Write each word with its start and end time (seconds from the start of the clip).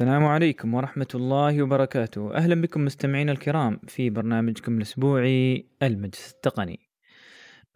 السلام 0.00 0.24
عليكم 0.24 0.74
ورحمة 0.74 1.06
الله 1.14 1.62
وبركاته. 1.62 2.34
أهلا 2.34 2.60
بكم 2.60 2.84
مستمعينا 2.84 3.32
الكرام 3.32 3.80
في 3.88 4.10
برنامجكم 4.10 4.76
الأسبوعي 4.76 5.66
المجلس 5.82 6.32
التقني. 6.32 6.80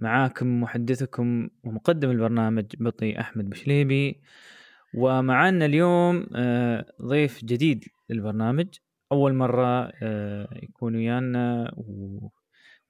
معاكم 0.00 0.60
محدثكم 0.60 1.48
ومقدم 1.64 2.10
البرنامج 2.10 2.64
بطي 2.80 3.20
أحمد 3.20 3.50
بشليبي. 3.50 4.20
ومعنا 4.94 5.64
اليوم 5.64 6.26
آه، 6.34 6.86
ضيف 7.02 7.44
جديد 7.44 7.84
للبرنامج. 8.10 8.68
أول 9.12 9.34
مرة 9.34 9.92
آه، 10.02 10.48
يكون 10.62 10.96
ويانا 10.96 11.74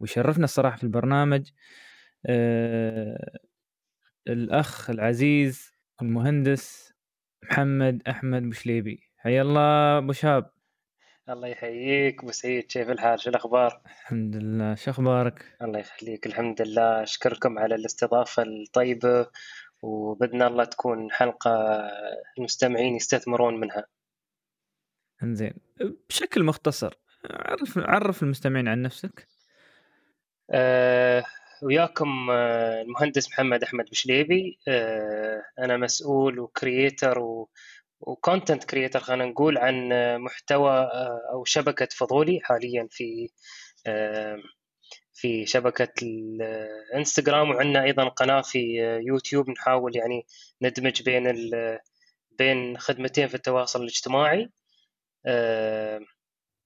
ويشرفنا 0.01 0.45
الصراحة 0.45 0.77
في 0.77 0.85
البرنامج 0.85 1.51
آه، 2.27 3.39
الأخ 4.29 4.91
العزيز 4.91 5.73
المهندس 6.03 6.95
محمد 7.43 8.03
أحمد 8.09 8.43
بشليبي. 8.43 9.04
حيا 9.25 9.43
الله 9.43 9.99
أبو 9.99 10.13
شاب 10.13 10.51
الله 11.29 11.49
يحييك. 11.49 12.23
أبو 12.23 12.32
سعيد 12.32 12.63
كيف 12.63 12.91
الحال؟ 12.91 13.21
شو 13.21 13.31
الأخبار؟ 13.31 13.81
الحمد 13.87 14.37
لله. 14.37 14.75
شو 14.75 14.91
أخبارك؟ 14.91 15.57
الله 15.63 15.79
يخليك. 15.79 16.27
الحمد 16.27 16.63
لله. 16.63 17.03
أشكركم 17.03 17.59
على 17.59 17.75
الاستضافة 17.75 18.43
الطيبة 18.43 19.27
وبإذن 19.82 20.43
الله 20.43 20.65
تكون 20.65 21.13
حلقة 21.13 21.51
المستمعين 22.39 22.96
يستثمرون 22.96 23.61
منها. 23.61 23.87
إنزين. 25.23 25.54
بشكل 26.09 26.45
مختصر 26.45 26.95
عرف 27.31 27.79
عرف 27.79 28.23
المستمعين 28.23 28.68
عن 28.68 28.82
نفسك. 28.82 29.29
أه 30.51 31.25
وياكم 31.63 32.31
آه، 32.31 32.83
المهندس 32.83 33.29
محمد 33.29 33.62
أحمد 33.62 33.84
بشليبي. 33.84 34.59
أه 34.69 35.43
أنا 35.59 35.77
مسؤول 35.77 36.39
و 36.39 37.48
creator 38.06 38.32
و 38.32 38.36
و 38.36 38.39
content 38.39 38.64
creator 38.64 39.00
خلينا 39.00 39.25
نقول 39.25 39.58
عن 39.58 39.89
محتوى 40.20 40.70
آه، 40.70 41.20
أو 41.33 41.45
شبكة 41.45 41.89
فضولي 41.97 42.41
حاليا 42.42 42.89
في 42.91 43.29
آه، 43.87 44.39
في 45.12 45.47
شبكة 45.47 45.92
الإنستغرام 46.03 47.51
وعندنا 47.51 47.84
أيضا 47.84 48.09
قناة 48.09 48.41
في 48.42 48.59
يوتيوب. 49.06 49.51
نحاول 49.51 49.97
يعني 49.97 50.27
ندمج 50.62 51.03
بين 51.03 51.51
بين 52.39 52.79
خدمتين 52.79 53.29
في 53.29 53.34
التواصل 53.34 53.83
الاجتماعي. 53.83 54.51
آه، 55.27 56.01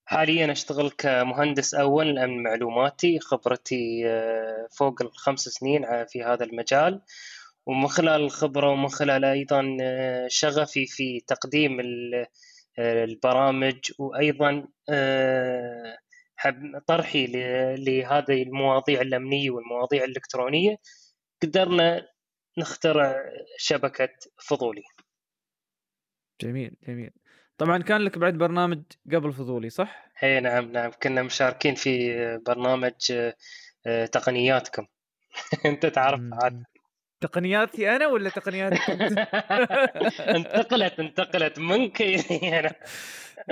حاليا 0.04 0.52
أشتغل 0.52 0.90
كمهندس 0.90 1.74
أول 1.74 2.08
الامن 2.08 2.38
المعلوماتي 2.38 3.20
خبرتي 3.20 4.04
فوق 4.78 5.02
الخمس 5.02 5.40
سنين 5.48 6.04
في 6.06 6.22
هذا 6.22 6.44
المجال. 6.44 7.02
ومن 7.68 7.88
خلال 7.88 8.20
الخبرة 8.20 8.70
ومن 8.70 8.88
خلال 8.88 9.24
أيضا 9.24 9.76
آه، 9.80 10.28
شغفي 10.28 10.86
في 10.86 11.20
تقديم 11.20 11.80
آه، 11.80 13.04
البرامج 13.04 13.92
وأيضا 13.98 14.68
آه، 14.88 15.98
طرحي 16.86 17.26
لهذه 17.76 18.42
المواضيع 18.42 19.00
الأمنية 19.00 19.50
والمواضيع 19.50 20.04
الإلكترونية 20.04 20.76
قدرنا 21.42 22.08
نخترع 22.58 23.16
شبكة 23.58 24.08
فضولي. 24.46 24.82
جميل 26.40 26.76
جميل. 26.88 27.10
طبعا 27.58 27.78
كان 27.82 28.00
لك 28.00 28.18
بعد 28.18 28.34
برنامج 28.34 28.82
قبل 29.12 29.32
فضولي 29.32 29.70
صح؟ 29.70 30.10
اي 30.22 30.40
نعم 30.40 30.72
نعم. 30.72 30.90
كنا 31.02 31.22
مشاركين 31.22 31.74
في 31.74 32.12
برنامج 32.46 33.12
تقنياتكم. 34.12 34.86
أنت 35.66 35.86
تعرف 35.86 36.20
عاد. 36.32 36.64
تقنياتي 37.20 37.96
أنا 37.96 38.06
ولا 38.06 38.30
تقنياتك 38.30 38.90
انتقلت 40.36 41.00
انتقلت. 41.00 41.58
منك 41.58 42.00
يعني. 42.00 42.74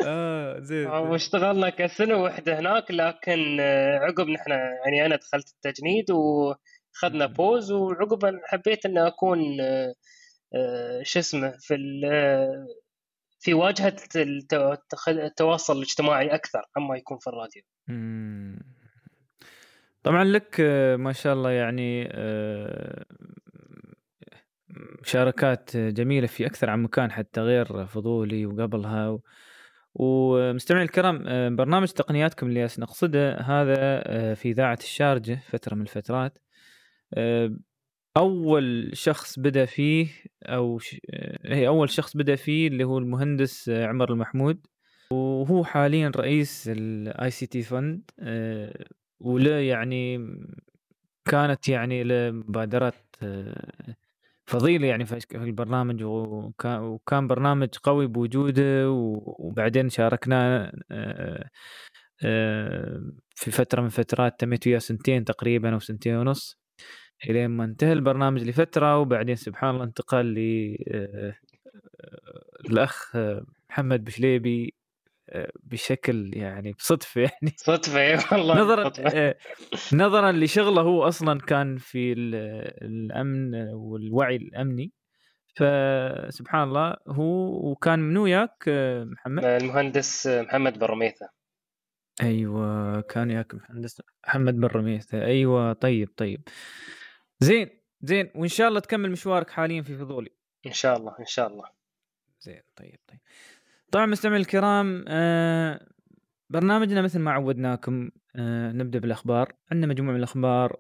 آه 0.05 0.58
زين 0.58 0.86
واشتغلنا 0.86 1.70
كسنة 1.70 2.17
واحدة 2.17 2.58
هناك 2.58 2.91
لكن 2.91 3.56
آه، 3.61 3.98
عقب 3.98 4.28
نحن 4.28 4.50
يعني 4.50 5.06
أنا 5.06 5.17
دخلت 5.17 5.48
التجنيد 5.48 6.11
وخذنا 6.11 7.27
بوز 7.27 7.73
وعقب 7.73 8.40
حبيت 8.45 8.86
ان 8.86 8.98
أكون 8.98 9.61
آه، 9.61 9.95
آه، 10.55 11.02
شو 11.02 11.19
اسمه 11.19 11.55
في 11.58 11.77
في 13.40 13.55
واجهة 13.55 13.96
التواصل 15.08 15.77
الاجتماعي 15.77 16.35
أكثر 16.35 16.63
عما 16.77 16.96
يكون 16.96 17.19
في 17.19 17.27
الراديو. 17.27 17.63
طبعا 20.02 20.24
لك 20.24 20.61
ما 20.98 21.13
شاء 21.13 21.33
الله 21.35 21.51
يعني 21.51 22.08
مشاركات 25.03 25.77
جميلة 25.77 26.27
في 26.27 26.47
أكثر 26.47 26.70
عن 26.70 26.83
مكان 26.83 27.13
حتى 27.13 27.41
غير 27.41 27.87
فضولي 27.87 28.47
وقبلها 28.47 29.09
و... 29.09 29.23
ومستمعي 29.95 30.83
الكرام 30.83 31.23
برنامج 31.57 31.89
تقنياتكم 31.89 32.47
اللي 32.47 32.69
نقصده 32.79 33.39
هذا 33.41 33.75
آه، 33.79 34.35
في 34.35 34.51
إذاعة 34.51 34.79
الشارجة 34.81 35.41
فترة 35.48 35.75
من 35.75 35.83
الفترات. 35.83 36.39
آه، 37.14 37.57
أول 38.17 38.91
شخص 38.95 39.39
بدأ 39.39 39.64
فيه 39.64 40.09
أو 40.42 40.79
ش... 40.79 40.97
آه، 41.11 41.55
هي 41.55 41.69
أول 41.69 41.91
شخص 41.91 42.17
بدأ 42.17 42.37
فيه 42.37 42.69
اللي 42.69 42.85
هو 42.85 42.98
المهندس 42.98 43.69
عمر 43.69 44.13
المحمود. 44.13 44.67
وهو 45.11 45.64
حاليا 45.64 46.13
رئيس 46.17 46.69
ال 46.73 47.30
ICT 47.30 47.62
Fund 47.62 48.11
وله 49.20 49.51
يعني 49.51 50.19
كانت 51.25 51.69
يعني 51.69 52.05
له 52.05 52.31
مبادرات 52.31 53.17
فضيلة 54.46 54.86
يعني 54.86 55.07
في 55.07 55.34
البرنامج 55.34 56.02
وكان 56.05 57.27
برنامج 57.27 57.68
قوي 57.83 58.07
بوجوده 58.07 58.90
وبعدين 58.90 59.89
شاركنا 59.89 60.73
في 63.34 63.51
فترة 63.51 63.80
من 63.83 63.89
فترات 63.89 64.40
تميت 64.40 64.67
وياه 64.67 64.79
سنتين 64.79 65.24
تقريبا 65.24 65.74
أو 65.74 65.79
سنتين 65.79 66.17
ونص 66.17 66.61
إلين 67.29 67.51
ما 67.51 67.64
انتهى 67.64 67.92
البرنامج 67.92 68.42
لفترة 68.42 68.98
وبعدين 68.98 69.36
سبحان 69.36 69.70
الله 69.70 69.84
انتقل 69.84 70.27
للأخ 72.68 73.17
محمد 73.70 74.05
بشليبي 74.05 74.74
بشكل 75.63 76.31
يعني 76.35 76.73
بصدفة 76.73 77.20
يعني. 77.20 77.57
صدفة 77.67 78.01
اي 78.01 78.19
والله 78.33 78.61
نظرا 78.61 78.92
آه، 79.14 79.37
نظرا 79.92 80.33
لشغله 80.33 80.83
هو 80.83 81.09
أصلا 81.09 81.41
كان 81.41 81.77
في 81.77 82.13
الأمن 82.13 83.55
والوعي 83.69 84.37
الأمني. 84.37 84.92
فسبحان 85.57 86.69
الله 86.69 86.97
هو 87.09 87.70
وكان 87.70 87.98
من 87.98 88.17
وياك 88.17 88.64
آه، 88.69 89.05
محمد؟ 89.05 89.45
المهندس 89.45 90.27
محمد 90.27 90.79
بن 90.79 90.87
رميثة. 90.87 91.29
أيوه 92.23 93.01
كان 93.01 93.31
وياك 93.31 93.55
المهندس 93.55 94.03
محمد 94.27 94.55
بن 94.55 94.64
رميثة. 94.64 95.25
أيوه 95.25 95.73
طيب 95.73 96.08
طيب. 96.17 96.48
زين 97.41 97.69
زين 98.01 98.31
وإن 98.35 98.48
شاء 98.48 98.69
الله 98.69 98.81
تكمل 98.81 99.11
مشوارك 99.11 99.51
حاليا 99.51 99.83
في 99.83 99.97
فضولي. 99.97 100.31
إن 100.67 100.73
شاء 100.73 100.97
الله 100.97 101.17
إن 101.20 101.27
شاء 101.27 101.47
الله. 101.47 101.64
زين 102.41 102.63
طيب 102.77 102.98
طيب. 103.08 103.20
طبعا 103.92 104.07
مستمعي 104.07 104.41
الكرام 104.41 105.05
آه 105.08 105.86
برنامجنا 106.51 107.02
مثل 107.02 107.19
ما 107.19 107.30
عودناكم 107.30 108.11
آه 108.36 108.73
نبدأ 108.73 108.98
بالأخبار. 108.98 109.52
عندنا 109.73 109.86
مجموعة 109.86 110.13
من 110.13 110.19
الأخبار. 110.19 110.77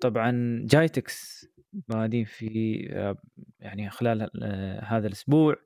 طبعا 0.00 0.60
جايتكس 0.64 1.46
بادين 1.72 2.24
في 2.24 2.80
آه 2.92 3.16
يعني 3.60 3.90
خلال 3.90 4.30
آه 4.42 4.84
هذا 4.84 5.06
الأسبوع 5.06 5.56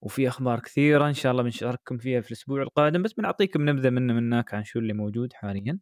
وفي 0.00 0.28
أخبار 0.28 0.60
كثيرة 0.60 1.08
إن 1.08 1.14
شاء 1.14 1.32
الله 1.32 1.42
بنشارككم 1.42 1.98
فيها 1.98 2.20
في 2.20 2.28
الأسبوع 2.28 2.62
القادم. 2.62 3.02
بس 3.02 3.12
بنعطيكم 3.12 3.68
نبذة 3.68 3.90
منه 3.90 4.12
من 4.14 4.32
هناك 4.32 4.54
عن 4.54 4.64
شو 4.64 4.78
اللي 4.78 4.92
موجود 4.92 5.32
حاليا. 5.32 5.78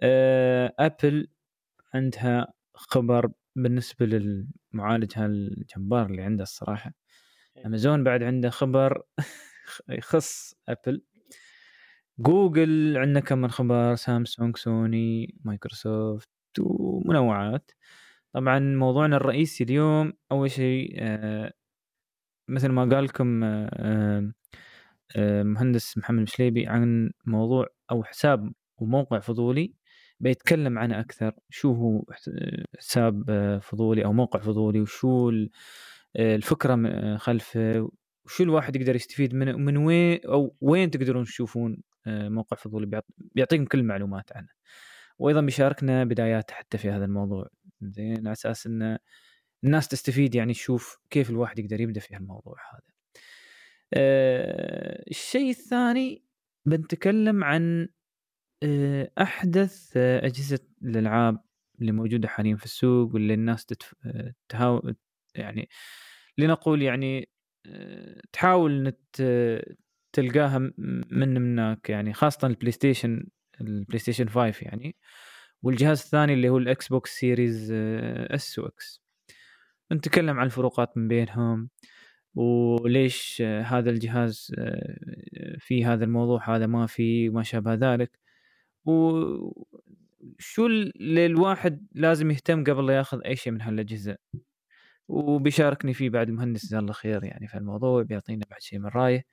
آه 0.00 0.74
ابل 0.78 1.28
عندها 1.94 2.52
خبر 2.74 3.32
بالنسبة 3.56 4.06
للمعالج 4.06 5.12
الجبار 5.16 6.06
اللي 6.06 6.22
عنده 6.22 6.42
الصراحة. 6.42 6.92
أمازون 7.58 8.04
بعد 8.04 8.22
عنده 8.22 8.50
خبر 8.50 9.02
يخص 9.88 10.54
أبل. 10.68 11.02
جوجل 12.18 12.96
عندنا 12.96 13.20
كم 13.20 13.38
من 13.38 13.50
خبر 13.50 13.94
سامسونج 13.94 14.56
سوني 14.56 15.34
مايكروسوفت 15.44 16.28
ومنوعات. 16.60 17.70
طبعا 18.32 18.58
موضوعنا 18.58 19.16
الرئيسي 19.16 19.64
اليوم 19.64 20.12
أول 20.32 20.50
شيء 20.50 20.94
آه 20.98 21.52
مثل 22.48 22.68
ما 22.68 22.84
قال 22.84 23.04
لكم 23.04 23.44
آه 23.44 24.32
آه 25.16 25.42
مهندس 25.42 25.98
محمد 25.98 26.22
مشليبي 26.22 26.66
عن 26.66 27.10
موضوع 27.26 27.66
أو 27.90 28.04
حساب 28.04 28.52
وموقع 28.78 29.18
فضولي 29.20 29.74
بيتكلم 30.20 30.78
عنه 30.78 31.00
أكثر. 31.00 31.32
شو 31.50 31.72
هو 31.72 32.04
حساب 32.78 33.24
فضولي 33.62 34.04
أو 34.04 34.12
موقع 34.12 34.40
فضولي 34.40 34.80
وشو 34.80 35.30
الفكرة 36.16 37.16
خلفه 37.16 37.90
وشو 38.24 38.44
الواحد 38.44 38.76
يقدر 38.76 38.96
يستفيد 38.96 39.34
منه 39.34 39.54
ومن 39.54 39.76
وين 39.76 40.20
أو 40.26 40.56
وين 40.60 40.90
تقدرون 40.90 41.24
تشوفون 41.24 41.82
آه، 42.06 42.28
موقع 42.28 42.56
فضولي 42.56 43.02
بيعطيكم 43.18 43.64
كل 43.64 43.78
المعلومات 43.78 44.36
عنه. 44.36 44.48
وأيضا 45.18 45.40
بيشاركنا 45.40 46.04
بداياته 46.04 46.54
حتى 46.54 46.78
في 46.78 46.90
هذا 46.90 47.04
الموضوع. 47.04 47.48
زين 47.82 48.18
على 48.18 48.32
أساس 48.32 48.66
إن 48.66 48.98
الناس 49.64 49.88
تستفيد 49.88 50.34
يعني 50.34 50.52
تشوف 50.52 50.98
كيف 51.10 51.30
الواحد 51.30 51.58
يقدر 51.58 51.80
يبدأ 51.80 52.00
في 52.00 52.14
هالموضوع 52.14 52.56
هذا. 52.72 52.94
آه 53.94 55.04
الشيء 55.10 55.50
الثاني 55.50 56.24
بنتكلم 56.66 57.44
عن 57.44 57.88
آه 58.62 59.10
أحدث 59.20 59.96
أجهزة 59.96 60.60
الألعاب 60.82 61.44
اللي 61.80 61.92
موجودة 61.92 62.28
حاليا 62.28 62.56
في 62.56 62.64
السوق 62.64 63.14
واللي 63.14 63.34
الناس 63.34 63.66
تتف... 63.66 63.94
تهاو 64.48 64.92
يعني 65.34 65.68
لنقول 66.38 66.82
يعني 66.82 67.28
آه، 67.66 68.20
تحاول 68.32 68.82
نت... 68.82 69.22
تلقاها 70.12 70.58
من 70.78 71.34
منك 71.34 71.90
يعني 71.90 72.12
خاصة 72.14 72.46
البلاي 72.48 72.72
ستيشن 72.72 73.26
البلاي 73.60 73.98
ستيشن 73.98 74.28
5 74.28 74.54
يعني 74.62 74.96
والجهاز 75.62 76.00
الثاني 76.02 76.34
اللي 76.34 76.48
هو 76.48 76.58
الاكس 76.58 76.88
بوكس 76.88 77.18
سيريز 77.18 77.72
S 77.72 78.58
و 78.58 78.80
X 78.80 79.02
نتكلم 79.92 80.38
عن 80.40 80.46
الفروقات 80.46 80.96
من 80.96 81.08
بينهم 81.08 81.70
وليش 82.34 83.42
هذا 83.42 83.90
الجهاز 83.90 84.54
آه، 84.58 85.56
في 85.58 85.84
هذا 85.84 86.04
الموضوع 86.04 86.56
هذا 86.56 86.66
ما 86.66 86.86
في 86.86 87.28
وما 87.28 87.42
شابه 87.42 87.74
ذلك. 87.74 88.18
وشو 88.84 90.66
اللي 90.66 91.26
الواحد 91.26 91.86
لازم 91.94 92.30
يهتم 92.30 92.64
قبل 92.64 92.86
لا 92.86 92.96
ياخذ 92.96 93.20
أي 93.24 93.36
شيء 93.36 93.52
من 93.52 93.62
هالأجهزة؟ 93.62 94.16
وبيشاركني 95.08 95.94
فيه 95.94 96.10
بعد 96.10 96.28
المهندس 96.28 96.66
جزاه 96.66 96.78
الله 96.78 96.92
خير 96.92 97.24
يعني 97.24 97.48
في 97.48 97.58
الموضوع 97.58 98.02
بيعطينا 98.02 98.44
بعد 98.50 98.60
شيء 98.60 98.78
من 98.78 98.86
رايه 98.86 99.24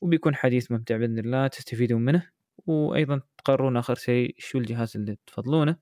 وبيكون 0.00 0.34
حديث 0.34 0.72
ممتع 0.72 0.96
بإذن 0.96 1.18
الله 1.18 1.46
تستفيدون 1.46 2.04
منه. 2.04 2.30
وأيضا 2.66 3.20
تقررون 3.38 3.76
آخر 3.76 3.94
شيء 3.94 4.34
شو 4.38 4.58
الجهاز 4.58 4.96
اللي 4.96 5.16
تفضلونه؟ 5.26 5.76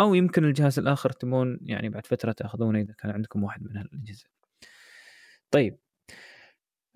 أو 0.00 0.14
يمكن 0.14 0.44
الجهاز 0.44 0.78
الآخر 0.78 1.10
تبون 1.10 1.58
يعني 1.62 1.88
بعد 1.88 2.06
فترة 2.06 2.32
تأخذونه 2.32 2.80
إذا 2.80 2.94
كان 2.98 3.10
عندكم 3.10 3.44
واحد 3.44 3.62
من 3.62 3.76
هالأجهزة. 3.76 4.26
طيب. 5.50 5.78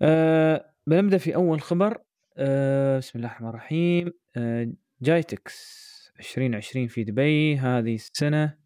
أه 0.01 0.73
بنبدأ 0.87 1.17
في 1.17 1.35
أول 1.35 1.61
خبر. 1.61 1.97
أه 2.37 2.97
بسم 2.97 3.19
الله 3.19 3.27
الرحمن 3.29 3.49
الرحيم. 3.49 4.13
أه 4.37 4.73
جايتكس 5.01 5.91
2020 6.19 6.87
في 6.87 7.03
دبي 7.03 7.57
هذه 7.57 7.95
السنة 7.95 8.60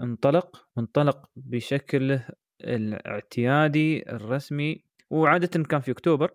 انطلق 0.00 0.68
انطلق 0.78 1.30
بشكله 1.36 2.28
الاعتيادي 2.60 4.10
الرسمي 4.10 4.84
وعادة 5.10 5.62
كان 5.62 5.80
في 5.80 5.90
أكتوبر 5.90 6.34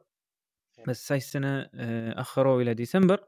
بس 0.87 1.11
هاي 1.11 1.17
السنة 1.17 1.69
آه، 1.73 2.21
أخروا 2.21 2.61
إلى 2.61 2.73
ديسمبر 2.73 3.25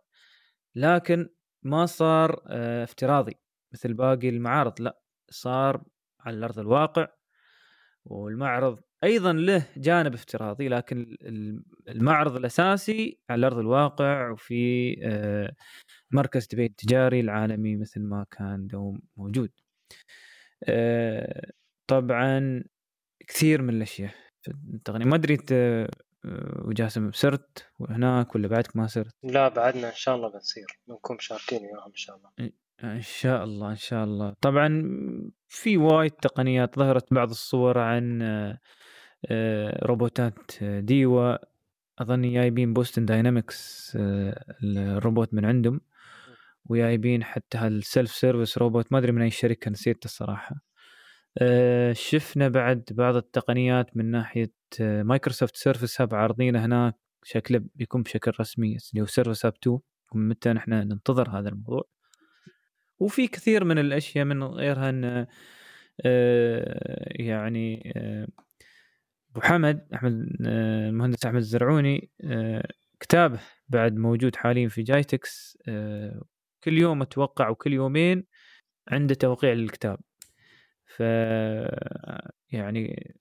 لكن 0.75 1.29
ما 1.63 1.85
صار 1.85 2.43
آه، 2.47 2.83
افتراضي 2.83 3.39
مثل 3.73 3.93
باقي 3.93 4.29
المعارض 4.29 4.81
لا 4.81 5.01
صار 5.29 5.83
على 6.19 6.45
ارض 6.45 6.59
الواقع 6.59 7.07
والمعرض 8.05 8.79
أيضا 9.03 9.33
له 9.33 9.67
جانب 9.77 10.13
افتراضي 10.13 10.67
لكن 10.67 11.17
المعرض 11.87 12.35
الأساسي 12.35 13.19
على 13.29 13.47
أرض 13.47 13.57
الواقع 13.57 14.29
وفي 14.29 14.95
آه، 15.03 15.53
مركز 16.11 16.47
دبي 16.47 16.65
التجاري 16.65 17.19
العالمي 17.19 17.75
مثل 17.75 18.01
ما 18.01 18.25
كان 18.31 18.67
دوم 18.67 18.99
موجود. 19.17 19.51
طبعا 21.87 22.63
كثير 23.27 23.61
من 23.61 23.73
الأشياء. 23.73 24.13
في 24.41 24.51
التقنيه 24.73 25.05
ما 25.05 25.15
أدري 25.15 25.33
أنت 25.33 25.51
آه، 26.25 26.61
وجاسم 26.65 27.11
صرت 27.11 27.71
هناك 27.89 28.35
ولا 28.35 28.47
بعدك 28.47 28.75
ما 28.75 28.87
صرت؟ 28.87 29.15
لا 29.23 29.47
بعدنا 29.47 29.89
إن 29.89 29.95
شاء 29.95 30.15
الله 30.15 30.31
بنصير. 30.31 30.65
بنكون 30.87 31.15
مشاركين 31.15 31.59
وياهم 31.59 31.89
إن 31.89 31.95
شاء 31.95 32.15
الله. 32.15 32.51
ان 32.83 33.01
شاء 33.01 33.43
الله 33.43 33.69
إن 33.69 33.75
شاء 33.75 34.03
الله. 34.03 34.35
طبعا 34.41 34.83
في 35.49 35.77
وايد 35.77 36.11
تقنيات 36.11 36.79
ظهرت 36.79 37.13
بعض 37.13 37.29
الصور 37.29 37.77
عن 37.77 38.21
آه، 38.21 38.51
آه، 38.51 38.59
روبوتات 39.83 40.63
ديوا 40.63 41.37
أظن 41.99 42.33
جايبين 42.33 42.73
بوستن 42.73 43.05
داينامكس 43.05 43.91
الروبوت 44.63 45.33
من 45.33 45.45
عندهم 45.45 45.81
وجايبين 46.65 47.23
حتى 47.23 47.57
هال 47.57 47.75
self 47.75 48.11
service 48.11 48.57
robot 48.57 48.91
ما 48.91 48.97
أدري 48.97 49.11
من 49.11 49.21
أي 49.21 49.29
شركة 49.29 49.71
نسيت 49.71 50.05
الصراحة. 50.05 50.55
شفنا 51.91 52.49
بعد 52.49 52.83
بعض 52.91 53.15
التقنيات 53.15 53.97
من 53.97 54.11
ناحية 54.11 54.51
مايكروسوفت 54.79 55.55
سيرفس 55.55 56.01
هاب 56.01 56.15
عارضينه 56.15 56.65
هناك 56.65 56.95
شكله 57.23 57.61
بيكون 57.75 58.03
بشكل 58.03 58.31
رسمي 58.39 58.77
اللي 58.91 59.01
هو 59.01 59.05
سيرفس 59.05 59.45
هاب 59.45 59.53
2 59.61 59.79
ومتى 60.15 60.53
نحن 60.53 60.73
ننتظر 60.73 61.29
هذا 61.29 61.49
الموضوع؟ 61.49 61.83
وفي 62.99 63.27
كثير 63.27 63.63
من 63.63 63.79
الأشياء 63.79 64.25
من 64.25 64.43
غيرها 64.43 64.89
إن 64.89 65.27
آه، 66.05 67.07
يعني 67.09 67.93
آه، 67.95 68.27
أبو 69.31 69.41
حمد 69.41 69.87
أحمد 69.93 70.37
آه، 70.45 70.89
المهندس 70.89 71.25
أحمد 71.25 71.39
الزرعوني 71.39 72.09
كتابه 72.99 73.39
بعد 73.69 73.95
موجود 73.95 74.35
حاليا 74.35 74.67
في 74.67 74.83
جايتكس 74.83 75.57
كل 76.63 76.77
يوم 76.77 77.01
أتوقع 77.01 77.49
وكل 77.49 77.73
يومين 77.73 78.25
عنده 78.87 79.15
توقيع 79.15 79.53
للكتاب 79.53 79.99
ف 80.85 80.99
يعني 82.51 83.13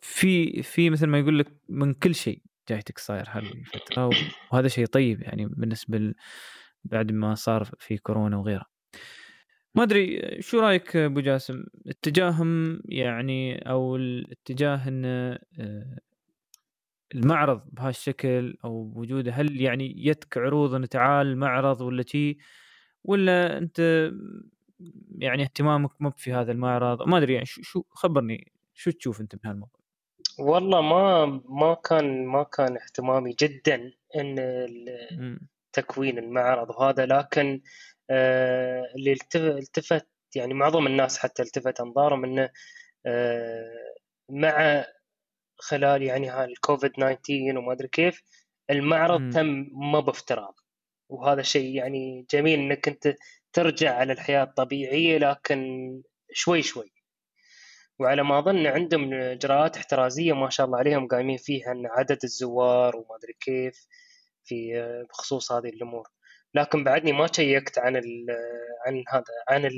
في 0.00 0.62
في 0.62 0.90
مثل 0.90 1.06
ما 1.06 1.18
يقول 1.18 1.38
لك 1.38 1.46
من 1.68 1.94
كل 1.94 2.14
شيء 2.14 2.42
جايتك 2.68 2.98
صاير 2.98 3.24
هالفتره 3.28 4.10
وهذا 4.52 4.68
شيء 4.68 4.86
طيب 4.86 5.22
يعني 5.22 5.46
بالنسبة. 5.46 6.14
بعد 6.84 7.12
ما 7.12 7.34
صار 7.34 7.70
في 7.78 7.98
كورونا 7.98 8.36
وغيرها 8.36 8.69
ما 9.74 9.82
أدري 9.82 10.36
شو 10.42 10.60
رأيك 10.60 10.96
أبو 10.96 11.20
جاسم؟ 11.20 11.64
اتجاههم 11.86 12.82
يعني 12.84 13.70
أو 13.70 13.96
الاتجاه 13.96 14.88
إن 14.88 15.04
آه، 15.04 15.98
المعرض 17.14 17.62
بهالشكل 17.72 18.58
أو 18.64 18.92
وجوده 18.96 19.32
هل 19.32 19.60
يعني 19.60 20.06
يتك 20.06 20.38
عروض 20.38 20.74
ان 20.74 20.88
تعال 20.88 21.36
معرض 21.38 21.80
ولا 21.80 22.02
شيء 22.06 22.38
ولا 23.04 23.58
أنت 23.58 24.10
يعني 25.18 25.42
اهتمامك 25.42 25.90
مو 26.00 26.10
في 26.10 26.32
هذا 26.32 26.52
المعرض؟ 26.52 27.08
ما 27.08 27.18
أدري 27.18 27.34
يعني 27.34 27.46
شو, 27.46 27.82
خبرني 27.90 28.52
شو 28.74 28.90
تشوف 28.90 29.20
أنت 29.20 29.34
من 29.34 29.40
هالموضوع 29.50 29.80
والله 30.38 30.80
ما 30.80 31.26
ما 31.48 31.74
كان 31.74 32.26
ما 32.26 32.42
كان 32.42 32.76
اهتمامي 32.76 33.34
جدا 33.40 33.92
إن 34.16 34.36
تكوين 35.72 36.18
المعرض 36.18 36.70
وهذا 36.70 37.06
لكن 37.06 37.60
اللي 38.10 39.16
التفت 39.36 40.08
يعني 40.36 40.54
معظم 40.54 40.86
الناس 40.86 41.18
حتى 41.18 41.42
التفت 41.42 41.80
أنظارهم 41.80 42.24
إنه 42.24 42.50
آه، 43.06 43.94
مع 44.30 44.84
خلال 45.58 46.02
يعني 46.02 46.28
هالكوفيد 46.28 46.90
19 46.90 47.58
وما 47.58 47.72
أدري 47.72 47.88
كيف 47.88 48.22
المعرض 48.70 49.20
م. 49.20 49.30
تم 49.30 49.68
ما 49.72 50.00
بافتراض. 50.00 50.54
وهذا 51.08 51.42
شيء 51.42 51.76
يعني 51.76 52.26
جميل 52.30 52.58
إنك 52.58 52.88
أنت 52.88 53.16
ترجع 53.52 53.94
على 53.96 54.12
الحياة 54.12 54.42
الطبيعيه 54.44 55.18
لكن 55.18 56.02
شوي 56.32 56.62
شوي. 56.62 56.92
وعلى 57.98 58.22
ما 58.24 58.38
أظن 58.38 58.66
عندهم 58.66 59.14
إجراءات 59.14 59.76
احترازية 59.76 60.32
ما 60.32 60.50
شاء 60.50 60.66
الله 60.66 60.78
عليهم 60.78 61.08
قايمين 61.08 61.36
فيها 61.36 61.72
إن 61.72 61.86
عدد 61.86 62.18
الزوار 62.24 62.96
وما 62.96 63.16
أدري 63.16 63.32
كيف 63.40 63.86
في 64.44 64.72
بخصوص 65.10 65.52
هذه 65.52 65.68
الأمور. 65.68 66.08
لكن 66.54 66.84
بعدني 66.84 67.12
ما 67.12 67.26
شيكت 67.32 67.78
عن 67.78 67.96
عن 68.86 69.04
هذا 69.08 69.24
عن 69.48 69.70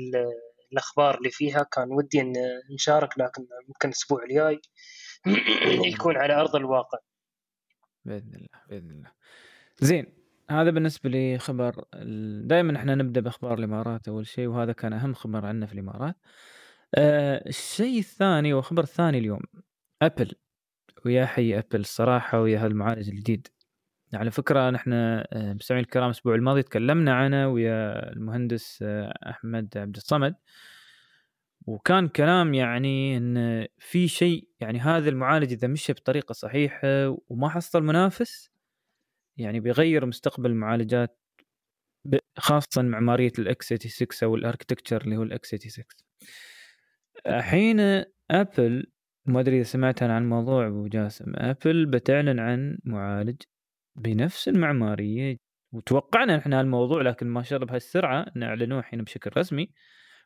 الأخبار 0.71 1.17
اللي 1.17 1.29
فيها. 1.29 1.63
كان 1.63 1.91
ودي 1.91 2.21
إن 2.21 2.33
نشارك 2.73 3.19
لكن 3.19 3.47
ممكن 3.67 3.89
الأسبوع 3.89 4.23
الجاي 4.23 4.61
يكون 5.85 6.17
على 6.17 6.33
أرض 6.33 6.55
الواقع. 6.55 6.97
بإذن 8.05 8.35
الله 8.35 8.61
بإذن 8.69 8.91
الله. 8.91 9.11
زين 9.79 10.13
هذا 10.49 10.69
بالنسبة 10.69 11.09
لي 11.09 11.37
خبر 11.37 11.85
دائما 12.43 12.77
إحنا 12.77 12.95
نبدأ 12.95 13.21
بأخبار 13.21 13.57
الإمارات 13.57 14.07
أول 14.07 14.27
شيء 14.27 14.47
وهذا 14.47 14.71
كان 14.71 14.93
أهم 14.93 15.13
خبر 15.13 15.45
عندنا 15.45 15.65
في 15.65 15.73
الإمارات. 15.73 16.15
آه 16.95 17.43
الشيء 17.47 17.99
الثاني 17.99 18.53
والخبر 18.53 18.83
الثاني 18.83 19.17
اليوم 19.17 19.41
أبل. 20.01 20.35
ويا 21.05 21.25
حي 21.25 21.57
أبل 21.57 21.79
الصراحة 21.79 22.41
ويا 22.41 22.65
هالمعالج 22.65 23.09
الجديد. 23.09 23.47
على 24.15 24.31
فكرة 24.31 24.69
نحن 24.69 24.93
آه، 24.93 25.53
مستمعين 25.53 25.83
الكرام 25.83 26.05
الأسبوع 26.05 26.35
الماضي 26.35 26.63
تكلمنا 26.63 27.13
عنه 27.13 27.47
ويا 27.47 28.09
المهندس 28.13 28.79
آه، 28.83 29.13
أحمد 29.29 29.77
عبد 29.77 29.95
الصمد. 29.95 30.35
وكان 31.67 32.07
كلام 32.07 32.53
يعني 32.53 33.17
إن 33.17 33.67
في 33.77 34.07
شيء 34.07 34.49
يعني 34.59 34.79
هذا 34.79 35.09
المعالج 35.09 35.51
إذا 35.51 35.67
مشى 35.67 35.93
بطريقة 35.93 36.33
صحيحة 36.33 37.17
وما 37.27 37.49
حصل 37.49 37.83
منافس 37.83 38.51
يعني 39.37 39.59
بيغير 39.59 40.05
مستقبل 40.05 40.49
المعالجات 40.49 41.19
خاصة 42.37 42.81
معمارية 42.81 43.31
ال 43.39 43.56
x 43.56 43.73
86 43.73 44.07
أو 44.23 44.35
ال 44.35 44.40
architecture 44.40 45.01
اللي 45.01 45.17
هو 45.17 45.23
ال 45.23 45.39
x 45.39 45.55
86 45.55 45.85
حين 47.41 47.79
ابل 48.31 48.91
ما 49.25 49.39
أدري 49.39 49.55
إذا 49.55 49.63
سمعت 49.63 50.03
عن 50.03 50.23
الموضوع 50.23 50.67
أبو 50.67 50.87
جاسم 50.87 51.33
ابل 51.35 51.85
بتعلن 51.85 52.39
عن 52.39 52.77
معالج 52.83 53.41
بنفس 53.95 54.47
المعماريه 54.47 55.37
وتوقعنا 55.71 56.37
إحنا 56.37 56.61
الموضوع 56.61 57.01
لكن 57.01 57.27
ما 57.27 57.43
شاء 57.43 57.57
الله 57.57 57.67
بهالسرعة 57.67 58.25
نعلنوه 58.35 58.79
الحين 58.79 59.03
بشكل 59.03 59.31
رسمي 59.37 59.69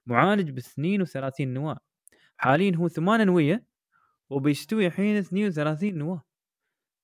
معالج 0.05 0.49
ب 0.49 0.57
32 0.57 1.53
نواة. 1.53 1.77
حاليا 2.37 2.75
هو 2.75 2.87
ثمان 2.87 3.21
انويه 3.21 3.65
وبيستوي 4.29 4.87
الحين 4.87 5.17
32 5.17 5.97
نواة. 5.97 6.23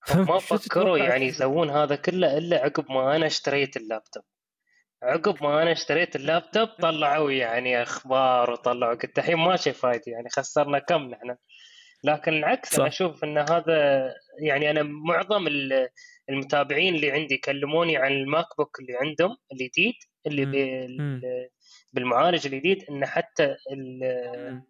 ما 0.30 0.40
فكروا 0.58 0.98
يعني؟ 0.98 1.26
يسوون 1.26 1.70
هذا 1.70 1.96
كله 1.96 2.38
إلا 2.38 2.58
عقب 2.58 2.92
ما 2.92 3.16
أنا 3.16 3.26
اشتريت 3.26 3.78
اللابتوب. 3.78 4.24
عقب 5.04 5.44
ما 5.44 5.62
أنا 5.62 5.72
اشتريت 5.72 6.16
اللابتوب 6.16 6.68
طلعوا 6.68 7.32
يعني 7.32 7.82
أخبار 7.82 8.52
وطلعوا 8.52 8.94
قلت 8.94 9.20
الحين 9.20 9.36
ما 9.36 9.56
شي 9.56 9.74
فايدة 9.74 10.04
يعني 10.08 10.30
خسرنا 10.30 10.80
كم 10.80 11.02
نحن. 11.02 11.36
لكن 12.04 12.34
العكس 12.34 12.70
صح. 12.70 12.80
أنا 12.80 12.88
أشوف 12.88 13.24
إن 13.24 13.38
هذا 13.38 14.10
يعني 14.40 14.70
أنا 14.70 14.84
معظم 14.84 15.48
ال- 15.48 15.88
المتابعين 16.30 16.96
اللي 16.96 17.12
عندي 17.12 17.38
كلموني 17.38 17.98
عن 17.98 18.12
الماك 18.12 18.46
بوك 18.58 18.80
اللي 18.80 18.96
عندهم 18.98 19.38
الجديد 19.52 19.94
اللي 20.28 20.46
مم. 21.00 21.22
بالمعالج 21.94 22.46
الجديد 22.48 22.84
إن 22.90 23.06
حتى 23.06 23.56
ال- 23.72 24.62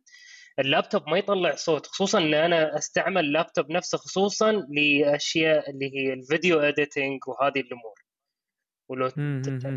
اللابتوب 0.60 1.10
ما 1.10 1.18
يطلع 1.18 1.56
صوت 1.56 1.86
خصوصا 1.88 2.20
إن 2.20 2.34
أنا 2.34 2.78
أستعمل 2.78 3.26
اللابتوب 3.26 3.72
نفسه 3.72 3.98
خصوصا 3.98 4.52
لأشياء 4.52 5.70
اللي 5.70 5.92
هي 5.96 6.14
ال 6.14 6.21
video 6.21 6.60
editing 6.60 7.20
وهذه 7.28 7.60
الأمور 7.60 8.00
ولو. 8.90 9.10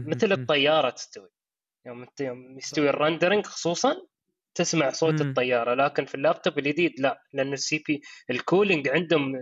مثل. 0.09 0.33
الطيارة 0.33 0.90
تستوي 0.90 1.28
يوم 1.87 2.07
يوم 2.21 2.59
يستوي 2.59 2.90
ال 2.90 2.96
rendering 2.96 3.47
خصوصا 3.47 3.97
تسمع 4.57 4.91
صوت 4.91 5.23
مم. 5.23 5.29
الطيارة 5.29 5.75
لكن 5.75 6.05
في 6.05 6.15
اللابتوب 6.15 6.59
الجديد 6.59 6.93
لا 7.01 7.23
لأن 7.33 7.53
ال 7.52 7.83
CPU 7.88 8.00
ال 8.31 8.38
cooling 8.38 8.88
عندهم 8.89 9.33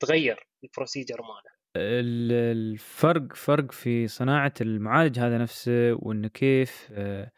تغير 0.00 0.36
ال 0.64 0.69
procedure 0.69 1.16
ماله. 1.22 1.60
ال- 1.76 2.32
الفرق 2.32 3.32
فرق 3.36 3.72
في 3.72 4.08
صناعة 4.08 4.54
المعالج 4.60 5.18
هذا 5.18 5.38
نفسه 5.38 5.92
وإنه 5.92 6.28
كيف 6.28 6.88
آه، 6.92 7.30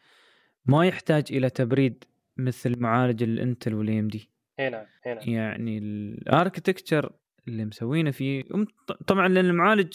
ما 0.65 0.85
يحتاج 0.87 1.23
إلى 1.31 1.49
تبريد 1.49 2.03
مثل 2.37 2.79
معالج 2.79 3.23
الانتل 3.23 3.73
والاي 3.73 3.99
ام 3.99 4.07
دي 4.07 4.29
هنا 4.59 4.85
هنا 5.05 5.29
يعني 5.29 5.77
ال 5.77 5.87
architecture 5.87 7.11
اللي 7.47 7.65
مسوينه 7.65 8.11
فيه 8.11 8.43
طبعا 9.07 9.27
لأن 9.27 9.45
المعالج 9.45 9.93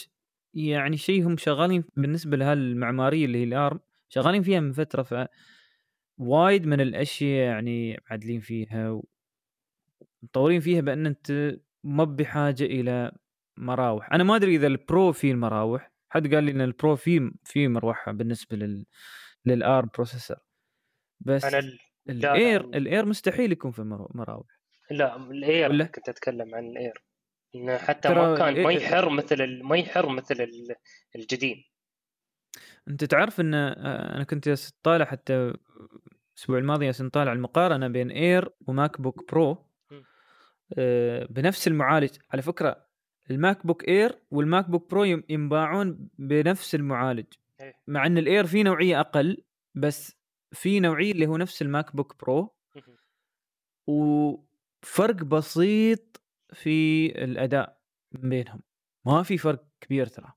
يعني 0.53 0.97
شيء 0.97 1.27
هم 1.27 1.37
شغالين 1.37 1.83
بالنسبة 1.97 2.37
لهالمعمارية 2.37 3.25
اللي 3.25 3.37
هي 3.37 3.43
الارم 3.43 3.79
شغالين 4.09 4.43
فيها 4.43 4.59
من 4.59 4.71
فترة 4.71 5.03
ف 5.03 5.13
وايد 6.19 6.65
من 6.67 6.81
الأشياء 6.81 7.45
يعني 7.53 7.99
معدلين 8.09 8.39
فيها 8.39 9.01
ومطورين 10.23 10.59
فيها 10.61 10.81
بأن 10.81 11.05
أنت 11.05 11.55
ما 11.83 12.03
بحاجة 12.03 12.63
إلى 12.63 13.11
مراوح. 13.57 14.13
أنا 14.13 14.23
ما 14.23 14.35
أدري 14.35 14.55
إذا 14.55 14.67
ال 14.67 14.78
Pro 14.78 15.11
فيه 15.11 15.31
المراوح. 15.31 15.91
حد 16.09 16.33
قال 16.35 16.43
لي 16.43 16.51
إن 16.51 16.61
ال 16.61 16.70
Pro 16.70 16.95
فيه 16.95 17.31
فيه 17.43 17.67
مروحة 17.67 18.11
بالنسبة 18.11 18.57
لل 18.57 18.85
لل 19.45 19.63
ARM 19.63 19.89
processor 19.93 20.37
بس 21.19 21.45
أنا 21.45 21.59
ال- 21.59 21.79
لا، 22.05 22.13
ال 22.33 22.41
Air 22.41 22.65
لا. 22.65 22.77
ال 22.77 22.84
Air 22.84 23.05
مستحيل 23.05 23.51
يكون 23.51 23.71
في 23.71 23.81
مراوح. 24.15 24.47
لا 24.91 25.15
ال 25.15 25.28
Air 25.28 25.69
ولا؟ 25.69 25.85
كنت 25.85 26.09
أتكلم 26.09 26.55
عن 26.55 26.65
ال 26.67 26.76
Air 26.76 27.03
حتى 27.77 28.09
ما 28.09 28.37
كان 28.37 28.63
ما 28.63 28.69
ال 28.69 28.71
Air- 28.71 28.81
يحر 28.81 29.09
مثل 29.09 29.63
ما 29.63 29.77
يحر 29.77 30.09
مثل 30.09 30.41
ال- 30.41 30.75
الجديد. 31.15 31.57
أنت 32.87 33.03
تعرف 33.03 33.39
إن 33.39 33.53
آه، 33.53 34.15
أنا 34.15 34.23
كنت 34.23 34.49
طالع 34.83 35.05
حتى 35.05 35.53
الأسبوع 36.33 36.57
الماضي 36.57 36.91
طالع 36.91 37.33
المقارنة 37.33 37.87
بين 37.87 38.11
Air 38.11 38.49
و 38.67 39.01
MacBook 39.01 39.31
Pro 39.31 39.65
بنفس 41.29 41.67
المعالج. 41.67 42.17
على 42.31 42.41
فكرة 42.41 42.85
ال 43.31 43.65
MacBook 43.65 43.87
Air 43.87 44.19
وال 44.31 44.69
MacBook 44.69 44.89
Pro 44.89 45.03
ينباعون 45.03 46.09
بنفس 46.17 46.75
المعالج. 46.75 47.25
إيه. 47.61 47.75
مع 47.87 48.05
إن 48.05 48.17
ال 48.17 48.24
Air 48.24 48.45
فيه 48.45 48.63
نوعية 48.63 48.99
أقل 48.99 49.43
بس 49.75 50.17
في 50.51 50.79
نوعية 50.79 51.11
اللي 51.11 51.27
هو 51.27 51.37
نفس 51.37 51.61
ال 51.61 51.95
MacBook 51.95 52.15
Pro 52.21 52.55
وفرق 53.87 55.15
بسيط 55.15 56.21
في 56.53 57.05
الأداء 57.23 57.79
بينهم. 58.11 58.61
ما 59.05 59.23
في 59.23 59.37
فرق 59.37 59.65
كبير 59.81 60.07
ترى. 60.07 60.33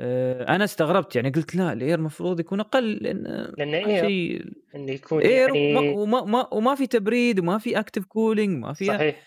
أنا 0.00 0.64
استغربت 0.64 1.16
يعني 1.16 1.30
قلت 1.30 1.54
لا 1.54 1.72
ال 1.72 1.79
Air 1.79 1.98
المفروض 1.98 2.40
يكون 2.40 2.60
أقل 2.60 2.92
لأن 2.92 3.52
لأن 3.58 4.00
شيء 4.00 4.44
انه 4.74 4.92
يكون 4.92 5.22
Air 5.22 5.56
يعني 5.56 5.94
وما, 5.94 6.00
وما, 6.00 6.24
ما, 6.24 6.54
وما 6.54 6.74
في 6.74 6.86
تبريد 6.86 7.38
وما 7.38 7.58
في 7.58 7.78
active 7.78 8.04
cooling 8.04 8.58
ما 8.58 8.72
في 8.72 8.86
صحيح 8.86 9.26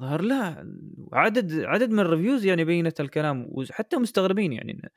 ظهر 0.00 0.22
لا 0.22 0.72
عدد 1.12 1.64
عدد 1.64 1.90
من 1.90 2.00
ال 2.00 2.06
reviews 2.06 2.46
يعني 2.46 2.64
بينت 2.64 3.00
الكلام 3.00 3.46
وحتى 3.50 3.96
مستغربين 3.96 4.52
يعني 4.52 4.92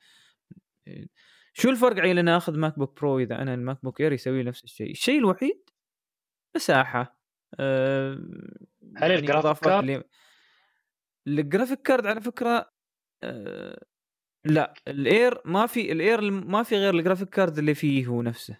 شو 1.52 1.70
الفرق 1.70 1.98
عيل 1.98 2.18
أنا 2.18 2.36
أخذ 2.36 2.58
MacBook 2.58 3.00
Pro 3.00 3.18
إذا 3.18 3.42
أنا 3.42 3.54
ال 3.54 3.78
MacBook 3.82 4.00
Air 4.00 4.12
يسوي 4.12 4.42
نفس 4.42 4.64
الشيء 4.64 4.90
الشيء 4.90 5.18
الوحيد 5.18 5.70
مساحة 6.56 7.20
أه 7.60 8.12
هل 8.96 9.12
الجرافيك 9.12 9.30
إضافات 9.30 9.84
card؟ 9.84 10.04
ال 11.26 11.33
graphic 11.33 11.82
card 11.82 12.06
على 12.06 12.20
فكرة 12.20 12.70
أه 13.22 13.84
لا 14.44 14.74
ال 14.88 15.01
Air 15.01 15.40
ما 15.44 15.66
في 15.66 15.92
ال 15.92 16.01
Air 16.01 16.30
ما 16.30 16.62
في 16.62 16.76
غير 16.76 16.94
ال 16.94 16.98
graphic 16.98 17.28
card 17.28 17.58
اللي 17.58 17.74
فيه 17.74 18.06
هو 18.06 18.22
نفسه 18.22 18.58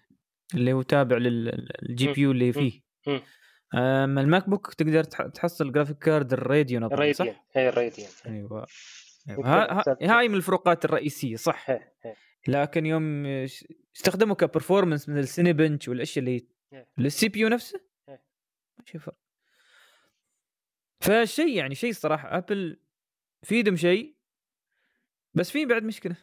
اللي 0.55 0.73
هو 0.73 0.83
تابع 0.83 1.17
لل 1.17 2.13
GPU 2.13 2.31
اللي 2.31 2.53
فيه. 2.53 2.81
أما 3.75 4.21
ال 4.21 4.49
MacBook 4.49 4.75
تقدر 4.75 5.05
تح- 5.05 5.27
تحصل 5.27 5.73
graphic 5.73 5.99
card 5.99 6.33
ال 6.33 6.40
Radeon 6.40 6.85
أظن، 6.85 7.13
صح؟ 7.13 7.25
هي 7.53 7.69
ال 7.69 7.74
Radeon 7.74 8.09
أيوه. 8.27 8.67
هاي 10.03 10.29
من 10.29 10.35
الفروقات 10.35 10.85
الرئيسية 10.85 11.37
صح. 11.37 11.67
لكن 12.49 12.87
يوم 12.87 13.27
استخدموا 13.97 14.37
ك 14.37 14.43
performance 14.43 15.09
من 15.09 15.19
ال 15.19 15.53
Cinebench 15.53 15.89
والأشياء 15.89 16.25
اللي. 16.25 16.47
لل 16.99 17.29
CPU 17.29 17.49
نفسه. 17.49 17.81
ما 18.09 18.85
في 18.87 18.99
فرق 18.99 19.17
فشيء 21.01 21.57
يعني 21.57 21.75
شيء 21.75 21.93
صراحة 21.93 22.39
Apple 22.39 22.81
فيدم 23.43 23.77
شيء 23.77 24.17
بس 25.35 25.51
في 25.51 25.67
بعد 25.67 25.83
مشكلة. 25.83 26.17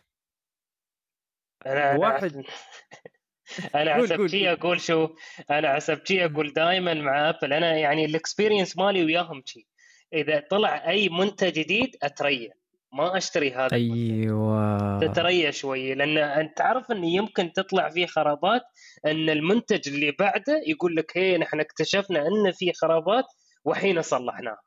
أنا 1.66 1.98
واحد- 1.98 2.44
أنا 3.76 3.96
قول. 3.96 4.32
أقول 4.48 4.82
شو 4.82 5.16
أنا 5.52 5.76
حسب 5.76 6.06
شي 6.06 6.26
أقول 6.26 6.54
دائما 6.54 6.94
مع 6.94 7.30
Apple. 7.30 7.54
أنا 7.54 7.78
يعني 7.78 8.06
ال 8.06 8.12
experience 8.12 8.78
مالي 8.78 9.06
وياهم 9.06 9.44
شي. 9.46 9.68
إذا 10.14 10.40
طلع 10.50 10.90
أي 10.90 11.10
منتج 11.10 11.54
جديد 11.54 11.96
اتريا 12.04 12.54
ما 12.94 13.18
أشتري 13.18 13.52
هذا 13.52 13.74
أيوه. 13.76 15.00
تتريا 15.00 15.52
شوي 15.52 15.94
لأن 15.94 16.18
أنت 16.18 16.58
تعرف 16.58 16.92
إن 16.92 17.04
يمكن 17.04 17.54
تطلع 17.54 17.90
فيه 17.90 18.06
خرابات 18.06 18.62
إن 19.06 19.30
المنتج 19.30 19.90
اللي 19.90 20.12
بعده 20.12 20.62
يقول 20.68 20.96
لك 20.96 21.18
هي 21.18 21.38
نحن 21.38 21.60
اكتشفنا 21.60 22.20
إن 22.28 22.52
في 22.52 22.74
خرابات 22.74 23.26
وحين 23.66 24.02
صلحناها. 24.02 24.62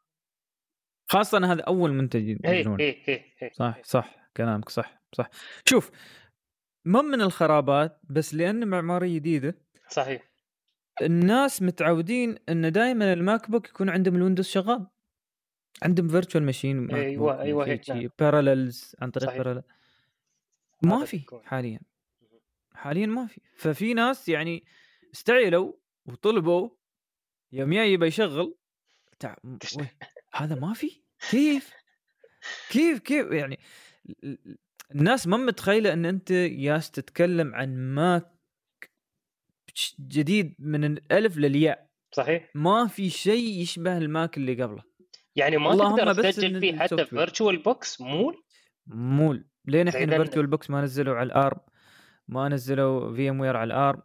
خاصة 1.10 1.52
هذا 1.52 1.62
أول 1.62 1.92
منتج 1.92 2.28
هي 2.44 2.64
هي 2.80 2.96
هي 3.06 3.24
هي 3.38 3.50
صح 3.54 3.78
صح. 3.82 4.19
كلامك 4.36 4.68
صح 4.68 5.02
صح. 5.12 5.28
شوف 5.68 5.90
ما 6.84 7.02
من 7.02 7.20
الخرابات 7.20 8.00
بس 8.10 8.34
لأن 8.34 8.68
معماريه 8.68 9.14
جديدة. 9.14 9.58
صحيح. 9.88 10.30
الناس 11.02 11.62
متعودين 11.62 12.36
إن 12.48 12.72
دائما 12.72 13.12
ال 13.12 13.50
MacBook 13.50 13.68
يكون 13.68 13.88
عندهم 13.90 14.16
ال 14.16 14.20
Windows 14.20 14.46
شغال. 14.46 14.86
عندهم 15.82 16.08
virtual 16.08 16.44
machine 16.44 16.94
أيوة، 16.94 17.40
أيوة، 17.40 17.66
هيك 17.66 17.90
نعم. 17.90 18.08
Parallels 18.18 18.96
عن 19.00 19.10
طريق 19.10 19.28
صحيح. 19.28 19.38
Parallel 19.38 19.62
ما 20.82 21.04
في. 21.04 21.24
حاليا. 21.44 21.80
حاليا 22.74 23.06
ما 23.06 23.26
في. 23.26 23.40
ففي 23.56 23.94
ناس 23.94 24.28
يعني 24.28 24.64
استعجلوا 25.14 25.72
وطلبوا 26.06 26.70
يوم 27.52 27.72
جاي 27.72 27.92
يبى 27.92 28.06
يشغل 28.06 28.54
تع... 29.18 29.36
هذا 30.34 30.54
ما 30.54 30.74
في؟ 30.74 31.02
كيف؟ 31.30 31.72
كيف 32.70 32.98
كيف؟ 32.98 33.32
يعني 33.32 33.58
الناس 34.94 35.26
ما 35.26 35.36
متخيلة 35.36 35.92
إن 35.92 36.06
أنت 36.06 36.30
ياس 36.30 36.90
تتكلم 36.90 37.54
عن 37.54 37.76
Mac 37.76 38.40
جديد 40.00 40.54
من 40.58 40.84
الألف 40.84 41.36
للياء. 41.36 41.90
صحيح. 42.12 42.50
ما 42.54 42.86
في 42.86 43.10
شيء 43.10 43.60
يشبه 43.60 43.98
ال 43.98 44.08
Mac 44.08 44.36
اللي 44.36 44.62
قبله. 44.62 44.82
يعني 45.36 45.56
ما 45.56 45.76
تقدر 45.76 46.14
تسجل 46.14 46.60
فيه 46.60 46.78
حتى. 46.78 47.06
VirtualBox 47.06 48.00
مول؟ 48.00 48.44
مول. 48.86 49.48
لين 49.64 49.88
الحين 49.88 50.10
VirtualBox 50.10 50.70
ما 50.70 50.82
نزلوا 50.82 51.16
على 51.16 51.26
ال 51.26 51.33
ARM. 51.33 51.60
ما 52.28 52.48
نزلوا 52.48 53.14
VMware 53.14 53.56
على 53.56 53.74
ال 53.74 53.80
ARM. 53.80 54.02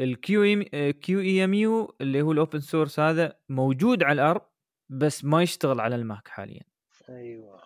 ال 0.00 0.14
QE 0.14 0.42
QEMU 0.42 1.96
اللي 2.00 2.22
هو 2.22 2.32
ال 2.32 2.38
open 2.38 2.60
source 2.60 3.00
هذا 3.00 3.38
موجود 3.48 4.02
على 4.02 4.22
ال 4.22 4.26
ARM 4.26 4.40
بس 4.88 5.24
ما 5.24 5.42
يشتغل 5.42 5.80
على 5.80 5.96
ال 5.96 6.04
Mac 6.04 6.28
حاليا. 6.28 6.62
أيوه. 7.08 7.61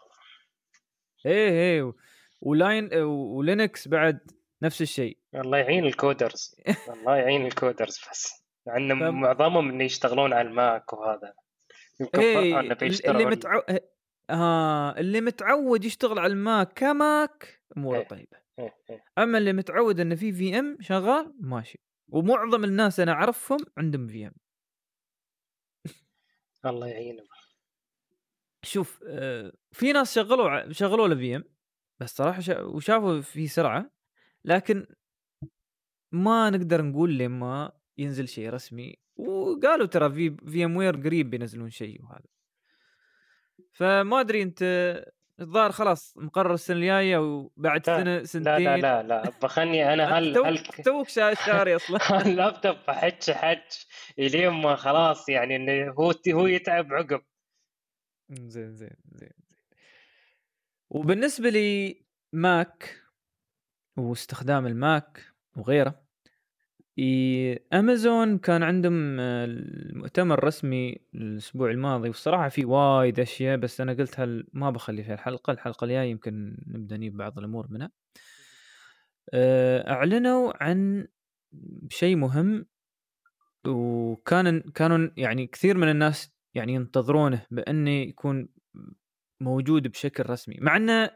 إيه 1.27 1.51
إيه 1.51 1.93
ولاين 2.41 2.95
و 3.05 3.19
Linux 3.19 3.89
بعد 3.89 4.19
نفس 4.63 4.83
الشيء. 4.83 5.19
الله 5.35 5.59
يعين 5.59 5.87
ال 5.87 5.95
coders. 5.96 6.57
الله 6.95 7.17
يعين 7.17 7.47
ال 7.47 7.54
coders 7.54 8.01
بس. 8.11 8.45
مع 8.67 8.77
إن 8.77 8.99
فم- 9.01 9.21
معظمهم 9.21 9.71
اللي 9.71 9.85
يشتغلون 9.85 10.33
على 10.33 10.49
ال 10.49 10.60
Mac 10.60 10.93
وهذا. 10.93 11.35
إيه 12.15 12.61
اللي 13.11 13.25
متعو... 13.25 13.63
ها 14.31 14.99
اللي 15.01 15.21
متعود 15.21 15.85
يشتغل 15.85 16.19
على 16.19 16.33
ال 16.33 16.43
Mac 16.43 16.73
ك 16.73 16.95
Mac 16.95 17.63
اموره 17.77 17.99
إيه. 17.99 18.09
طيبه 18.09 18.39
إيه، 18.59 18.77
إيه. 18.91 19.05
أما 19.19 19.39
اللي 19.39 19.53
متعود 19.53 20.01
إنه 20.01 20.15
في 20.15 20.33
VM 20.33 20.79
شغال 20.81 21.35
ماشي. 21.41 21.79
ومعظم 22.09 22.65
الناس 22.65 23.01
أنا 23.01 23.13
أعرفهم 23.13 23.59
عندهم 23.79 24.07
VM 24.07 24.33
الله 26.67 26.87
يعينهم. 26.87 27.27
شوف 28.67 29.01
آه، 29.09 29.53
في 29.73 29.93
ناس 29.93 30.15
شغلوا 30.15 30.73
شغلوا 30.73 31.09
له 31.09 31.15
VM 31.17 31.45
بس 32.01 32.17
صراحة 32.17 32.41
شا... 32.41 32.61
وشافوا 32.61 33.21
في 33.21 33.47
سرعة 33.49 33.91
لكن 34.45 34.87
ما 36.13 36.51
نقدر 36.51 36.83
نقول 36.83 37.19
لما 37.19 37.73
ينزل 37.99 38.29
شيء 38.29 38.51
رسمي. 38.51 38.97
وقالوا 39.17 39.87
ترى 39.87 40.11
في 40.13 40.37
VMware 40.47 40.97
قريب 40.97 41.31
بينزلون 41.31 41.71
شيء 41.71 42.03
وهذا. 42.05 42.25
فما 43.73 44.21
أدري 44.21 44.43
أنت 44.43 44.63
الظاهر 45.41 45.73
خلاص 45.73 46.15
مقرر 46.17 46.55
السنة 46.55 46.77
الجاية 46.77 47.19
وبعد 47.19 47.91
لا، 47.91 47.97
سنة 47.97 48.19
لا 48.19 48.25
سنتين. 48.25 48.65
لا 48.65 48.77
لا 48.77 49.03
لا 49.03 49.31
بخلني 49.43 49.93
أنا 49.93 50.05
هل 50.19 50.39
هل 50.47 50.59
توك 50.59 51.09
شا- 51.09 51.35
شاري 51.35 51.77
أصلا. 51.77 52.23
اللابتوب 52.27 52.77
بحج 52.89 53.31
حج 53.31 53.59
الين 54.19 54.49
ما 54.51 54.77
خلاص 54.77 55.29
يعني 55.29 55.57
إنه 55.57 55.93
هو 55.93 56.13
هو 56.29 56.47
يتعب 56.47 56.93
عقب. 56.93 57.23
زين 58.31 58.49
زين 58.49 58.73
زين 58.75 58.97
زين. 59.13 59.31
وبالنسبة 60.91 61.49
لي 61.49 62.03
Mac 62.33 63.03
واستخدام 63.97 64.67
الماك 64.67 65.33
وغيره 65.57 66.07
امازون 67.73 68.39
كان 68.39 68.63
عندهم 68.63 69.21
آه، 69.21 69.45
المؤتمر 69.45 70.39
الرسمي 70.39 70.99
الأسبوع 71.15 71.71
الماضي 71.71 72.09
والصراحة 72.09 72.49
في 72.49 72.65
وايد 72.65 73.21
أشياء 73.21 73.57
بس 73.57 73.81
أنا 73.81 73.93
قلت 73.93 74.21
هل 74.21 74.47
ما 74.53 74.71
بخلي 74.71 75.05
في 75.05 75.13
الحلقة 75.13 75.51
الحلقة 75.51 75.85
الجاية 75.85 76.11
يمكن 76.11 76.57
نبدأ 76.67 76.97
نجيب 76.97 77.17
بعض 77.17 77.39
الأمور 77.39 77.67
منها. 77.71 77.91
آه، 79.35 79.91
أعلنوا 79.91 80.65
عن 80.65 81.09
شيء 81.89 82.17
مهم 82.17 82.67
وكان 83.67 84.61
كانوا 84.61 85.11
يعني 85.17 85.47
كثير 85.47 85.77
من 85.77 85.91
الناس 85.91 86.36
يعني 86.57 86.75
ينتظرونه 86.75 87.47
بأنه 87.51 87.91
يكون 87.91 88.49
موجود 89.41 89.89
بشكل 89.89 90.31
رسمي. 90.31 90.57
مع 90.61 90.77
أنه 90.77 91.11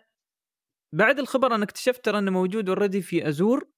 بعد 0.93 1.19
الخبر 1.19 1.55
أنا 1.55 1.65
اكتشفت 1.65 2.05
ترى 2.05 2.19
أنه 2.19 2.31
موجود 2.31 2.69
already 2.69 3.03
في 3.03 3.29
Azure 3.29 3.69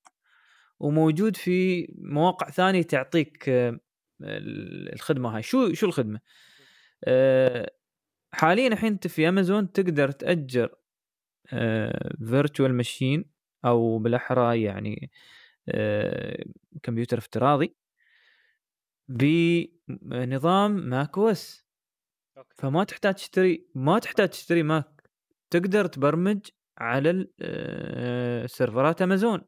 وموجود 0.81 1.37
في 1.37 1.87
مواقع 1.99 2.51
ثانية 2.51 2.83
تعطيك 2.83 3.49
آه، 3.49 3.81
ال- 4.23 4.93
الخدمة 4.93 5.37
هاي. 5.37 5.43
شو 5.43 5.73
شو 5.73 5.87
الخدمة؟ 5.87 6.21
آه، 7.05 7.71
حاليا 8.35 8.69
الحين 8.69 8.93
أنت 8.93 9.07
في 9.07 9.29
امازون 9.29 9.73
تقدر 9.73 10.11
تأجر 10.11 10.75
virtual 12.29 12.75
machine 12.75 13.25
أو 13.65 13.99
بالأحرى 13.99 14.63
يعني 14.63 15.11
آه، 15.69 16.45
كمبيوتر 16.83 17.19
افتراضي. 17.19 17.77
بنظام 19.89 20.71
ماك 20.71 21.19
اوس 21.19 21.67
فما 22.55 22.85
تحتاج 22.85 23.15
تشتري 23.15 23.67
ما 23.75 23.99
تحتاج 23.99 24.29
تشتري 24.29 24.63
ماك. 24.63 25.03
تقدر 25.51 25.87
تبرمج 25.87 26.41
على 26.79 27.29
آه، 27.41 28.47
سيرفرات 28.47 29.03
أمازون. 29.03 29.43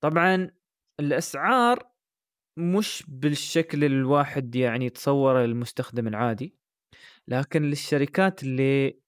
طبعا 0.00 0.50
الأسعار 1.00 1.90
مش 2.56 3.04
بالشكل 3.08 3.84
الواحد 3.84 4.54
يعني 4.54 4.86
يتصوره 4.86 5.44
المستخدم 5.44 6.08
العادي. 6.08 6.56
لكن 7.28 7.62
للشركات 7.62 8.42
اللي 8.42 9.04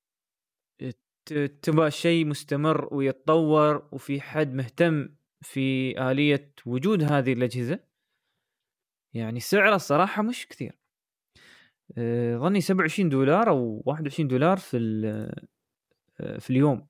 تبغى 1.63 1.91
شيء 1.91 2.27
مستمر 2.27 2.95
ويتطور 2.95 3.89
وفي 3.93 4.21
حد 4.21 4.55
مهتم 4.55 5.09
في 5.41 5.95
آلية 6.11 6.53
وجود 6.67 7.03
هذه 7.03 7.33
الأجهزة 7.33 7.81
يعني 9.17 9.41
سعره 9.41 9.75
الصراحة 9.77 10.23
مش 10.23 10.47
كثير. 10.49 10.79
آه، 11.99 12.37
ظني 12.37 12.61
27 12.61 13.09
دولار 13.09 13.49
أو 13.49 13.83
21 13.87 14.29
دولار 14.29 14.57
في 14.57 14.77
ال- 14.77 15.33
آه، 16.21 16.39
في 16.39 16.51
اليوم 16.51 16.87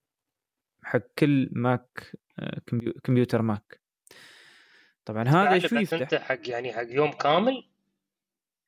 حق 0.82 1.00
كل 1.18 1.48
ماك 1.52 2.12
آه، 2.38 2.60
كمبيو- 2.66 3.00
كمبيوتر 3.04 3.42
ماك 3.42 3.80
طبعا 5.04 5.28
هذا 5.28 5.52
إيش 5.52 5.64
بس 5.66 5.72
يفتح؟ 5.72 6.00
أنت 6.00 6.14
حق 6.14 6.48
يعني 6.48 6.72
حق 6.72 6.86
يوم 6.88 7.10
كامل؟ 7.12 7.68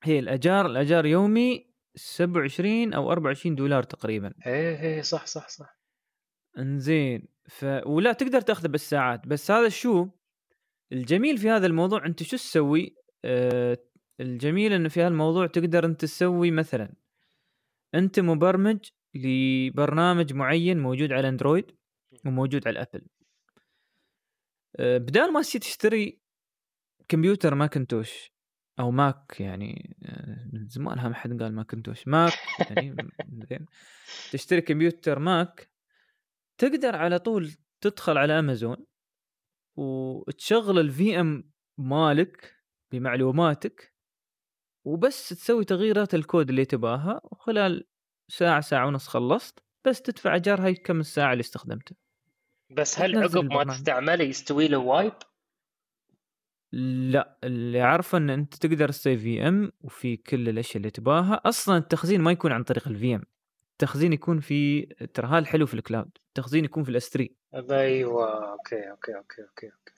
هي 0.02 0.18
الأجار 0.18 0.66
الأجار 0.66 1.06
يومي 1.06 1.66
27 1.94 2.92
أو 2.94 3.12
24 3.12 3.54
دولار 3.54 3.82
تقريبا. 3.82 4.32
إيه 4.46 4.80
إيه 4.80 5.02
صح 5.02 5.26
صح 5.26 5.48
صح. 5.48 5.78
إنزين 6.58 7.28
ف 7.48 7.64
ولا 7.86 8.12
تقدر 8.12 8.40
تأخذه 8.40 8.68
بالساعات. 8.68 9.26
بس 9.26 9.50
هذا 9.50 9.68
شو؟ 9.68 10.08
الجميل 10.92 11.38
في 11.38 11.50
هذا 11.50 11.66
الموضوع 11.66 12.06
أنت 12.06 12.22
شو 12.22 12.36
تسوي؟ 12.36 12.96
الجميل 14.20 14.72
انه 14.72 14.88
في 14.88 15.00
هذا 15.00 15.08
الموضوع 15.08 15.46
تقدر 15.46 15.84
أنت 15.84 16.00
تسوي 16.00 16.50
مثلا 16.50 16.94
أنت 17.94 18.20
مبرمج 18.20 18.78
لبرنامج 19.14 20.32
معين 20.32 20.78
موجود 20.78 21.12
على 21.12 21.28
Android 21.28 21.76
وموجود 22.26 22.68
على 22.68 22.80
ال 22.80 22.85
Apple 22.85 23.06
آه 24.76 24.98
بدال 24.98 25.32
ما 25.32 25.42
تشتري 25.42 26.20
كمبيوتر 27.08 27.54
Macintosh 27.54 28.32
أو 28.80 28.90
Mac 28.90 29.40
يعني 29.40 29.96
آه، 30.02 30.50
من 30.52 30.68
زمانها 30.68 31.08
ما 31.08 31.14
حد 31.14 31.42
قال 31.42 31.54
Macintosh 31.54 32.08
Mac 32.08 32.32
يعني 32.70 32.96
زين. 33.50 33.66
تشتري 34.32 34.60
كمبيوتر 34.60 35.18
Mac 35.18 35.70
تقدر 36.58 36.96
على 36.96 37.18
طول 37.18 37.50
تدخل 37.80 38.18
على 38.18 38.38
امازون 38.38 38.86
وتشغل 39.76 40.78
ال 40.78 41.20
VM 41.20 41.52
مالك 41.78 42.57
بمعلوماتك 42.92 43.94
وبس 44.84 45.28
تسوي 45.28 45.64
تغييرات 45.64 46.14
الكود 46.14 46.48
اللي 46.48 46.64
تباها 46.64 47.20
وخلال 47.24 47.86
ساعة 48.30 48.60
ساعة 48.60 48.86
ونص 48.86 49.08
خلصت 49.08 49.58
بس 49.86 50.02
تدفع 50.02 50.34
ايجار 50.34 50.64
هاي 50.64 50.74
كم 50.74 51.00
الساعة 51.00 51.32
اللي 51.32 51.40
استخدمتها 51.40 51.96
بس 52.70 52.98
هل 52.98 53.18
عقب 53.18 53.44
ما. 53.44 53.64
تستعمله 53.64 54.24
يستوي 54.24 54.68
له 54.68 54.78
wipe؟ 54.78 55.12
لا 56.72 57.38
اللي 57.44 57.80
عارفه 57.80 58.18
إن 58.18 58.30
أنت 58.30 58.54
تقدر 58.54 58.88
تسوي 58.88 59.18
في 59.18 59.48
إم 59.48 59.72
وفي 59.80 60.16
كل 60.16 60.48
الأشياء 60.48 60.76
اللي 60.76 60.90
تباها 60.90 61.34
أصلا 61.44 61.76
التخزين 61.76 62.20
ما 62.20 62.32
يكون 62.32 62.52
عن 62.52 62.62
طريق 62.62 62.88
الفي 62.88 63.14
إم 63.14 63.22
التخزين 63.72 64.12
يكون 64.12 64.40
في 64.40 64.82
ترى 65.14 65.26
هذا 65.26 65.38
الحلو 65.38 65.66
في 65.66 65.74
ال 65.74 65.80
cloud 65.80 66.10
التخزين 66.28 66.64
يكون 66.64 66.82
في 66.82 66.88
ال 66.88 67.04
S3 67.04 67.36
أيوه 67.54 68.52
okay 68.52 68.90
okay 68.90 69.16
okay 69.16 69.42
okay 69.42 69.66
okay 69.66 69.92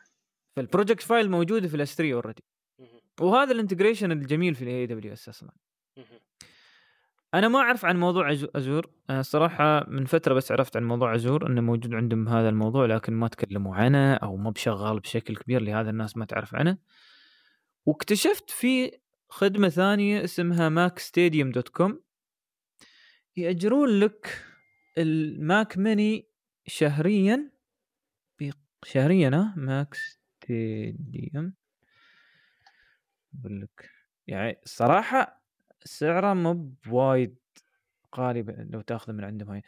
فال 0.56 0.66
project 0.66 1.02
file 1.02 1.30
موجودة 1.30 1.68
في 1.68 1.74
ال 1.74 1.88
S3 1.88 2.14
already 2.14 2.42
مهم. 2.42 2.59
وهذا 3.20 3.52
ال 3.52 3.57
integration 3.57 4.12
الجميل 4.12 4.54
في 4.54 4.62
ال 4.62 4.86
AWS 4.86 5.28
أصلا. 5.28 5.50
أنا 7.34 7.48
ما 7.48 7.58
أعرف 7.58 7.84
عن 7.84 8.00
موضوع 8.00 8.32
Azure. 8.32 8.90
الصراحه 9.10 9.86
من 9.88 10.04
فترة 10.04 10.34
بس 10.34 10.52
عرفت 10.52 10.76
عن 10.76 10.84
موضوع 10.84 11.14
Azure 11.14 11.46
إنه 11.46 11.60
موجود 11.60 11.94
عندهم 11.94 12.28
هذا 12.28 12.48
الموضوع 12.48 12.86
لكن 12.86 13.12
ما 13.12 13.28
تكلموا 13.28 13.76
عنه 13.76 14.14
أو 14.14 14.36
ما 14.36 14.50
بشغال 14.50 15.00
بشكل 15.00 15.36
كبير 15.36 15.62
لهذا 15.62 15.90
الناس 15.90 16.16
ما 16.16 16.24
تعرف 16.24 16.54
عنه. 16.54 16.78
واكتشفت 17.86 18.50
في 18.50 18.98
خدمة 19.28 19.68
ثانية 19.68 20.24
اسمها 20.24 20.68
MacStadium 20.68 21.50
dot 21.50 21.68
com. 21.68 22.00
يأجرون 23.36 24.00
لك 24.00 24.44
ال 24.98 25.18
Mac 25.18 25.78
mini 25.78 26.28
شهريا 26.66 27.50
شهريا 28.84 29.28
ها؟ 29.28 29.54
MacStadium 29.56 31.59
أقول 33.38 33.60
لك. 33.60 33.90
يعني 34.26 34.60
الصراحة 34.64 35.42
سعره 35.84 36.34
مو 36.34 36.52
بوايد 36.84 37.36
غالي 38.16 38.42
لو 38.70 38.80
تأخذه 38.80 39.12
من 39.12 39.24
عندهم 39.24 39.50
هاي. 39.50 39.62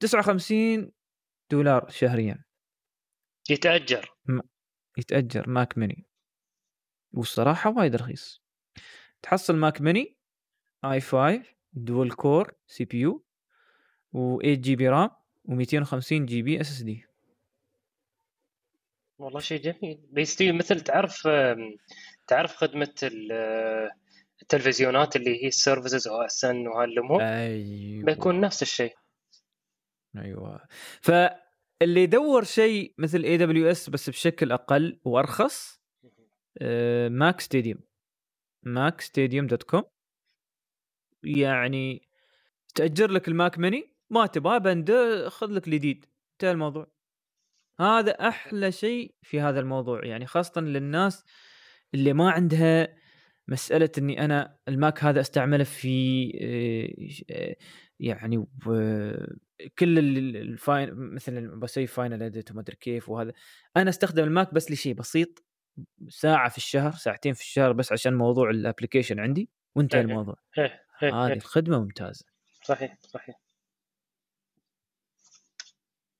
59 0.00 0.92
دولار 1.50 1.88
شهريا. 1.90 2.44
يتأجر. 3.50 4.14
يتأجر 4.98 5.48
ماك 5.48 5.78
ميني. 5.78 6.06
والصراحة 7.12 7.70
وايد 7.70 7.96
رخيص. 7.96 8.42
تحصل 9.22 9.56
ماك 9.56 9.80
ميني 9.80 10.16
آي 10.84 11.00
5 11.00 11.42
دول 11.72 12.10
كور 12.10 12.52
سي 12.66 12.84
بي 12.84 12.98
يو 13.00 13.24
و8 14.16 14.46
جي 14.46 14.76
بي 14.76 14.88
رام 14.88 15.10
و250 15.48 16.12
جي 16.12 16.42
بي 16.42 16.60
إس 16.60 16.70
إس 16.70 16.82
دي. 16.82 17.04
والله 19.18 19.40
شيء 19.40 19.60
جميل. 19.60 20.00
بيستوي 20.10 20.52
مثل 20.52 20.80
تعرف 20.80 21.28
تعرف 22.26 22.56
خدمة 22.56 22.94
ال- 23.02 23.90
التلفزيونات 24.42 25.16
اللي 25.16 25.42
هي 25.44 25.48
ال 25.48 25.55
services 25.55 26.08
OSN 26.08 26.68
وهالامور 26.68 27.22
أيوه. 27.22 28.04
بيكون 28.04 28.40
نفس 28.40 28.62
الشيء. 28.62 28.94
أيوه. 30.16 30.60
فاللي 31.00 32.02
يدور 32.02 32.44
شيء 32.44 32.94
مثل 32.98 33.22
AWS 33.22 33.90
بس 33.90 34.10
بشكل 34.10 34.52
أقل 34.52 35.00
وأرخص 35.04 35.80
MacStadium 37.08 37.80
MacStadium 38.62 39.46
dot 39.46 39.62
com 39.62 39.82
يعني 41.24 42.08
تأجر 42.74 43.10
لك 43.10 43.28
ال 43.28 43.35
Mac 43.35 43.58
mini 43.58 43.94
ما 44.10 44.26
تبغاه 44.26 44.58
بند 44.58 44.92
خذ 45.28 45.46
لك 45.46 45.68
الجديد. 45.68 46.06
انتهى 46.32 46.50
الموضوع. 46.50 46.86
هذا 47.80 48.10
أحلى 48.12 48.72
شيء 48.72 49.14
في 49.22 49.40
هذا 49.40 49.60
الموضوع 49.60 50.04
يعني 50.04 50.26
خاصة 50.26 50.60
للناس 50.60 51.24
اللي 51.94 52.12
ما 52.12 52.30
عندها 52.30 52.96
مسألة 53.48 53.90
إني 53.98 54.24
أنا 54.24 54.56
ال 54.68 54.77
Mac 54.77 55.04
هذا 55.04 55.20
أستعمله 55.20 55.64
في 55.64 56.32
آه، 57.30 57.56
يعني 58.00 58.46
كل 59.78 59.98
ال- 59.98 60.36
ال 60.36 60.48
fine 60.48 60.94
مثلا 60.94 61.60
بسوي 61.60 61.86
final 61.86 62.22
edit 62.22 62.50
وما 62.50 62.60
أدري 62.60 62.76
كيف 62.76 63.08
وهذا. 63.08 63.32
أنا 63.76 63.90
أستخدم 63.90 64.24
ال 64.24 64.31
Mac 64.31 64.54
بس 64.54 64.70
لشيء 64.70 64.94
بسيط 64.94 65.44
ساعة 66.08 66.48
في 66.48 66.56
الشهر 66.56 66.92
ساعتين 66.92 67.32
في 67.34 67.40
الشهر 67.40 67.72
بس 67.72 67.92
عشان 67.92 68.14
موضوع 68.14 68.50
ال 68.50 68.56
application 68.56 69.20
عندي 69.20 69.50
وانتهى 69.76 69.98
إيه. 70.00 70.04
الموضوع. 70.06 70.36
إيه 70.58 70.80
إيه 71.02 71.14
هذه 71.14 71.28
إيه 71.30 71.36
الخدمة 71.36 71.78
ممتازة. 71.78 72.24
صحيح 72.64 72.98
صحيح. 73.00 73.40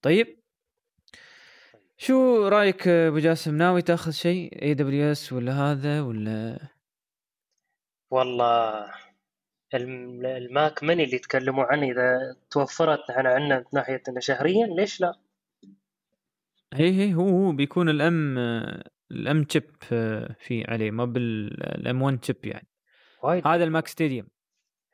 طيب؟ 0.02 0.41
شو 2.04 2.48
رأيك 2.48 2.88
أبو 2.88 3.18
جاسم؟ 3.18 3.56
ناوي 3.56 3.82
تاخذ 3.82 4.10
شيء؟ 4.10 4.62
AWS 4.62 5.32
ولا 5.32 5.52
هذا 5.52 6.00
ولا؟ 6.00 6.58
والله 8.10 8.90
الم- 9.74 10.26
ال 10.26 10.40
Mac 10.40 10.82
mini 10.84 11.04
اللي 11.04 11.16
يتكلموا 11.16 11.64
عنه. 11.64 11.90
إذا 11.92 12.36
توفرت 12.50 12.98
نحن 13.10 13.26
عندنا 13.26 13.58
من 13.58 13.64
ناحية 13.72 14.02
إنه 14.08 14.20
شهريا 14.20 14.66
ليش 14.66 15.00
لا؟ 15.00 15.14
هي 16.74 16.90
هي 16.90 17.14
هو 17.14 17.28
هو 17.28 17.52
بيكون 17.52 17.88
ال 17.88 18.13
M 18.13 18.38
ال 19.10 19.27
M 19.27 19.44
chip 19.44 19.70
فيه 20.38 20.64
عليه 20.68 20.90
ما 20.90 21.04
بال 21.04 22.02
M1 22.02 22.18
chip 22.20 22.44
يعني. 22.46 22.68
وايد. 23.22 23.46
هذا 23.46 23.64
ال 23.64 23.86
MacStadium 23.88 24.26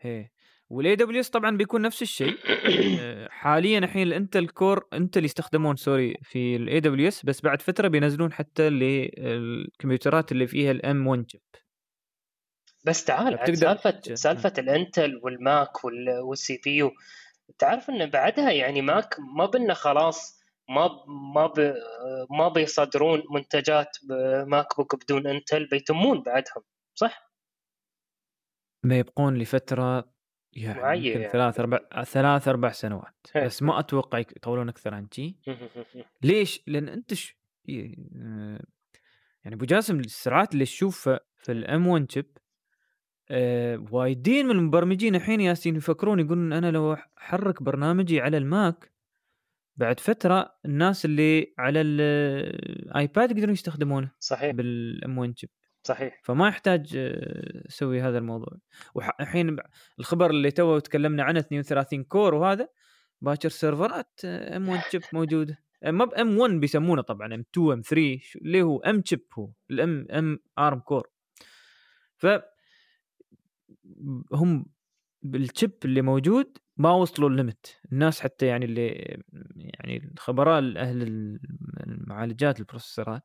هي. 0.01 0.29
وال 0.71 0.97
AWS 0.97 1.31
طبعا 1.31 1.57
بيكون 1.57 1.83
نفس 1.83 2.03
الشيء. 2.03 2.37
آه، 3.01 3.29
حاليا 3.31 3.79
الحين 3.79 4.03
ال 4.03 4.10
Intel 4.10 4.49
core 4.49 4.87
Intel 4.93 5.25
يستخدمون 5.25 5.77
sorry 5.77 6.15
في 6.23 6.57
ال 6.57 6.81
AWS 6.81 7.25
بس 7.25 7.41
بعد 7.41 7.63
فترة 7.63 7.89
بينزلون 7.89 8.33
حتى 8.33 8.71
للكمبيوترات 8.71 10.33
اللي 10.33 10.47
فيها 10.47 10.71
ال 10.71 11.07
M1 11.07 11.25
chip 11.27 11.41
بس 12.87 13.05
تعال 13.05 13.57
سالفة 13.57 14.01
سالفة 14.15 14.53
ال 14.59 14.69
Intel 14.69 15.21
وال 15.23 15.47
Mac 15.47 15.85
وال- 15.85 16.19
وال 16.21 16.61
CPU 16.65 16.91
تعرف 17.59 17.91
إن 17.91 18.11
بعدها 18.11 18.51
يعني 18.51 18.83
ماك 18.83 19.17
ما 19.37 19.47
بنا 19.47 19.75
خلاص 19.75 20.41
ما 20.69 20.91
ما 21.35 21.47
ب 21.47 21.75
ما 22.31 22.49
بيصدرون 22.49 23.23
منتجات 23.31 23.97
MacBook 24.47 25.05
بدون 25.05 25.27
Intel 25.27 25.69
بيتمون 25.69 26.23
بعدهم 26.23 26.63
صح؟ 26.95 27.29
ما 28.85 28.99
يبقون 28.99 29.39
لفترة 29.39 30.13
يعني 30.53 31.07
يمكن 31.07 31.21
يعني. 31.21 31.33
ثلاث 31.33 31.61
أربع 31.61 31.79
ثلاث 32.05 32.49
أربع 32.49 32.71
سنوات 32.71 33.27
هي. 33.35 33.45
بس 33.47 33.63
ما 33.63 33.79
أتوقع 33.79 34.19
يطولون 34.19 34.69
أكثر 34.69 34.95
عن 34.95 35.09
شي 35.13 35.37
ليش؟ 36.23 36.63
لأن 36.67 36.89
أنت 36.89 37.15
ش... 37.15 37.37
آه، 37.71 38.61
يعني 39.45 39.57
أبو 39.57 39.65
جاسم 39.65 40.01
السرعات 40.01 40.53
اللي 40.53 40.65
تشوفها 40.65 41.21
في 41.37 41.53
ال 41.53 41.87
M1 41.87 42.11
chip 42.11 42.39
آه 43.31 43.87
وايدين 43.91 44.47
من 44.47 44.51
المبرمجين 44.51 45.15
الحين 45.15 45.41
ياسين 45.41 45.77
يفكرون 45.77 46.21
يقولون 46.21 46.53
أنا 46.53 46.71
لو 46.71 46.97
أحرك 47.19 47.63
برنامجي 47.63 48.21
على 48.21 48.37
ال 48.37 48.51
Mac 48.51 48.93
بعد 49.77 50.01
فترة 50.01 50.55
الناس 50.65 51.05
اللي 51.05 51.55
على 51.59 51.81
ال 51.81 52.11
iPad 52.11 53.31
يقدرون 53.31 53.53
يستخدمونه 53.53 54.11
صحيح 54.19 54.51
بال 54.51 55.19
M1 55.19 55.39
chip 55.39 55.51
صحيح. 55.89 56.21
فما 56.25 56.49
يحتاج 56.49 56.97
آه، 56.97 57.69
أسوي 57.69 58.01
هذا 58.03 58.19
الموضوع. 58.19 58.59
والحين 58.95 59.57
الخبر 59.99 60.31
اللي 60.31 60.51
تو 60.51 60.79
تكلمنا 60.79 61.23
عنه 61.23 61.41
32 61.41 62.05
core 62.05 62.35
وهذا 62.35 62.69
باكر 63.21 63.49
سيرفرات 63.49 64.21
M1 64.25 64.69
chip 64.69 65.03
موجوده 65.13 65.59
آه، 65.83 65.91
ما 65.91 66.05
ب 66.05 66.39
M1 66.39 66.51
بيسمونه 66.61 67.03
طبعا 67.03 67.35
M2 67.35 67.45
M3 67.55 68.19
شو- 68.23 68.39
اللي 68.39 68.63
هو 68.63 68.79
M 68.79 69.03
chip 69.05 69.25
هو 69.39 69.51
ال 69.71 69.89
M 69.89 70.07
M 70.11 70.39
ARM 70.59 70.79
core 70.81 71.09
ف 72.17 72.27
هم 74.33 74.67
بال 75.23 75.39
chip 75.39 75.73
اللي 75.85 76.03
موجود 76.03 76.59
ما 76.77 76.91
وصلوا 76.91 77.29
ال 77.29 77.37
limit 77.37 77.81
الناس 77.93 78.21
حتى 78.21 78.47
يعني 78.47 78.65
اللي 78.65 78.87
يعني 79.57 80.11
الخبراء 80.15 80.59
أهل 80.59 81.03
المعالجات 81.87 82.61
البروسيسورات 82.61 83.23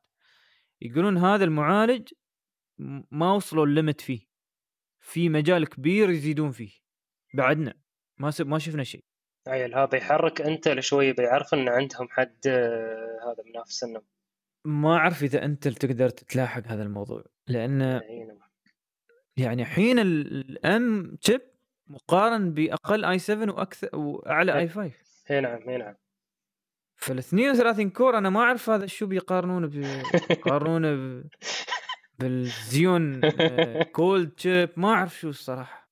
يقولون 0.82 1.16
هذا 1.18 1.44
المعالج 1.44 2.08
ما 3.10 3.32
وصلوا 3.32 3.66
ال 3.66 3.72
limit 3.72 4.00
فيه. 4.00 4.20
في 5.00 5.28
مجال 5.28 5.68
كبير 5.68 6.10
يزيدون 6.10 6.50
فيه. 6.50 6.70
بعدنا. 7.34 7.74
ما. 8.18 8.32
ما 8.40 8.58
شفنا 8.58 8.84
شيء. 8.84 9.04
عيل 9.46 9.74
هذا 9.74 9.96
يحرك 9.96 10.40
Intel 10.40 10.82
شوي 10.82 11.12
بيعرف 11.12 11.54
إن 11.54 11.68
عندهم 11.68 12.08
حد 12.10 12.46
آه، 12.46 13.18
هذا 13.24 13.44
منافس 13.50 13.84
لهم 13.84 14.02
ما 14.64 14.96
أعرف 14.96 15.22
إذا 15.22 15.44
أنت 15.44 15.68
تقدر 15.68 16.08
تتلاحق 16.08 16.62
هذا 16.66 16.82
الموضوع. 16.82 17.24
لأن 17.48 17.80
يعينهم. 17.80 18.38
يعني 19.36 19.64
حين 19.64 19.98
ال 19.98 20.57
M 20.57 21.16
chip 21.20 21.40
مقارن 21.86 22.54
بأقل 22.54 23.04
i7 23.04 23.54
وأكثر 23.54 23.96
وأعلى 23.96 24.58
i5 24.58 24.92
أي 25.30 25.40
نعم 25.40 25.68
أي 25.68 25.76
نعم. 25.76 25.94
فال 26.96 27.18
32 27.18 27.90
core 27.90 28.18
أنا 28.18 28.30
ما 28.30 28.40
أعرف 28.40 28.70
هذا 28.70 28.86
شو 28.86 29.06
بيقارنونه 29.06 29.66
بيقارنونه 30.28 30.94
ب... 30.94 31.28
بال 32.18 32.52
Xeon 32.52 33.20
آه، 33.24 33.82
Gold 33.96 34.32
chip 34.40 34.70
ما 34.76 34.88
أعرف 34.88 35.18
شو 35.20 35.28
الصراحة. 35.28 35.90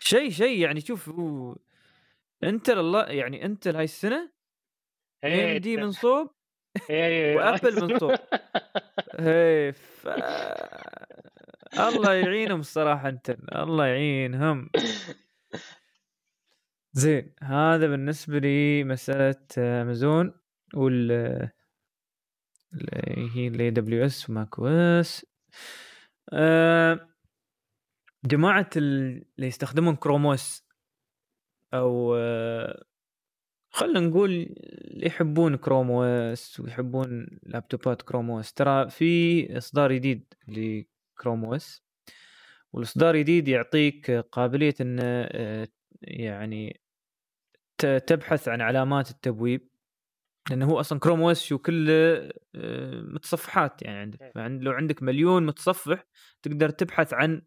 شيء 0.00 0.30
شيء 0.30 0.58
يعني 0.58 0.80
شوف 0.80 1.08
هو 1.08 1.56
Intel 2.44 2.78
الله 2.78 3.04
يعني 3.04 3.44
Intel 3.44 3.76
هاي 3.76 3.84
السنة 3.84 4.32
AMD 5.24 5.76
من 5.76 5.90
صوب 5.92 6.30
و 6.90 7.05
Apple 7.05 7.82
من 7.82 7.98
صوب. 7.98 8.14
ف... 10.02 10.08
الله 11.88 12.12
يعينهم 12.12 12.60
الصراحة 12.60 13.08
Intel 13.08 13.36
الله 13.52 13.86
يعينهم. 13.86 14.70
زين 16.92 17.34
هذا 17.42 17.86
بالنسبة 17.86 18.38
لي 18.38 18.84
مسألة 18.84 19.36
امازون 19.58 20.34
وال 20.74 21.12
اللي 22.74 23.30
هي 23.34 23.48
ال 23.48 24.04
AWS 24.06 24.24
و 24.24 24.30
macOS. 24.30 25.26
آه، 26.32 27.08
جماعة 28.24 28.70
اللي 28.76 29.24
يستخدمون 29.38 29.96
ChromeOS 29.96 30.64
أو 31.74 32.14
آه، 32.16 32.84
خلينا 33.70 34.00
نقول 34.00 34.30
اللي 34.30 35.06
يحبون 35.06 35.56
كروم 35.56 35.90
ويحبون 35.90 37.26
لابتوبات 37.42 38.02
كروم 38.02 38.40
ترى 38.40 38.90
في 38.90 39.58
إصدار 39.58 39.92
جديد 39.92 40.34
لكروم 40.48 41.58
والإصدار 42.72 43.14
الجديد 43.14 43.48
يعطيك 43.48 44.10
قابلية 44.10 44.74
إن 44.80 44.98
آه، 45.02 45.68
يعني 46.02 46.80
تبحث 48.06 48.48
عن 48.48 48.60
علامات 48.60 49.10
التبويب. 49.10 49.69
لأنه 50.50 50.66
هو 50.66 50.80
أصلا 50.80 50.98
Chrome 50.98 51.22
OS 51.22 51.42
شو 51.42 51.58
كله 51.58 51.92
آه، 52.54 53.00
متصفحات 53.00 53.82
يعني 53.82 53.98
عندك. 53.98 54.22
إيه. 54.22 54.48
لو 54.48 54.72
عندك 54.72 55.02
مليون 55.02 55.46
متصفح 55.46 56.04
تقدر 56.42 56.70
تبحث 56.70 57.14
عن 57.14 57.42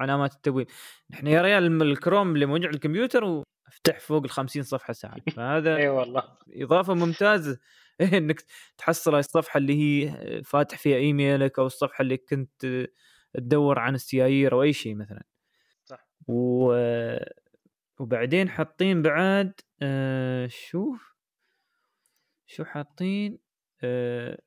علامات 0.00 0.32
التبويب 0.34 0.66
نحن 1.10 1.26
يا 1.26 1.42
ريال 1.42 1.82
الكروم 1.82 2.34
اللي 2.34 2.46
موجود 2.46 2.66
على 2.66 2.74
الكمبيوتر 2.74 3.24
وأفتح 3.24 4.00
فوق 4.00 4.22
ال 4.24 4.30
50 4.30 4.62
صفحة 4.62 4.92
ساعات 4.92 5.30
فهذا 5.36 5.76
اي 5.76 5.88
والله. 5.88 6.22
إضافة 6.52 6.94
ممتازة. 6.94 7.58
إيه، 8.00 8.18
إنك 8.18 8.44
تحصل 8.78 9.10
هاي 9.10 9.20
الصفحة 9.20 9.58
اللي 9.58 9.74
هي 9.74 10.42
فاتح 10.44 10.78
فيها 10.78 10.96
إيميلك 10.96 11.58
أو 11.58 11.66
الصفحة 11.66 12.02
اللي 12.02 12.16
كنت 12.16 12.86
تدور 13.34 13.78
عن 13.78 13.94
السيايير 13.94 14.52
أو 14.52 14.62
أي 14.62 14.72
شيء 14.72 14.94
مثلا. 14.94 15.22
صح. 15.84 16.08
و... 16.28 16.72
وبعدين 17.98 18.48
حاطين 18.48 19.02
بعد 19.02 19.52
آه 19.82 20.46
شوف. 20.46 21.15
شو 22.46 22.64
حاطين 22.64 23.38
آه 23.82 24.38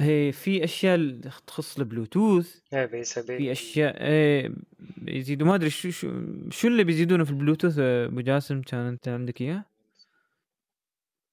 هي 0.00 0.32
في 0.32 0.64
أشياء 0.64 1.20
تخص 1.46 1.78
البلوتوث 1.78 2.60
بيسبي 2.72 3.38
في 3.38 3.52
أشياء 3.52 4.02
إيه 4.04 4.54
يزيدوا 5.06 5.46
ما 5.46 5.54
أدري 5.54 5.70
شو 5.70 5.90
شو 5.90 6.10
شو 6.50 6.68
اللي 6.68 6.84
بيزيدونه 6.84 7.24
في 7.24 7.30
البلوتوث 7.30 7.76
آه، 7.78 8.06
أبو 8.06 8.20
جاسم 8.20 8.62
كان 8.62 8.80
أنت 8.86 9.08
عندك 9.08 9.40
إياه؟ 9.40 9.64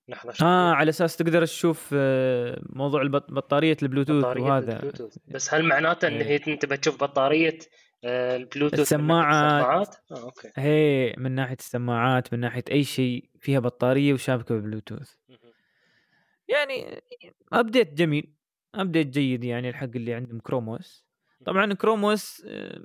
لحظه. 0.08 0.46
آه 0.46 0.74
على 0.74 0.90
أساس 0.90 1.18
تقدر 1.18 1.46
تشوف 1.46 1.90
آه، 1.94 2.62
موضوع 2.70 3.02
البط- 3.02 3.32
بطارية 3.32 3.78
البلوتوث 3.84 4.16
بطارية 4.24 4.44
وهذا 4.44 4.76
البلوتوث. 4.76 5.18
بس 5.28 5.54
هل 5.54 5.66
معناته 5.66 6.08
إن 6.08 6.14
إيه. 6.14 6.24
هي 6.24 6.54
أنت 6.54 6.66
بتشوف 6.66 7.04
بطارية 7.04 7.60
البلوتوث 8.04 8.74
من 8.74 8.82
السماعات. 8.82 9.96
آه 10.12 10.24
okay. 10.24 10.52
هي 10.56 11.14
من 11.18 11.32
ناحية 11.32 11.58
السماعات 11.60 12.34
من 12.34 12.40
ناحية 12.40 12.64
أي 12.72 12.84
شيء 12.84 13.30
فيها 13.40 13.60
بطارية 13.60 14.14
وشابكة 14.14 14.56
بالبلوتوث. 14.56 15.16
يعني 16.48 17.02
update 17.54 17.94
جميل 17.94 18.34
update 18.76 19.08
جيد 19.08 19.44
يعني 19.44 19.70
الحق 19.70 19.90
اللي 19.96 20.14
عندهم 20.14 20.40
Chrome 20.40 20.89
OS 20.89 21.06
طبعا 21.46 21.74
Chrome 21.74 22.28
OS 22.28 22.46
آه، 22.46 22.82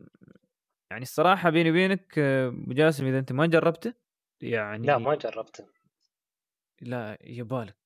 يعني 0.90 1.02
الصراحة 1.02 1.50
بيني 1.50 1.70
وبينك 1.70 2.18
آه، 2.18 2.48
أبو 2.48 2.72
جاسم 2.72 3.06
إذا 3.06 3.18
أنت 3.18 3.32
ما 3.32 3.46
جربته 3.46 3.94
يعني 4.40 4.86
لا 4.86 4.98
ما 4.98 5.14
جربته. 5.14 5.66
لا 6.80 7.18
يبالك 7.24 7.76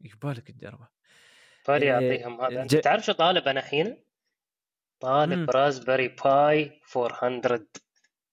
يبالك 0.00 0.50
تجربه. 0.50 0.88
إيه، 1.68 1.94
أعطيهم 1.94 2.40
هذا. 2.40 2.62
أنت 2.62 2.76
تعرف 2.76 3.04
شو 3.04 3.12
طالب 3.12 3.48
أنا 3.48 3.60
الحين؟ 3.60 3.96
طالب. 5.00 5.50
Raspberry 5.50 6.08
Pi 6.24 6.80
400 6.96 7.66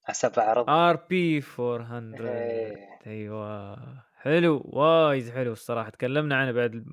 حسب 0.03 0.39
عرض. 0.39 0.69
RP 0.69 1.43
400 1.59 2.21
إيه. 2.21 2.75
أيوه. 3.07 3.77
حلو 4.15 4.61
وايد 4.65 5.29
حلو 5.29 5.51
الصراحة. 5.51 5.89
تكلمنا 5.89 6.35
عنه 6.35 6.51
بعد 6.51 6.85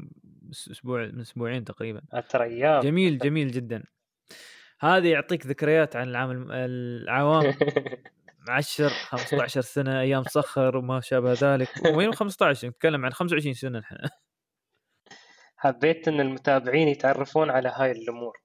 أسبوع 0.50 1.06
من 1.06 1.20
أسبوعين 1.20 1.64
تقريبا. 1.64 2.02
اترياب 2.12 2.82
جميل 2.82 3.18
جميل 3.18 3.50
جدا. 3.50 3.84
هذه 4.80 5.08
يعطيك 5.08 5.46
ذكريات 5.46 5.96
عن 5.96 6.08
العام 6.08 6.46
العوام. 6.50 7.54
10 8.48 8.88
15 8.88 9.60
سنة 9.60 10.00
أيام 10.00 10.22
صخر 10.22 10.76
وما 10.76 11.00
شابه 11.00 11.32
ذلك. 11.32 11.68
وين 11.94 12.14
15 12.14 12.68
نتكلم 12.68 13.04
عن 13.04 13.12
25 13.12 13.54
سنة 13.54 13.78
نحن. 13.78 13.96
حبيت 15.56 16.08
إن 16.08 16.20
المتابعين 16.20 16.88
يتعرفون 16.88 17.50
على 17.50 17.72
هاي 17.76 17.90
الأمور. 17.90 18.38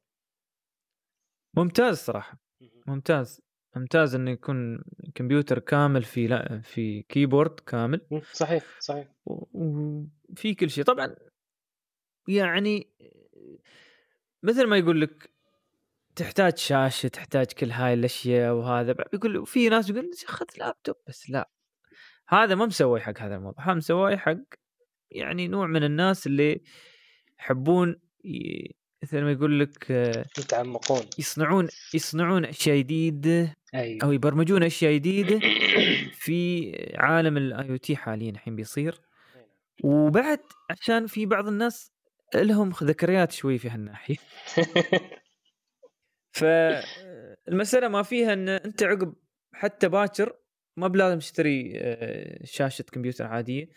ممتاز 1.58 1.98
صراحة. 1.98 2.40
ممتاز. 2.88 3.42
ممتاز 3.76 4.16
إنه 4.16 4.32
يكون 4.32 4.84
كمبيوتر 5.16 5.60
كامل 5.60 6.04
في 6.04 6.28
لا 6.28 6.62
في 6.62 7.02
كيبورد 7.02 7.60
كامل. 7.60 8.02
صحيح 8.34 8.64
صحيح. 8.80 9.08
وفي 9.26 10.56
كل 10.60 10.70
شيء. 10.70 10.84
طبعا 10.84 11.16
يعني 12.28 12.90
مثل 14.44 14.68
ما 14.68 14.78
يقول 14.78 15.02
لك 15.02 15.32
تحتاج 16.16 16.58
شاشة 16.58 17.08
تحتاج 17.08 17.46
كل 17.46 17.72
هاي 17.72 17.94
الأشياء 17.94 18.54
وهذا. 18.54 18.92
بعد 18.92 19.08
يقول 19.14 19.46
في 19.46 19.70
ناس 19.70 19.90
يقول 19.90 20.12
خذ 20.26 20.46
لابتوب 20.58 20.96
بس 21.08 21.30
لا. 21.30 21.50
هذا 22.28 22.56
ما 22.56 22.66
مسوي 22.66 23.00
حق 23.00 23.20
هذا 23.20 23.36
الموضوع. 23.36 23.66
هذا 23.66 23.74
مسوي 23.74 24.18
حق 24.18 24.38
يعني 25.12 25.48
نوع 25.48 25.68
من 25.68 25.84
الناس 25.84 26.28
اللي 26.28 26.62
يحبون 27.40 28.02
مثل 29.06 29.22
ما 29.22 29.32
يقول 29.32 29.60
لك 29.60 29.92
آه، 29.92 30.26
يتعمقون. 30.40 31.02
يصنعون 31.20 31.68
يصنعون 31.94 32.46
أشياء 32.46 32.78
جديده 32.78 33.42
أو 33.76 33.80
أيوه 33.80 34.14
يبرمجون 34.14 34.64
أشياء 34.64 34.94
جديده 34.94 35.40
في 36.14 36.72
عالم 36.98 37.38
ال 37.38 37.70
IoT 37.70 37.96
حاليا 37.96 38.30
الحين 38.32 38.56
بيصير. 38.56 39.02
وبعد 39.84 40.40
عشان 40.70 41.08
في 41.08 41.26
بعض 41.26 41.48
الناس 41.48 41.92
لهم 42.36 42.74
ذكريات 42.84 43.32
شوي 43.32 43.58
في 43.58 43.70
هالناحية. 43.70 44.16
فالمساله 46.36 47.88
ما 47.88 48.04
فيها 48.04 48.34
إن 48.34 48.50
أنت 48.50 48.84
عقب 48.84 49.14
حتى 49.54 49.90
باكر 49.90 50.36
ما 50.78 50.88
بلازم 50.88 51.20
تشتري 51.20 51.74
آه، 51.78 52.40
شاشة 52.44 52.86
كمبيوتر 52.92 53.26
عادية. 53.26 53.68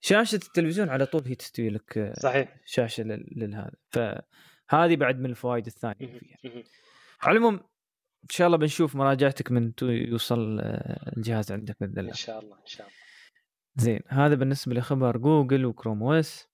شاشة 0.00 0.36
التلفزيون 0.36 0.88
على 0.88 1.06
طول 1.06 1.22
هي 1.26 1.34
تستوي 1.34 1.70
لك 1.70 1.98
آه، 1.98 2.12
صحيح. 2.20 2.56
شاشة 2.66 3.02
لل- 3.02 3.26
للهذا. 3.36 4.22
فهذه 4.68 4.96
بعد 4.96 5.18
من 5.20 5.30
الفوائد 5.30 5.66
الثانية. 5.66 6.18
فيها. 6.42 6.62
على 7.22 7.38
العموم 7.38 7.54
إن 8.24 8.28
شاء 8.30 8.46
الله 8.46 8.58
بنشوف 8.58 8.96
مراجعتك 8.96 9.52
من 9.52 9.74
تو- 9.74 9.86
يوصل 9.86 10.60
آه، 10.60 11.12
الجهاز 11.16 11.52
عندك 11.52 11.76
باذن 11.80 11.98
الله 11.98 12.10
ان 12.10 12.14
شاء 12.16 12.40
الله 12.40 12.56
إن 12.56 12.66
شاء 12.66 12.86
الله. 12.86 12.98
زين 13.76 14.00
هذا 14.08 14.34
بالنسبة 14.34 14.74
لخبر 14.74 15.16
Google 15.16 15.66
و 15.66 16.02
Chrome 16.02 16.12
OS 16.12 16.48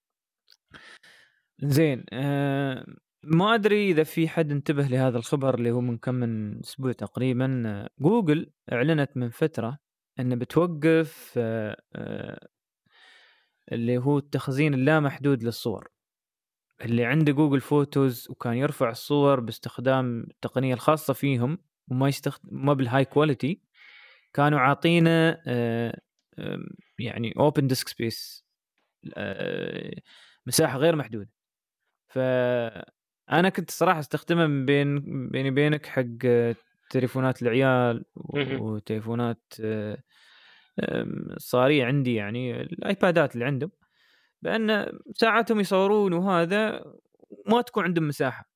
زين 1.63 2.05
آه 2.13 2.87
ما 3.25 3.55
أدري 3.55 3.91
إذا 3.91 4.03
في 4.05 4.29
حد 4.29 4.51
انتبه 4.51 4.83
لهذا 4.87 5.19
الخبر 5.19 5.55
اللي 5.55 5.71
هو 5.71 5.81
من 5.81 5.99
كم 5.99 6.15
من 6.15 6.59
أسبوع 6.59 6.93
تقريبا. 6.93 7.89
جوجل 8.01 8.51
أعلنت 8.73 9.17
من 9.17 9.31
فترة 9.31 9.79
إن 10.21 10.39
بتوقف 10.39 11.35
آه 11.37 11.83
آه 11.95 12.49
اللي 13.73 13.99
هو 13.99 14.19
التخزين 14.19 14.75
اللامحدود 14.75 15.43
للصور. 15.43 15.89
اللي 16.81 17.05
عنده 17.05 17.33
Google 17.33 17.61
Photos 17.61 18.27
وكان 18.31 18.55
يرفع 18.55 18.91
الصور 18.91 19.41
باستخدام 19.41 20.21
التقنية 20.31 20.75
الخاصة 20.75 21.15
فيهم 21.15 21.59
وما 21.89 22.09
يستخدم 22.09 22.49
ما 22.53 22.73
بال 22.73 23.05
high 23.05 23.25
quality 23.25 23.61
كانوا 24.33 24.61
عاطينه 24.61 25.41
آه، 25.47 26.01
يعني 26.99 27.35
open 27.39 27.67
disk 27.67 27.89
space 27.89 28.45
مساحة 30.47 30.79
غير 30.79 30.97
محدودة 30.97 31.31
فانا 32.09 33.49
كنت 33.57 33.71
صراحة 33.71 34.01
استخدمها 34.01 34.47
من 34.47 34.67
بين 34.67 35.01
بيني 35.29 35.51
وبينك 35.51 35.87
حق 35.87 36.03
تليفونات 36.91 37.43
العيال. 37.43 38.05
وتليفونات 38.61 39.43
آه، 39.61 39.99
صارية 41.37 41.85
عندي 41.85 42.15
يعني 42.15 42.61
الآيبادات 42.61 43.35
اللي 43.35 43.45
عندهم 43.45 43.71
بأن 44.45 44.99
ساعاتهم 45.15 45.61
يصورون 45.61 46.13
وهذا 46.13 46.85
ما 47.47 47.63
تكون 47.63 47.85
عندهم 47.85 48.09
مساحة 48.09 48.51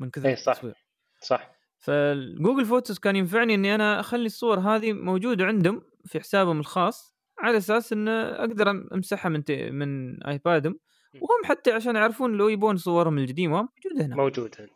من 0.00 0.10
كثر 0.10 0.28
إيه 0.28 0.34
صح. 0.34 0.52
التصوير. 0.52 0.74
صح. 1.20 1.50
فال 1.78 1.99
Google 1.99 2.64
Photos 2.64 2.98
كان 2.98 3.16
ينفعني 3.16 3.54
إني 3.54 3.74
أنا 3.74 4.00
أخلي 4.00 4.26
الصور 4.26 4.58
هذه 4.58 4.92
موجودة 4.92 5.44
عندهم 5.44 5.82
في 6.04 6.20
حسابهم 6.20 6.60
الخاص 6.60 7.16
على 7.38 7.56
أساس 7.56 7.92
إن 7.92 8.08
أقدر 8.08 8.70
أمسحها 8.70 9.28
من 9.28 9.44
تي... 9.44 9.70
من 9.70 10.22
آيبادهم. 10.22 10.78
وهم 11.14 11.44
حتى 11.44 11.72
عشان 11.72 11.96
يعرفون 11.96 12.32
لو 12.32 12.48
يبون 12.48 12.76
صورهم 12.76 13.18
القديمه 13.18 13.68
موجودة 13.84 14.06
هنا. 14.06 14.16
موجود 14.16 14.54
هنا. 14.58 14.68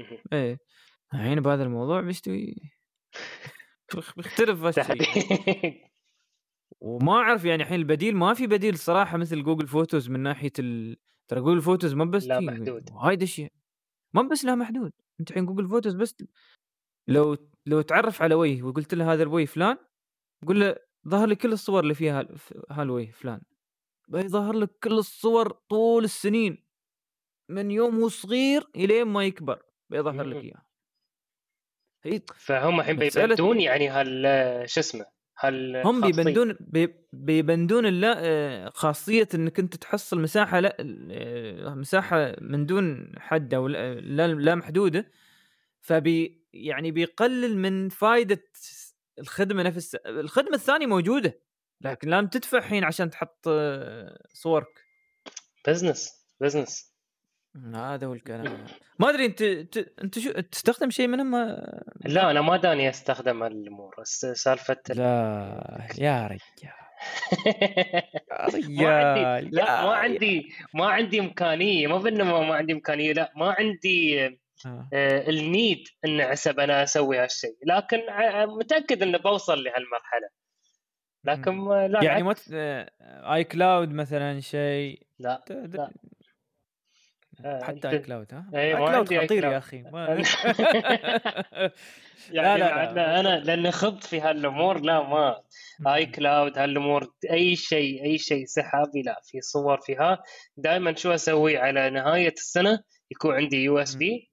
مهم. 0.00 0.18
إيه. 0.32 0.58
الحين 1.14 1.40
بهذا 1.40 1.62
الموضوع 1.62 2.00
بيستوي 2.00 2.54
بيختلف 4.16 4.66
تحديد 4.66 5.06
وما 6.80 7.12
أعرف 7.12 7.44
يعني 7.44 7.62
الحين 7.62 7.80
البديل 7.80 8.16
ما 8.16 8.34
في 8.34 8.46
بديل 8.46 8.78
صراحة 8.78 9.16
مثل 9.16 9.42
Google 9.42 9.66
Photos 9.66 10.10
من 10.10 10.20
ناحية 10.20 10.52
ال... 10.58 10.96
ترى 11.28 11.40
Google 11.40 11.60
Photos 11.60 11.94
ما 11.94 12.04
بس 12.04 12.26
لا 12.26 12.40
محدود. 12.40 12.90
وايد 12.92 13.22
أشياء 13.22 13.52
ما 14.14 14.22
بس 14.22 14.44
لها 14.44 14.54
محدود 14.54 14.92
أنت 15.20 15.30
الحين 15.30 15.46
Google 15.46 15.68
Photos 15.68 15.94
بس 15.94 16.16
لو 17.08 17.36
لو 17.66 17.80
تعرف 17.80 18.22
على 18.22 18.34
وجه 18.34 18.62
وقلت 18.62 18.94
له 18.94 19.12
هذا 19.12 19.22
الوجه 19.22 19.44
فلان 19.44 19.76
قول 20.46 20.60
له 20.60 20.76
ظهر 21.08 21.28
لي 21.28 21.36
كل 21.36 21.52
الصور 21.52 21.82
اللي 21.82 21.94
فيها 21.94 22.26
هالوجه 22.70 23.10
فلان 23.10 23.42
بيظهر 24.08 24.54
لك 24.54 24.70
كل 24.82 24.92
الصور 24.92 25.50
طول 25.50 26.04
السنين 26.04 26.64
من 27.48 27.70
يوم 27.70 28.00
هو 28.00 28.08
صغير 28.08 28.68
إلين 28.76 29.04
ما 29.04 29.24
يكبر 29.24 29.62
بيظهر 29.90 30.22
لك 30.22 30.36
مم. 30.36 30.42
اياه 30.42 30.66
هي 32.04 32.22
فهم 32.34 32.80
الحين 32.80 32.96
بيبدون 32.96 33.60
يعني 33.60 33.88
هال 33.88 34.70
شو 34.70 34.80
اسمه 34.80 35.13
هال 35.38 35.76
هم. 35.86 36.00
بيبندون 36.00 36.56
بي- 36.60 36.94
بيبندون 37.12 37.86
اللا 37.86 38.14
آه، 38.18 38.68
خاصية 38.74 39.28
إنك 39.34 39.58
أنت 39.58 39.76
تحصل 39.76 40.20
مساحة 40.20 40.60
لا 40.60 40.76
آه، 41.10 41.74
مساحة 41.74 42.36
من 42.40 42.66
دون 42.66 43.12
حد 43.18 43.54
أو 43.54 43.68
لا 43.68 43.94
لا 43.94 44.26
لا 44.26 44.54
محدودة. 44.54 45.10
فبي 45.80 46.44
يعني 46.52 46.90
بيقلل 46.90 47.58
من 47.58 47.88
فائده 47.88 48.42
الخدمة 49.18 49.62
نفس 49.62 49.94
الخدمة 49.94 50.54
الثانية 50.54 50.86
موجودة 50.86 51.40
لكن 51.80 52.08
لازم 52.10 52.26
تدفع 52.28 52.58
الحين 52.58 52.84
عشان 52.84 53.10
تحط 53.10 53.44
آه، 53.48 54.18
صورك. 54.32 54.84
business 55.68 56.12
business 56.40 56.93
هذا 57.74 58.06
هو 58.06 58.12
الكلام. 58.12 58.64
ما 58.98 59.10
أدري 59.10 59.26
أنت 59.26 59.42
أنت 60.02 60.18
شو 60.18 60.30
تستخدم 60.32 60.90
شيء 60.90 61.06
منهم؟ 61.08 61.36
لا 62.04 62.30
أنا 62.30 62.40
ما 62.40 62.56
داني 62.56 62.88
أستخدم 62.88 63.42
هالامور 63.42 63.94
بس 64.00 64.26
سالفة 64.26 64.76
ال- 64.90 64.96
لا 64.96 65.88
يا 65.98 66.26
رجال. 66.26 66.40
يا 66.64 66.72
ما 68.82 68.94
عندي 68.94 69.46
رجال 69.46 69.54
لا 69.54 69.84
ما 69.86 69.94
عندي 69.94 70.52
ما 70.74 70.86
عندي 70.86 71.20
إمكانية. 71.20 71.86
ما 71.86 71.98
بانه 71.98 72.24
ما 72.24 72.40
ما 72.40 72.54
عندي 72.54 72.72
إمكانية 72.72 73.12
لا 73.12 73.32
ما 73.36 73.54
عندي 73.58 74.26
آه. 74.26 74.88
آه، 74.92 75.28
ال 75.30 75.42
need 75.42 75.88
إن 76.04 76.20
عسب 76.20 76.60
أنا 76.60 76.82
أسوي 76.82 77.18
هالشيء. 77.18 77.56
لكن 77.66 78.00
ع- 78.08 78.46
متأكد 78.46 79.02
إنه 79.02 79.18
بوصل 79.18 79.64
لهالمرحلة. 79.64 80.28
لكن 81.24 81.58
آه، 81.72 81.86
لا 81.86 82.04
يعني 82.04 82.22
ما. 82.22 82.34
آه، 82.52 82.90
iCloud 83.34 83.90
مثلا 83.92 84.40
شيء. 84.40 85.02
لا 85.18 85.44
لا. 85.48 85.90
آه، 87.44 87.64
حتى 87.64 87.90
iCloud 87.90 88.34
ها؟ 88.34 88.50
إيه، 88.54 88.60
iCloud 88.60 88.94
عندي 88.94 89.20
خطير. 89.20 89.44
يا 89.44 89.58
أخي 89.58 89.82
ما... 89.82 90.06
يعني 92.30 92.58
لا، 92.60 92.92
لا. 92.92 93.20
أنا 93.20 93.38
لأن 93.38 93.70
خضت 93.70 94.04
في 94.04 94.20
هالأمور 94.20 94.80
لا 94.80 95.02
ما. 95.08 95.40
iCloud 95.94 96.58
هالأمور 96.58 97.14
أي 97.30 97.56
شيء 97.56 98.04
أي 98.04 98.18
شيء 98.18 98.44
سحابي 98.46 99.02
لا 99.02 99.20
في 99.24 99.40
صور 99.40 99.80
فيها. 99.80 100.22
دائما 100.56 100.94
شو 100.94 101.14
أسوي 101.14 101.56
على 101.56 101.90
نهاية 101.90 102.32
السنة؟ 102.32 102.78
يكون 103.10 103.34
عندي 103.34 103.56
USB 103.64 104.30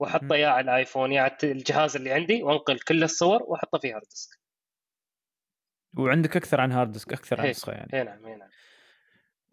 وأحطه 0.00 0.36
يا 0.36 0.48
على 0.48 0.64
الآيفون 0.64 1.12
يا 1.12 1.22
على 1.22 1.36
الجهاز 1.44 1.96
اللي 1.96 2.12
عندي 2.12 2.42
وأنقل 2.42 2.78
كل 2.78 3.02
الصور 3.02 3.42
وأحطه 3.42 3.78
في 3.78 3.92
hard 3.92 4.04
disk 4.10 4.38
وعندك 5.98 6.36
أكثر 6.36 6.60
عن 6.60 6.72
hard 6.72 6.92
disk 6.92 7.12
أكثر 7.12 7.40
عن 7.40 7.46
هيك. 7.46 7.56
نسخة 7.56 7.72
يعني. 7.72 7.90
اي 7.94 8.04
نعم 8.04 8.26
اي 8.26 8.34
نعم. 8.36 8.48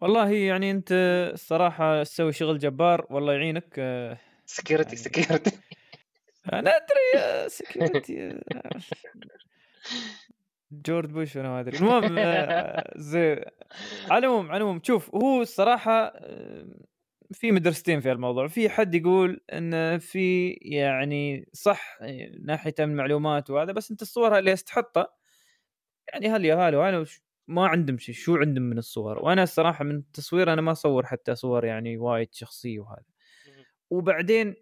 والله 0.00 0.30
يعني 0.30 0.70
أنت 0.70 0.88
الصراحة 1.32 2.02
تسوي 2.02 2.32
شغل 2.32 2.58
جبار 2.58 3.06
والله 3.10 3.32
يعينك 3.32 3.74
آه، 3.78 4.18
security 4.46 4.86
يعني- 4.88 4.96
security 4.96 5.50
أنا 6.52 6.70
أدري 6.76 7.22
يا 7.22 7.48
security 7.48 8.38
جورج 10.72 11.10
بوش 11.10 11.36
أنا 11.36 11.48
ما 11.48 11.60
أدري. 11.60 11.78
المهم 11.78 12.18
آه، 12.18 12.92
زين 12.96 13.38
على 14.10 14.18
العموم 14.26 14.46
على 14.48 14.56
العموم 14.56 14.80
شوف 14.82 15.14
هو 15.14 15.42
الصراحة 15.42 15.92
آه، 16.06 16.66
في 17.32 17.52
مدرستين 17.52 18.00
في 18.00 18.12
الموضوع 18.12 18.48
في 18.48 18.68
حد 18.68 18.94
يقول 18.94 19.40
إن 19.52 19.98
في 19.98 20.48
يعني 20.50 21.48
صح 21.52 21.98
ناحية 22.44 22.74
المعلومات 22.80 23.50
وهذا 23.50 23.72
بس 23.72 23.90
أنت 23.90 24.02
الصور 24.02 24.38
اللي 24.38 24.56
تحطها 24.56 25.06
يعني 26.12 26.28
هل 26.28 26.44
يا 26.44 26.54
هلا 26.54 27.06
ما 27.48 27.66
عندهم 27.66 27.98
شيء 27.98 28.14
شو 28.14 28.36
عندهم 28.36 28.64
من 28.64 28.78
الصور؟ 28.78 29.18
وأنا 29.18 29.42
الصراحة 29.42 29.84
من 29.84 29.96
التصوير 29.96 30.52
أنا 30.52 30.62
ما 30.62 30.72
أصور 30.72 31.06
حتى 31.06 31.34
صور 31.34 31.64
يعني 31.64 31.96
وايد 31.96 32.28
شخصية 32.32 32.80
وهذا. 32.80 33.04
وبعدين 33.90 34.54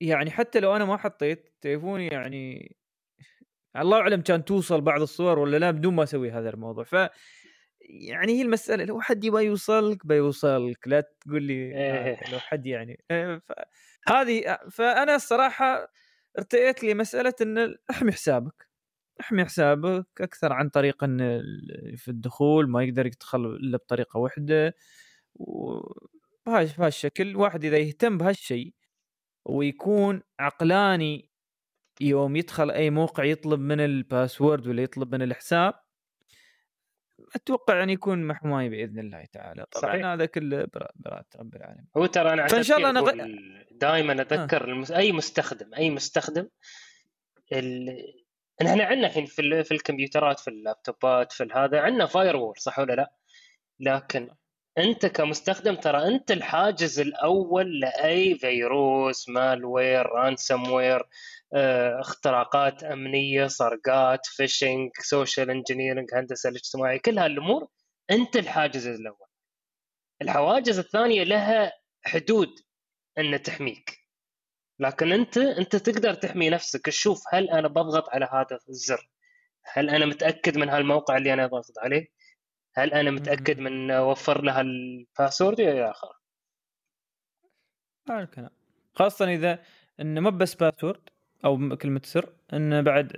يعني 0.00 0.30
حتى 0.30 0.60
لو 0.60 0.76
أنا 0.76 0.84
ما 0.84 0.96
حطيت 0.96 1.54
تليفوني 1.60 2.06
يعني 2.06 2.76
الله 3.76 3.98
أعلم 3.98 4.20
كان 4.20 4.44
توصل 4.44 4.80
بعض 4.80 5.02
الصور 5.02 5.38
ولا 5.38 5.56
لا 5.56 5.70
بدون 5.70 5.94
ما 5.94 6.02
أسوي 6.02 6.30
هذا 6.30 6.50
الموضوع. 6.50 6.84
ف 6.84 6.94
يعني 7.80 8.32
هي 8.32 8.42
المسألة 8.42 8.84
لو 8.84 9.00
حد 9.00 9.24
يبغى 9.24 9.44
يوصلك 9.44 10.06
بيوصلك 10.06 10.88
لا 10.88 11.00
تقول 11.20 11.42
لي 11.42 11.54
إيه. 11.54 12.32
لو 12.32 12.38
حد 12.38 12.66
يعني 12.66 13.04
إيه، 13.10 13.42
هذه 14.08 14.58
فأنا 14.70 15.14
الصراحة 15.14 15.88
ارتئيت 16.38 16.82
لي 16.84 16.94
مساله 16.94 17.34
إن 17.42 17.76
أحمي 17.90 18.12
حسابك. 18.12 18.65
احمي 19.20 19.44
حسابك 19.44 20.06
أكثر 20.20 20.52
عن 20.52 20.68
طريق 20.68 21.04
إن 21.04 21.42
في 21.96 22.08
الدخول 22.08 22.68
ما 22.68 22.84
يقدر 22.84 23.06
يدخل 23.06 23.46
إلا 23.46 23.76
بطريقة 23.76 24.18
واحدة 24.18 24.74
وبهالشكل 25.34 27.36
واحد 27.36 27.64
إذا 27.64 27.78
يهتم 27.78 28.18
بهالشيء 28.18 28.74
ويكون 29.44 30.22
عقلاني 30.40 31.30
يوم 32.00 32.36
يدخل 32.36 32.70
أي 32.70 32.90
موقع 32.90 33.24
يطلب 33.24 33.60
من 33.60 33.80
ال 33.80 33.90
password 33.90 34.66
ولا 34.66 34.82
يطلب 34.82 35.14
من 35.14 35.22
الحساب 35.22 35.74
أتوقع 37.34 37.82
أن 37.82 37.90
يكون 37.90 38.26
محماي 38.26 38.68
بإذن 38.68 38.98
الله 38.98 39.24
تعالى 39.24 39.66
طبعا 39.72 39.92
صحيح. 39.92 40.06
هذا 40.06 40.26
كله 40.26 40.66
بإرادة 40.96 41.26
رب 41.36 41.54
العالمين 41.54 41.86
هو 41.96 42.06
ترى 42.06 42.32
أنا 42.32 42.46
فإن 42.46 42.62
شاء 42.62 42.78
الله 42.78 42.90
أنا 42.90 43.00
غ... 43.00 43.12
دائما 43.70 44.12
اذكر 44.12 44.64
آه. 44.64 44.72
المس... 44.72 44.90
أي 44.90 45.12
مستخدم 45.12 45.74
أي 45.74 45.90
مستخدم 45.90 46.48
ال... 47.52 47.96
إحنا 48.62 48.84
عندنا 48.84 49.06
الحين 49.06 49.26
في. 49.26 49.64
في 49.64 49.74
الكمبيوترات 49.74 50.40
في 50.40 50.48
اللابتوبات 50.48 51.32
في 51.32 51.48
هذا 51.54 51.80
عندنا 51.80 52.06
firewall 52.06 52.58
صح 52.58 52.78
ولا 52.78 52.92
لا؟ 52.92 53.12
لكن 53.80 54.30
أنت 54.78 55.06
كمستخدم 55.06 55.74
ترى 55.74 56.08
أنت 56.08 56.30
الحاجز 56.30 57.00
الأول 57.00 57.80
لأي 57.80 58.34
فيروس 58.34 59.28
malware 59.28 60.06
ransomware 60.06 61.02
اختراقات 62.00 62.84
أمنية 62.84 63.46
سرقات 63.46 64.26
phishing 64.26 64.90
social 65.00 65.50
engineering 65.50 66.14
هندسة 66.14 66.50
الاجتماعي 66.50 66.98
كل 66.98 67.18
هالأمور 67.18 67.68
أنت 68.10 68.36
الحاجز 68.36 68.86
الأول 68.86 69.26
الحواجز 70.22 70.78
الثانية 70.78 71.22
لها 71.22 71.72
حدود 72.04 72.48
إن 73.18 73.42
تحميك 73.42 74.05
لكن 74.78 75.12
أنت 75.12 75.38
أنت 75.38 75.76
تقدر 75.76 76.14
تحمي 76.14 76.50
نفسك. 76.50 76.86
تشوف 76.86 77.22
هل 77.32 77.50
أنا 77.50 77.68
بضغط 77.68 78.08
على 78.10 78.28
هذا 78.32 78.58
الزر؟ 78.68 79.08
هل 79.64 79.90
أنا 79.90 80.06
متأكد 80.06 80.58
من 80.58 80.68
هالموقع 80.68 81.16
اللي 81.16 81.32
أنا 81.32 81.46
ضغط 81.46 81.78
عليه؟ 81.78 82.08
هل 82.74 82.92
أنا 82.92 83.10
متأكد 83.10 83.58
من 83.58 83.90
وفر 83.90 84.42
له 84.42 84.60
ال 84.60 84.70
password؟ 84.70 85.60
إلى 85.60 85.90
اخره 85.90 86.16
الكلام. 88.10 88.50
خاصة 88.94 89.24
إذا 89.24 89.62
إنه 90.00 90.20
مو 90.20 90.30
بس 90.30 90.54
password 90.54 91.00
أو 91.44 91.76
كلمة 91.76 92.00
سر 92.04 92.32
إنه 92.52 92.80
بعد 92.80 93.12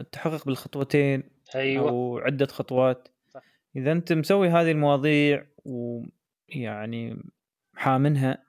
التحقق 0.00 0.46
بالخطوتين 0.46 1.30
أيوه. 1.54 1.88
أو 1.88 2.18
عدة 2.18 2.46
خطوات. 2.46 3.08
صح. 3.28 3.42
إذا 3.76 3.92
أنت 3.92 4.12
مسوي 4.12 4.48
هذه 4.48 4.70
المواضيع 4.70 5.46
ويعني 5.64 7.22
حامنها 7.74 8.45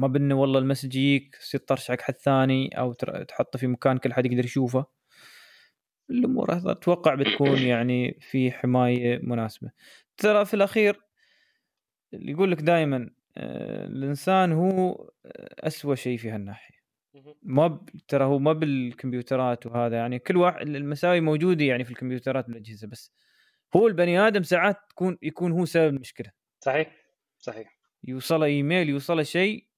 ما 0.00 0.06
بانه 0.06 0.34
والله 0.34 0.58
ال 0.58 0.63
message 0.63 0.96
يجيك 0.96 1.36
تصير 1.36 1.60
طرش 1.60 1.90
حق 1.90 2.00
حد 2.00 2.14
ثاني 2.14 2.78
أو 2.78 2.92
تحطه 3.28 3.58
في 3.58 3.66
مكان 3.66 3.98
كل 3.98 4.12
حد 4.12 4.26
يقدر 4.26 4.44
يشوفه. 4.44 4.86
الأمور 6.10 6.70
أتوقع 6.70 7.14
بتكون 7.14 7.58
يعني 7.72 8.18
في 8.20 8.52
حماية 8.52 9.18
مناسبة. 9.22 9.70
ترى 10.16 10.44
في 10.44 10.54
الأخير 10.54 11.00
اللي 12.14 12.32
يقول 12.32 12.50
لك 12.50 12.60
دائما 12.60 13.10
آه، 13.36 13.86
الإنسان 13.86 14.52
هو 14.52 15.10
اسوء 15.58 15.94
شيء 15.94 16.18
في 16.18 16.30
هالناحية. 16.30 16.80
ما 17.42 17.66
ب... 17.66 17.88
ترى 18.08 18.24
هو 18.24 18.38
ما 18.38 18.52
بالكمبيوترات 18.52 19.66
وهذا 19.66 19.96
يعني 19.96 20.18
كل 20.18 20.36
واحد 20.36 20.68
المساوي 20.68 21.20
موجودة 21.20 21.64
يعني 21.64 21.84
في 21.84 21.90
الكمبيوترات 21.90 22.48
والاجهزه 22.48 22.88
بس 22.88 23.12
هو 23.76 23.86
البني 23.86 24.20
آدم 24.20 24.42
ساعات 24.42 24.76
تكون 24.90 25.18
يكون 25.22 25.52
هو 25.52 25.64
سبب 25.64 25.94
المشكلة. 25.94 26.32
صحيح 26.60 26.96
صحيح. 27.38 27.78
يوصله 28.04 28.46
إيميل 28.46 28.88
يوصله 28.88 29.22
شيء 29.22 29.69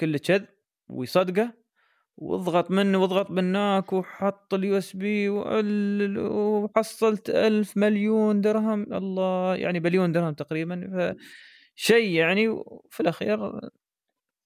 كله 0.00 0.18
كذب 0.18 0.46
ويصدقه 0.88 1.54
واضغط 2.16 2.70
منه 2.70 2.98
واضغط 2.98 3.30
مناك 3.30 3.92
وحط 3.92 4.54
ال 4.54 4.78
USB 4.78 5.28
وحصلت 5.28 7.30
ألف 7.30 7.76
مليون 7.76 8.40
درهم. 8.40 8.92
الله 8.92 9.56
يعني 9.56 9.80
بليون 9.80 10.12
درهم 10.12 10.34
تقريبا. 10.34 11.16
شيء 11.74 12.10
يعني. 12.10 12.62
في 12.90 13.00
الأخير 13.00 13.60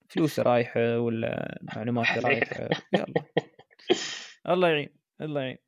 فلوس 0.09 0.41
رايحة 0.41 0.99
ولا 0.99 1.59
معلومات 1.63 2.07
رايحة؟ 2.25 2.69
يلا. 2.93 3.25
الله 4.49 4.69
يعين 4.69 4.89
الله 5.21 5.41
يعين. 5.41 5.59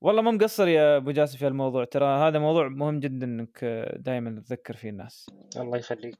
والله 0.00 0.22
ما 0.22 0.30
مقصر 0.30 0.68
يا 0.68 0.96
أبو 0.96 1.10
جاسم 1.10 1.38
في 1.38 1.46
الموضوع 1.46 1.84
ترى 1.84 2.04
هذا 2.04 2.38
موضوع 2.38 2.68
مهم 2.68 3.00
جدا 3.00 3.26
إنك 3.26 3.64
دائما 3.96 4.40
تذكر 4.40 4.76
فيه 4.76 4.90
الناس. 4.90 5.30
الله 5.56 5.78
يخليك. 5.78 6.18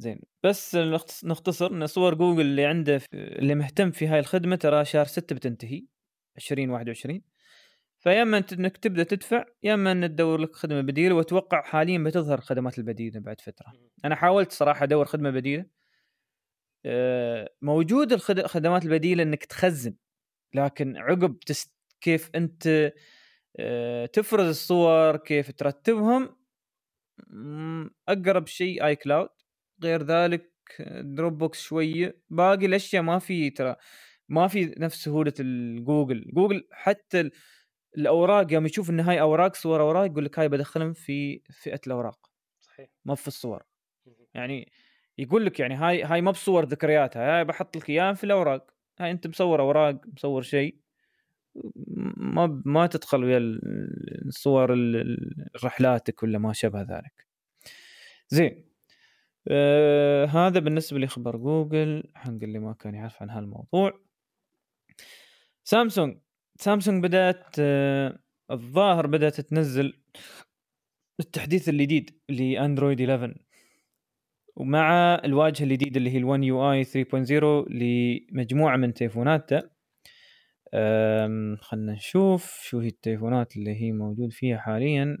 زين. 0.00 0.20
بس 0.42 0.76
نختصر 1.24 1.70
إن 1.70 1.86
صور 1.86 2.14
جوجل 2.14 2.40
اللي 2.40 2.66
عنده 2.66 3.00
اللي 3.14 3.54
مهتم 3.54 3.90
في 3.90 4.06
هاي 4.06 4.18
الخدمة 4.18 4.56
ترى 4.56 4.84
شهر 4.84 5.04
6 5.04 5.36
بتنتهي 5.36 5.82
2021 6.36 7.22
فيا 7.98 8.22
إما 8.22 8.44
إنك 8.52 8.76
تبدأ 8.76 9.02
تدفع 9.02 9.44
يا 9.62 9.74
إما 9.74 9.92
إن 9.92 10.08
تدور 10.08 10.40
لك 10.40 10.54
خدمة 10.56 10.80
بديلة 10.80 11.14
واتوقع 11.14 11.62
حاليا 11.62 11.98
بتظهر 11.98 12.38
الخدمات 12.38 12.78
البديلة 12.78 13.20
بعد 13.20 13.40
فترة. 13.40 13.72
أنا 14.04 14.14
حاولت 14.14 14.52
صراحة 14.52 14.84
أدور 14.84 15.04
خدمة 15.04 15.30
بديلة. 15.30 15.66
آه، 16.86 17.50
موجود 17.62 18.12
الخدمات 18.12 18.84
البديلة 18.84 19.22
إنك 19.22 19.44
تخزن 19.44 19.96
لكن 20.54 20.96
عقب 20.96 21.38
تست 21.38 21.74
كيف 22.00 22.30
أنت 22.34 22.92
آه، 23.58 24.06
تفرز 24.06 24.48
الصور 24.48 25.16
كيف 25.16 25.50
ترتبهم 25.50 26.36
أقرب 28.08 28.46
شيء 28.46 28.86
iCloud 28.86 29.28
غير 29.82 30.02
ذلك 30.02 30.50
Dropbox 31.00 31.60
شوية 31.62 32.20
باقي 32.30 32.66
الأشياء 32.66 33.02
ما 33.02 33.18
في 33.18 33.50
ترى 33.50 33.76
ما 34.28 34.48
في 34.48 34.74
نفس 34.78 35.04
سهولة 35.04 35.32
الجوجل 35.40 36.30
جوجل 36.34 36.68
حتى 36.72 37.30
الأوراق 37.98 38.52
يوم 38.52 38.66
يشوف 38.66 38.90
إن 38.90 39.00
هاي 39.00 39.20
أوراق 39.20 39.54
صور 39.54 39.80
أوراق 39.80 40.06
يقول 40.06 40.24
لك 40.24 40.38
هاي 40.38 40.48
بدخلهم 40.48 40.92
في 40.92 41.42
فئة 41.50 41.80
الأوراق. 41.86 42.30
صحيح. 42.60 42.88
ما 43.04 43.14
في 43.14 43.28
الصور. 43.28 43.62
يعني 44.34 44.72
يقول 45.18 45.46
لك 45.46 45.60
يعني 45.60 45.74
هاي 45.74 46.02
هاي 46.02 46.20
ما 46.20 46.30
بصور 46.30 46.64
ذكرياتها 46.64 47.38
هاي 47.38 47.44
بحط 47.44 47.76
لك 47.76 47.90
إياها 47.90 48.12
في 48.12 48.24
الأوراق. 48.24 48.70
هاي 48.98 49.10
أنت 49.10 49.26
مصور 49.26 49.60
أوراق 49.60 50.00
مصور 50.06 50.42
شيء. 50.42 50.76
ما 52.16 52.62
ما 52.64 52.86
تدخل 52.86 53.24
ويا 53.24 53.38
الصور 54.26 54.76
رحلاتك 55.64 56.22
ولا 56.22 56.38
ما 56.38 56.52
شابه 56.52 56.82
ذلك. 56.82 57.26
زين. 58.28 58.69
آه 59.50 60.24
هذا 60.26 60.60
بالنسبة 60.60 60.98
لخبر 60.98 61.36
جوجل 61.36 62.04
حق 62.14 62.30
اللي 62.30 62.58
ما 62.58 62.72
كان 62.72 62.94
يعرف 62.94 63.22
عن 63.22 63.30
هالموضوع. 63.30 64.00
سامسونج 65.64 66.18
سامسونج 66.60 67.02
بدأت 67.04 67.46
آه 67.58 68.18
الظاهر 68.50 69.06
بدأت 69.06 69.40
تنزل 69.40 70.02
التحديث 71.20 71.68
الجديد 71.68 72.10
لأندرويد 72.28 73.00
11 73.00 73.34
ومع 74.56 75.14
الواجهة 75.24 75.64
الجديدة 75.64 75.98
اللي 75.98 76.10
هي 76.10 76.18
ال 76.18 76.44
One 76.44 76.72
UI 76.72 76.84
3.0 76.84 77.68
لمجموعة 77.70 78.76
من 78.76 78.94
تليفوناتها 78.94 79.70
خلنا 81.60 81.92
نشوف 81.92 82.60
شو 82.62 82.78
هي 82.80 82.88
التليفونات 82.88 83.56
اللي 83.56 83.82
هي 83.82 83.92
موجود 83.92 84.32
فيها 84.32 84.58
حاليا. 84.58 85.18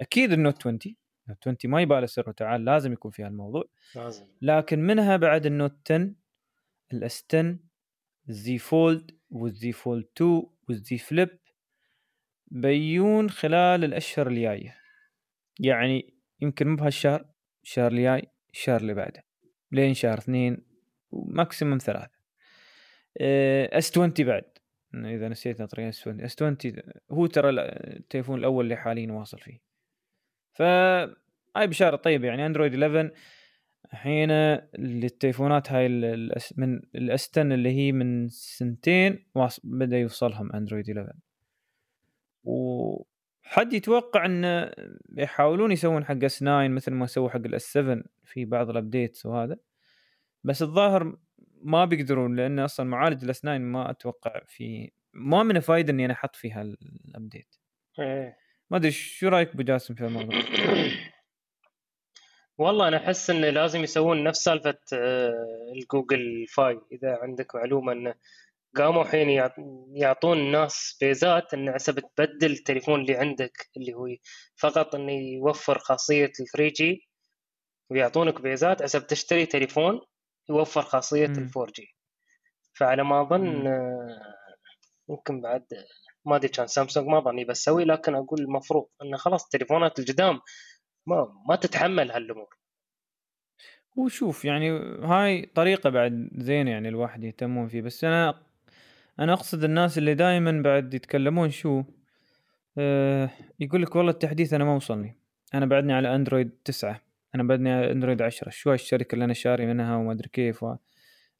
أكيد 0.00 0.32
ال 0.32 0.39
Note 0.39 0.66
20 0.66 0.78
ال 1.24 1.29
Note 1.29 1.48
20 1.48 1.72
ما 1.72 1.82
يبالي 1.82 2.06
سر 2.06 2.28
وتعال 2.28 2.64
لازم 2.64 2.92
يكون 2.92 3.10
فيها 3.10 3.28
الموضوع 3.28 3.64
لازم. 3.96 4.26
لكن 4.42 4.78
منها 4.78 5.16
بعد 5.16 5.46
النوت 5.46 5.92
10 5.92 6.14
الاس 6.92 7.26
10 7.30 7.58
الزي 8.28 8.58
فولد 8.58 9.10
والزي 9.30 9.72
فولد 9.72 10.06
2 10.16 10.42
والزي 10.68 10.98
فليب 10.98 11.38
بيون 12.46 13.30
خلال 13.30 13.84
الأشهر 13.84 14.26
الجاية. 14.26 14.76
يعني 15.60 16.14
يمكن 16.40 16.68
مو 16.68 16.76
بهالشهر 16.76 17.30
الشهر 17.62 17.92
الجاي 17.92 18.28
الشهر 18.52 18.80
اللي 18.80 18.94
بعده. 18.94 19.24
لين 19.72 19.94
شهر 19.94 20.18
اثنين 20.18 20.66
و 21.10 21.18
maximum 21.18 21.78
ثلاثة. 21.78 22.18
S 23.20 23.90
20 23.90 24.12
بعد. 24.18 24.44
إذا 24.94 25.28
نسيت 25.28 25.62
نطري 25.62 25.88
S 25.88 26.00
20 26.00 26.20
S 26.20 26.42
20 26.42 26.56
هو 27.10 27.26
ترى 27.26 27.50
التليفون 27.50 28.38
الأول 28.38 28.64
اللي 28.64 28.76
حاليا 28.76 29.12
واصل 29.12 29.38
فيه. 29.38 29.63
ف 30.54 30.62
هاي 31.56 31.66
بشارة. 31.66 31.96
طيبه 31.96 32.26
يعني 32.26 32.46
اندرويد 32.46 32.82
11 32.82 33.10
الحين 33.92 34.30
التليفونات 34.30 35.72
هاي 35.72 35.88
من 36.56 36.80
ال 36.94 37.06
S 37.06 37.17
ten 37.17 37.52
اللي 37.52 37.68
هي 37.68 37.92
من 37.92 38.28
سنتين 38.28 39.26
بدأ 39.64 39.98
يوصلهم 39.98 40.52
اندرويد 40.52 40.90
11 40.90 41.12
وحد 42.44 43.72
يتوقع 43.72 44.26
انه 44.26 44.70
يحاولون 45.16 45.72
يسوون 45.72 46.04
حق 46.04 46.24
S 46.24 46.38
9 46.38 46.68
مثل 46.68 46.92
ما 46.92 47.06
سووا 47.06 47.30
حق 47.30 47.36
ال 47.36 47.49
S 47.49 47.62
7 47.62 48.02
في 48.24 48.44
بعض 48.44 48.70
ال 48.70 48.77
updates 48.77 49.26
وهذا. 49.26 49.56
بس 50.44 50.62
الظاهر 50.62 51.18
ما 51.62 51.84
بيقدرون 51.84 52.36
لأن 52.36 52.58
أصلا 52.58 52.86
معالج 52.86 53.24
ال 53.24 53.32
S 53.32 53.40
9 53.40 53.58
ما 53.58 53.90
أتوقع 53.90 54.40
في 54.46 54.90
ما 55.12 55.42
من 55.42 55.60
فايدة 55.60 55.92
إني 55.92 56.04
أنا 56.04 56.12
أحط 56.12 56.36
فيها 56.36 56.62
ال 56.62 56.75
update 56.75 57.54
ما 58.70 58.76
أدري 58.76 58.90
شو 58.90 59.28
رأيك 59.28 59.50
أبو 59.50 59.62
جاسم 59.62 59.94
في 59.94 60.04
الموضوع؟ 60.04 60.38
والله 62.58 62.88
أنا 62.88 62.96
أحس 62.96 63.30
انه 63.30 63.50
لازم 63.50 63.82
يسوون 63.82 64.24
نفس 64.24 64.44
سالفة 64.44 64.78
آه، 64.92 65.72
ال 65.76 65.86
Google 65.86 66.46
Fi. 66.48 66.80
إذا 66.92 67.18
عندك 67.22 67.54
معلومة 67.54 67.92
انه 67.92 68.14
قاموا 68.76 69.02
الحين 69.02 69.30
يعطون 69.94 70.38
الناس 70.38 70.96
بيزات 71.00 71.54
انه 71.54 71.72
عسى 71.72 71.92
تبدل 71.92 72.52
التليفون 72.52 73.00
اللي 73.00 73.16
عندك 73.16 73.70
اللي 73.76 73.94
هو 73.94 74.06
فقط 74.56 74.94
انه 74.94 75.12
يوفر 75.12 75.78
خاصية 75.78 76.32
ال 76.40 76.46
3 76.56 76.68
G 76.68 77.08
ويعطونك 77.90 78.40
بيزات 78.40 78.82
عسى 78.82 79.00
تشتري 79.00 79.46
تليفون 79.46 80.00
يوفر 80.48 80.82
خاصية 80.82 81.26
ال 81.26 81.50
4 81.56 81.72
G 81.76 81.94
فعلى 82.72 83.04
ما 83.04 83.20
أظن 83.22 83.66
آه، 83.66 84.34
يمكن 85.08 85.40
بعد 85.40 85.64
ما 86.26 86.36
أدري 86.36 86.48
كان 86.48 86.66
سامسونج 86.66 87.06
ما 87.06 87.20
ظني 87.20 87.44
بسوي 87.44 87.84
لكن 87.84 88.14
أقول 88.14 88.40
المفروض 88.40 88.86
انه 89.02 89.16
خلاص 89.16 89.44
التليفونات 89.44 89.98
القدام 89.98 90.40
ما 91.06 91.42
ما 91.48 91.56
تتحمل 91.56 92.10
هالأمور. 92.10 92.58
وشوف 93.96 94.44
يعني 94.44 94.70
هاي 95.02 95.46
طريقة 95.46 95.90
بعد 95.90 96.30
زين 96.36 96.68
يعني 96.68 96.88
الواحد 96.88 97.24
يهتمون 97.24 97.68
فيه 97.68 97.82
بس 97.82 98.04
أنا 98.04 98.42
أنا 99.20 99.32
أقصد 99.32 99.64
الناس 99.64 99.98
اللي 99.98 100.14
دائما 100.14 100.62
بعد 100.62 100.94
يتكلمون 100.94 101.50
شو 101.50 101.82
أه 102.78 103.30
يقول 103.60 103.82
لك 103.82 103.96
والله 103.96 104.10
التحديث 104.10 104.52
أنا 104.52 104.64
ما 104.64 104.74
وصلني. 104.74 105.18
أنا 105.54 105.66
بعدني 105.66 105.92
على 105.92 106.14
أندرويد 106.14 106.50
تسعة 106.64 107.00
أنا 107.34 107.42
بعدني 107.42 107.72
على 107.72 107.92
أندرويد 107.92 108.22
عشرة. 108.22 108.50
شو 108.50 108.72
الشركة 108.72 109.14
اللي 109.14 109.24
أنا 109.24 109.34
شاري 109.34 109.66
منها 109.66 109.96
وما 109.96 110.12
أدري 110.12 110.28
كيف 110.28 110.62
و... 110.62 110.76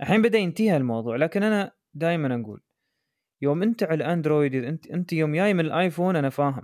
الحين 0.00 0.22
بدأ 0.22 0.38
ينتهي 0.38 0.76
الموضوع 0.76 1.16
لكن 1.16 1.42
أنا 1.42 1.72
دائما 1.94 2.40
أقول 2.40 2.60
يوم 3.42 3.62
أنت 3.62 3.82
على 3.82 3.94
الاندرويد 3.94 4.54
انت 4.54 4.86
أنت 4.86 5.12
يوم 5.12 5.34
جاي 5.34 5.54
من 5.54 5.60
الآيفون 5.60 6.16
أنا 6.16 6.30
فاهم. 6.30 6.62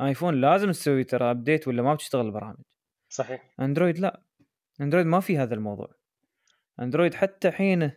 آيفون 0.00 0.40
لازم 0.40 0.70
تسوي 0.70 1.04
ترى 1.04 1.30
update 1.30 1.68
ولا 1.68 1.82
ما 1.82 1.94
بتشتغل 1.94 2.26
البرامج. 2.26 2.64
صحيح. 3.08 3.54
أندرويد 3.60 3.98
لا. 3.98 4.22
أندرويد 4.80 5.06
ما 5.06 5.20
في 5.20 5.38
هذا 5.38 5.54
الموضوع. 5.54 5.94
أندرويد 6.80 7.14
حتى 7.14 7.50
حين 7.50 7.90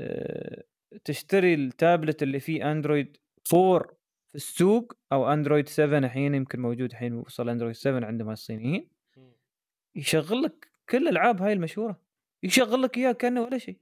آه، 0.00 0.64
تشتري 1.04 1.54
التابلت 1.54 2.22
اللي 2.22 2.40
فيه 2.40 2.72
أندرويد 2.72 3.16
4 3.54 3.96
في 4.28 4.34
السوق 4.34 4.92
أو 5.12 5.32
أندرويد 5.32 5.68
7 5.68 5.98
الحين 5.98 6.34
يمكن 6.34 6.60
موجود 6.60 6.90
الحين 6.90 7.14
وصل 7.14 7.48
أندرويد 7.48 7.74
7 7.74 8.06
عندما 8.06 8.32
الصينيين 8.32 8.88
يشغل 9.94 10.42
لك 10.42 10.68
كل 10.88 11.08
الألعاب 11.08 11.42
هاي 11.42 11.52
المشهورة. 11.52 12.00
يشغل 12.42 12.82
لك 12.82 12.96
إياها 12.98 13.12
كأنه 13.12 13.42
ولا 13.42 13.58
شيء. 13.58 13.78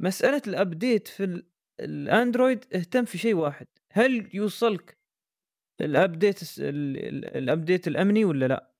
مسألة 0.00 0.42
الابديت 0.46 1.08
في 1.08 1.42
الأندرويد 1.84 2.64
اهتم 2.74 3.04
في 3.04 3.18
شيء 3.18 3.34
واحد 3.34 3.66
هل 3.90 4.30
يوصلك 4.34 4.98
ال 5.80 5.89
update 5.89 6.40
ال 6.58 6.77
update 6.77 7.88
الأمني 7.88 8.24
ولا 8.24 8.46
لأ؟ 8.46 8.72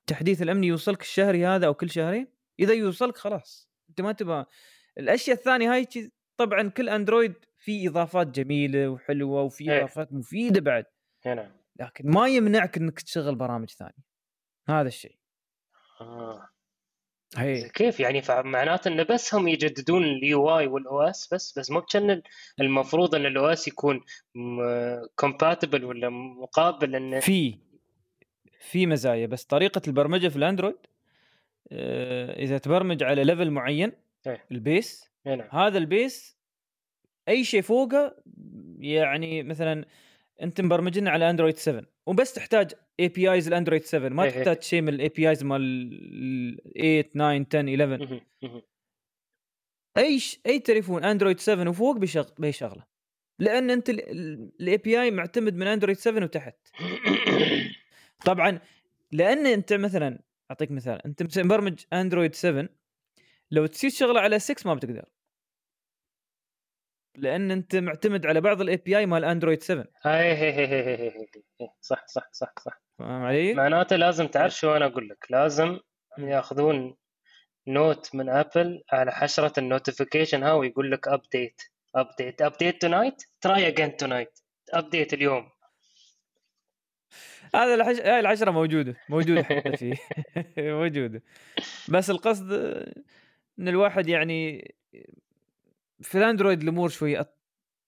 التحديث 0.00 0.42
الأمني 0.42 0.66
يوصلك 0.66 1.00
الشهري 1.00 1.46
هذا 1.46 1.66
أو 1.66 1.74
كل 1.74 1.90
شهرين؟ 1.90 2.26
إذا 2.60 2.74
يوصلك 2.74 3.16
خلاص 3.16 3.70
أنت 3.88 4.00
ما 4.00 4.12
تبغى. 4.12 4.46
الأشياء 4.98 5.36
الثانية 5.36 5.74
هاي 5.74 5.86
طبعا 6.36 6.68
كل 6.68 6.88
أندرويد 6.88 7.34
فيه 7.58 7.88
إضافات 7.88 8.26
جميلة 8.26 8.88
وحلوة 8.88 9.42
وفي 9.42 9.72
إيه. 9.72 9.78
إضافات 9.78 10.12
مفيدة 10.12 10.60
بعد. 10.60 10.84
نعم. 11.26 11.52
لكن 11.80 12.10
ما 12.10 12.28
يمنعك 12.28 12.76
إنك 12.76 13.00
تشغل 13.00 13.34
برامج 13.34 13.70
ثانية. 13.70 14.04
هذا 14.68 14.88
الشيء. 14.88 15.18
آه. 16.00 16.48
هي. 17.36 17.68
كيف 17.68 18.00
يعني 18.00 18.22
فمعناته 18.22 18.88
انه 18.88 19.02
بس 19.02 19.34
هم 19.34 19.48
يجددون 19.48 20.04
ال 20.04 20.58
UI 20.58 20.66
وال 20.66 21.02
OS 21.02 21.34
بس 21.34 21.58
بس 21.58 21.70
مو 21.70 21.80
كان 21.82 22.22
المفروض 22.60 23.14
إن 23.14 23.26
ال 23.26 23.46
OS 23.46 23.68
يكون 23.68 24.00
compatible 25.16 25.84
ولا 25.84 26.08
مقابل 26.08 26.94
انه 26.94 27.20
في 27.20 27.58
في 28.60 28.86
مزايا 28.86 29.26
بس 29.26 29.44
طريقة 29.44 29.82
البرمجة 29.86 30.28
في 30.28 30.36
الأندرويد 30.36 30.76
آه، 31.72 32.42
إذا 32.42 32.58
تبرمج 32.58 33.02
على 33.02 33.24
level 33.24 33.50
معين 33.50 33.92
إيه. 34.26 34.44
ال 34.52 34.64
base 34.64 35.10
نعم. 35.26 35.48
هذا 35.50 35.78
ال 35.78 35.90
base 35.90 36.38
أي 37.28 37.44
شيء 37.44 37.62
فوقه 37.62 38.16
يعني 38.78 39.42
مثلا 39.42 39.84
انت 40.42 40.60
مبرمجين 40.60 41.08
على 41.08 41.30
اندرويد 41.30 41.56
7 41.56 41.82
وبس 42.06 42.32
تحتاج 42.32 42.72
APIs 43.00 43.48
الاندرويد 43.48 43.84
7 43.84 44.08
ما 44.08 44.30
تحتاج 44.30 44.62
شيء 44.62 44.80
من 44.80 44.88
ال 44.88 45.08
APIs 45.08 45.44
مال 45.44 46.60
8 47.12 47.42
9 47.42 47.62
10 47.62 47.82
11 47.82 48.62
أي 49.98 50.18
ش... 50.18 50.40
أي 50.46 50.58
تليفون 50.58 51.04
اندرويد 51.04 51.40
7 51.40 51.68
وفوق 51.68 51.96
بيشغل 51.96 52.34
بيشغله 52.38 52.84
لأن 53.38 53.70
انت 53.70 53.90
ال 53.90 54.76
API 54.76 55.10
معتمد 55.10 55.54
من 55.54 55.66
اندرويد 55.66 55.96
7 55.96 56.24
وتحت. 56.24 56.56
طبعا 58.26 58.58
لأن 59.12 59.46
انت 59.46 59.72
مثلا 59.72 60.22
أعطيك 60.50 60.70
مثال 60.70 61.06
انت 61.06 61.38
مبرمج 61.38 61.84
اندرويد 61.92 62.34
7 62.34 62.68
لو 63.50 63.66
تسير 63.66 63.90
شغلة 63.90 64.20
على 64.20 64.38
6 64.38 64.68
ما 64.68 64.74
بتقدر. 64.74 65.04
لأن 67.20 67.50
أنت 67.50 67.76
معتمد 67.76 68.26
على 68.26 68.40
بعض 68.40 68.60
ال 68.60 68.76
API 68.76 69.06
مال 69.06 69.24
اندرويد 69.24 69.62
7 69.62 69.84
هاي 70.02 70.32
هي 70.32 70.52
هي 70.52 70.66
هي 70.66 70.98
هي 70.98 71.26
هي. 71.60 71.68
صح 71.80 72.04
صح 72.06 72.28
صح 72.32 72.52
صح. 72.58 72.80
فاهم 72.98 73.22
علي؟ 73.24 73.54
معناته 73.54 73.96
لازم 73.96 74.26
تعرف 74.26 74.54
شو 74.54 74.76
أنا 74.76 74.86
أقول 74.86 75.08
لك. 75.08 75.26
لازم 75.30 75.78
ياخذون 76.18 76.96
note 77.68 78.14
من 78.14 78.28
ابل 78.28 78.82
على 78.92 79.12
حشرة 79.12 79.52
ال 79.58 79.64
notification 79.64 80.42
ها 80.42 80.52
ويقول 80.52 80.90
لك 80.92 81.08
update 81.08 81.62
update 81.94 82.42
update 82.42 82.80
tonight 82.82 83.22
try 83.40 83.68
again 83.68 83.96
tonight 83.96 84.38
update 84.72 85.14
اليوم. 85.14 85.48
هذا 87.54 87.74
الحش... 87.74 87.96
هاي 88.00 88.20
الحشرة 88.20 88.50
موجودة 88.50 88.96
موجودة 89.08 89.42
حتى 89.42 89.76
فيه. 89.76 89.94
موجودة. 90.72 91.22
بس 91.88 92.10
القصد 92.10 92.52
إن 93.58 93.68
الواحد 93.68 94.08
يعني 94.08 94.74
في 96.00 96.18
الأندرويد 96.18 96.62
الأمور 96.62 96.88
شوي 96.88 97.24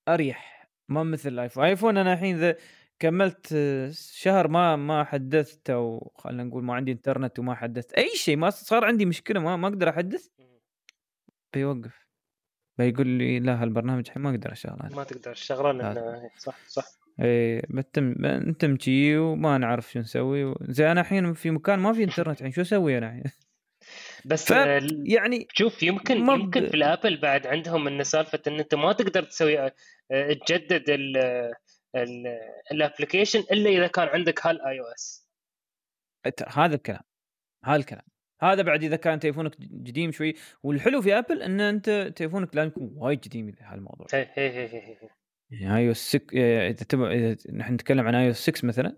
أريح 0.09 0.71
ما 0.89 1.03
مثل 1.03 1.29
الآيفون. 1.29 1.65
آيفون 1.65 1.97
أنا 1.97 2.13
الحين 2.13 2.37
إذا 2.37 2.57
كملت 2.99 3.57
شهر 3.93 4.49
ما 4.49 4.77
ما 4.77 5.05
حدثت 5.05 5.71
أو 5.71 6.13
خلينا 6.17 6.45
نقول 6.45 6.65
ما 6.65 6.75
عندي 6.75 6.93
إنترنت 6.93 7.39
وما 7.39 7.55
حدثت 7.55 7.93
أي 7.93 8.09
شيء 8.15 8.37
ما 8.37 8.51
صار 8.51 8.85
عندي 8.85 9.07
مشكلة 9.07 9.41
ما 9.41 9.57
ما 9.57 9.69
أقدر 9.69 9.89
أحدث. 9.89 10.29
بيوقف. 11.55 12.07
بيقول 12.79 13.07
لي 13.07 13.41
لا 13.41 13.63
هالبرنامج 13.63 14.05
الحين 14.07 14.23
ما 14.23 14.31
أقدر 14.31 14.53
أشغله. 14.53 14.97
ما 14.97 15.05
تقدر 15.05 15.33
تشغله 15.33 15.73
لأن 15.73 16.29
صح 16.39 16.59
صح. 16.69 16.85
إيه 17.21 17.63
بتم 17.71 18.13
بنتم 18.15 18.79
شي 18.79 19.17
وما 19.17 19.59
نعرف 19.59 19.93
شو 19.93 19.99
نسوي 19.99 20.55
زي 20.61 20.93
أنا 20.93 21.01
الحين 21.01 21.33
في 21.33 21.51
مكان 21.51 21.79
ما 21.79 21.93
في 21.93 22.05
إنترنت 22.05 22.39
الحين 22.39 22.53
شو 22.53 22.61
أسوي 22.61 22.99
أنا 22.99 23.07
الحين؟ 23.07 23.25
بس 24.25 24.51
يعني 25.05 25.49
شوف 25.53 25.83
يمكن 25.83 26.17
يمكن 26.17 26.67
في 26.67 26.75
الآبل 26.75 27.17
بعد 27.17 27.47
عندهم 27.47 27.89
إن 27.89 28.05
سالفة 28.05 28.41
إن 28.47 28.59
أنت 28.59 28.75
ما 28.75 28.93
تقدر 28.93 29.23
تسوي 29.23 29.59
آه، 29.59 29.73
تجدد 30.47 30.85
ال 32.73 32.79
application 32.79 33.41
إلا 33.41 33.71
إذا 33.71 33.87
كان 33.87 34.09
عندك 34.09 34.47
هال 34.47 34.81
iOS. 34.81 35.29
هذا 36.49 36.75
الكلام 36.75 37.03
هذا 37.65 37.77
الكلام. 37.77 38.05
هذا 38.43 38.63
بعد 38.63 38.85
إذا 38.85 38.97
كان 38.97 39.21
تليفونك 39.21 39.55
قديم 39.87 40.13
شوي. 40.13 40.35
والحلو 40.63 41.03
في 41.03 41.19
آبل 41.19 41.43
إن 41.43 41.61
أنت 41.61 42.13
تليفونك 42.17 42.57
لازم 42.57 42.69
يكون 42.69 42.93
وايد 42.97 43.25
قديم 43.25 43.49
إذا 43.49 43.73
هالموضوع. 43.73 44.07
يعني 45.51 45.77
آي 45.77 45.89
أو 45.89 45.93
6 45.93 46.39
إذا 46.67 46.85
تبغى 46.85 47.15
إذا 47.15 47.37
نحن 47.53 47.75
نتكلم 47.75 48.07
عن 48.07 48.15
آي 48.15 48.29
أو 48.29 48.33
6 48.33 48.69
مثلا 48.69 48.97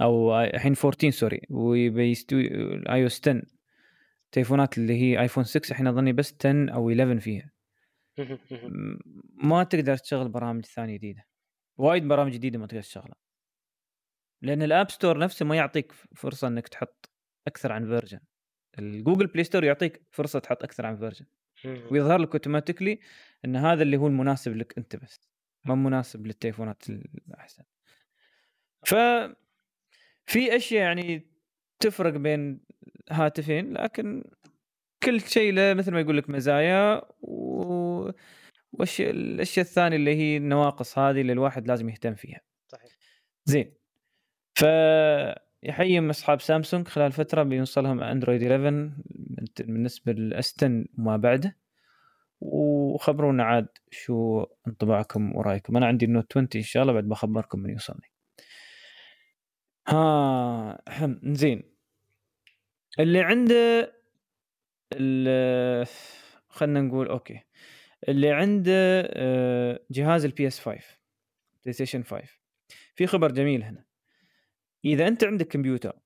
أو 0.00 0.40
الحين 0.40 0.74
14 0.84 1.10
sorry 1.10 1.40
وبيستوي 1.50 2.48
آي 2.88 3.00
أو 3.02 3.06
10 3.06 3.42
تليفونات 4.32 4.78
اللي 4.78 5.02
هي 5.02 5.20
آيفون 5.20 5.44
6 5.44 5.70
الحين 5.70 5.86
أظني 5.86 6.12
بس 6.12 6.34
10 6.40 6.70
أو 6.74 6.90
11 6.90 7.20
فيها. 7.20 7.50
ما 9.50 9.64
تقدر 9.64 9.96
تشغل 9.96 10.28
برامج 10.28 10.64
ثانية 10.64 10.96
جديدة. 10.96 11.26
وايد 11.76 12.08
برامج 12.08 12.32
جديدة 12.32 12.58
ما 12.58 12.66
تقدر 12.66 12.82
تشغلها. 12.82 13.16
لأن 14.42 14.62
ال 14.62 14.69
App 14.69 14.90
Store 14.90 15.18
نفسه 15.18 15.46
ما 15.46 15.56
يعطيك 15.56 15.92
فرصة 15.92 16.48
إنك 16.48 16.68
تحط 16.68 17.10
أكثر 17.46 17.72
عن 17.72 17.86
version 17.86 18.20
ال 18.78 18.85
Google 18.85 19.26
Play 19.26 19.44
Store 19.44 19.64
يعطيك 19.64 20.06
فرصة 20.10 20.38
تحط 20.38 20.62
أكثر 20.62 20.86
عن 20.86 20.96
version 20.96 21.26
ويظهر 21.90 22.18
لك 22.18 22.32
automatically 22.32 23.00
إن 23.44 23.56
هذا 23.56 23.82
اللي 23.82 23.96
هو 23.96 24.06
المناسب 24.06 24.56
لك 24.56 24.78
أنت 24.78 24.96
بس. 24.96 25.20
ما 25.64 25.74
مناسب 25.74 26.26
للتليفونات 26.26 26.90
الأحسن. 26.90 27.64
ف 28.86 28.94
في 30.26 30.56
أشياء 30.56 30.82
يعني 30.82 31.30
تفرق 31.80 32.12
بين 32.12 32.60
هاتفين 33.10 33.72
لكن 33.72 34.24
كل 35.02 35.20
شيء 35.20 35.52
له 35.52 35.74
مثل 35.74 35.92
ما 35.92 36.00
يقول 36.00 36.18
لك 36.18 36.30
مزايا 36.30 37.02
و 37.20 38.10
وش 38.72 39.00
الأشياء 39.00 39.66
الثانية 39.66 39.96
اللي 39.96 40.16
هي 40.16 40.36
النواقص 40.36 40.98
هذه 40.98 41.20
اللي 41.20 41.32
الواحد 41.32 41.68
لازم 41.68 41.88
يهتم 41.88 42.14
فيها. 42.14 42.40
صحيح. 42.68 42.92
زين. 43.44 43.74
ف 44.54 44.64
يحيي 45.62 46.10
أصحاب 46.10 46.40
سامسونج 46.40 46.88
خلال 46.88 47.12
فترة 47.12 47.42
بيوصلهم 47.42 48.00
أندرويد 48.02 48.42
11 48.42 48.90
بالنسبة 49.58 50.12
للاستن 50.12 50.86
وما 50.98 51.16
بعده 51.16 51.56
وخبرونا 52.40 53.44
عاد 53.44 53.68
شو 53.90 54.46
انطباعكم 54.66 55.36
ورأيكم 55.36 55.76
أنا 55.76 55.86
عندي 55.86 56.04
النوت 56.04 56.32
20 56.32 56.48
إن 56.54 56.62
شاء 56.62 56.82
الله 56.82 56.92
بعد 56.92 57.04
بخبركم 57.04 57.58
من 57.58 57.70
يوصلني 57.70 58.12
ها 59.88 60.78
زين 61.24 61.71
اللي 63.00 63.20
عنده 63.20 63.92
خلينا 66.48 66.80
نقول 66.80 67.08
okay. 67.08 67.40
اللي 68.08 68.30
عنده 68.30 69.00
آه، 69.06 69.80
جهاز 69.90 70.24
ال 70.24 70.46
PS 70.46 70.60
5 70.60 70.84
بلاي 71.62 71.72
ستيشن 71.72 72.02
5 72.02 72.28
في 72.94 73.06
خبر 73.06 73.32
جميل 73.32 73.62
هنا. 73.62 73.84
إذا 74.84 75.08
أنت 75.08 75.24
عندك 75.24 75.48
كمبيوتر 75.48 75.98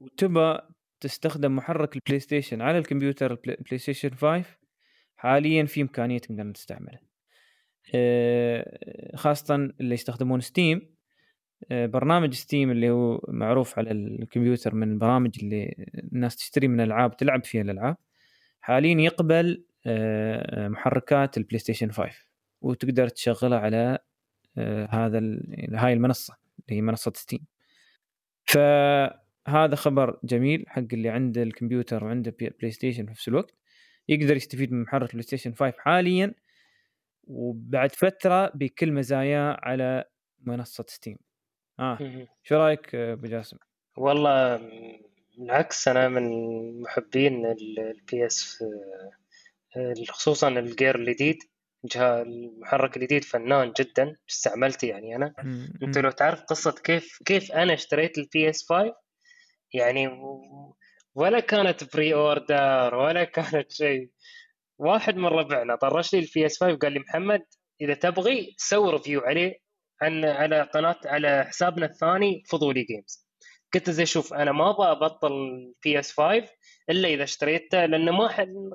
وتبى 0.00 0.58
تستخدم 1.00 1.56
محرك 1.56 1.96
البلاي 1.96 2.20
ستيشن 2.20 2.60
على 2.60 2.78
الكمبيوتر 2.78 3.32
البلاي 3.32 3.78
ستيشن 3.78 4.10
5 4.14 4.44
حاليا 5.16 5.64
في 5.64 5.82
إمكانية 5.82 6.18
تقدر 6.18 6.50
تستعمله. 6.50 6.98
آه، 7.94 9.16
خاصة 9.16 9.54
اللي 9.54 9.94
يستخدمون 9.94 10.40
ستيم 10.40 10.93
برنامج 11.70 12.34
ستيم 12.34 12.70
اللي 12.70 12.90
هو 12.90 13.20
معروف 13.28 13.78
على 13.78 13.90
الكمبيوتر 13.90 14.74
من 14.74 14.92
البرامج 14.92 15.30
اللي 15.42 15.74
الناس 16.12 16.36
تشتري 16.36 16.68
من 16.68 16.80
ألعاب 16.80 17.16
تلعب 17.16 17.44
فيها 17.44 17.62
الألعاب. 17.62 17.96
حاليا 18.60 19.00
يقبل 19.00 19.64
آه، 19.86 20.68
محركات 20.68 21.36
البلاي 21.36 21.58
ستيشن 21.58 21.90
5 21.90 22.10
وتقدر 22.60 23.08
تشغلها 23.08 23.58
على 23.58 23.98
هذا 24.90 25.18
هاي 25.74 25.92
المنصة 25.92 26.36
اللي 26.68 26.78
هي 26.78 26.82
منصة 26.82 27.12
ستيم 27.16 27.46
فهذا 28.44 29.74
خبر 29.74 30.18
جميل 30.24 30.64
حق 30.68 30.82
اللي 30.92 31.08
عنده 31.08 31.42
الكمبيوتر 31.42 32.04
وعنده 32.04 32.34
بلاي 32.40 32.70
ستيشن 32.70 33.04
في 33.04 33.10
نفس 33.10 33.28
الوقت. 33.28 33.54
يقدر 34.08 34.36
يستفيد 34.36 34.72
من 34.72 34.82
محرك 34.82 35.10
بلاي 35.12 35.22
ستيشن 35.22 35.52
5 35.54 35.74
حاليا 35.78 36.34
وبعد 37.24 37.92
فترة 37.92 38.50
بكل 38.54 38.92
مزاياه 38.92 39.56
على 39.62 40.04
منصة 40.42 40.84
ستيم 40.88 41.16
آه. 41.80 42.26
شو 42.42 42.54
رأيك 42.54 42.94
أبو 42.94 43.26
جاسم؟ 43.26 43.56
والله 43.96 44.60
بالعكس 45.38 45.88
أنا 45.88 46.08
من 46.08 46.24
محبين 46.82 47.46
ال 47.46 48.26
PS 48.26 48.64
خصوصا 50.08 50.48
الجيل 50.48 50.96
الجديد 50.96 51.38
المحرك 51.96 52.96
الجديد 52.96 53.24
فنان 53.24 53.72
جدا 53.80 54.16
استعملته 54.30 54.86
يعني 54.86 55.16
أنا. 55.16 55.34
أنت 55.82 55.98
لو 55.98 56.10
تعرف 56.10 56.42
قصة 56.42 56.74
كيف 56.84 57.18
كيف 57.24 57.52
أنا 57.52 57.74
اشتريت 57.74 58.18
ال 58.18 58.50
PS 58.50 58.66
5 58.68 58.94
يعني 59.74 60.08
ولا 61.14 61.40
كانت 61.40 61.94
pre-order 61.96 62.94
ولا 62.94 63.24
كانت 63.24 63.72
شيء. 63.72 64.10
واحد 64.78 65.16
من 65.16 65.26
ربعنا 65.26 65.76
طرش 65.76 66.14
لي 66.14 66.20
ال 66.20 66.46
PS 66.46 66.60
5 66.60 66.76
قال 66.76 66.92
لي 66.92 66.98
محمد 66.98 67.42
إذا 67.80 67.94
تبغي 67.94 68.54
سوي 68.58 68.92
review 68.92 69.20
عليه. 69.20 69.63
عن 70.02 70.24
على 70.24 70.62
قناة 70.62 71.00
على 71.04 71.44
حسابنا 71.44 71.86
الثاني 71.86 72.42
فضولي 72.48 72.82
Games 72.82 73.24
قلت 73.74 73.90
زين 73.90 74.06
شوف 74.06 74.34
أنا 74.34 74.52
ما 74.52 74.70
أبغى 74.70 74.90
أبطل 74.90 75.32
PS 75.84 76.12
5 76.12 76.48
إلا 76.90 77.08
إذا 77.08 77.22
اشتريته 77.24 77.84
لأنه 77.86 78.12
ما 78.12 78.26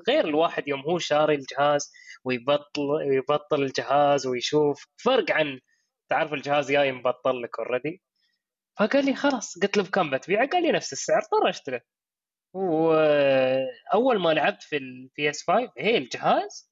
غير 0.08 0.24
الواحد 0.24 0.68
يوم 0.68 0.80
هو 0.80 0.98
شاري 0.98 1.34
الجهاز 1.34 1.92
ويبطل 2.24 2.82
يبطل 3.02 3.62
الجهاز 3.62 4.26
ويشوف. 4.26 4.86
فرق 4.96 5.30
عن 5.30 5.60
تعرف 6.08 6.32
الجهاز 6.32 6.72
جاي 6.72 6.92
مبطل 6.92 7.42
لك 7.42 7.58
already 7.58 8.02
فقال 8.78 9.04
لي 9.04 9.14
خلاص 9.14 9.58
قلت 9.62 9.76
له 9.76 9.82
بكم 9.82 10.10
بتبيعه؟ 10.10 10.48
قال 10.48 10.62
لي 10.62 10.72
نفس 10.72 10.92
السعر 10.92 11.22
طرشت 11.22 11.70
له 11.70 11.80
وأول 12.54 14.20
ما 14.20 14.30
لعبت 14.34 14.62
في 14.62 14.76
ال 14.76 15.30
PS 15.30 15.42
5 15.42 15.72
هي 15.78 15.98
الجهاز 15.98 16.70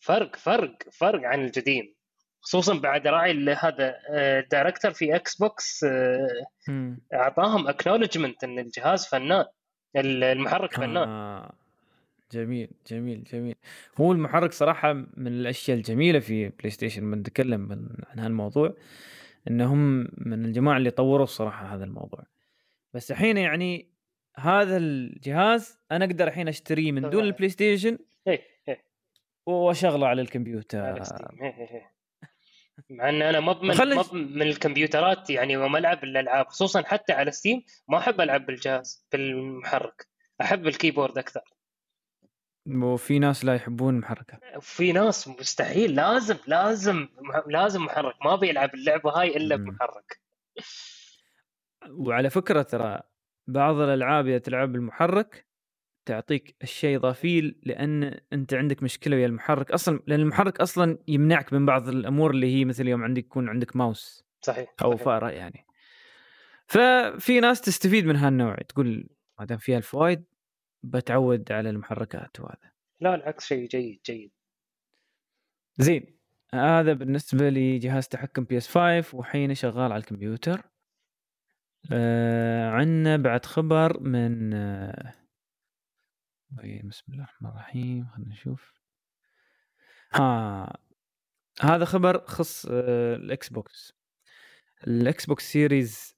فرق 0.00 0.36
فرق 0.36 0.76
فرق 0.92 1.20
عن 1.24 1.44
القديم 1.44 1.94
خصوصا 2.40 2.78
بعد 2.78 3.06
راعي 3.06 3.50
هذا 3.54 3.96
ال 4.10 4.19
director 4.19 4.90
في 4.90 5.16
إكس 5.16 5.36
بوكس 5.36 5.86
أعطاهم 7.14 7.68
acknowledgement 7.68 8.44
إن 8.44 8.58
الجهاز 8.58 9.06
فنان 9.06 9.44
المحرك 9.96 10.74
فنان. 10.74 11.08
آه. 11.08 11.52
جميل 12.32 12.70
جميل 12.86 13.24
جميل. 13.24 13.54
هو 14.00 14.12
المحرك 14.12 14.52
صراحة 14.52 14.92
من 14.92 15.26
الأشياء 15.26 15.76
الجميلة 15.76 16.18
في 16.18 16.48
بلاي 16.48 16.70
ستيشن 16.70 17.10
بنتكلم 17.10 17.60
من 17.60 17.88
عن 18.06 18.18
هالموضوع 18.18 18.74
إنهم 19.48 20.08
من 20.18 20.44
الجماعة 20.44 20.76
اللي 20.76 20.90
طوروا 20.90 21.24
الصراحه 21.24 21.74
هذا 21.74 21.84
الموضوع. 21.84 22.24
بس 22.94 23.10
الحين 23.10 23.36
يعني 23.36 23.90
هذا 24.36 24.76
الجهاز 24.76 25.78
أنا 25.92 26.04
أقدر 26.04 26.28
الحين 26.28 26.48
أشتريه 26.48 26.92
من 26.92 27.10
دون 27.10 27.24
البلاي 27.24 27.48
ستيشن 27.48 27.98
إيه 28.26 28.42
وأشغله 29.46 30.06
على 30.06 30.22
الكمبيوتر. 30.22 30.80
على 30.80 31.04
ستيم 31.04 31.42
إيه 31.42 31.54
إيه 31.56 31.70
إيه. 31.70 31.90
مع 32.90 33.08
ان 33.08 33.22
أنا 33.22 33.40
مو 33.40 33.54
من 33.54 33.74
خلش... 33.74 34.12
من 34.12 34.42
الكمبيوترات 34.42 35.30
يعني 35.30 35.56
وما 35.56 35.78
ألعب 35.78 36.04
الألعاب 36.04 36.46
خصوصا 36.46 36.82
حتى 36.82 37.12
على 37.12 37.30
ستيم 37.30 37.62
ما 37.88 37.98
أحب 37.98 38.20
ألعب 38.20 38.46
بالجهاز 38.46 39.06
بالمحرك. 39.12 40.06
أحب 40.40 40.66
ال 40.66 40.72
keyboard 40.72 41.18
أكثر. 41.18 41.40
وفي 42.66 43.18
ناس 43.18 43.44
لا 43.44 43.54
يحبون 43.54 43.94
المحركه 43.94 44.38
في 44.60 44.92
ناس 44.92 45.28
مستحيل 45.28 45.94
لازم 45.94 46.36
لازم 46.46 47.08
لازم 47.46 47.82
محرك. 47.84 48.14
ما 48.24 48.36
بيلعب 48.36 48.74
اللعبة 48.74 49.10
هاي 49.10 49.36
إلا 49.36 49.56
بمحرك. 49.56 50.20
وعلى 51.90 52.30
فكرة 52.30 52.62
ترى 52.62 53.00
بعض 53.46 53.76
الألعاب 53.76 54.26
إذا 54.26 54.38
تلعب 54.38 54.72
بالمحرك 54.72 55.49
تعطيك 56.10 56.56
الشيء 56.62 56.96
اضافي 56.96 57.54
لأن 57.62 58.20
أنت 58.32 58.54
عندك 58.54 58.82
مشكلة 58.82 59.16
ويا 59.16 59.26
المحرك 59.26 59.70
أصلا 59.70 60.00
لأن 60.06 60.20
المحرك 60.20 60.60
أصلا 60.60 60.98
يمنعك 61.08 61.52
من 61.52 61.66
بعض 61.66 61.88
الأمور 61.88 62.30
اللي 62.30 62.54
هي 62.56 62.64
مثل 62.64 62.88
يوم 62.88 63.02
عندك 63.04 63.24
يكون 63.24 63.48
عندك 63.48 63.76
ماوس 63.76 64.24
صحيح 64.40 64.74
أو 64.82 64.96
فأرة 64.96 65.30
يعني. 65.30 65.66
ففي 66.66 67.40
ناس 67.40 67.60
تستفيد 67.60 68.06
من 68.06 68.16
هالنوع 68.16 68.54
تقول 68.54 69.08
ما 69.38 69.44
دام 69.44 69.58
فيها 69.58 69.78
الفوائد 69.78 70.24
بتعود 70.82 71.52
على 71.52 71.70
المحركات 71.70 72.40
وهذا. 72.40 72.70
لا 73.00 73.14
العكس 73.14 73.46
شيء 73.46 73.68
جيد 73.68 74.00
جيد. 74.06 74.30
زين 75.78 76.18
هذا 76.54 76.92
بالنسبة 76.92 77.50
لجهاز 77.50 78.08
تحكم 78.08 78.44
PS 78.44 78.68
5 78.68 79.18
وحين 79.18 79.54
شغال 79.54 79.92
على 79.92 80.00
الكمبيوتر. 80.00 80.62
آه 81.92 82.70
عندنا 82.70 83.16
بعد 83.16 83.46
خبر 83.46 84.00
من 84.00 84.54
آه 84.54 85.19
بسم 86.52 87.12
الله 87.12 87.24
الرحمن 87.24 87.50
الرحيم. 87.50 88.06
خلينا 88.06 88.30
نشوف. 88.30 88.72
ها 90.12 90.76
هذا 91.60 91.84
خبر 91.84 92.24
خص 92.26 92.66
آه 92.70 93.16
الإكس 93.16 93.48
بوكس. 93.48 93.92
الإكس 94.86 95.26
بوكس 95.26 95.52
Series 95.52 96.16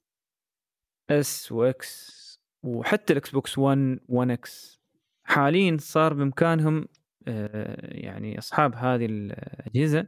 S 1.09 1.51
و 1.51 1.87
X 1.87 2.23
وحتى 2.63 3.13
الإكس 3.13 3.29
بوكس 3.31 3.57
1 3.57 3.99
1 4.07 4.29
X. 4.29 4.81
حاليا 5.23 5.77
صار 5.79 6.13
بإمكانهم 6.13 6.87
آه 7.27 7.97
يعني 7.97 8.37
أصحاب 8.37 8.75
هذه 8.75 9.05
الأجهزة 9.05 10.07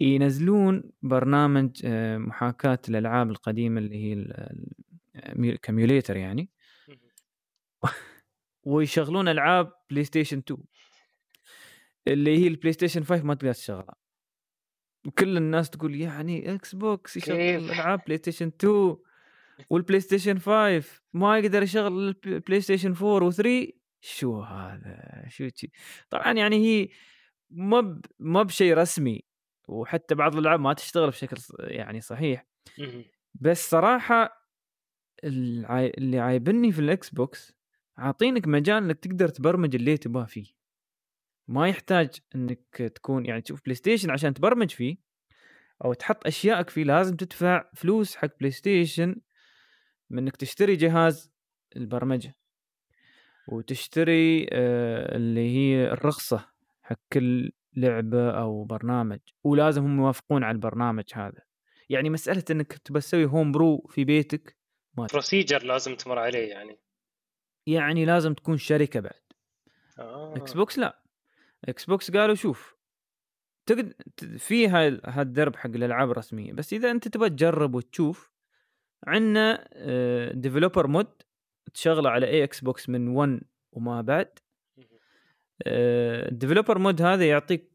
ينزلون 0.00 0.90
برنامج 1.02 1.80
آه، 1.84 2.18
محاكاة 2.18 2.78
الألعاب 2.88 3.30
القديمة 3.30 3.80
اللي 3.80 3.96
هي 3.96 5.56
ك 5.62 5.68
emulator 5.68 6.16
يعني. 6.16 6.50
ويشغلون 8.66 9.28
ألعاب 9.28 9.72
بلاي 9.90 10.04
ستيشن 10.04 10.38
2 10.38 10.60
اللي 12.08 12.38
هي 12.38 12.46
البلاي 12.46 12.72
ستيشن 12.72 13.04
5 13.04 13.24
ما 13.24 13.34
تقدر 13.34 13.52
تشغلها. 13.52 13.94
وكل 15.06 15.36
الناس 15.36 15.70
تقول 15.70 16.00
يعني 16.00 16.54
إكس 16.54 16.74
بوكس 16.74 17.16
يشغل 17.16 17.36
ألعاب 17.36 18.00
بلاي 18.06 18.18
ستيشن 18.18 18.46
2 18.46 18.96
والبلاي 19.70 20.00
ستيشن 20.00 20.38
5 20.38 21.00
ما 21.12 21.38
يقدر 21.38 21.62
يشغل 21.62 22.16
البلاي 22.26 22.60
ستيشن 22.60 22.94
4 23.02 23.30
و3 23.30 23.70
شو 24.00 24.40
هذا؟ 24.40 25.24
شو 25.28 25.48
تي 25.48 25.70
طبعا 26.10 26.32
يعني 26.32 26.56
هي 26.56 26.88
ما 27.50 28.00
ما 28.18 28.42
بشيء 28.42 28.74
رسمي 28.74 29.24
وحتى 29.68 30.14
بعض 30.14 30.36
الألعاب 30.36 30.60
ما 30.60 30.72
تشتغل 30.72 31.08
بشكل 31.08 31.36
يعني 31.58 32.00
صحيح. 32.00 32.46
بس 33.34 33.70
صراحة 33.70 34.46
اللي 35.24 36.18
عايبني 36.18 36.72
في 36.72 36.78
ال 36.78 37.10
Xbox 37.10 37.55
عاطينك 37.98 38.48
مجال 38.48 38.84
إنك 38.84 38.98
تقدر 38.98 39.28
تبرمج 39.28 39.74
اللي 39.74 39.96
تبغاه 39.96 40.24
فيه. 40.24 40.46
ما 41.48 41.68
يحتاج 41.68 42.10
إنك 42.34 42.92
تكون 42.94 43.26
يعني 43.26 43.40
تشوف 43.40 43.62
PlayStation 43.64 44.10
عشان 44.10 44.34
تبرمج 44.34 44.70
فيه 44.70 44.96
أو 45.84 45.92
تحط 45.92 46.26
أشيائك 46.26 46.70
فيه 46.70 46.84
لازم 46.84 47.16
تدفع 47.16 47.70
فلوس 47.74 48.16
حق 48.16 48.38
PlayStation 48.38 49.16
من 50.10 50.18
إنك 50.18 50.36
تشتري 50.36 50.76
جهاز 50.76 51.32
البرمجة. 51.76 52.36
وتشتري 53.48 54.46
آه، 54.52 55.16
اللي 55.16 55.56
هي 55.56 55.92
الرخصة 55.92 56.48
حق 56.82 56.98
كل 57.12 57.52
لعبه 57.76 58.30
أو 58.30 58.64
برنامج. 58.64 59.18
ولازم 59.44 59.84
هم 59.84 59.98
يوافقون 59.98 60.44
على 60.44 60.54
البرنامج 60.54 61.04
هذا. 61.14 61.42
يعني 61.88 62.10
مسألة 62.10 62.44
إنك 62.50 62.72
تبى 62.72 63.00
تسوي 63.00 63.24
homebrew 63.24 63.86
في 63.90 64.04
بيتك 64.04 64.56
ما 64.98 65.06
procedure 65.12 65.62
لازم 65.62 65.94
تمر 65.94 66.18
عليه 66.18 66.48
يعني. 66.48 66.78
يعني 67.66 68.04
لازم 68.04 68.34
تكون 68.34 68.56
شركة 68.56 69.00
بعد. 69.00 69.20
آه. 69.98 70.36
Xbox 70.36 70.78
لا. 70.78 71.02
Xbox 71.64 72.10
قالوا 72.10 72.34
شوف 72.34 72.76
تقد 73.66 73.94
في 74.38 74.68
هالدرب 75.06 75.56
حق 75.56 75.70
الألعاب 75.70 76.10
الرسمية 76.10 76.52
بس 76.52 76.72
إذا 76.72 76.90
أنت 76.90 77.08
تبغى 77.08 77.30
تجرب 77.30 77.74
وتشوف 77.74 78.32
عندنا 79.06 79.68
developer 80.32 80.86
mode 80.86 81.22
تشغله 81.74 82.10
على 82.10 82.26
أي 82.26 82.44
Xbox 82.44 82.88
من 82.88 83.08
1 83.08 83.40
وما 83.72 84.00
بعد. 84.00 84.38
ال 85.66 85.77
developer 85.77 86.78
mode 86.78 87.02
هذا 87.02 87.28
يعطيك 87.28 87.72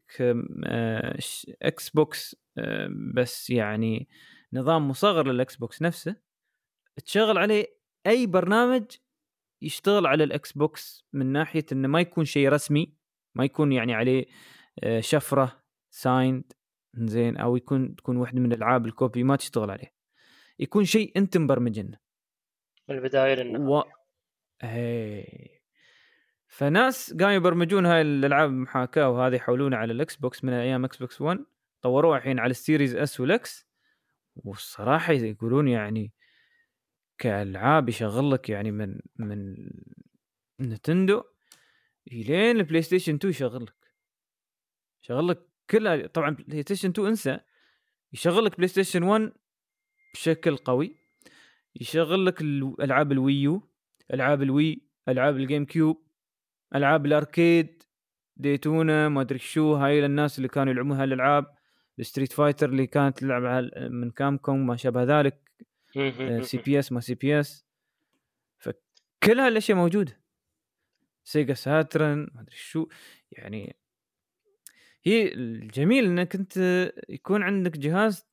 Xbox 1.62 2.36
بس 3.14 3.50
يعني 3.50 4.08
نظام 4.52 4.88
مصغر 4.88 5.32
لل 5.32 5.56
Xbox 5.56 5.82
نفسه. 5.82 6.16
تشغل 7.04 7.38
عليه 7.38 7.66
أي 8.06 8.26
برنامج 8.26 8.84
يشتغل 9.62 10.06
على 10.06 10.24
ال 10.24 10.52
Xbox 10.52 11.06
من 11.12 11.26
ناحية 11.26 11.64
إنه 11.72 11.88
ما 11.88 12.00
يكون 12.00 12.24
شيء 12.24 12.48
رسمي 12.48 12.94
ما 13.34 13.44
يكون 13.44 13.72
يعني 13.72 13.94
عليه 13.94 14.26
آه، 14.82 15.00
شفرة 15.00 15.62
signed 15.90 16.52
زين 16.94 17.36
أو 17.36 17.56
يكون 17.56 17.96
تكون 17.96 18.16
واحدة 18.16 18.40
من 18.40 18.52
الالعاب 18.52 18.86
ال 18.86 18.93
copy 18.93 19.22
ما 19.22 19.36
تشتغل 19.36 19.70
عليه. 19.70 19.94
يكون 20.58 20.84
شيء 20.84 21.12
انت 21.16 21.36
مبرمجنه 21.36 21.98
من 22.88 22.96
البداية 22.96 23.34
للنهاية. 23.34 23.64
و... 23.64 23.82
هي. 24.62 25.24
فناس 26.46 27.14
قاموا 27.14 27.32
يبرمجون 27.32 27.86
هاي 27.86 28.02
الألعاب 28.02 28.50
المحاكاه 28.50 29.10
وهذه 29.10 29.34
يحولونها 29.34 29.78
على 29.78 29.92
ال 29.92 30.16
Xbox 30.16 30.44
من 30.44 30.52
أيام 30.52 30.84
Xbox 30.84 31.20
1 31.20 31.44
طوروها 31.82 32.18
الحين 32.18 32.38
على 32.38 32.50
ال 32.50 32.57
Series 32.57 32.96
S 32.96 33.20
وال 33.20 33.52
X 33.52 33.68
والصراحة 34.36 35.12
يقولون 35.12 35.68
يعني 35.68 36.12
كألعاب 37.22 37.88
يشغل 37.88 38.30
لك 38.30 38.48
يعني 38.48 38.70
من 38.70 39.00
من 39.18 39.56
Nintendo 40.60 41.22
إلين 42.12 42.56
ال 42.56 42.82
PlayStation 42.82 43.14
2 43.14 43.30
يشغل 43.30 43.62
لك 43.62 43.74
يشغل 45.02 45.28
لك 45.28 45.46
كلها 45.70 46.06
طبعا 46.06 46.30
PlayStation 46.30 46.90
2 46.90 47.08
انسى. 47.08 47.38
يشغل 48.12 48.44
لك 48.44 48.56
PlayStation 48.56 49.02
1 49.02 49.32
بشكل 50.14 50.56
قوي. 50.56 50.96
يشغل 51.80 52.26
لك 52.26 52.40
ألعاب 52.80 53.12
ال 53.12 53.23
Wii 53.23 53.57
U 53.57 53.68
ألعاب 54.14 54.42
ال 54.42 54.52
Wii 54.52 54.82
ألعاب 55.08 55.36
ال 55.36 55.64
GameCube 55.64 56.06
ألعاب 56.74 57.06
ال 57.06 57.17
arcade 57.17 57.82
Daytona 58.36 59.08
ما 59.08 59.20
أدري 59.20 59.38
شو 59.38 59.74
هاي 59.74 60.00
للناس 60.00 60.38
اللي 60.38 60.48
كانوا 60.48 60.72
يلعبون 60.72 60.92
هالألعاب. 60.92 61.54
ال 61.98 62.03
Street 62.03 62.32
Fighter 62.32 62.68
اللي 62.68 62.86
كانت 62.86 63.18
تلعب 63.18 63.70
من 63.76 64.10
Capcom 64.10 64.66
ما 64.66 64.76
شابه 64.76 65.02
ذلك. 65.02 65.51
سي 66.42 66.58
بي 66.58 66.78
إس 66.78 66.92
ما 66.92 67.00
سي 67.00 67.14
بي 67.14 67.40
إس. 67.40 67.66
فكل 68.58 69.40
هالاشياء 69.40 69.78
موجودة. 69.78 70.22
Sega 71.24 71.54
Saturn 71.54 72.28
ما 72.34 72.40
أدري 72.40 72.56
شو. 72.56 72.88
يعني 73.32 73.76
هي 75.04 75.34
الجميل 75.34 76.04
إنك 76.04 76.34
أنت 76.34 76.56
يكون 77.08 77.42
عندك 77.42 77.78
جهاز 77.78 78.26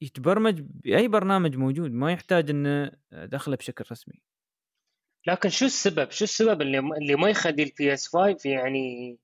يتبرمج 0.00 0.60
بأي 0.60 1.08
برنامج 1.08 1.56
موجود 1.56 1.90
ما 1.90 2.12
يحتاج 2.12 2.50
إنه 2.50 2.92
دخله 3.12 3.56
بشكل 3.56 3.84
رسمي. 3.92 4.22
لكن 5.26 5.48
شو 5.48 5.64
السبب؟ 5.64 6.10
شو 6.10 6.24
السبب 6.24 6.62
اللي 6.62 6.78
اللي 6.78 7.14
ما 7.16 7.30
يخلي 7.30 7.62
ال 7.62 7.94
PS 7.94 8.08
5 8.08 8.50
يعني 8.50 9.18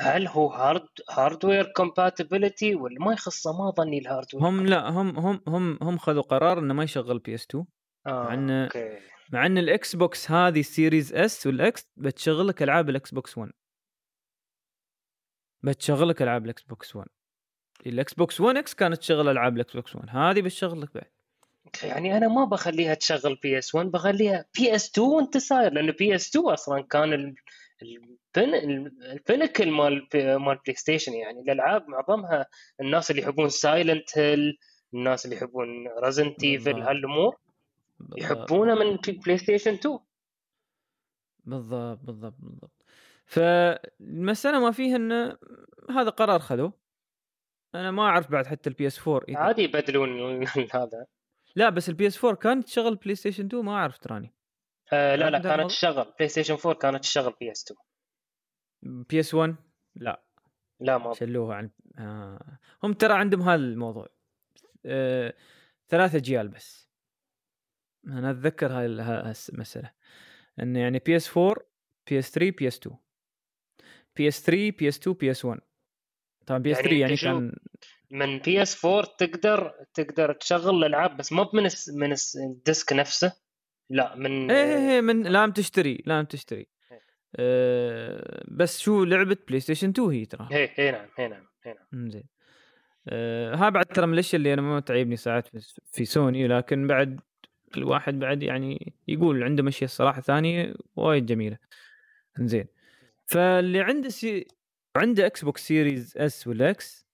هل 0.00 0.28
هو 0.28 0.48
hard 0.48 0.88
hardware 1.10 1.72
compatibility 1.76 2.74
ولا 2.74 3.00
ما 3.00 3.12
يخصه 3.12 3.52
ما 3.52 3.70
ظني 3.70 3.98
ال 3.98 4.03
hardware 4.03 4.44
هم 4.44 4.66
لا 4.66 4.88
هم 4.88 5.18
هم 5.18 5.40
هم 5.48 5.78
هم 5.82 5.98
خذوا 5.98 6.22
قرار 6.22 6.58
إنه 6.58 6.74
ما 6.74 6.84
يشغل 6.84 7.18
PS 7.18 7.46
2 7.50 7.64
آه 8.06 8.10
مع 8.10 8.34
إن 8.34 8.50
okay. 8.50 8.98
مع 9.32 9.46
إن 9.46 9.58
ال 9.58 9.96
Xbox 9.96 10.30
هذه 10.30 10.60
ال 10.60 10.68
Series 10.68 11.14
S 11.14 11.46
وال 11.46 11.73
X 11.73 11.86
بتشغل 11.96 12.48
لك 12.48 12.62
ألعاب 12.62 12.88
ال 12.90 13.14
Xbox 13.14 13.38
1 13.38 13.52
بتشغل 15.62 16.08
لك 16.08 16.22
ألعاب 16.22 16.44
ال 16.44 16.62
Xbox 16.62 16.96
1 16.96 17.08
ال 17.86 18.14
Xbox 18.14 18.40
1 18.40 18.56
X 18.56 18.74
كانت 18.74 18.96
تشغل 18.98 19.28
ألعاب 19.28 19.56
ال 19.56 19.76
Xbox 19.76 19.96
1 19.96 20.08
هذه 20.10 20.40
بتشغل 20.40 20.80
لك 20.80 20.94
بعد 20.94 21.04
يعني 21.82 22.16
أنا 22.16 22.28
ما 22.28 22.44
بخليها 22.44 22.94
تشغل 22.94 23.34
PS 23.42 23.74
1 23.74 23.86
بخليها 23.86 24.44
PS 24.58 24.90
2 24.90 25.08
وأنت 25.08 25.36
ساير 25.36 25.72
لأنه 25.72 25.92
PS 25.92 26.28
2 26.28 26.46
أصلا 26.46 26.82
كان 26.82 27.34
البنكل 28.36 29.70
مال 29.70 30.08
مال 30.14 30.58
PlayStation 30.66 31.12
يعني 31.12 31.40
الألعاب 31.40 31.88
معظمها 31.88 32.46
الناس 32.80 33.10
اللي 33.10 33.22
يحبون 33.22 33.48
Silent 33.48 34.18
Hill 34.18 34.58
الناس 34.94 35.24
اللي 35.24 35.36
يحبون 35.36 35.88
Resident 36.04 36.44
Evil 36.44 36.82
هالأمور 36.82 37.36
يحبونه 38.16 38.74
من 38.74 38.96
بلاي 38.96 39.38
ستيشن 39.38 39.74
2 39.74 39.98
بالضبط 41.44 41.98
بالضبط 42.04 42.34
بالضبط. 42.38 42.84
فالمسألة 43.26 44.60
ما 44.60 44.70
فيها 44.70 44.96
إنه 44.96 45.38
هذا 45.90 46.10
قرار 46.10 46.40
خذوه. 46.40 46.72
أنا 47.74 47.90
ما 47.90 48.02
أعرف 48.02 48.30
بعد 48.30 48.46
حتى 48.46 48.70
ال 48.70 48.86
PS 48.86 49.08
4 49.08 49.22
عادي 49.36 49.62
يبدلون 49.62 50.44
هذا. 50.74 51.06
لا 51.56 51.70
بس 51.70 51.88
ال 51.88 52.06
PS 52.06 52.24
4 52.24 52.36
كانت 52.36 52.64
تشغل 52.64 52.96
PlayStation 52.96 53.46
2 53.46 53.64
ما 53.64 53.72
أعرف 53.72 53.98
تراني. 53.98 54.34
آه 54.92 55.16
لا 55.16 55.30
لا 55.30 55.38
كانت 55.38 55.70
تشغل. 55.70 56.12
PlayStation 56.18 56.54
4 56.54 56.74
كانت 56.74 57.02
تشغل 57.02 57.34
بي 57.40 57.50
اس 57.52 57.64
2 58.82 59.02
بي 59.02 59.20
اس 59.20 59.34
1 59.34 59.56
لا. 59.94 60.22
لا 60.80 60.98
ما 60.98 61.14
شلوها 61.14 61.56
عن 61.56 61.70
آه. 61.98 62.58
هم 62.82 62.92
ترى 62.92 63.14
عندهم 63.14 63.42
هذا 63.42 63.54
الموضوع. 63.54 64.08
آه... 64.86 65.34
ثلاثة 65.88 66.18
أجيال 66.18 66.48
بس. 66.48 66.88
أنا 68.06 68.30
أتذكر 68.30 68.72
هاي 68.72 68.86
المسألة. 69.52 69.92
انه 70.60 70.80
يعني 70.80 70.98
PS 70.98 71.36
4 71.38 71.54
PS 72.10 72.30
3 72.30 72.56
PS 72.58 72.78
2 72.78 72.96
PS 74.16 74.42
3 74.42 74.70
PS 74.78 74.98
2 74.98 75.16
PS 75.16 75.44
1 75.44 75.60
طبعا 76.46 76.58
PS 76.58 76.76
3 76.78 76.90
يعني, 76.90 77.00
يعني 77.02 77.16
كان 77.16 77.52
من 78.10 78.38
PS 78.38 78.84
4 78.84 79.16
تقدر 79.18 79.74
تقدر 79.94 80.32
تشغل 80.32 80.76
الألعاب 80.76 81.16
بس 81.16 81.32
مو 81.32 81.50
من 81.54 81.68
من 81.88 82.14
ال 82.36 82.47
disc 82.47 82.92
نفسه. 82.92 83.47
لا 83.90 84.16
من 84.16 84.50
إيه 84.50 84.64
إيه, 84.64 84.90
إيه، 84.90 85.00
من 85.00 85.22
لازم 85.22 85.52
تشتري 85.52 86.02
لازم 86.06 86.26
تشتري. 86.26 86.66
إيه. 86.92 87.00
أه 87.36 88.44
بس 88.48 88.80
شو 88.80 89.04
لعبة 89.04 89.36
PlayStation 89.48 89.88
2 89.88 90.08
هي 90.08 90.24
ترى. 90.24 90.48
إيه 90.52 90.70
إيه 90.78 90.90
نعم 90.90 91.08
إيه 91.18 91.26
نعم 91.26 91.46
إيه 91.66 91.76
نعم. 91.92 92.10
زين. 92.10 92.24
أه 93.08 93.54
ها 93.54 93.68
بعد 93.68 93.84
ترى 93.84 94.06
من 94.06 94.14
الأشياء 94.14 94.38
اللي 94.38 94.54
أنا 94.54 94.62
ما 94.62 94.80
تعيبني 94.80 95.16
ساعات 95.16 95.48
في 95.92 96.04
سوني 96.04 96.48
لكن 96.48 96.86
بعد 96.86 97.20
الواحد 97.76 98.18
بعد 98.18 98.42
يعني 98.42 98.94
يقول 99.08 99.42
عنده 99.42 99.62
مشيه 99.62 99.86
الصراحه 99.86 100.20
ثانية 100.20 100.74
وايد 100.96 101.26
جميلة. 101.26 101.58
زين. 102.40 102.66
فاللي 103.26 103.80
عنده 103.80 104.08
سي... 104.08 104.46
عنده 104.96 105.26
Xbox 105.26 105.66
Series 105.66 106.14
S 106.16 106.46
ولا 106.46 106.70
X 106.70 107.08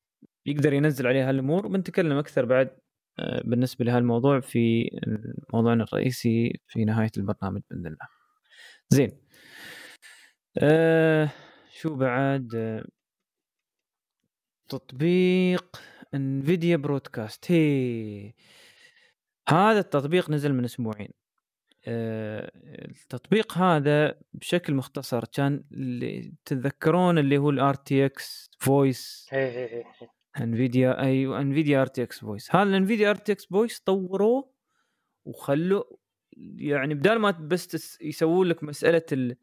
يقدر 0.46 0.72
ينزل 0.72 1.06
عليها 1.06 1.28
هالامور 1.28 1.68
بنتكلم 1.68 2.16
أكثر 2.16 2.44
بعد 2.44 2.70
آه، 3.18 3.42
بالنسبة 3.44 3.84
لهالموضوع 3.84 4.40
في 4.40 4.90
موضوعنا 5.52 5.84
الرئيسي 5.84 6.60
في 6.68 6.84
نهاية 6.84 7.10
البرنامج 7.16 7.62
بإذن 7.70 7.86
الله. 7.86 8.08
زين. 8.88 9.10
آه 10.58 11.30
شو 11.70 11.94
بعد؟ 11.96 12.54
آه 12.54 12.84
تطبيق 14.68 15.80
Nvidia 16.14 16.76
Broadcast 16.76 17.52
هي 17.52 18.32
هذا 19.48 19.78
التطبيق 19.78 20.30
نزل 20.30 20.52
من 20.52 20.64
أسبوعين. 20.64 21.08
آه 21.86 22.52
التطبيق 22.88 23.58
هذا 23.58 24.20
بشكل 24.32 24.74
مختصر 24.74 25.24
كان 25.24 25.64
اللي 25.72 26.32
تتذكرون 26.44 27.18
اللي 27.18 27.38
هو 27.38 27.50
ال 27.50 27.74
RTX 27.74 28.50
Voice 28.58 29.28
Nvidia 30.40 31.00
أيوه 31.02 31.40
Nvidia 31.40 31.80
RTX 31.80 32.20
Voice. 32.20 32.54
هذا 32.54 32.62
ال 32.62 32.69
Nvidia 32.69 33.10
RTX 33.10 33.46
Voice 33.46 33.80
طوروه 33.80 34.54
وخلوا 35.24 35.84
يعني 36.56 36.94
بدال 36.94 37.18
ما 37.18 37.30
بس 37.30 37.98
يسوون 38.00 38.46
لك 38.46 38.64
مسألة 38.64 39.36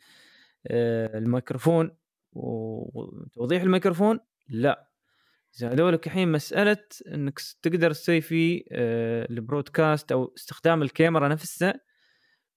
آه، 0.68 1.18
الميكروفون 1.18 1.98
وتوضيح 2.34 3.62
الميكروفون 3.62 4.20
لا. 4.50 4.92
زادوا 5.54 5.92
لك 5.92 6.08
الحين 6.08 6.32
مسألة 6.32 6.86
إنك 7.08 7.40
تقدر 7.62 7.92
تسوي 7.92 8.22
فيه 8.22 8.64
آه، 8.72 9.28
البرودكاست 9.30 10.12
أو 10.12 10.34
استخدام 10.38 10.82
الكاميرا 10.82 11.28
نفسها 11.28 11.74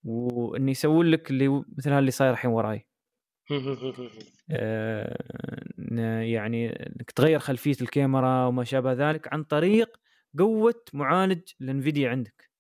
وإن 0.04 0.68
يسوون 0.68 1.06
لك 1.06 1.30
اللي 1.30 1.64
مثل 1.78 1.92
اللي 1.92 2.10
صاير 2.10 2.32
الحين 2.32 2.50
وراي. 2.50 2.86
يعني 6.34 6.70
إنك 6.70 7.10
تغير 7.10 7.38
خلفية 7.38 7.76
الكاميرا 7.82 8.46
وما 8.46 8.64
شابه 8.64 8.92
ذلك 8.92 9.32
عن 9.32 9.44
طريق 9.44 9.96
قوة 10.38 10.84
معالج 10.92 11.42
ال 11.60 11.68
Nvidia 11.68 12.10
عندك. 12.10 12.50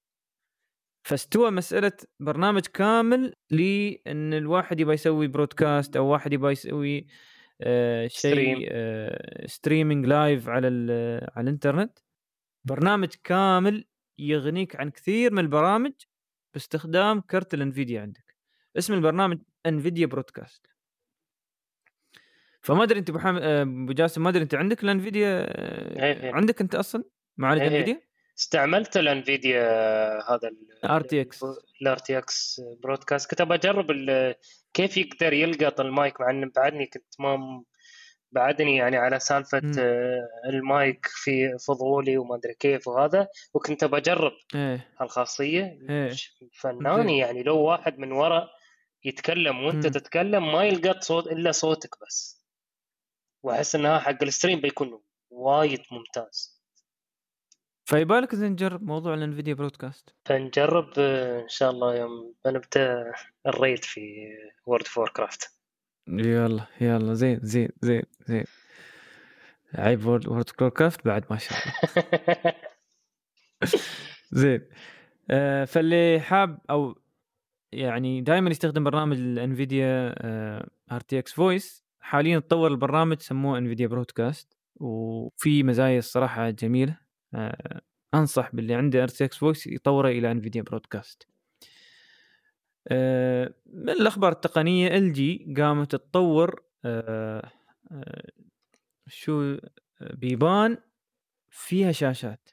فاستوى 1.06 1.50
مسألة 1.50 1.92
برنامج 2.20 2.66
كامل 2.66 3.34
لأن 3.50 4.34
الواحد 4.34 4.80
يبغى 4.80 4.94
يسوي 4.94 5.28
broadcast 5.28 5.96
أو 5.96 6.06
واحد 6.06 6.32
يبغى 6.32 6.52
يسوي 6.52 7.06
آه 7.60 8.06
شيء 8.06 8.68
آه 8.70 9.46
streaming 9.46 10.06
live 10.06 10.48
على 10.48 10.66
على 11.36 11.44
الإنترنت. 11.44 11.98
برنامج 12.64 13.08
كامل 13.24 13.84
يغنيك 14.18 14.76
عن 14.76 14.90
كثير 14.90 15.32
من 15.32 15.38
البرامج 15.38 15.92
باستخدام 16.54 17.20
كرت 17.20 17.54
ال 17.54 17.61
Nvidia 17.61 18.00
عندك. 18.00 18.36
اسم 18.78 18.94
البرنامج 18.94 19.38
Nvidia 19.66 20.06
Broadcast 20.06 20.73
فما 22.64 22.82
أدري 22.82 22.98
أنت 22.98 23.10
أبو 23.10 23.18
أبو 23.24 23.92
جاسم 23.92 24.22
ما 24.22 24.28
أدري 24.28 24.42
أنت 24.42 24.54
عندك 24.54 24.84
ال 24.84 24.91
Nvidia 24.91 25.28
هي 25.98 26.24
هي. 26.24 26.30
عندك 26.34 26.60
أنت 26.60 26.74
أصلا 26.74 27.04
معالج 27.36 27.60
هي. 27.62 27.66
Nvidia؟ 27.66 28.00
استعملت 28.38 28.96
ال 28.96 29.06
Nvidia 29.06 29.62
هذا 30.30 30.50
RTX 30.84 31.40
ال 31.82 31.98
RTX 31.98 32.60
Broadcast 32.82 33.30
كنت 33.30 33.42
بجرب 33.42 33.86
كيف 34.74 34.96
يقدر 34.96 35.32
يلقط 35.32 35.80
المايك 35.80 36.20
مع 36.20 36.30
ان 36.30 36.50
بعدني 36.56 36.86
كنت 36.86 37.14
ما 37.18 37.62
بعدني 38.32 38.76
يعني 38.76 38.96
على 38.96 39.18
سالفة. 39.20 39.62
المايك 40.48 41.06
في 41.06 41.58
فضولي 41.68 42.18
وما 42.18 42.36
أدري 42.36 42.54
كيف 42.54 42.88
وهذا 42.88 43.28
وكنت 43.54 43.84
بجرب 43.84 44.32
إيه. 44.54 44.88
هالخاصية 45.00 45.78
إيه. 45.90 46.12
فناني 46.60 47.18
يعني 47.18 47.42
لو 47.42 47.58
واحد 47.58 47.98
من 47.98 48.12
ورا 48.12 48.48
يتكلم 49.04 49.64
وأنت 49.64 49.86
م. 49.86 49.90
تتكلم 49.90 50.52
ما 50.52 50.64
يلقط 50.64 51.02
صوت 51.02 51.26
إلا 51.26 51.52
صوتك 51.52 51.90
بس 52.06 52.43
وأحس 53.44 53.74
إنها 53.74 53.98
حق 53.98 54.22
ال 54.22 54.28
stream 54.28 54.60
بيكون 54.60 55.00
وايد 55.30 55.80
ممتاز. 55.92 56.60
فيبالك 57.84 58.34
اذا 58.34 58.48
نجرب 58.48 58.82
موضوع 58.82 59.14
ال 59.14 59.20
Nvidia 59.20 59.54
Broadcast 59.54 60.14
بنجرب 60.30 60.98
إن 60.98 61.48
شاء 61.48 61.70
الله 61.70 61.96
يوم 61.96 62.34
بنبدأ 62.44 63.12
ال 63.46 63.54
raid 63.54 63.84
في 63.84 64.00
World 64.66 64.86
of 64.86 65.08
Warcraft 65.08 65.54
يلا 66.08 66.66
يلا 66.80 67.14
زين 67.14 67.40
زين 67.42 67.68
زين 67.82 68.02
زين. 68.26 68.44
عيب 69.74 70.06
World 70.06 70.28
Warcraft 70.28 71.04
بعد 71.04 71.24
ما 71.30 71.38
شاء 71.38 71.58
الله. 71.58 72.54
زين. 74.42 74.68
آه 75.30 75.64
فاللي 75.64 76.20
حاب 76.20 76.58
أو 76.70 76.98
يعني 77.72 78.20
دائما 78.20 78.50
يستخدم 78.50 78.84
برنامج 78.84 79.16
ال 79.18 79.32
Nvidia 79.32 80.14
RTX 80.92 81.32
Voice 81.32 81.83
حاليا 82.04 82.38
تطور 82.38 82.70
البرنامج 82.70 83.20
سموه 83.20 83.58
Nvidia 83.58 83.86
Broadcast 83.86 84.56
وفي 84.76 85.62
مزايا 85.62 85.98
الصراحة 85.98 86.50
جميلة. 86.50 86.98
آه 87.34 87.80
أنصح 88.14 88.54
باللي 88.54 88.74
عنده 88.74 89.02
RTX 89.02 89.36
Voice 89.36 89.66
يطوره 89.66 90.08
إلى 90.08 90.30
Nvidia 90.32 90.62
Broadcast 90.62 91.28
آه 92.88 93.54
من 93.66 93.90
الأخبار 93.90 94.32
التقنية 94.32 94.96
LG 94.96 95.54
قامت 95.56 95.96
تطور 95.96 96.62
آه 96.84 97.50
آه 97.92 98.30
شو 99.06 99.56
بيبان 100.00 100.78
فيها 101.50 101.92
شاشات. 101.92 102.50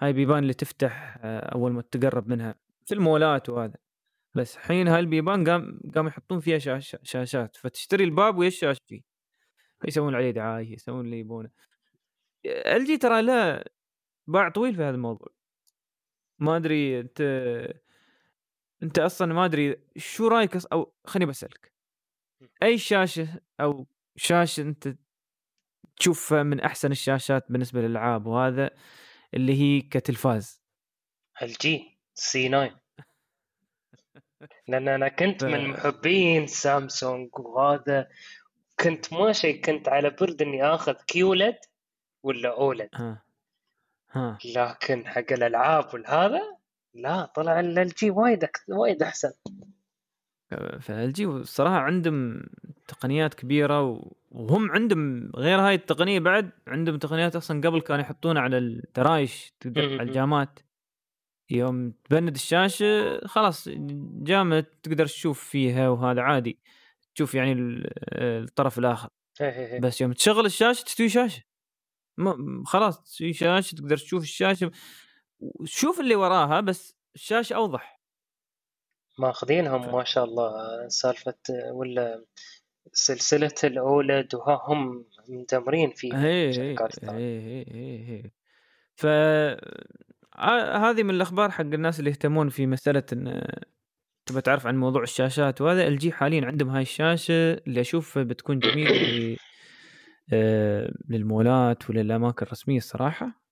هاي 0.00 0.12
بيبان 0.12 0.38
اللي 0.42 0.54
تفتح 0.54 1.18
أول 1.24 1.72
ما 1.72 1.82
تقرب 1.82 2.28
منها 2.28 2.54
في 2.86 2.94
المولات 2.94 3.48
وهذا. 3.48 3.89
بس 4.34 4.56
حين 4.56 4.88
هاي 4.88 5.00
البيبان 5.00 5.48
قام 5.48 5.80
قام 5.94 6.06
يحطون 6.06 6.40
فيها 6.40 6.58
شاش 6.58 6.96
شاشات 7.02 7.56
فتشتري 7.56 8.04
الباب 8.04 8.38
ويا 8.38 8.48
الشاشه 8.48 8.80
فيه. 8.86 9.02
يسوون 9.88 10.14
عليه 10.14 10.30
دعايه 10.30 10.72
يسوون 10.72 11.04
اللي 11.04 11.18
يبونه. 11.18 11.50
ال 12.46 12.84
جي 12.84 12.96
ترى 12.98 13.22
لا 13.22 13.70
باع 14.26 14.48
طويل 14.48 14.74
في 14.74 14.82
هذا 14.82 14.94
الموضوع. 14.94 15.28
ما 16.38 16.56
أدري 16.56 17.00
أنت 17.00 17.20
أنت 18.82 18.98
أصلا 18.98 19.34
ما 19.34 19.44
أدري 19.44 19.76
شو 19.96 20.28
رأيك 20.28 20.56
أو 20.72 20.94
خليني 21.04 21.30
بسألك. 21.30 21.72
أي 22.62 22.78
شاشة 22.78 23.40
أو 23.60 23.86
شاشة 24.16 24.60
أنت 24.60 24.96
تشوفها 25.96 26.42
من 26.42 26.60
أحسن 26.60 26.90
الشاشات 26.90 27.52
بالنسبة 27.52 27.80
للألعاب 27.80 28.26
وهذا 28.26 28.70
اللي 29.34 29.54
هي 29.60 29.80
كتلفاز؟ 29.80 30.62
LG 31.42 31.98
C9 32.14 32.80
لأن 34.68 34.88
أنا 34.88 35.08
كنت. 35.08 35.44
من 35.44 35.68
محبين 35.68 36.46
سامسونج 36.46 37.28
وهذا 37.38 38.08
كنت 38.80 39.12
ماشي 39.12 39.52
كنت 39.52 39.88
على 39.88 40.10
برد 40.10 40.42
إني 40.42 40.64
آخذ 40.64 40.92
QLED 40.92 41.56
ولا 42.22 42.56
OLED 42.56 42.88
ها. 42.94 43.22
ها. 44.12 44.38
لكن 44.56 45.06
حق 45.06 45.32
الألعاب 45.32 45.94
والهذا 45.94 46.40
لا 46.94 47.24
طلع 47.24 47.60
LG 47.60 48.10
وايد 48.10 48.48
وايد 48.68 49.02
أحسن 49.02 49.32
ف 50.80 51.12
LG 51.12 51.24
الصراحه 51.24 51.76
عندهم 51.76 52.42
تقنيات 52.88 53.34
كبيرة 53.34 54.10
وهم 54.30 54.70
عندهم 54.70 55.30
غير 55.36 55.60
هاي 55.60 55.74
التقنية 55.74 56.20
بعد 56.20 56.50
عندهم 56.66 56.98
تقنيات 56.98 57.36
أصلا 57.36 57.60
قبل 57.60 57.80
كانوا 57.80 58.02
يحطونها 58.02 58.42
على 58.42 58.58
الدرايش 58.58 59.52
على 59.66 60.02
الجامات 60.02 60.58
يوم 61.50 61.90
تبند 61.90 62.34
الشاشة 62.34 63.20
خلاص 63.26 63.68
جامه 64.22 64.66
تقدر 64.82 65.06
تشوف 65.06 65.44
فيها 65.44 65.88
وهذا 65.88 66.20
عادي. 66.20 66.58
تشوف 67.14 67.34
يعني 67.34 67.54
الطرف 68.12 68.78
الآخر. 68.78 69.08
بس 69.80 70.00
يوم 70.00 70.12
تشغل 70.12 70.46
الشاشة 70.46 70.84
تستوي 70.84 71.08
شاشة. 71.08 71.42
خلاص 72.66 73.02
تستوي 73.02 73.32
شاشة 73.32 73.74
تقدر 73.74 73.96
تشوف 73.96 74.22
الشاشة. 74.22 74.70
وشوف 75.40 76.00
اللي 76.00 76.14
وراها 76.14 76.60
بس 76.60 76.96
الشاشة 77.14 77.54
أوضح. 77.54 78.00
ماخذينهم. 79.18 79.92
ما 79.92 80.04
شاء 80.04 80.24
الله 80.24 80.52
سالفة 80.88 81.34
ولا 81.72 82.24
سلسلة 82.92 83.54
الاولد 83.64 84.34
وهم 84.34 85.04
مدمرين 85.28 85.90
فيها 85.90 86.24
هي 86.24 86.50
هي 87.02 87.64
هي 88.08 88.30
ف 88.94 89.06
هذه 90.90 91.02
من 91.02 91.10
الأخبار 91.10 91.50
حق 91.50 91.60
الناس 91.60 91.98
اللي 91.98 92.10
يهتمون 92.10 92.48
في 92.48 92.66
مسألة 92.66 93.02
إن 93.12 93.42
تبى 94.26 94.40
تعرف 94.40 94.66
عن 94.66 94.76
موضوع 94.76 95.02
الشاشات 95.02 95.60
وهذا 95.60 95.86
LG 95.88 96.12
حاليا 96.12 96.46
عندهم 96.46 96.68
هاي 96.70 96.82
الشاشة 96.82 97.52
اللي 97.52 97.80
أشوف 97.80 98.18
بتكون 98.18 98.58
جميلة 98.58 99.36
آه، 100.32 100.92
للمولات 101.08 101.90
وللاماكن 101.90 102.46
الرسمية 102.46 102.76
الصراحة. 102.76 103.42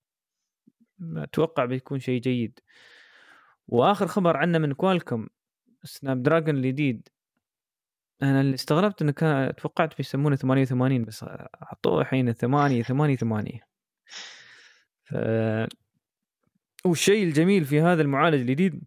أتوقع 1.16 1.64
بيكون 1.64 2.01
شيء 2.01 2.20
جيد. 2.20 2.61
وآخر 3.68 4.07
خبر 4.07 4.36
عنا 4.36 4.59
من 4.59 4.72
Qualcomm 4.72 5.29
Snapdragon 5.85 6.57
الجديد. 6.57 7.09
أنا 8.22 8.41
اللي 8.41 8.55
استغربت 8.55 9.03
إنه 9.03 9.12
كان 9.12 9.57
توقعت 9.57 9.97
بيسمونه 9.97 10.36
88 10.36 11.05
بس 11.05 11.24
حطوه 11.62 12.01
الحين 12.01 12.32
8 12.32 12.82
8 12.82 13.16
8 13.16 13.61
ف 15.05 15.14
والشيء 16.85 17.24
الجميل 17.24 17.64
في 17.64 17.81
هذا 17.81 18.03
المعالج 18.03 18.41
الجديد 18.41 18.83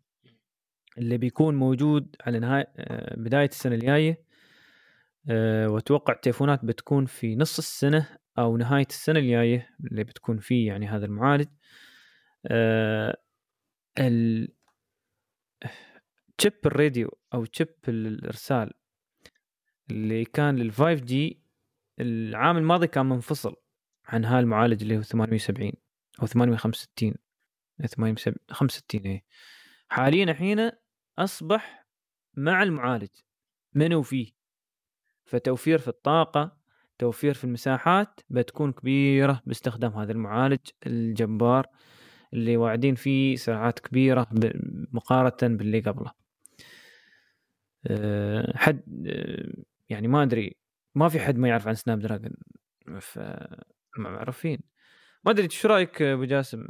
اللي 0.97 1.17
بيكون 1.17 1.55
موجود 1.55 2.15
على 2.25 2.39
نهاية 2.39 2.73
آه، 2.77 3.15
بداية 3.17 3.47
السنة 3.47 3.75
الجاية 3.75 4.23
آه، 5.29 5.67
وأتوقع 5.69 6.13
التليفونات 6.13 6.65
بتكون 6.65 7.05
في 7.05 7.35
نص 7.35 7.57
السنة 7.57 8.17
أو 8.37 8.57
نهاية 8.57 8.87
السنة 8.89 9.19
الجاية 9.19 9.69
اللي 9.91 10.03
بتكون 10.03 10.37
فيه 10.37 10.67
يعني 10.67 10.87
هذا 10.87 11.05
المعالج. 11.05 11.47
آه، 12.47 13.17
ال 13.99 14.47
تشيب 16.37 16.53
الراديو 16.65 17.17
أو 17.33 17.45
تشيب 17.45 17.75
الإرسال 17.87 18.73
اللي 19.91 20.25
كان 20.25 20.55
لل 20.55 20.71
5 20.71 20.93
جي 20.93 21.41
العام 21.99 22.57
الماضي 22.57 22.87
كان 22.87 23.05
منفصل 23.05 23.55
عن 24.05 24.25
هالمعالج 24.25 24.81
اللي 24.81 24.97
هو 24.97 25.01
870 25.01 25.71
أو 26.21 26.27
865 26.27 27.15
65 28.51 29.05
اي 29.05 29.23
حاليا 29.89 30.23
الحين 30.23 30.71
أصبح 31.19 31.87
مع 32.33 32.63
المعالج 32.63 33.09
منو 33.73 34.01
فيه 34.01 34.31
فتوفير 35.25 35.77
في 35.77 35.87
الطاقة 35.87 36.61
توفير 36.99 37.33
في 37.33 37.43
المساحات 37.43 38.19
بتكون 38.29 38.71
كبيرة 38.71 39.41
باستخدام 39.45 39.91
هذا 39.91 40.11
المعالج 40.11 40.59
الجبار 40.87 41.67
اللي 42.33 42.57
واعدين 42.57 42.95
فيه 42.95 43.35
سرعات 43.35 43.79
كبيرة 43.79 44.27
مقارنة 44.91 45.57
باللي 45.57 45.79
قبله. 45.79 46.11
أه 47.87 48.57
حد 48.57 49.07
أه 49.07 49.63
يعني 49.89 50.07
ما 50.07 50.23
أدري 50.23 50.55
ما 50.95 51.09
في 51.09 51.19
حد 51.19 51.37
ما 51.37 51.47
يعرف 51.47 51.67
عن 51.67 51.73
Snapdragon 51.73 52.33
معروفين. 53.97 54.59
ما 55.25 55.31
أدري 55.31 55.49
شو 55.49 55.67
رأيك 55.67 56.01
أبو 56.01 56.23
جاسم؟ 56.23 56.67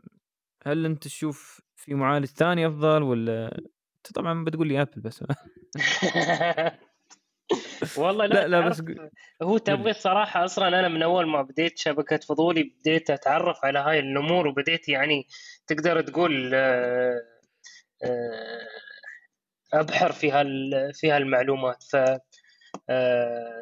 هل 0.66 0.86
أنت 0.86 1.03
تشوف 1.03 1.62
في 1.76 1.93
معالج 1.93 2.26
ثاني 2.26 2.68
أفضل 2.68 3.03
ولا 3.03 3.57
أنت 3.97 4.14
طبعا 4.16 4.43
بتقول 4.43 4.68
لي 4.68 4.82
آبل 4.82 5.01
بس؟ 5.01 5.24
والله 7.97 8.26
لا, 8.26 8.34
لا, 8.34 8.47
لا 8.47 8.70
بس 8.70 8.84
هو 9.43 9.57
تبغي 9.57 9.91
الصراحه 9.91 10.45
أصلا 10.45 10.68
أنا 10.68 10.88
من 10.88 11.03
أول 11.03 11.28
ما 11.28 11.41
بديت 11.41 11.80
شبكة 11.80 12.18
فضولي 12.18 12.64
بديت 12.64 13.09
أتعرف 13.09 13.66
على 13.66 13.80
هاي 13.80 13.99
الأمور 13.99 14.47
وبديت 14.47 14.89
يعني 14.89 15.28
تقدر 15.68 16.01
تقول 16.01 16.51
آه، 16.53 17.22
أبحر 19.74 20.12
في 20.12 20.32
هال 20.32 20.72
في 20.93 21.12
هالمعلومات. 21.12 21.84
ف 21.84 21.97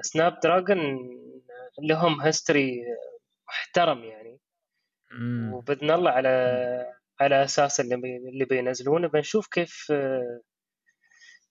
Snapdragon 0.01 1.09
لهم 1.83 2.21
history 2.21 2.81
محترم 3.47 4.03
يعني. 4.03 4.38
وباذن 5.53 5.91
الله 5.91 6.11
على 6.11 6.29
على 7.19 7.43
أساس 7.43 7.79
اللي 7.79 7.95
اللي 8.33 8.45
بينزلونه 8.45 9.07
بنشوف 9.07 9.47
كيف 9.47 9.91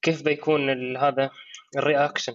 كيف 0.03 0.23
بيكون 0.23 0.97
هذا 0.97 1.31
ال 1.77 1.83
reaction. 1.83 2.33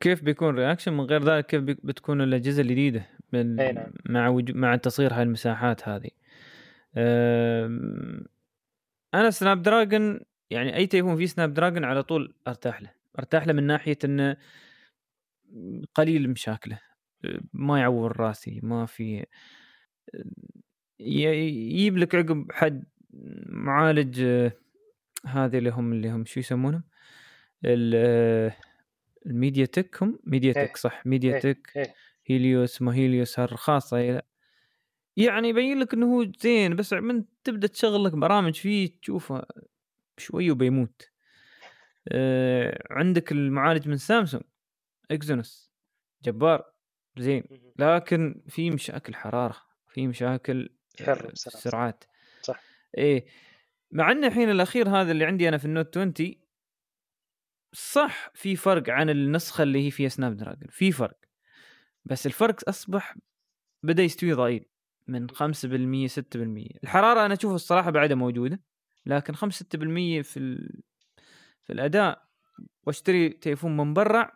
كيف 0.00 0.22
بيكون 0.22 0.54
reaction 0.54 0.92
من 0.92 1.04
غير 1.04 1.24
ذلك 1.24 1.46
كيف 1.46 1.62
بتكون 1.62 2.20
الأجهزة 2.20 2.62
الجديدة 2.62 3.06
من 3.32 3.56
نعم. 3.56 3.92
مع 4.06 4.28
وجو... 4.28 4.54
مع 4.54 4.76
تصغير 4.76 5.14
هاي 5.14 5.22
المساحات 5.22 5.88
هذه. 5.88 6.10
أنا 9.14 9.30
Snapdragon 9.30 10.20
يعني 10.50 10.76
أي 10.76 10.86
تليفون 10.86 11.16
فيه 11.16 11.26
Snapdragon 11.26 11.84
على 11.84 12.02
طول 12.02 12.34
أرتاح 12.48 12.82
له. 12.82 12.90
أرتاح 13.18 13.46
له 13.46 13.52
من 13.52 13.66
ناحية 13.66 13.98
إنه 14.04 14.36
قليل 15.94 16.30
مشاكله. 16.30 16.87
ما 17.52 17.80
يعور 17.80 18.20
راسي 18.20 18.60
ما 18.62 18.86
في 18.86 19.26
يجيب 21.00 21.98
لك 21.98 22.14
عقب 22.14 22.52
حد 22.52 22.84
معالج 23.46 24.20
هذه 25.26 25.58
اللي 25.58 25.70
هم 25.70 25.92
اللي 25.92 26.10
هم 26.10 26.24
شو 26.24 26.40
يسمونهم؟ 26.40 26.84
ال 29.26 29.64
MediaTek 29.64 30.02
هم؟ 30.02 30.18
MediaTek 30.24 30.76
صح 30.76 31.06
MediaTek 31.06 31.94
Helios 32.26 32.82
ما 32.82 32.94
Helios 32.94 33.38
الخاصة 33.38 34.22
يعني 35.16 35.48
يبين 35.48 35.78
لك 35.78 35.94
إنه 35.94 36.14
هو 36.14 36.32
زين 36.40 36.76
بس 36.76 36.92
من 36.92 37.24
تبدأ 37.44 37.66
تشغل 37.66 38.04
لك 38.04 38.12
برامج 38.12 38.54
فيه 38.54 38.90
تشوفه 39.02 39.46
شوي 40.18 40.50
وبيموت. 40.50 41.10
آه 42.08 42.86
عندك 42.90 43.32
المعالج 43.32 43.88
من 43.88 43.96
سامسونج 43.96 44.42
Exynos 45.10 45.72
جبار. 46.24 46.77
زين. 47.18 47.44
لكن 47.78 48.42
في 48.48 48.70
مشاكل 48.70 49.14
حرارة 49.14 49.56
في 49.88 50.06
مشاكل 50.06 50.68
آه 51.00 51.30
سرعات 51.34 52.04
صح. 52.42 52.60
إيه. 52.98 53.26
مع 53.90 54.12
إن 54.12 54.24
الحين 54.24 54.50
الأخير 54.50 54.88
هذا 54.88 55.10
اللي 55.10 55.24
عندي 55.24 55.48
أنا 55.48 55.58
في 55.58 55.64
ال 55.64 55.71
Note 55.71 55.98
20 55.98 56.14
صح 57.72 58.30
في 58.34 58.56
فرق 58.56 58.90
عن 58.90 59.10
النسخة 59.10 59.62
اللي 59.62 59.86
هي 59.86 59.90
فيها 59.90 60.08
Snapdragon 60.08 60.68
في 60.70 60.92
فرق. 60.92 61.18
بس 62.04 62.26
الفرق 62.26 62.68
أصبح 62.68 63.16
بدأ 63.82 64.02
يستوي 64.02 64.32
ضئيل. 64.32 64.64
من 65.06 65.30
5% 65.30 65.34
6% 65.34 66.16
الحرارة 66.84 67.26
أنا 67.26 67.34
أشوف 67.34 67.54
الصراحة 67.54 67.90
بعدها 67.90 68.16
موجودة. 68.16 68.60
لكن 69.06 69.34
5 69.34 69.64
6% 69.64 69.68
في 70.22 70.36
ال... 70.36 70.82
في 71.64 71.72
الأداء 71.72 72.28
وأشتري 72.86 73.28
تليفون 73.28 73.76
من 73.76 73.94
برا 73.94 74.32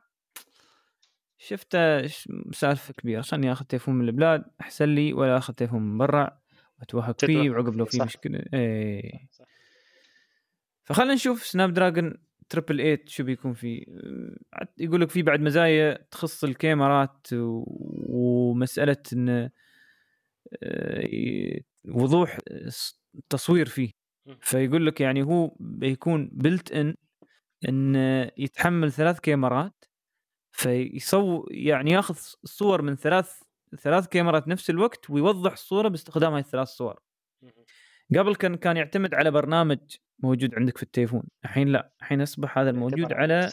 شفته 1.47 2.07
سالفه 2.53 2.95
كبيرة 2.95 3.21
خلني 3.21 3.53
آخذ 3.53 3.65
تليفون 3.65 3.95
من 3.95 4.09
البلاد 4.09 4.45
أحسن 4.61 4.89
لي 4.89 5.13
ولا 5.13 5.37
آخذ 5.37 5.55
تليفون 5.55 5.83
من 5.83 5.99
برا 5.99 6.39
واتوهق 6.79 7.25
فيه 7.25 7.51
وعقب 7.51 7.77
لو 7.77 7.85
في 7.85 8.03
مشكلة. 8.03 8.45
إيه. 8.55 9.29
فخلينا 10.85 11.15
نشوف 11.15 11.47
Snapdragon 11.47 12.15
triple 12.49 12.77
8 12.77 13.05
شو 13.07 13.25
بيكون 13.25 13.53
فيه. 13.53 13.85
يقول 14.79 15.01
لك 15.01 15.11
في 15.11 15.23
بعد 15.23 15.41
مزايا 15.41 16.07
تخص 16.11 16.45
الكاميرات 16.45 17.27
ومسألة 17.33 19.03
انه 19.13 19.51
آه، 20.63 21.61
وضوح 21.89 22.39
التصوير 23.15 23.67
فيه. 23.67 23.91
فيقول 24.41 24.87
لك 24.87 25.01
يعني 25.01 25.23
هو 25.23 25.57
بيكون 25.61 26.31
بلت 26.33 26.73
ان 26.73 26.95
إن 27.69 27.95
يتحمل 28.37 28.93
ثلاث 28.93 29.21
كاميرات 29.21 29.82
فيصور 30.53 31.49
يعني 31.51 31.91
ياخذ 31.91 32.15
صور 32.45 32.83
من 32.83 32.97
ثلاث 32.97 33.43
ثلاث 33.79 34.09
كاميرات 34.09 34.49
نفس 34.49 34.71
الوقت 34.71 35.11
ويوضح 35.11 35.53
الصورة 35.53 35.89
باستخدام 35.89 36.33
هاي 36.33 36.41
الثلاث 36.41 36.69
صور. 36.69 37.01
قبل 38.17 38.35
كان 38.35 38.55
كان 38.55 38.77
يعتمد 38.77 39.15
على 39.15 39.31
برنامج 39.31 39.79
موجود 40.19 40.55
عندك 40.55 40.77
في 40.77 40.83
التليفون. 40.83 41.23
الحين 41.45 41.69
لا. 41.69 41.93
الحين 42.01 42.21
أصبح 42.21 42.59
هذا 42.59 42.71
الموجود 42.71 43.13
على 43.13 43.51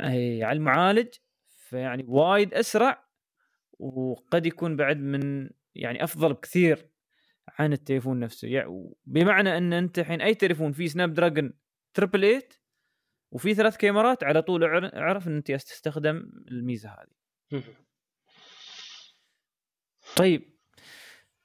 أي 0.00 0.44
على 0.44 0.56
المعالج. 0.56 1.08
فيعني 1.48 2.04
وايد 2.08 2.54
أسرع 2.54 3.04
وقد 3.78 4.46
يكون 4.46 4.76
بعد 4.76 4.96
من 4.98 5.50
يعني 5.74 6.04
أفضل 6.04 6.32
بكثير 6.32 6.88
عن 7.58 7.72
التليفون 7.72 8.20
نفسه. 8.20 8.48
يعني 8.48 8.94
بمعنى 9.04 9.58
أن 9.58 9.72
أنت 9.72 9.98
الحين 9.98 10.20
أي 10.20 10.34
تليفون 10.34 10.72
فيه 10.72 10.86
سناب 10.86 11.14
دراجون 11.14 11.52
تربل 11.94 12.20
8 12.20 12.63
وفي 13.34 13.54
ثلاث 13.54 13.76
كاميرات 13.76 14.24
على 14.24 14.42
طول 14.42 14.84
اعرف 14.84 15.28
إن 15.28 15.36
أنت 15.36 15.52
تستخدم 15.52 16.30
الميزة 16.50 16.88
هذه. 16.88 17.62
طيب 20.16 20.54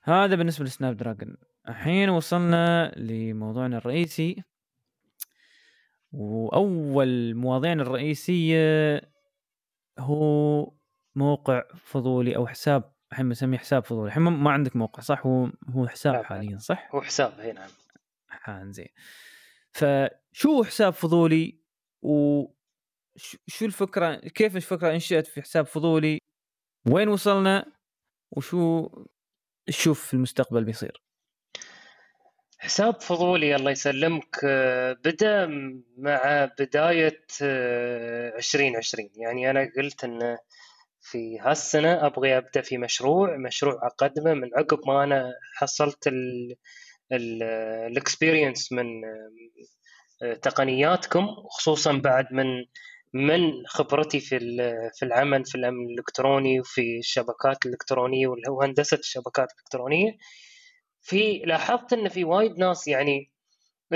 هذا 0.03 0.35
بالنسبة 0.35 0.65
لسناب 0.65 0.97
دراجون. 0.97 1.37
الحين 1.69 2.09
وصلنا 2.09 2.93
لموضوعنا 2.97 3.77
الرئيسي. 3.77 4.43
وأول 6.11 7.35
مواضيعنا 7.35 7.81
الرئيسية 7.81 9.01
هو 9.99 10.73
موقع 11.15 11.63
فضولي 11.75 12.35
أو 12.35 12.47
حساب 12.47 12.93
الحين 13.11 13.29
بسميه 13.29 13.57
حساب 13.57 13.83
فضولي. 13.83 14.07
الحين 14.07 14.23
ما 14.23 14.51
عندك 14.51 14.75
موقع 14.75 15.01
صح؟ 15.01 15.25
هو 15.25 15.51
هو 15.69 15.87
حساب 15.87 16.23
حاليا 16.23 16.57
صح؟ 16.57 16.95
هو 16.95 17.01
حساب 17.01 17.39
اي 17.39 17.51
نعم. 17.51 17.69
حان 18.27 18.71
زين. 18.71 18.87
فشو 19.71 20.63
حساب 20.63 20.93
فضولي؟ 20.93 21.59
وشو 22.01 23.65
الفكرة 23.65 24.15
كيف 24.15 24.55
الفكرة 24.55 24.91
انشئت 24.91 25.27
في 25.27 25.41
حساب 25.41 25.65
فضولي؟ 25.65 26.19
وين 26.91 27.07
وصلنا؟ 27.07 27.65
وشو 28.31 28.89
تشوف 29.67 30.07
في 30.07 30.13
المستقبل 30.13 30.63
بيصير؟ 30.63 31.03
حساب 32.59 33.01
فضولي 33.01 33.55
الله 33.55 33.71
يسلمك 33.71 34.39
آه، 34.43 34.93
بدأ 34.93 35.47
مع 35.97 36.51
بداية 36.59 37.25
2020 37.41 39.05
آه، 39.05 39.21
يعني 39.21 39.49
أنا 39.49 39.71
قلت 39.77 40.03
انه 40.03 40.37
في 41.01 41.39
هالسنة 41.39 42.05
أبغي 42.05 42.37
أبدأ 42.37 42.61
في 42.61 42.77
مشروع 42.77 43.37
مشروع 43.37 43.79
أقدمه 43.87 44.33
من 44.33 44.49
عقب 44.57 44.79
ما 44.87 45.03
أنا 45.03 45.33
حصلت 45.55 46.09
الاكسبيرينس 47.11 48.71
من 48.71 49.05
آه، 49.05 49.31
تقنياتكم 50.41 51.27
خصوصا 51.49 51.93
بعد 51.93 52.25
من 52.33 52.65
من 53.13 53.67
خبرتي 53.67 54.19
في 54.19 54.39
في 54.95 55.05
العمل 55.05 55.45
في 55.45 55.55
الأمن 55.55 55.85
الإلكتروني 55.89 56.59
وفي 56.59 56.97
الشبكات 56.99 57.65
الإلكترونية 57.65 58.27
وهندسة 58.49 58.97
الشبكات 58.97 59.47
الإلكترونية. 59.53 60.17
في 61.01 61.39
لاحظت 61.45 61.93
إن 61.93 62.09
في 62.09 62.23
وايد 62.23 62.57
ناس 62.57 62.87
يعني 62.87 63.31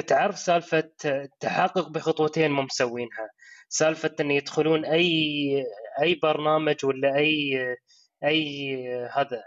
تعرف 0.08 0.40
سالفة 0.40 0.92
التحقق 1.06 1.90
بخطوتين 1.90 2.52
مو 2.52 2.62
مسوينها. 2.62 3.30
سالفة 3.70 4.16
إن 4.20 4.32
يدخلون 4.32 4.86
أي 4.86 5.66
أي 6.02 6.16
برنامج 6.24 6.86
ولا 6.86 7.16
أي 7.18 7.58
أي 8.24 8.78
هذا 9.16 9.44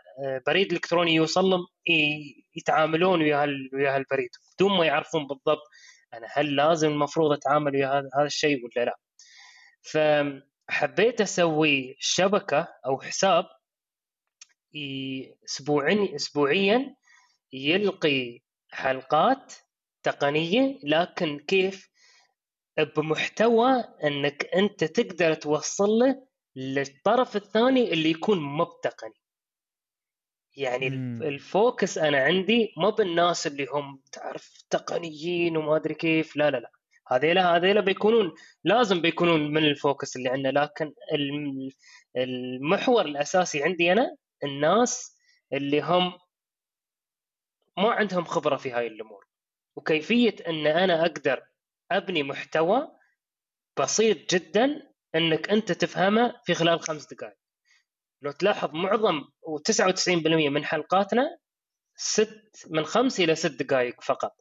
بريد 0.46 0.72
إلكتروني 0.72 1.14
يوصل 1.14 1.44
لهم 1.44 1.66
يتعاملون 2.56 3.22
ويا 3.22 3.46
ويا 3.74 3.96
هالبريد 3.96 4.30
بدون 4.56 4.78
ما 4.78 4.86
يعرفون 4.86 5.26
بالضبط 5.26 5.62
أنا 6.14 6.26
هل 6.32 6.56
لازم 6.56 6.88
المفروض 6.88 7.32
أتعامل 7.32 7.76
ويا 7.76 7.88
هذا 8.14 8.26
الشيء 8.26 8.64
ولا 8.64 8.84
لا؟ 8.84 8.98
فحبيت 9.82 11.20
أسوي 11.20 11.96
شبكة 11.98 12.68
أو 12.86 13.00
حساب 13.00 13.44
اسبوعيا 15.44 16.14
اسبوعيا 16.16 16.96
يلقي 17.52 18.40
حلقات 18.70 19.54
تقنية 20.02 20.78
لكن 20.82 21.38
كيف؟ 21.38 21.90
بمحتوى 22.96 23.84
أنك 24.04 24.44
أنت 24.54 24.84
تقدر 24.84 25.34
توصل 25.34 26.14
للطرف 26.56 27.36
الثاني 27.36 27.92
اللي 27.92 28.10
يكون 28.10 28.38
مو 28.38 28.64
بتقني. 28.64 29.25
يعني 30.56 30.90
مم. 30.90 31.22
الفوكس 31.22 31.98
أنا 31.98 32.18
عندي 32.18 32.74
مو 32.76 32.90
بالناس 32.90 33.46
اللي 33.46 33.66
هم 33.72 34.02
تعرف 34.12 34.64
تقنيين 34.70 35.56
وما 35.56 35.76
أدري 35.76 35.94
كيف 35.94 36.36
لا 36.36 36.50
لا 36.50 36.56
لا. 36.56 36.70
هذيلا 37.08 37.56
هذيلا 37.56 37.80
بيكونون 37.80 38.34
لازم 38.64 39.00
بيكونون 39.00 39.52
من 39.52 39.64
الفوكس 39.64 40.16
اللي 40.16 40.28
عندنا. 40.28 40.48
لكن 40.60 40.92
المحور 42.16 43.04
الأساسي 43.04 43.62
عندي 43.62 43.92
أنا 43.92 44.16
الناس 44.44 45.18
اللي 45.52 45.80
هم 45.80 46.12
ما 47.78 47.90
عندهم 47.90 48.24
خبرة 48.24 48.56
في 48.56 48.70
هاي 48.70 48.86
الأمور. 48.86 49.26
وكيفية 49.76 50.36
إن 50.48 50.66
أنا 50.66 51.00
أقدر 51.06 51.42
أبني 51.92 52.22
محتوى 52.22 52.88
بسيط 53.78 54.34
جدا 54.34 54.92
إنك 55.14 55.50
أنت 55.50 55.72
تفهمه 55.72 56.34
في 56.44 56.54
خلال 56.54 56.80
خمس 56.80 57.06
دقائق 57.06 57.36
لو 58.22 58.30
تلاحظ 58.30 58.70
معظم 58.74 59.20
و99% 59.22 60.18
من 60.50 60.64
حلقاتنا 60.64 61.38
ست 61.96 62.66
من 62.70 62.84
خمس 62.84 63.20
إلى 63.20 63.34
ست 63.34 63.62
دقائق 63.62 64.00
فقط. 64.02 64.32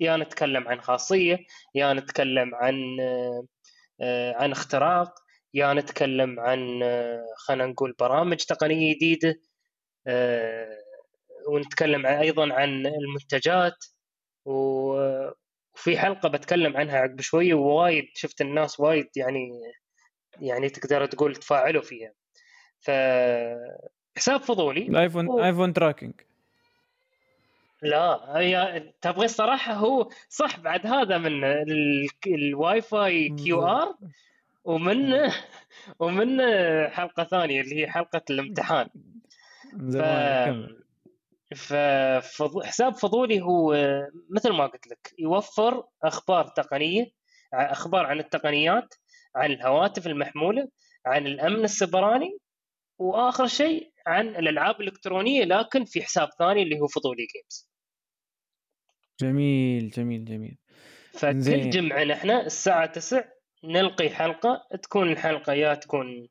يا 0.00 0.16
نتكلم 0.16 0.68
عن 0.68 0.80
خاصية 0.80 1.38
يا 1.74 1.92
نتكلم 1.92 2.54
عن 2.54 2.96
آه، 4.00 4.34
عن 4.36 4.52
اختراق 4.52 5.14
يا 5.54 5.74
نتكلم 5.74 6.40
عن 6.40 6.82
آه، 6.82 7.26
خلينا 7.36 7.66
نقول 7.66 7.94
برامج 7.98 8.36
تقنية 8.36 8.94
جديدة 8.96 9.40
آه، 10.06 10.78
ونتكلم 11.48 12.06
أيضا 12.06 12.54
عن 12.54 12.86
المنتجات. 12.86 13.84
وفي 14.46 15.98
حلقة 15.98 16.28
بتكلم 16.28 16.76
عنها 16.76 16.98
عقب 16.98 17.20
شوية 17.20 17.54
ووايد 17.54 18.04
شفت 18.14 18.40
الناس 18.40 18.80
وايد 18.80 19.08
يعني 19.16 19.50
يعني 20.40 20.68
تقدر 20.70 21.06
تقول 21.06 21.36
تفاعلوا 21.36 21.82
فيها. 21.82 22.12
ف 22.82 22.90
حساب 24.16 24.40
فضولي. 24.40 24.82
الايفون 24.82 25.28
و... 25.28 25.44
iPhone 25.44 25.72
tracking 25.72 26.12
لا 27.82 28.38
هي 28.38 28.82
تبغي 29.00 29.24
الصراحة 29.24 29.72
هو 29.72 30.08
صح 30.28 30.60
بعد 30.60 30.86
هذا 30.86 31.18
من 31.18 31.44
الواي 32.26 32.80
فاي 32.80 33.28
QR 33.28 33.94
ومن 34.64 35.30
ومن 36.00 36.40
حلقة 36.88 37.24
ثانية 37.24 37.60
اللي 37.60 37.82
هي 37.82 37.90
حلقة 37.90 38.22
الامتحان. 38.30 38.88
ف... 41.54 41.72
فحساب 42.20 42.94
فضولي 42.94 43.40
هو 43.40 43.74
مثل 44.30 44.52
ما 44.52 44.66
قلت 44.66 44.86
لك 44.86 45.14
يوفر 45.18 45.84
أخبار 46.04 46.46
تقنية 46.46 47.06
أخبار 47.54 48.06
عن 48.06 48.18
التقنيات 48.18 48.94
عن 49.36 49.50
الهواتف 49.50 50.06
المحمولة 50.06 50.68
عن 51.06 51.26
الأمن 51.26 51.64
السبراني 51.64 52.38
وآخر 53.02 53.46
شيء 53.46 53.92
عن 54.06 54.28
الألعاب 54.28 54.80
الإلكترونية 54.80 55.44
لكن 55.44 55.84
في 55.84 56.02
حساب 56.02 56.28
ثاني 56.38 56.62
اللي 56.62 56.80
هو 56.80 56.86
فضولي 56.86 57.26
جيمز 57.34 57.68
جميل 59.20 59.90
جميل 59.90 60.24
جميل. 60.24 60.58
فكل 61.12 61.70
جمعة 61.70 62.04
نحن 62.04 62.30
الساعة 62.30 62.86
9 62.86 63.24
نلقي 63.64 64.10
حلقة 64.10 64.66
تكون 64.82 65.12
الحلقة 65.12 65.52
يا 65.52 65.74
تكون 65.74 66.28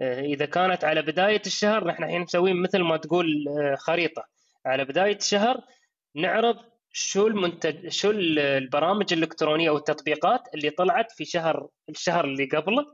آه، 0.00 0.20
إذا 0.20 0.46
كانت 0.46 0.84
على 0.84 1.02
بداية 1.02 1.42
الشهر 1.46 1.86
نحن 1.86 2.04
الحين 2.04 2.20
مسوين 2.20 2.62
مثل 2.62 2.78
ما 2.80 2.96
تقول 2.96 3.44
آه، 3.48 3.74
خريطة. 3.74 4.24
على 4.66 4.84
بداية 4.84 5.16
الشهر 5.16 5.60
نعرض 6.14 6.56
شو 6.92 7.26
المنتج 7.26 7.88
شو 7.88 8.10
البرامج 8.10 9.12
الإلكترونية 9.12 9.70
والتطبيقات 9.70 10.54
اللي 10.54 10.70
طلعت 10.70 11.12
في 11.12 11.24
شهر 11.24 11.68
الشهر 11.88 12.24
اللي 12.24 12.44
قبله 12.44 12.84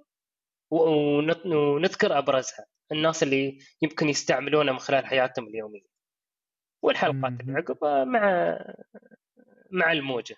ونذكر 0.70 2.18
أبرزها. 2.18 2.66
الناس 2.93 3.22
اللي 3.22 3.59
يمكن 3.82 4.09
يستعملونها 4.09 4.72
من 4.72 4.78
خلال 4.78 5.07
حياتهم 5.07 5.47
اليومية. 5.47 5.87
والحلقات 6.82 7.41
اللي 7.41 7.53
عقبها 7.53 8.05
مع 8.05 8.59
مع 9.70 9.93
الموجة. 9.93 10.37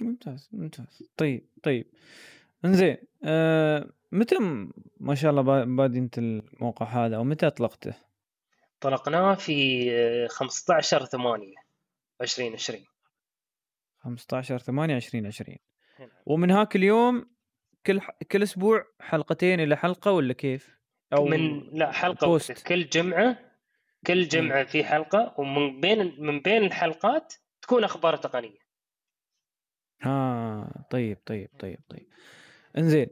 ممتاز 0.00 0.48
ممتاز. 0.52 1.02
طيب 1.16 1.48
طيب. 1.62 1.86
انزين 2.64 2.96
آه 3.24 3.90
متى 4.12 4.36
ما 5.00 5.14
شاء 5.14 5.30
الله 5.30 5.64
بادي 5.64 5.98
انت 5.98 6.18
الموقع 6.18 6.86
هذا 6.86 7.16
أو 7.16 7.24
متى 7.24 7.46
اطلقته؟ 7.46 7.94
طلقناه 8.80 9.34
في 9.34 10.28
15 10.28 11.04
8 11.04 11.54
2020 12.20 12.84
15 13.98 14.58
8 14.58 14.96
2020 14.96 15.56
ومن 16.26 16.50
هاك 16.50 16.76
اليوم 16.76 17.30
كل 17.88 18.00
كل 18.32 18.42
أسبوع 18.42 18.84
حلقتين 19.00 19.60
إلى 19.60 19.76
حلقة 19.76 20.12
ولا 20.12 20.32
كيف؟ 20.32 20.78
أو 21.12 21.24
من 21.24 21.60
لا 21.72 21.92
حلقة 21.92 22.26
بوست. 22.26 22.66
كل 22.66 22.88
جمعة 22.88 23.38
كل 24.06 24.28
جمعة 24.28 24.64
في 24.64 24.84
حلقة 24.84 25.34
ومن 25.38 25.80
بين 25.80 26.16
من 26.18 26.40
بين 26.40 26.64
الحلقات 26.64 27.34
تكون 27.62 27.84
أخبار 27.84 28.16
تقنية 28.16 28.58
ها 30.02 30.86
طيب 30.90 31.18
طيب 31.26 31.50
طيب 31.58 31.80
طيب 31.88 32.08
إنزين 32.78 33.06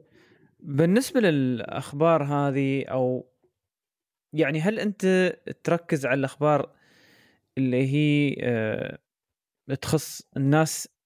بالنسبة 0.59 1.19
للأخبار 1.19 2.23
هذه 2.23 2.85
أو 2.85 3.33
يعني 4.33 4.61
هل 4.61 4.79
أنت 4.79 5.05
تركز 5.63 6.05
على 6.05 6.19
الأخبار 6.19 6.75
اللي 7.57 7.87
هي 7.87 8.35
أه 8.41 8.97
تخص 9.81 10.21
الناس 10.37 10.96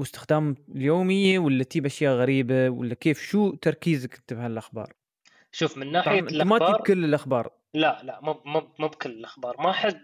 واستخدام 0.00 0.56
اليوميه 0.68 1.38
ولا 1.38 1.64
تجيب 1.64 1.86
أشياء 1.86 2.14
غريبة 2.14 2.68
ولا 2.68 2.94
كيف؟ 2.94 3.22
شو 3.22 3.54
تركيزك 3.54 4.14
أنت 4.14 4.32
بهالأخبار؟ 4.32 4.92
شوف 5.52 5.76
من 5.76 5.92
ناحية 5.92 6.20
الاخبار 6.20 6.44
ما 6.44 6.58
تجيب 6.58 6.86
كل 6.86 7.04
الأخبار. 7.04 7.52
لا 7.74 8.00
لا 8.02 8.20
مو 8.22 8.42
مو 8.44 8.72
مو 8.78 8.88
بكل 8.88 9.10
الأخبار. 9.10 9.56
ما 9.58 9.70
أحب 9.70 10.00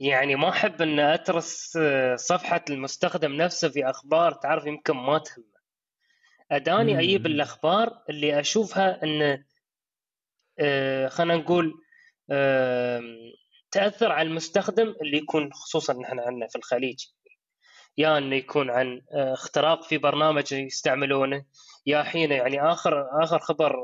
يعني 0.00 0.36
ما 0.36 0.48
أحب 0.48 0.82
إن 0.82 1.00
أترس 1.00 1.78
آه، 1.80 2.16
صفحة 2.16 2.64
المستخدم 2.70 3.32
نفسه 3.32 3.68
في 3.68 3.90
أخبار 3.90 4.32
تعرف 4.32 4.66
يمكن 4.66 4.96
ما 4.96 5.18
تهمه. 5.18 5.58
أداني 6.50 6.98
أجيب 6.98 7.26
الأخبار 7.26 8.02
اللي 8.10 8.40
أشوفها 8.40 9.02
إن 9.02 9.44
آه، 10.58 11.08
خلينا 11.08 11.36
نقول 11.36 11.74
تأثر 13.70 14.12
على 14.12 14.28
المستخدم 14.28 14.94
اللي 15.02 15.16
يكون 15.16 15.52
خصوصا 15.52 15.92
نحن 15.92 16.20
عندنا 16.20 16.46
في 16.46 16.56
الخليج. 16.56 17.04
يا 17.98 18.18
انه 18.18 18.36
يكون 18.36 18.70
عن 18.70 19.02
آه، 19.12 19.32
اختراق 19.32 19.82
في 19.82 19.98
برنامج 19.98 20.52
يستعملونه. 20.52 21.44
يا 21.86 22.02
حين 22.02 22.32
يعني 22.32 22.62
آخر 22.62 23.22
آخر 23.22 23.38
خبر 23.38 23.76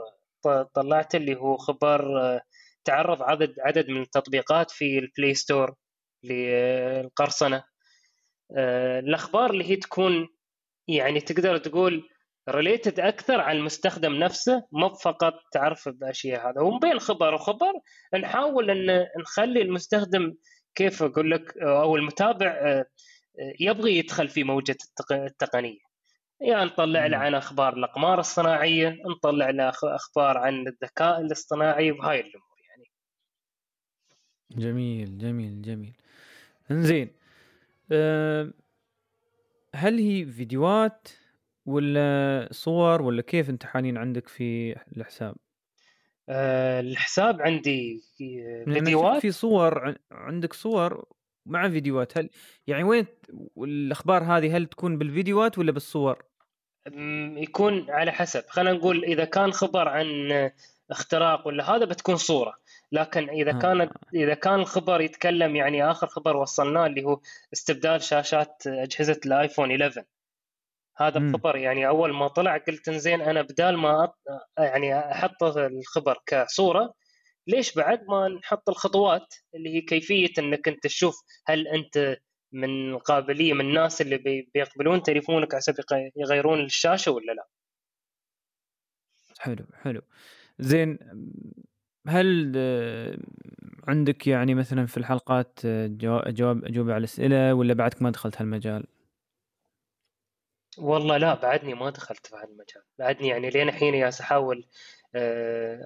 طلعت 0.74 1.14
اللي 1.14 1.36
هو 1.36 1.56
خبر 1.56 2.04
تعرض 2.84 3.22
عدد 3.22 3.54
عدد 3.60 3.88
من 3.90 4.02
التطبيقات 4.02 4.70
في 4.70 4.98
ال 4.98 5.05
Play 5.05 5.34
Store 5.34 5.74
للقرصنة. 6.24 7.64
آه، 8.56 9.00
الأخبار 9.00 9.50
اللي 9.50 9.64
هي 9.70 9.76
تكون 9.76 10.28
يعني 10.88 11.20
تقدر 11.20 11.58
تقول 11.58 12.08
ريليتد 12.48 13.00
أكثر 13.00 13.40
على 13.40 13.58
المستخدم 13.58 14.14
نفسه 14.14 14.62
مو 14.72 14.88
فقط 14.88 15.34
تعرف 15.52 15.88
بأشياء 15.88 16.50
هذا. 16.50 16.60
وبين 16.60 16.98
خبر 16.98 17.34
وخبر 17.34 17.72
نحاول 18.14 18.70
إن 18.70 19.06
نخلي 19.20 19.62
المستخدم 19.62 20.34
كيف 20.74 21.02
أقول 21.02 21.30
لك 21.30 21.58
أو 21.58 21.96
المتابع 21.96 22.84
آه، 23.38 23.54
يبغي 23.60 23.98
يدخل 23.98 24.28
في 24.28 24.44
موجة 24.44 24.76
التقنية. 25.10 25.78
يعني 26.40 26.64
نطلع 26.64 27.06
له 27.06 27.16
عن 27.16 27.34
أخبار 27.34 27.72
الأقمار 27.76 28.20
الصناعية 28.20 29.02
نطلع 29.06 29.50
له 29.50 29.72
أخبار 29.84 30.38
عن 30.38 30.66
الذكاء 30.66 31.20
الاصطناعي 31.20 31.92
وهاي 31.92 32.20
الأمور 32.20 32.58
يعني. 32.68 32.90
جميل 34.50 35.18
جميل 35.18 35.62
جميل. 35.62 35.92
إنزين 36.70 37.10
أه 37.92 38.52
هل 39.74 39.98
هي 39.98 40.26
فيديوهات 40.26 41.08
ولا 41.66 42.48
صور 42.50 43.02
ولا 43.02 43.22
كيف 43.22 43.50
انت 43.50 43.64
حاليا 43.64 43.98
عندك 43.98 44.28
في 44.28 44.76
الحساب؟ 44.96 45.36
أه 46.28 46.80
الحساب 46.80 47.42
عندي 47.42 48.00
فيديوهات. 48.18 49.22
في 49.22 49.30
صور 49.30 49.94
عندك 50.10 50.52
صور 50.52 51.04
مع 51.46 51.68
فيديوهات 51.68 52.18
هل 52.18 52.30
يعني 52.66 52.84
وين 52.84 53.06
الاخبار 53.58 54.22
هذه 54.24 54.56
هل 54.56 54.66
تكون 54.66 54.98
بالفيديوهات 54.98 55.58
ولا 55.58 55.72
بالصور؟ 55.72 56.24
يكون 57.36 57.90
على 57.90 58.12
حسب 58.12 58.44
خلينا 58.48 58.72
نقول 58.72 59.04
إذا 59.04 59.24
كان 59.24 59.52
خبر 59.52 59.88
عن 59.88 60.06
اختراق 60.90 61.46
ولا 61.46 61.70
هذا 61.70 61.84
بتكون 61.84 62.16
صورة 62.16 62.54
لكن 62.92 63.28
إذا 63.28 63.50
آه. 63.50 63.58
كانت 63.58 63.92
إذا 64.14 64.34
كان 64.34 64.54
الخبر 64.54 65.00
يتكلم 65.00 65.56
يعني 65.56 65.90
آخر 65.90 66.06
خبر 66.06 66.36
وصلناه 66.36 66.86
اللي 66.86 67.04
هو 67.04 67.20
استبدال 67.52 68.02
شاشات 68.02 68.62
أجهزة 68.66 69.20
الآيفون 69.26 69.70
11 69.70 70.04
هذا 70.96 71.20
م. 71.20 71.28
الخبر 71.28 71.56
يعني 71.56 71.88
أول 71.88 72.12
ما 72.14 72.28
طلع 72.28 72.56
قلت 72.56 72.90
زين 72.90 73.20
أنا 73.20 73.42
بدال 73.42 73.76
ما 73.76 74.04
أط... 74.04 74.18
يعني 74.58 74.98
أحط 74.98 75.42
الخبر 75.42 76.18
كصورة 76.26 76.94
ليش 77.46 77.74
بعد 77.74 78.04
ما 78.08 78.28
نحط 78.28 78.68
الخطوات 78.68 79.34
اللي 79.54 79.74
هي 79.74 79.80
كيفية 79.80 80.32
إنك 80.38 80.68
أنت 80.68 80.84
تشوف 80.84 81.14
هل 81.46 81.68
أنت 81.68 82.16
من 82.52 82.90
القابليه 82.90 83.52
من 83.52 83.60
الناس 83.60 84.00
اللي 84.00 84.46
بيقبلون 84.54 85.02
تليفونك 85.02 85.54
عشان 85.54 85.74
يغيرون 86.16 86.64
الشاشة 86.64 87.12
ولا 87.12 87.32
لا؟ 87.32 87.46
حلو 89.38 89.66
حلو. 89.82 90.02
زين 90.58 90.98
هل 92.06 92.52
عندك 93.88 94.26
يعني 94.26 94.54
مثلا 94.54 94.86
في 94.86 94.96
الحلقات 94.96 95.58
جواب 96.26 96.64
أجوبة 96.64 96.92
على 96.92 96.98
الأسئلة 96.98 97.54
ولا 97.54 97.74
بعدك 97.74 98.02
ما 98.02 98.10
دخلت 98.10 98.40
هالمجال؟ 98.40 98.86
والله 100.78 101.16
لا 101.16 101.34
بعدني 101.34 101.74
ما 101.74 101.90
دخلت 101.90 102.26
في 102.26 102.36
هالمجال. 102.36 102.82
بعدني 102.98 103.28
يعني 103.28 103.50
لين 103.50 103.68
الحين 103.68 103.94
يا 103.94 104.10
أحاول 104.20 104.58
آه، 104.58 105.03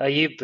أجيب 0.01 0.37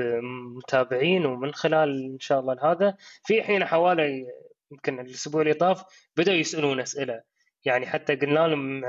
متابعين 0.57 1.27
ومن 1.27 1.55
خلال 1.55 2.13
إن 2.13 2.19
شاء 2.21 2.41
الله 2.41 2.73
هذا. 2.73 2.97
في 3.25 3.43
حين 3.43 3.65
حوالي 3.65 4.27
يمكن 4.71 5.01
الأسبوع 5.01 5.43
اللي 5.43 5.55
طاف 5.55 5.85
بدأوا 6.17 6.37
يسألون 6.37 6.81
أسئلة. 6.81 7.23
يعني 7.65 7.87
حتى 7.87 8.15
قلنا 8.15 8.49
لهم 8.49 8.85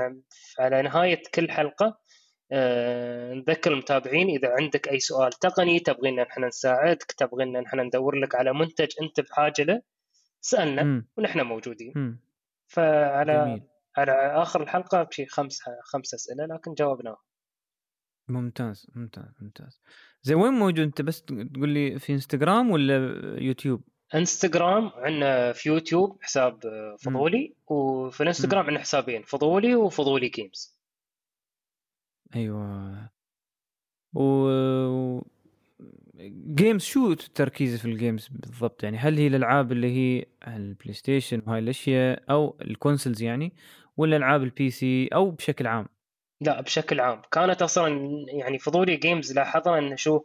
على 0.58 0.82
نهاية 0.82 1.22
كل 1.34 1.50
حلقة 1.50 1.98
آه، 2.52 3.34
نذكر 3.34 3.72
المتابعين 3.72 4.28
إذا 4.28 4.48
عندك 4.48 4.88
أي 4.88 5.00
سؤال 5.00 5.32
تقني 5.32 5.80
تبغينا 5.80 6.22
نحن 6.22 6.44
نساعدك 6.44 7.12
تبغينا 7.12 7.60
نحن 7.60 7.80
ندور 7.80 8.14
لك 8.14 8.34
على 8.34 8.54
منتج 8.54 8.88
أنت 9.02 9.20
بحاجة 9.20 9.62
له 9.62 9.82
سألنا 10.40 10.82
م. 10.82 11.06
ونحن 11.16 11.40
موجودين. 11.40 11.92
م. 11.96 12.20
فعلى 12.66 13.44
جميل. 13.44 13.62
على 13.96 14.12
آخر 14.12 14.62
الحلقة 14.62 15.02
بشي 15.02 15.26
خمس 15.26 15.62
خمس 15.84 16.14
أسئلة 16.14 16.46
لكن 16.46 16.74
جاوبناهم. 16.74 17.16
ممتاز 18.28 18.86
ممتاز 18.94 19.34
ممتاز. 19.40 19.80
زي 20.22 20.34
وين 20.34 20.52
موجود؟ 20.52 20.80
أنت 20.80 21.02
بس 21.02 21.22
تقول 21.22 21.68
لي 21.68 21.98
في 21.98 22.12
إنستغرام 22.12 22.70
ولا 22.70 22.94
يوتيوب؟ 23.40 23.82
إنستغرام 24.14 24.90
عندنا 24.94 25.52
في 25.52 25.68
يوتيوب 25.68 26.18
حساب 26.22 26.60
فضولي 27.00 27.54
وفي 27.66 28.20
الإنستغرام 28.20 28.64
عندنا 28.64 28.80
حسابين 28.80 29.22
فضولي 29.22 29.74
وفضولي 29.74 30.28
Games 30.28 30.76
أيوه. 32.36 33.10
و 34.14 35.20
Games 36.54 36.82
شو 36.82 37.14
تركيزه 37.14 37.78
في 37.78 37.84
ال 37.84 37.91
Games 37.91 38.28
بالضبط؟ 38.28 38.82
يعني 38.82 38.96
هل 38.98 39.18
هي 39.18 39.26
الألعاب 39.26 39.72
اللي 39.72 39.86
هي 39.86 40.26
ال 40.48 40.92
PlayStation 40.92 41.42
وهاي 41.46 41.58
الأشياء 41.58 42.22
أو 42.30 42.58
ال 42.62 42.69
consoles 42.69 43.22
يعني 43.22 43.52
ولا 43.96 44.16
ألعاب 44.16 44.42
ال 44.42 44.70
PC 44.70 45.06
أو 45.06 45.30
بشكل 45.30 45.66
عام؟ 45.66 45.88
لا 46.40 46.60
بشكل 46.60 47.00
عام. 47.00 47.22
كانت 47.32 47.62
أصلا 47.62 47.88
يعني 48.28 48.58
فضولي 48.58 48.96
Games 48.96 49.32
لاحظنا 49.32 49.78
انه 49.78 49.96
شو 49.96 50.20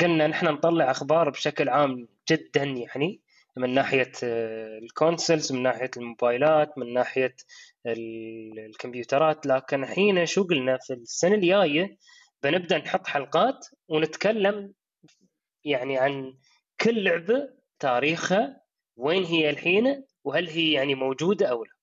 قلنا 0.00 0.26
نحن 0.26 0.46
نطلع 0.46 0.90
أخبار 0.90 1.30
بشكل 1.30 1.68
عام 1.68 2.08
جدا 2.30 2.62
يعني 2.64 3.20
من 3.56 3.74
ناحية 3.74 4.12
آه، 4.24 4.78
ال 4.78 4.86
consoles 4.86 5.52
من 5.52 5.62
ناحية 5.62 5.90
الموبايلات 5.96 6.78
من 6.78 6.92
ناحية 6.94 7.36
الكمبيوترات. 7.86 9.46
لكن 9.46 9.84
الحين 9.84 10.26
شو 10.26 10.44
قلنا؟ 10.44 10.78
في 10.78 10.92
السنة 10.94 11.34
الجاية 11.34 11.98
بنبدأ 12.42 12.78
نحط 12.78 13.06
حلقات 13.06 13.66
ونتكلم 13.88 14.72
يعني 15.64 15.98
عن 15.98 16.34
كل 16.80 17.04
لعبة 17.04 17.48
تاريخها 17.78 18.60
وين 18.96 19.24
هي 19.24 19.50
الحين 19.50 20.04
وهل 20.24 20.48
هي 20.48 20.72
يعني 20.72 20.94
موجودة 20.94 21.46
أو 21.46 21.64
لا. 21.64 21.77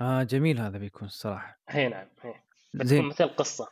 آه 0.00 0.22
جميل 0.22 0.60
هذا 0.60 0.78
بيكون 0.78 1.08
الصراحة. 1.08 1.60
هي 1.68 1.88
نعم 1.88 2.08
هي. 2.22 2.34
بتكون 2.74 3.08
مثل 3.08 3.28
قصة. 3.28 3.68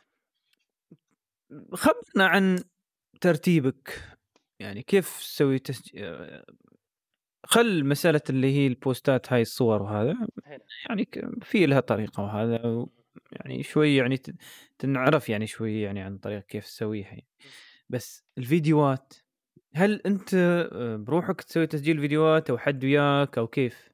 خبرنا 1.73 2.27
عن 2.27 2.63
ترتيبك. 3.21 4.01
يعني 4.59 4.81
كيف 4.81 5.19
تسوي 5.19 5.59
تسجيل 5.59 6.43
خل 7.45 7.85
مسألة 7.85 8.21
اللي 8.29 8.55
هي 8.55 8.67
البوستات 8.67 9.33
هاي 9.33 9.41
الصور 9.41 9.81
وهذا. 9.81 10.27
يعني 10.89 11.09
في 11.41 11.65
لها 11.65 11.79
طريقة 11.79 12.23
وهذا 12.23 12.85
يعني 13.31 13.63
شوي 13.63 13.95
يعني 13.95 14.21
تنعرف 14.79 15.29
يعني 15.29 15.47
شوي 15.47 15.81
يعني 15.81 16.01
عن 16.01 16.17
طريقة 16.17 16.39
كيف 16.39 16.65
تسويها 16.65 17.07
يعني. 17.07 17.27
بس 17.89 18.23
الفيديوهات 18.37 19.13
هل 19.75 20.01
أنت 20.05 20.33
آه، 20.33 20.95
بروحك 20.95 21.41
تسوي 21.41 21.67
تسجيل 21.67 21.99
فيديوهات 21.99 22.49
أو 22.49 22.57
حد 22.57 22.83
وياك 22.83 23.37
أو 23.37 23.47
كيف؟ 23.47 23.89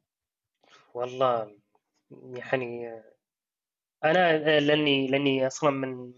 والله 0.93 1.60
يعني 2.11 3.01
أنا 4.03 4.37
لأني 4.59 5.07
لأني 5.07 5.47
أصلا 5.47 5.69
من 5.71 6.13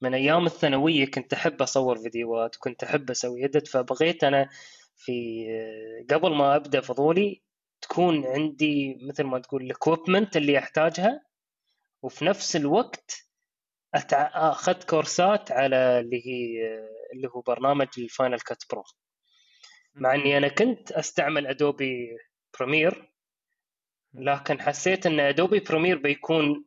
من 0.00 0.14
أيام 0.14 0.46
الثانوية 0.46 1.06
كنت 1.06 1.32
أحب 1.32 1.62
أصور 1.62 1.98
فيديوهات 1.98 2.56
وكنت 2.56 2.84
أحب 2.84 3.10
أسوي 3.10 3.44
ادت 3.44 3.68
فبغيت 3.68 4.24
أنا 4.24 4.48
في 4.96 5.46
قبل 6.10 6.34
ما 6.34 6.56
أبدأ 6.56 6.80
فضولي 6.80 7.42
تكون 7.80 8.26
عندي 8.26 8.98
مثل 9.02 9.24
ما 9.24 9.38
تقول 9.38 9.62
ال 9.62 9.69
equipment 9.69 10.36
اللي 10.36 10.58
أحتاجها 10.58 11.22
وفي 12.02 12.24
نفس 12.24 12.56
الوقت 12.56 13.28
أخذت 13.94 14.84
كورسات 14.90 15.52
على 15.52 16.00
اللي 16.00 16.26
هي 16.26 16.62
اللي 17.12 17.28
هو 17.28 17.40
برنامج 17.40 17.88
ال 17.98 18.05
Final 18.05 18.40
Cut 18.40 18.62
Pro 18.70 18.82
مع 19.94 20.14
إني 20.14 20.36
أنا 20.38 20.48
كنت 20.48 20.92
أستعمل 20.92 21.46
Adobe 21.46 22.18
Premiere 22.60 23.11
لكن 24.14 24.60
حسيت 24.60 25.06
إن 25.06 25.20
Adobe 25.20 25.60
Premiere 25.60 25.98
بيكون 25.98 26.64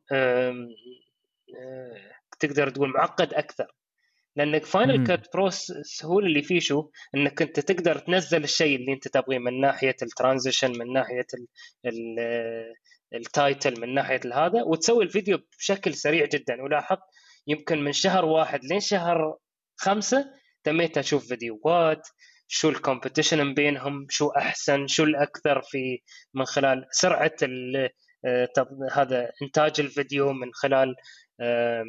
تقدر 2.40 2.70
تقول 2.70 2.90
معقد 2.90 3.34
أكثر. 3.34 3.76
لأنك 4.36 4.66
Final 4.66 5.08
Cut 5.08 5.34
Pro 5.34 5.48
السهوله 5.48 6.28
اللي 6.28 6.42
فيه 6.42 6.60
شو؟ 6.60 6.90
إنك 7.16 7.42
أنت 7.42 7.60
تقدر 7.60 7.98
تنزل 7.98 8.44
الشيء 8.44 8.76
اللي 8.76 8.94
أنت 8.94 9.08
تبغيه 9.08 9.40
من 9.40 9.62
ناحية 9.62 9.96
ال 10.02 10.09
transition 10.09 10.80
من 10.80 10.94
ناحية 10.94 11.28
ال 13.14 13.25
title 13.25 13.82
من 13.82 13.94
ناحية 13.94 14.20
هذا 14.34 14.64
وتسوي 14.64 15.04
الفيديو 15.04 15.40
بشكل 15.60 15.94
سريع 15.94 16.26
جدا. 16.26 16.62
ولاحظت 16.62 17.02
يمكن 17.48 17.84
من 17.84 17.92
شهر 17.92 18.26
واحد 18.26 18.66
لين 18.66 18.80
شهر 18.80 19.38
خمسة 19.76 20.26
تميت 20.64 20.98
أشوف 20.98 21.28
فيديوهات 21.28 22.08
شو 22.48 22.72
ال 22.72 22.78
competition 22.78 23.42
بينهم 23.56 24.08
شو 24.10 24.30
أحسن 24.30 24.88
شو 24.88 25.04
الأكثر 25.04 25.62
في 25.62 26.00
من 26.34 26.46
خلال 26.46 26.86
سرعة 26.92 27.36
آه، 28.26 28.50
هذا 28.92 29.32
إنتاج 29.42 29.80
الفيديو 29.80 30.34
من 30.34 30.54
خلال 30.54 30.96
آه، 31.40 31.86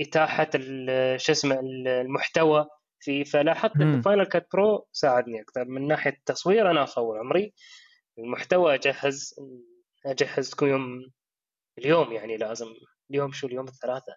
إتاحة 0.00 0.50
شو 1.16 1.32
اسمه 1.32 1.60
المحتوى 1.60 2.66
في 3.00 3.24
فلاحظت 3.24 3.76
إن 3.76 4.02
Final 4.02 4.24
Cut 4.24 4.48
Pro 4.52 4.86
ساعدني 4.92 5.40
أكثر. 5.40 5.64
من 5.64 5.86
ناحية 5.86 6.10
التصوير 6.10 6.70
أنا 6.70 6.82
أصور 6.82 7.18
عمري. 7.18 7.52
المحتوى 8.18 8.74
أجهز 8.74 9.34
أجهز 10.06 10.54
كل 10.54 10.66
يوم 10.66 11.10
اليوم 11.78 12.12
يعني 12.12 12.36
لازم 12.36 12.66
اليوم 13.10 13.32
شو 13.32 13.46
اليوم 13.46 13.68
الثلاثاء 13.68 14.16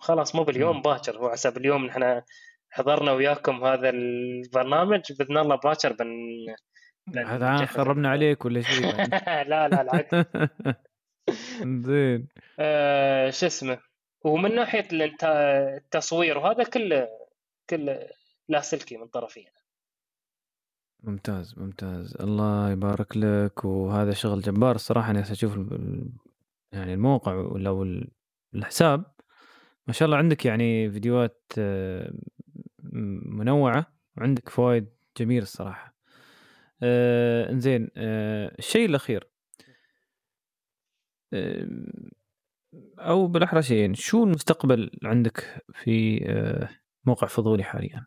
خلاص 0.00 0.34
مو 0.34 0.44
باليوم 0.44 0.82
باكر 0.82 1.18
هو 1.18 1.30
حسب 1.30 1.56
اليوم 1.56 1.88
إحنا 1.88 2.24
حضرنا 2.72 3.12
وياكم 3.12 3.64
هذا 3.64 3.90
البرنامج 3.90 5.12
بإذن 5.12 5.38
الله 5.38 5.56
باكر 5.56 5.92
بن 5.92 6.08
هذا 7.16 7.66
خربنا 7.66 8.10
عليك 8.10 8.44
ولا 8.44 8.60
شيء 8.60 8.86
لا 9.50 9.68
لا 9.68 9.80
العكس 9.82 10.14
زين. 11.86 12.28
آه 12.58 13.30
شو 13.30 13.46
اسمه؟ 13.46 13.78
ومن 14.24 14.54
ناحية 14.54 14.88
التصوير 14.92 16.38
وهذا 16.38 16.64
كله 16.64 17.08
كله 17.70 18.08
لاسلكي 18.48 18.96
من 18.96 19.06
طرفي. 19.06 19.46
ممتاز 21.02 21.58
ممتاز. 21.58 22.16
الله 22.20 22.70
يبارك 22.70 23.16
لك. 23.16 23.64
وهذا 23.64 24.12
شغل 24.12 24.40
جبار 24.40 24.74
الصراحة 24.74 25.10
أنا 25.10 25.20
أشوف 25.20 25.56
يعني 26.72 26.94
الموقع 26.94 27.34
ولا 27.34 28.04
الحساب. 28.54 29.04
ما 29.86 29.92
شاء 29.92 30.06
الله 30.06 30.16
عندك 30.16 30.46
يعني 30.46 30.90
فيديوهات 30.90 31.52
آه، 31.58 32.12
منوعة 32.92 33.86
وعندك 34.18 34.48
فوائد 34.48 34.88
جميله 35.16 35.42
الصراحة. 35.42 35.94
آه 36.82 37.50
إنزين 37.50 37.88
آه 37.96 38.54
الشيء 38.58 38.86
الأخير. 38.86 39.28
آه 41.32 41.66
أو 42.98 43.26
بالأحرى 43.26 43.62
شيئين. 43.62 43.94
شو 43.94 44.24
المستقبل 44.24 44.90
عندك 45.04 45.64
في 45.74 46.24
آه 46.30 46.68
موقع 47.04 47.26
فضولي 47.26 47.64
حاليا؟ 47.64 48.06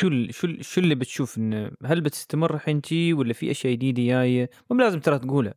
شو 0.00 0.10
شو 0.30 0.48
شو 0.60 0.80
اللي 0.80 0.94
بتشوف 0.94 1.38
إنه 1.38 1.70
هل 1.84 2.00
بتستمر 2.00 2.54
الحين 2.54 2.82
تي 2.82 3.12
ولا 3.12 3.32
في 3.32 3.50
أشياء 3.50 3.74
جديدة 3.74 4.02
جاية؟ 4.02 4.50
مو 4.70 4.76
لازم 4.76 5.00
ترى 5.00 5.18
تقولها 5.18 5.54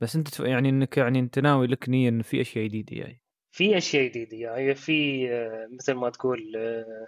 بس 0.00 0.16
أنت 0.16 0.40
يعني 0.40 0.68
إنك 0.68 0.96
يعني 0.98 1.18
أنت 1.18 1.38
ناوي 1.38 1.66
لك 1.66 1.88
نية 1.88 2.08
إنه 2.08 2.22
في 2.22 2.40
أشياء 2.40 2.64
جديدة 2.66 2.96
جاية. 2.96 3.25
في 3.56 3.76
أشياء 3.76 4.04
جديدة. 4.04 4.36
جاية 4.36 4.74
في 4.74 5.28
آه، 5.32 5.68
مثل 5.72 5.92
ما 5.92 6.10
تقول 6.10 6.52
آه، 6.56 7.06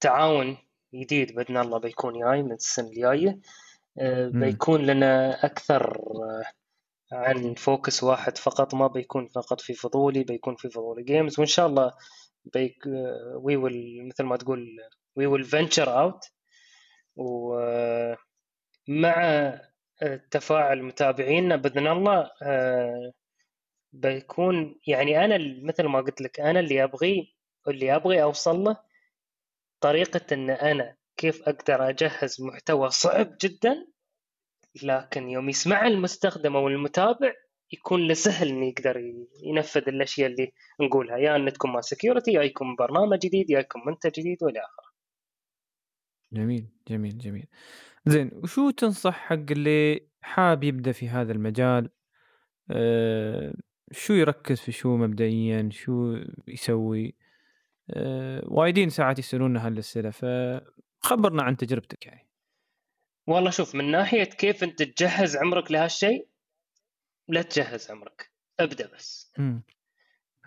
تعاون 0.00 0.56
جديد 0.94 1.34
بإذن 1.34 1.56
الله 1.56 1.78
بيكون 1.78 2.20
جاي 2.20 2.42
من 2.42 2.52
السنة 2.52 2.88
الجاية. 2.88 3.40
آه، 3.98 4.28
بيكون 4.28 4.86
لنا 4.86 5.44
أكثر 5.46 5.98
عن 7.12 7.54
focus 7.54 8.02
واحد 8.02 8.38
فقط. 8.38 8.74
ما 8.74 8.86
بيكون 8.86 9.28
فقط 9.28 9.60
في 9.60 9.74
فضولي 9.74 10.24
بيكون 10.24 10.56
في 10.56 10.68
فضولي 10.68 11.02
Games 11.02 11.38
وإن 11.38 11.46
شاء 11.46 11.66
الله 11.66 11.92
بيك 12.44 12.86
we 13.42 13.56
will 13.56 14.08
مثل 14.08 14.24
ما 14.24 14.36
تقول 14.36 14.76
we 15.16 15.26
will 15.26 15.44
venture 15.44 16.00
out 16.00 16.24
ومع 17.16 18.18
تفاعل 20.30 20.82
متابعينا 20.82 21.56
بإذن 21.56 21.86
الله 21.86 22.30
بيكون 23.92 24.80
يعني 24.86 25.24
أنا 25.24 25.38
مثل 25.62 25.86
ما 25.86 26.00
قلت 26.00 26.20
لك 26.20 26.40
أنا 26.40 26.60
اللي 26.60 26.84
أبغيه 26.84 27.26
اللي 27.68 27.96
أبغي 27.96 28.22
أوصل 28.22 28.64
له 28.64 28.76
طريقة 29.80 30.34
إن 30.34 30.50
أنا 30.50 30.96
كيف 31.16 31.48
أقدر 31.48 31.88
أجهز 31.88 32.42
محتوى 32.42 32.90
صعب 32.90 33.36
جدا 33.42 33.86
لكن 34.82 35.28
يوم 35.28 35.48
يسمع 35.48 35.86
المستخدم 35.86 36.56
أو 36.56 36.68
المتابع 36.68 37.32
يكون 37.72 38.08
له 38.08 38.14
سهل 38.14 38.48
إنه 38.48 38.66
يقدر 38.66 39.14
ينفذ 39.42 39.88
الأشياء 39.88 40.30
اللي 40.30 40.52
نقولها 40.80 41.16
يا 41.16 41.36
إن 41.36 41.52
تكون 41.52 41.72
مال 41.72 41.84
سكيورتي 41.84 42.32
يا 42.32 42.42
يكون 42.42 42.76
برنامج 42.76 43.18
جديد 43.18 43.50
يا 43.50 43.58
يكون 43.60 43.82
منتج 43.86 44.10
جديد 44.10 44.42
وإلى 44.42 44.60
آخره. 44.60 44.88
جميل 46.32 46.68
جميل 46.88 47.18
جميل. 47.18 47.46
زين 48.06 48.30
وشو 48.34 48.70
تنصح 48.70 49.14
حق 49.14 49.50
اللي 49.50 50.08
حاب 50.20 50.64
يبدأ 50.64 50.92
في 50.92 51.08
هذا 51.08 51.32
المجال 51.32 51.90
أه 52.70 53.54
شو 53.92 54.12
يركز 54.12 54.60
في 54.60 54.72
شو 54.72 54.96
مبدئيا؟ 54.96 55.68
شو 55.72 56.16
يسوي؟ 56.48 57.14
أه 57.90 58.42
وايدين 58.44 58.90
ساعات 58.90 59.18
يسالونا 59.18 59.66
هالاسئله 59.66 60.10
فخبرنا 60.10 61.42
عن 61.42 61.56
تجربتك 61.56 62.06
يعني. 62.06 62.28
والله 63.26 63.50
شوف 63.50 63.74
من 63.74 63.90
ناحية 63.90 64.24
كيف 64.24 64.64
أنت 64.64 64.82
تجهز 64.82 65.36
عمرك 65.36 65.72
لهالشيء 65.72 66.28
لا 67.28 67.42
تجهز 67.42 67.90
عمرك 67.90 68.30
ابدأ 68.60 68.90
بس. 68.96 69.32
مم. 69.38 69.62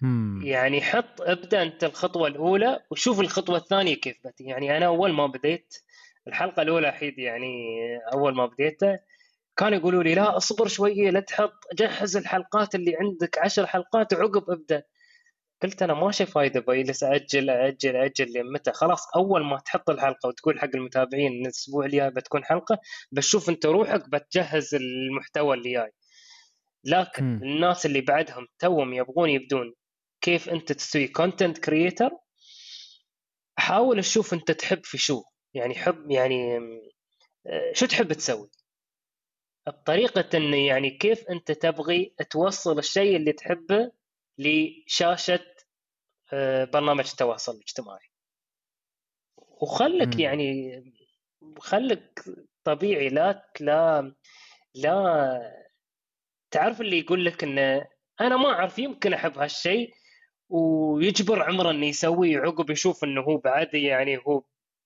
مم. 0.02 0.42
يعني 0.44 0.82
حط 0.82 1.22
ابدأ 1.22 1.64
أنت 1.64 1.84
الخطوة 1.84 2.28
الأولى 2.28 2.80
وشوف 2.92 3.20
الخطوة 3.20 3.58
الثانية 3.58 3.96
كيف 3.96 4.28
بتي 4.28 4.44
يعني 4.44 4.78
أنا 4.78 4.86
أول 4.86 5.14
ما 5.14 5.28
بديت 5.28 5.76
الحلقة 6.28 6.62
الأولى 6.62 6.92
حيد 6.92 7.20
يعني 7.20 7.78
أول 8.14 8.36
ما 8.36 8.46
بديتها 8.46 9.00
كانوا 9.62 9.78
يقولوا 9.78 10.04
لي 10.04 10.16
لا 10.16 10.38
اصبر 10.38 10.68
شوية 10.68 11.10
لا 11.10 11.20
تحط 11.20 11.54
جهز 11.74 12.18
الحلقات 12.18 12.76
اللي 12.76 12.96
عندك 13.00 13.38
عشر 13.38 13.68
حلقات 13.68 14.14
وعقب 14.14 14.50
ابدأ. 14.50 14.84
قلت 15.64 15.84
أنا 15.84 15.94
ماشي 15.94 16.26
فايدة 16.26 16.60
بجلس 16.60 17.04
أجل 17.04 17.50
أجل 17.50 17.96
أجل 17.96 18.34
لين 18.34 18.54
متى؟ 18.54 18.72
خلاص 18.72 19.08
أول 19.16 19.46
ما 19.46 19.60
تحط 19.60 19.90
الحلقة 19.90 20.28
وتقول 20.28 20.60
حق 20.60 20.70
المتابعين 20.76 21.32
إن 21.32 21.46
الأسبوع 21.46 21.86
الجاي 21.86 22.10
بتكون 22.10 22.44
حلقة 22.46 22.80
بتشوف 23.12 23.50
أنت 23.50 23.66
روحك 23.66 24.10
بتجهز 24.10 24.76
المحتوى 24.76 25.58
اللي 25.58 25.74
جاي. 25.74 25.92
لكن 26.84 27.24
مم. 27.24 27.44
الناس 27.44 27.86
اللي 27.86 28.02
بعدهم 28.02 28.48
توهم 28.60 28.94
يبغون 28.94 29.30
يبدون 29.30 29.74
كيف 30.22 30.50
أنت 30.50 30.72
تسوي 30.72 31.08
content 31.08 31.58
creator 31.58 32.10
حاول 33.58 34.02
تشوف 34.02 34.34
أنت 34.34 34.52
تحب 34.52 34.82
في 34.84 34.98
شو. 34.98 35.24
يعني 35.54 35.76
حب 35.76 36.12
يعني 36.12 36.58
آه، 37.48 37.74
شو 37.74 37.86
تحب 37.86 38.14
تسوي؟ 38.14 38.50
بطريقة 39.68 40.38
انه 40.38 40.58
يعني 40.58 40.90
كيف 40.90 41.30
أنت 41.30 41.52
تبغي 41.52 42.16
توصل 42.30 42.80
الشيء 42.80 43.16
اللي 43.16 43.32
تحبه 43.32 43.92
لشاشة 44.38 45.46
آه، 46.34 46.64
برنامج 46.64 47.10
التواصل 47.10 47.56
الاجتماعي 47.56 48.12
وخلك. 49.38 50.20
يعني 50.20 50.84
خلك 51.60 52.24
طبيعي 52.64 53.10
لا 53.10 53.52
لا 53.60 54.14
لا 54.76 55.40
تعرف 56.52 56.82
اللي 56.82 57.00
يقول 57.00 57.26
لك 57.26 57.44
انه 57.44 57.88
أنا 58.22 58.38
ما 58.38 58.50
أعرف 58.50 58.80
يمكن 58.80 59.14
أحب 59.14 59.38
هالشيء 59.38 59.94
ويجبر 60.50 61.44
عمره 61.44 61.72
إنه 61.72 61.86
يسويه 61.86 62.40
عقب 62.40 62.70
يشوف 62.70 63.04
إنه 63.04 63.22
هو 63.22 63.38
بعد 63.38 63.74
يعني 63.74 64.18
هو 64.18 64.44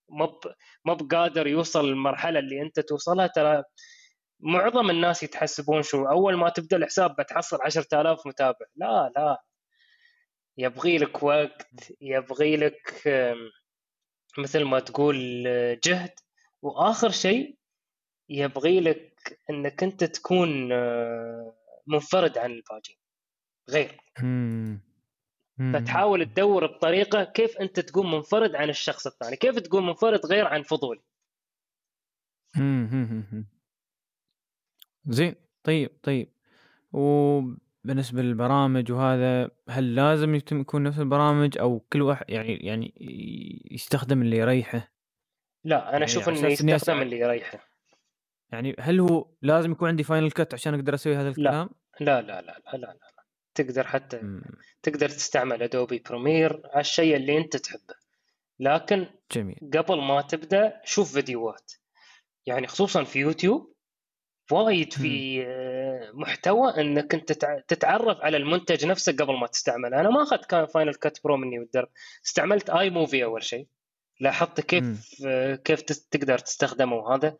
ما 0.10 0.40
ما 0.86 0.94
بقادر 0.94 1.48
يوصل 1.48 1.90
للمرحلة 1.90 2.40
اللي 2.40 2.62
أنت 2.62 2.80
توصلها 2.80 3.28
ترى 3.28 3.64
معظم 4.40 4.90
الناس 4.90 5.24
يتحسبون 5.24 5.82
شو 5.82 6.06
أول 6.06 6.36
ما 6.36 6.50
تبدأ 6.50 6.78
الحساب 6.78 7.16
بتحصل 7.16 7.58
10000 7.62 8.28
متابع. 8.28 8.66
لا 8.76 9.12
لا. 9.16 9.44
يبغي 10.58 10.98
لك 10.98 11.24
وقت 11.24 11.92
يبغي 12.02 12.58
لك 12.58 13.04
مثل 14.38 14.64
ما 14.64 14.80
تقول 14.80 15.44
آه، 15.48 15.80
جهد. 15.84 16.12
وآخر 16.62 17.10
شيء 17.10 17.58
يبغي 18.30 18.80
لك 18.80 19.40
إنك 19.50 19.84
أنت 19.84 20.04
تكون 20.04 20.72
آه، 20.72 21.56
منفرد 21.88 22.38
عن 22.38 22.52
الباقيين 22.52 22.98
غير. 23.70 24.02
فتحاول 25.74 26.26
تدور 26.26 26.66
بطريقة 26.66 27.24
كيف 27.24 27.58
أنت 27.58 27.80
تكون 27.80 28.12
منفرد 28.12 28.56
عن 28.56 28.70
الشخص 28.70 29.08
الثاني. 29.08 29.36
كيف 29.36 29.60
تكون 29.60 29.86
منفرد 29.86 30.26
غير 30.26 30.48
عن 30.48 30.64
فضولي. 30.64 31.02
زين 35.08 35.36
طيب 35.64 35.90
طيب 36.04 36.30
وبالنسبة 36.94 38.22
للبرامج 38.22 38.92
وهذا 38.92 39.52
هل 39.70 39.96
لازم 39.96 40.36
يتم 40.36 40.62
يكون 40.62 40.84
نفس 40.84 41.00
البرامج 41.00 41.58
أو 41.58 41.80
كل 41.80 42.02
واحد 42.02 42.26
يعني 42.30 42.54
يعني 42.56 42.94
يستخدم 43.72 44.22
اللي 44.22 44.38
يريحه 44.38 44.92
لا 45.64 45.98
أنا 45.98 46.06
يعني 46.06 46.14
على 46.14 46.40
إنه 46.40 46.48
أساس 46.48 46.62
إني 46.62 46.72
يستخدم. 46.72 47.02
اللي 47.02 47.20
يريحه 47.20 47.60
يعني 48.52 48.76
هل 48.80 49.00
هو 49.00 49.28
لازم 49.42 49.72
يكون 49.72 49.90
عندي 49.90 50.04
Final 50.04 50.32
Cut 50.32 50.54
عشان 50.54 50.74
أقدر 50.74 50.94
أسوي 50.94 51.16
هذا 51.16 51.30
الكلام؟ 51.30 51.70
لا 52.00 52.22
لا 52.22 52.42
لا 52.42 52.42
لا 52.42 52.78
لا, 52.78 52.78
لا. 52.78 52.98
تقدر 53.56 53.88
حتى 53.88 54.22
مم. 54.22 54.42
تقدر 54.84 55.10
تستعمل 55.10 55.64
Adobe 55.64 56.04
Premiere 56.10 56.62
على 56.66 56.82
الشيء 56.82 57.16
اللي 57.16 57.38
أنت 57.38 57.58
تحبه 57.58 57.96
لكن 58.60 59.08
جميل 59.32 59.58
قبل 59.74 60.02
ما 60.02 60.22
تبدأ 60.22 60.82
شوف 60.84 61.14
فيديوهات 61.14 61.72
يعني 62.46 62.68
خصوصا 62.68 63.04
في 63.04 63.20
يوتيوب 63.20 63.75
وايد 64.52 64.94
في 64.94 65.44
آه، 65.48 66.12
محتوى 66.14 66.82
إنك 66.82 67.14
أنت 67.14 67.32
تع- 67.32 67.60
تتعرف 67.60 68.22
على 68.22 68.38
المنتج 68.38 68.86
نفسه 68.86 69.12
قبل 69.12 69.34
ما 69.40 69.48
تستعمله. 69.48 70.00
أنا 70.02 70.10
ما 70.10 70.24
أخذت 70.24 70.46
كان 70.46 70.66
Final 70.66 70.94
Cut 70.96 71.24
Pro 71.24 71.38
مني 71.38 71.60
والدرب 71.60 71.90
استعملت 72.26 72.70
iMovie 72.70 73.24
أول 73.24 73.44
شيء. 73.44 73.68
لاحظت. 74.20 74.62
كيف 74.62 74.84
آه، 75.26 75.56
كيف 75.56 75.82
تقدر 75.82 76.38
تستخدمه 76.38 76.96
وهذا. 76.96 77.38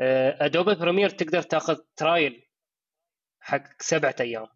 Adobe 0.00 0.74
Premiere 0.74 1.10
تقدر 1.10 1.42
تاخذ 1.42 1.78
trial 1.96 2.48
حق 3.40 3.82
سبعة 3.82 4.16
أيام. 4.20 4.46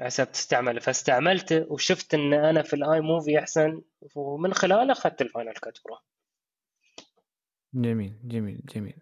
حسب 0.00 0.32
تستعمله. 0.32 0.80
فاستعملته 0.80 1.66
وشفت 1.72 2.14
إن 2.14 2.34
أنا 2.34 2.62
في 2.62 2.74
ال 2.76 3.00
iMovie 3.00 3.38
أحسن. 3.38 3.82
ومن 4.14 4.54
خلاله 4.54 4.92
أخذت 4.92 5.22
ال 5.22 5.27
Final 5.27 5.52
Cut 5.52 5.78
Pro 5.84 5.98
جميل 7.74 8.14
جميل 8.24 8.60
جميل. 8.74 8.96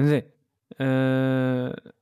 زين 0.00 0.30
أه 0.80 1.92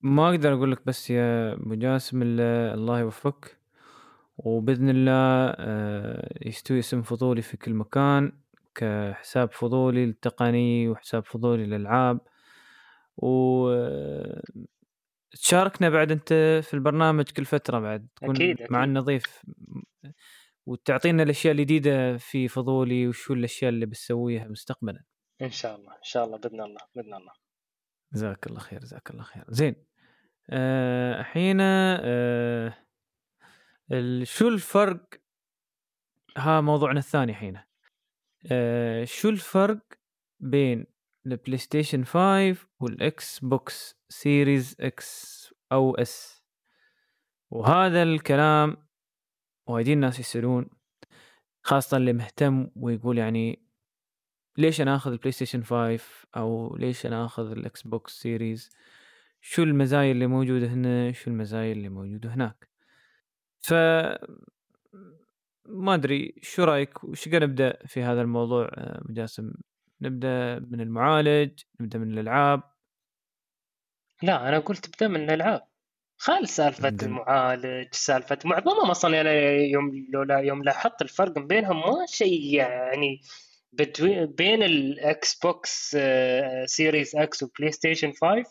ما 0.00 0.30
أقدر 0.30 0.54
أقول 0.54 0.72
لك 0.72 0.86
بس 0.86 1.10
يا 1.10 1.52
أبو 1.52 1.74
جاسم 1.74 2.22
إلا 2.22 2.74
الله 2.74 3.00
يوفقك. 3.00 3.58
وبإذن 4.38 4.90
الله 4.90 5.54
أه 5.58 6.38
يستوي 6.48 6.78
اسم 6.78 7.02
فضولي 7.02 7.42
في 7.42 7.56
كل 7.56 7.74
مكان 7.74 8.32
كحساب 8.74 9.52
فضولي 9.52 10.06
للتقني 10.06 10.88
وحساب 10.88 11.24
فضولي 11.24 11.66
للألعاب. 11.66 12.20
و 13.16 13.68
آه، 13.70 14.42
تشاركنا 15.42 15.88
بعد 15.90 16.12
أنت 16.12 16.28
في 16.62 16.74
البرنامج 16.74 17.24
كل 17.24 17.44
فترة 17.44 17.78
بعد 17.78 18.08
تكون 18.16 18.36
أكيد، 18.36 18.60
أكيد. 18.60 18.72
معنا 18.72 19.00
ضيف 19.00 19.44
وتعطينا 20.66 21.22
الأشياء 21.22 21.52
الجديده 21.54 22.16
في 22.16 22.48
فضولي 22.48 23.08
وشو 23.08 23.34
الأشياء 23.34 23.68
اللي 23.68 23.86
بتسويها 23.86 24.48
مستقبلا. 24.48 25.02
إن 25.42 25.50
شاء 25.50 25.76
الله 25.76 25.92
إن 25.92 26.02
شاء 26.02 26.24
الله 26.24 26.38
بإذن 26.38 26.60
الله 26.60 26.80
بإذن 26.94 27.14
الله. 27.14 27.43
جزاك 28.14 28.46
الله 28.46 28.60
خير 28.60 28.80
جزاك 28.80 29.10
الله 29.10 29.22
خير. 29.22 29.44
زين. 29.48 29.74
آه 32.00 32.74
ال- 33.92 34.26
شو 34.26 34.48
الفرق؟ 34.48 35.08
ها 36.36 36.60
موضوعنا 36.60 36.98
الثاني 36.98 37.32
الحين 37.32 37.60
آه 38.52 39.04
شو 39.04 39.28
الفرق 39.28 39.78
بين 40.40 40.86
ال 41.26 41.58
PlayStation 41.58 42.04
5 42.04 42.66
وال 42.80 43.38
Xbox 43.40 43.96
Series 44.08 44.76
X 44.80 45.44
أو 45.72 45.94
S 45.94 46.44
وهذا 47.50 48.02
الكلام 48.02 48.76
وايدين 49.68 49.94
الناس 49.94 50.20
يسألون 50.20 50.70
خاصة 51.62 51.96
اللي 51.96 52.12
مهتم 52.12 52.70
ويقول 52.76 53.18
يعني 53.18 53.63
ليش 54.58 54.80
أنا 54.80 54.96
آخذ 54.96 55.12
ال 55.12 55.32
PlayStation 55.32 55.62
5 55.62 56.00
أو 56.36 56.76
ليش 56.76 57.06
أنا 57.06 57.24
آخذ 57.24 57.50
ال 57.50 57.82
Xbox 57.82 58.12
Series 58.12 58.70
شو 59.40 59.62
المزايا 59.62 60.12
اللي 60.12 60.26
موجودة 60.26 60.66
هنا؟ 60.66 61.12
شو 61.12 61.30
المزايا 61.30 61.72
اللي 61.72 61.88
موجودة 61.88 62.34
هناك؟ 62.34 62.68
ف 63.60 63.74
ما 65.66 65.94
أدري 65.94 66.34
شو 66.42 66.64
رأيك؟ 66.64 67.04
وش 67.04 67.28
نبدأ 67.28 67.78
في 67.86 68.02
هذا 68.02 68.20
الموضوع؟ 68.20 68.70
آه، 68.74 69.02
جاسم 69.08 69.52
نبدأ 70.00 70.58
من 70.58 70.80
المعالج؟ 70.80 71.60
نبدأ 71.80 71.98
من 71.98 72.12
الألعاب؟ 72.12 72.62
لا 74.22 74.48
أنا 74.48 74.58
قلت 74.58 74.86
ابدأ 74.86 75.08
من 75.08 75.24
الألعاب. 75.24 75.62
خل 76.16 76.48
سالفة 76.48 76.88
نبدأ. 76.88 77.06
المعالج 77.06 77.88
سالفة 77.94 78.38
معظمهم 78.44 78.90
أصلا 78.90 79.20
أنا 79.20 79.32
يوم 79.50 80.06
لولا 80.12 80.38
يوم 80.38 80.62
لاحظت 80.62 81.02
الفرق 81.02 81.38
بينهم 81.38 81.76
ما 81.76 82.06
شيء 82.06 82.54
يعني 82.54 83.20
بين 84.26 84.62
ال 84.62 85.38
Xbox 85.38 85.96
Series 86.64 87.16
X 87.16 87.42
وبلاي 87.42 87.72
ستيشن 87.72 88.12
5 88.12 88.26
ما 88.26 88.44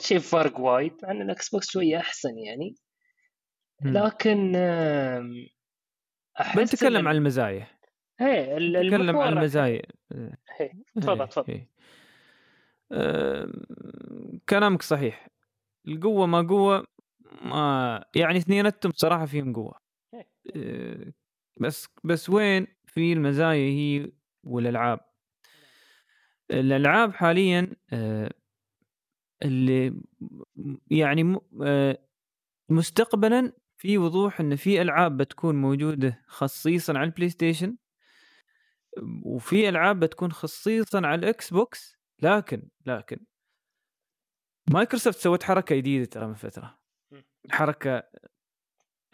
شيء 0.00 0.18
فرق 0.18 0.60
وايد. 0.60 0.92
عن 1.04 1.22
الاكس 1.22 1.48
بوكس 1.48 1.70
شوية 1.70 1.96
أحسن 1.98 2.38
يعني. 2.38 2.74
لكن 3.84 4.56
أحس 6.40 6.58
بنتكلم 6.58 7.08
عن 7.08 7.16
المزايا. 7.16 7.66
إيه 8.20 8.58
نتكلم 8.58 9.16
عن 9.16 9.32
المزايا. 9.32 9.82
تفضل 10.96 11.28
تفضل. 11.28 11.66
كلامك 14.48 14.82
صحيح. 14.82 15.28
القوة 15.88 16.26
ما 16.26 16.42
قوة 16.42 16.86
ما 17.42 18.04
يعني 18.14 18.38
اثنيناتهم 18.38 18.92
صراحة 18.96 19.26
فيهم 19.26 19.52
قوة. 19.52 19.78
إيه. 20.14 20.26
آه، 20.56 21.12
بس 21.60 21.88
بس 22.04 22.30
وين 22.30 22.66
في 22.88 23.12
المزايا 23.12 23.70
هي 23.70 24.12
والألعاب. 24.44 25.00
الألعاب 26.50 27.12
حاليا 27.14 27.76
آه، 27.92 28.30
اللي 29.44 30.00
يعني 30.90 31.24
م- 31.24 31.40
آه، 31.62 31.98
مستقبلا 32.68 33.52
في 33.78 33.98
وضوح 33.98 34.40
إن 34.40 34.56
في 34.56 34.82
ألعاب 34.82 35.16
بتكون 35.16 35.54
موجودة 35.56 36.24
خصيصا 36.26 36.98
على 36.98 37.04
البلاي 37.06 37.28
ستيشن 37.28 37.76
وفي 39.24 39.68
ألعاب 39.68 40.00
بتكون 40.00 40.32
خصيصا 40.32 41.06
على 41.06 41.14
الاكس 41.18 41.50
بوكس 41.52 41.98
لكن 42.22 42.68
لكن 42.86 43.18
مايكروسوفت 44.70 45.18
سوت 45.18 45.42
حركة 45.42 45.76
جديدة 45.76 46.04
ترى 46.04 46.26
من 46.26 46.34
فترة. 46.34 46.78
حركة 47.50 48.02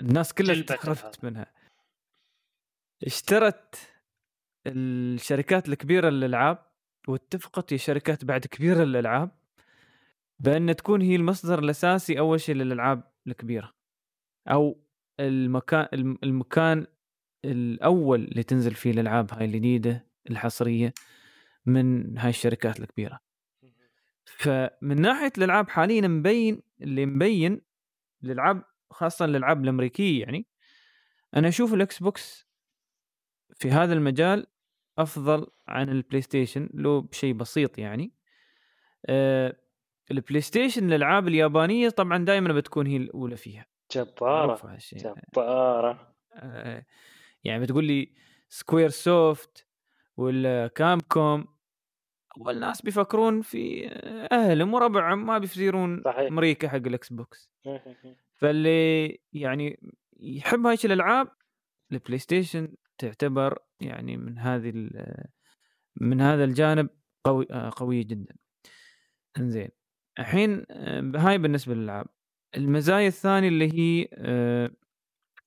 الناس 0.01 0.33
كلها 0.35 0.55
جلبت 0.55 0.71
استغربت 0.71 1.25
منها. 1.25 1.53
اشترت 3.05 3.91
الشركات 4.67 5.69
الكبيرة 5.69 6.09
للألعاب 6.11 6.67
واتفقت 7.09 7.73
هي 7.73 7.79
شركات 7.79 8.25
بعد 8.25 8.47
كبيرة 8.47 8.85
للألعاب 8.85 9.31
بأن 10.39 10.77
تكون 10.77 11.03
هي 11.03 11.17
المصدر 11.17 11.59
الأساسي 11.59 12.19
أول 12.19 12.41
شيء 12.41 12.55
للألعاب 12.55 13.13
الكبيرة 13.27 13.73
أو 14.49 14.85
المكان 15.21 15.89
الم- 15.93 16.19
المكان 16.23 16.87
الأول 17.45 18.25
اللي 18.25 18.43
تنزل 18.43 18.75
فيه 18.75 18.91
الألعاب 18.91 19.33
هاي 19.35 19.45
الجديدة 19.45 20.07
الحصرية 20.31 20.93
من 21.67 22.19
هاي 22.19 22.31
الشركات 22.31 22.81
الكبيرة. 22.81 23.21
فمن 24.25 25.01
ناحية 25.01 25.33
الألعاب 25.39 25.69
حاليا 25.69 26.09
مبين 26.09 26.63
اللي 26.83 27.07
مبين 27.07 27.61
الالعاب 28.25 28.63
خاصة 28.91 29.25
الألعاب 29.25 29.65
الأمريكية 29.65 30.21
يعني 30.23 30.47
أنا 31.37 31.49
أشوف 31.49 31.75
الإكس 31.75 32.03
بوكس 32.03 32.49
في 33.55 33.71
هذا 33.71 33.93
المجال 33.93 34.47
أفضل 34.99 35.47
عن 35.69 35.89
البلاي 35.89 36.21
ستيشن 36.23 36.69
لو 36.75 37.01
بشيء 37.01 37.35
بسيط 37.35 37.79
يعني. 37.79 38.13
آه 39.07 39.57
البلاي 40.11 40.41
ستيشن 40.41 40.87
الألعاب 40.87 41.29
اليابانية 41.29 41.89
طبعا 41.89 42.25
دائما 42.25 42.53
بتكون 42.53 42.87
هي 42.87 42.97
الأولى 42.97 43.37
فيها. 43.37 43.67
جبارة 43.93 44.79
جبارة. 44.95 46.15
آه، 46.35 46.87
يعني 47.45 47.63
بتقول 47.63 47.85
لي 47.85 48.15
Squaresoft 48.49 49.69
ولا 50.17 50.67
Capcom 50.67 51.47
أول 52.37 52.61
ناس 52.61 52.83
بيفكرون 52.83 53.43
في 53.43 53.89
أهلهم 54.33 54.75
وربعهم 54.75 55.27
ما 55.27 55.39
بيفزيرون 55.39 56.03
صحيح. 56.05 56.31
أمريكا 56.31 56.69
حق 56.69 56.77
الإكس 56.77 57.13
بوكس. 57.13 57.51
فاللي 58.35 59.19
يعني 59.33 59.81
يحب 60.21 60.67
هاي 60.67 60.77
الألعاب 60.85 61.29
البلاي 61.93 62.19
ستيشن 62.19 62.75
تعتبر 62.99 63.59
يعني 63.81 64.17
من 64.17 64.39
هذه 64.39 64.73
من 66.01 66.21
هذا 66.21 66.45
الجانب 66.45 66.89
قوي 67.25 67.47
آه، 67.51 67.71
قوية 67.77 68.03
جدا. 68.05 68.35
إنزين. 69.39 69.69
الحين 70.19 70.67
آه، 70.71 71.13
هاي 71.17 71.39
بالنسبة 71.39 71.75
للألعاب. 71.75 72.07
المزايا 72.57 73.09
الثانية 73.09 73.49
اللي 73.49 73.73
هي 73.79 74.09
آه، 74.15 74.71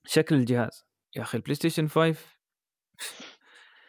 شكل 0.06 0.36
الجهاز. 0.36 0.86
يا 1.16 1.22
أخي 1.22 1.38
البلاي 1.38 1.56
ستيشن 1.56 1.88
5 1.88 2.26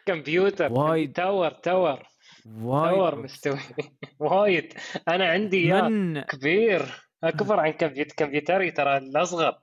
كمبيوتر. 0.05 0.71
وايد. 0.73 1.13
tower 1.13 1.51
tower. 1.51 2.03
وايد. 2.45 2.95
tower. 2.95 3.23
مستوي. 3.23 3.59
وايد. 4.19 4.73
أنا 5.07 5.29
عندي 5.29 5.57
إياه. 5.57 5.81
من 5.89 6.21
كبير. 6.21 7.09
أكبر 7.23 7.59
عن 7.59 7.69
كمبيوتر 7.71 8.13
كمبيوتري 8.17 8.71
ترى 8.71 8.97
الأصغر. 8.97 9.61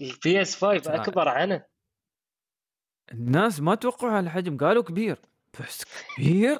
ال 0.00 0.42
PS 0.42 0.64
5 0.64 0.82
ترى- 0.82 1.00
أكبر 1.00 1.28
عنه. 1.28 1.64
الناس 3.12 3.60
ما 3.60 3.74
توقعوا 3.74 4.18
هالحجم 4.18 4.56
قالوا 4.56 4.82
كبير. 4.82 5.18
بس 5.60 5.84
كبير؟ 6.16 6.58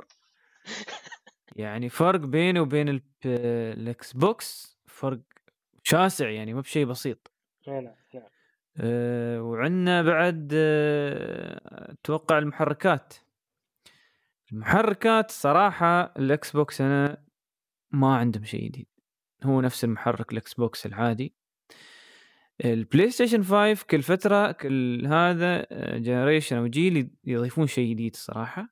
يعني 1.57 1.89
فرق 1.89 2.21
بينه 2.21 2.61
وبين 2.61 2.89
ال- 2.89 3.03
الإكس 3.25 4.13
بوكس 4.13 4.79
فرق 4.87 5.19
شاسع 5.83 6.29
يعني 6.31 6.55
مو 6.55 6.61
بشيء 6.61 6.87
بسيط. 6.87 7.31
نعم 7.69 7.85
نعم. 8.15 8.23
أه 8.77 9.43
وعندنا 9.43 10.03
بعد 10.03 10.51
أه 10.55 11.93
أتوقع 11.93 12.39
المحركات. 12.39 13.15
المحركات 14.53 15.31
صراحة 15.31 16.01
الإكس 16.03 16.53
بوكس 16.53 16.81
أنا 16.81 17.23
ما 17.91 18.17
عندهم 18.17 18.45
شيء 18.45 18.65
جديد. 18.65 18.87
هو 19.45 19.61
نفس 19.61 19.85
المحرك 19.85 20.33
الإكس 20.33 20.55
بوكس 20.55 20.87
العادي. 20.87 21.35
البلاي 22.65 23.11
ستيشن 23.11 23.43
5 23.43 23.87
كل 23.91 24.03
فترة 24.03 24.53
كل 24.53 25.07
هذا 25.07 25.67
generation 25.99 26.57
أو 26.57 26.67
جيل 26.67 27.11
يضيفون 27.25 27.67
شيء 27.67 27.91
جديد 27.91 28.17
صراحة. 28.17 28.69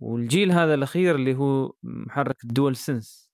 والجيل 0.00 0.52
هذا 0.52 0.74
الأخير 0.74 1.14
اللي 1.14 1.34
هو 1.34 1.72
محرك 1.82 2.44
ال 2.44 2.76
DualSense 2.76 3.28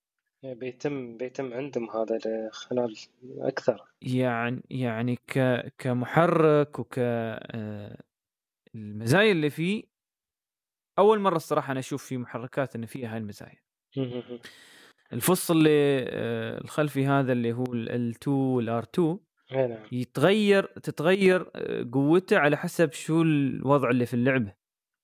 بيتم 0.44 1.16
بيتم 1.16 1.54
عندهم 1.54 1.90
هذا 1.90 2.18
خلال 2.52 2.96
أكثر. 3.38 3.82
يعني 4.02 4.62
يعني 4.70 5.16
ك 5.16 5.38
كمحرك 5.78 6.78
وك 6.78 6.94
آه، 6.98 8.02
المزايا 8.74 9.32
اللي 9.32 9.50
فيه. 9.50 9.84
أول 10.98 11.20
مرة 11.20 11.36
الصراحة 11.36 11.70
أنا 11.70 11.80
أشوف 11.80 12.04
في 12.04 12.18
محركات 12.18 12.76
إن 12.76 12.86
فيها 12.86 13.12
هاي 13.12 13.18
المزايا. 13.18 13.64
الفص 15.12 15.50
اللي 15.50 16.04
آه، 16.08 16.60
الخلفي 16.60 17.06
هذا 17.06 17.32
اللي 17.32 17.52
هو 17.52 17.64
ال 17.72 18.14
L2 18.14 18.28
وال 18.28 18.82
R2 18.82 19.00
اي 19.52 19.66
نعم. 19.66 19.86
يتغير 19.92 20.64
تتغير 20.66 21.50
آه، 21.54 21.86
قوته 21.92 22.38
على 22.38 22.56
حسب 22.56 22.92
شو 22.92 23.22
الوضع 23.22 23.90
اللي 23.90 24.06
في 24.06 24.14
اللعبة. 24.14 24.54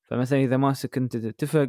فمثلا 0.02 0.38
إذا 0.38 0.56
ماسك 0.56 0.96
أنت 0.96 1.16
اتفق 1.16 1.68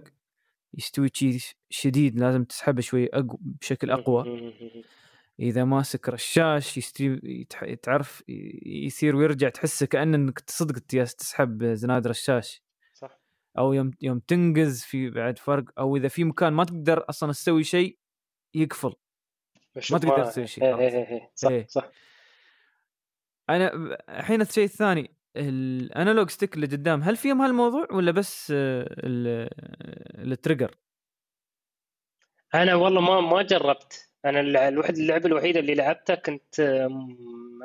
يستوي 0.74 1.10
شي 1.14 1.56
شديد 1.70 2.20
لازم 2.20 2.44
تسحبه 2.44 2.82
شوي 2.82 3.08
أقو 3.14 3.38
بشكل 3.42 3.92
أقوى. 3.92 4.54
إذا 5.40 5.64
ماسك 5.64 6.10
رشاش 6.10 6.78
يستوي 6.78 7.48
تعرف 7.84 8.24
يصير 8.66 9.16
ويرجع 9.16 9.50
تحسه 9.50 9.86
كأنك 9.86 10.44
صدق 10.48 10.84
جالس 10.92 11.16
تسحب 11.16 11.64
زناد 11.64 12.08
رشاش. 12.08 12.62
صح. 12.94 13.20
أو 13.58 13.74
يوم 13.74 13.92
يوم 14.02 14.20
تنقز 14.20 14.84
في 14.84 15.10
بعد 15.10 15.40
فرق 15.40 15.64
أو 15.80 15.98
إذا 15.98 16.08
في 16.08 16.24
مكان 16.24 16.54
ما 16.54 16.64
تقدر 16.64 17.06
أصلا 17.10 17.32
تسوي 17.32 17.64
شيء 17.64 17.98
يقفل. 18.54 18.94
بشوف 19.76 20.00
تقدر 20.00 20.26
تسوي 20.26 20.48
شيء 20.48 20.64
إيه. 20.64 20.76
إيه 20.76 21.08
إيه 21.08 21.32
صح. 21.36 21.68
صح. 21.68 21.92
أنا 23.56 23.98
الحين 24.10 24.42
الشيء 24.42 24.64
الثاني 24.64 25.12
ال 25.38 25.51
analog 25.51 26.30
stick 26.30 26.56
اللي 26.56 26.68
قدام 26.68 27.02
هل 27.04 27.16
فيهم 27.18 27.42
هالموضوع 27.42 27.88
ولا 27.92 28.12
بس 28.12 28.52
آه، 28.56 28.86
ال- 28.90 29.28
آه، 29.28 30.24
ال 30.24 30.30
trigger 30.30 30.76
أنا 32.56 32.76
والله 32.76 33.02
ما 33.02 33.22
ما 33.22 33.42
جربت. 33.42 34.08
أنا 34.26 34.68
الوحد 34.68 34.98
اللعبة 34.98 35.26
الوحيدة 35.26 35.60
اللي 35.60 35.76
لعبتها 35.76 36.16
كنت 36.16 36.60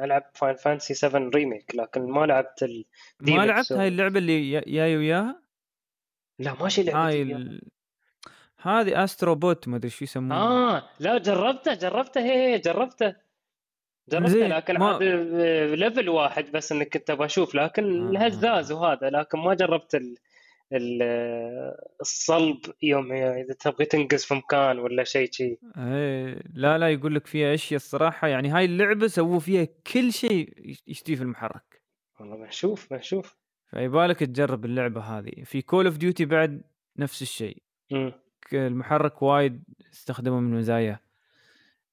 ألعب 0.02 0.22
Final 0.34 0.56
Fantasy 0.56 0.94
7 0.94 1.28
Remake 1.34 1.72
لكن 1.74 2.02
ما 2.10 2.26
لعبت 2.26 2.62
ال... 2.62 2.84
ما 3.20 3.46
لعبت 3.46 3.72
هاي. 3.72 3.88
اللعبة 3.88 4.18
اللي 4.18 4.60
جاي 4.60 4.96
وياها؟ 4.96 5.42
لا 6.38 6.54
ماشي 6.62 6.82
لعبة 6.82 7.06
هاي. 7.06 7.22
ال... 7.22 7.62
هذه 8.62 9.04
Astro 9.04 9.34
Bot 9.34 9.68
ما 9.68 9.76
أدري 9.76 9.90
شو 9.90 10.04
يسمونها. 10.04 10.38
آه 10.38 10.88
لا 11.00 11.18
جربته 11.18 11.74
جربته 11.74 12.20
هي 12.20 12.54
هي 12.54 12.58
جربته 12.58 13.16
جربته 14.08 14.46
لكن 14.46 14.78
ما- 14.78 14.96
هذا 14.96 15.74
level 15.74 16.08
واحد 16.08 16.52
بس 16.52 16.72
إنك 16.72 16.88
كنت 16.88 17.10
أبغى 17.10 17.26
أشوف 17.26 17.54
لكن 17.54 17.84
آه. 18.06 18.10
الهزاز 18.10 18.72
وهذا 18.72 19.10
لكن 19.10 19.38
ما 19.38 19.54
جربت 19.54 19.94
ال... 19.94 20.14
ال... 20.72 21.02
الصلب 22.00 22.58
يوم 22.82 23.12
إذا 23.12 23.54
تبغي 23.60 23.84
تنقز 23.84 24.24
في 24.24 24.34
مكان 24.34 24.78
ولا 24.78 25.04
شيء 25.04 25.32
شيء 25.32 25.58
إيه 25.78 26.42
لا 26.54 26.78
لا 26.78 26.88
يقول 26.90 27.14
لك 27.14 27.26
فيها 27.26 27.54
أشياء 27.54 27.76
الصراحة 27.76 28.28
يعني 28.28 28.48
هاي 28.48 28.64
اللعبة 28.64 29.06
سووا 29.06 29.38
فيها 29.38 29.68
كل 29.92 30.12
شيء 30.12 30.52
يشتي 30.86 31.16
في 31.16 31.22
المحرك. 31.22 31.82
والله 32.20 32.36
بنشوف 32.36 32.92
بنشوف 32.92 33.36
فيبالك 33.70 34.18
تجرب 34.18 34.64
اللعبة 34.64 35.00
هذه. 35.00 35.44
في 35.44 35.62
Call 35.62 35.86
of 35.86 35.96
Duty 35.96 36.24
بعد 36.24 36.62
نفس 36.98 37.22
الشيء. 37.22 37.62
المحرك 38.52 39.22
وايد 39.22 39.64
استخدمه 39.92 40.40
من 40.40 40.58
مزاياه 40.58 41.00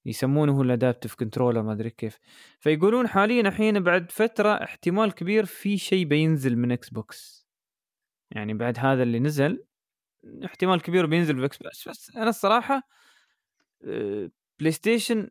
يسمونه 0.05 0.61
ال 0.61 0.67
adaptive 0.67 1.15
controller 1.15 1.61
ما 1.61 1.71
أدري 1.73 1.89
كيف. 1.89 2.19
فيقولون 2.59 3.07
حاليا 3.07 3.41
الحين 3.41 3.79
بعد 3.79 4.11
فترة 4.11 4.63
احتمال 4.63 5.11
كبير 5.11 5.45
في 5.45 5.77
شيء 5.77 6.05
بينزل 6.05 6.57
من 6.57 6.71
إكس 6.71 6.89
بوكس 6.89 7.47
يعني 8.31 8.53
بعد 8.53 8.79
هذا 8.79 9.03
اللي 9.03 9.19
نزل 9.19 9.65
احتمال 10.45 10.81
كبير 10.81 11.05
بينزل 11.05 11.37
في 11.37 11.45
إكس 11.45 11.57
بوكس 11.57 11.89
بس 11.89 12.15
أنا 12.15 12.29
الصراحة 12.29 12.81
آه، 13.85 14.31
بلاي 14.59 14.71
ستيشن 14.71 15.29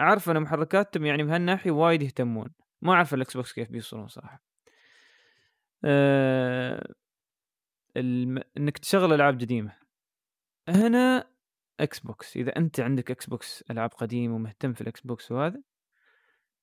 أعرف 0.00 0.30
إن 0.30 0.40
محركاتهم 0.40 1.06
يعني 1.06 1.22
بهالناحية 1.22 1.70
وايد 1.70 2.02
يهتمون. 2.02 2.54
ما 2.82 2.92
أعرف 2.92 3.14
الاكس 3.14 3.36
بوكس 3.36 3.52
كيف 3.52 3.70
بيوصلون 3.70 4.08
صراحة. 4.08 4.42
الم... 7.96 8.42
إنك 8.56 8.78
تشغل 8.78 9.12
ألعاب 9.12 9.40
قديمة. 9.40 9.76
هنا 10.68 11.30
إكس 11.80 11.98
بوكس 11.98 12.36
إذا 12.36 12.56
أنت 12.56 12.80
عندك 12.80 13.10
إكس 13.10 13.26
بوكس 13.26 13.64
ألعاب 13.70 13.90
قديمة 13.90 14.34
ومهتم 14.34 14.72
في 14.72 14.80
الإكس 14.80 15.00
بوكس 15.00 15.32
وهذا 15.32 15.62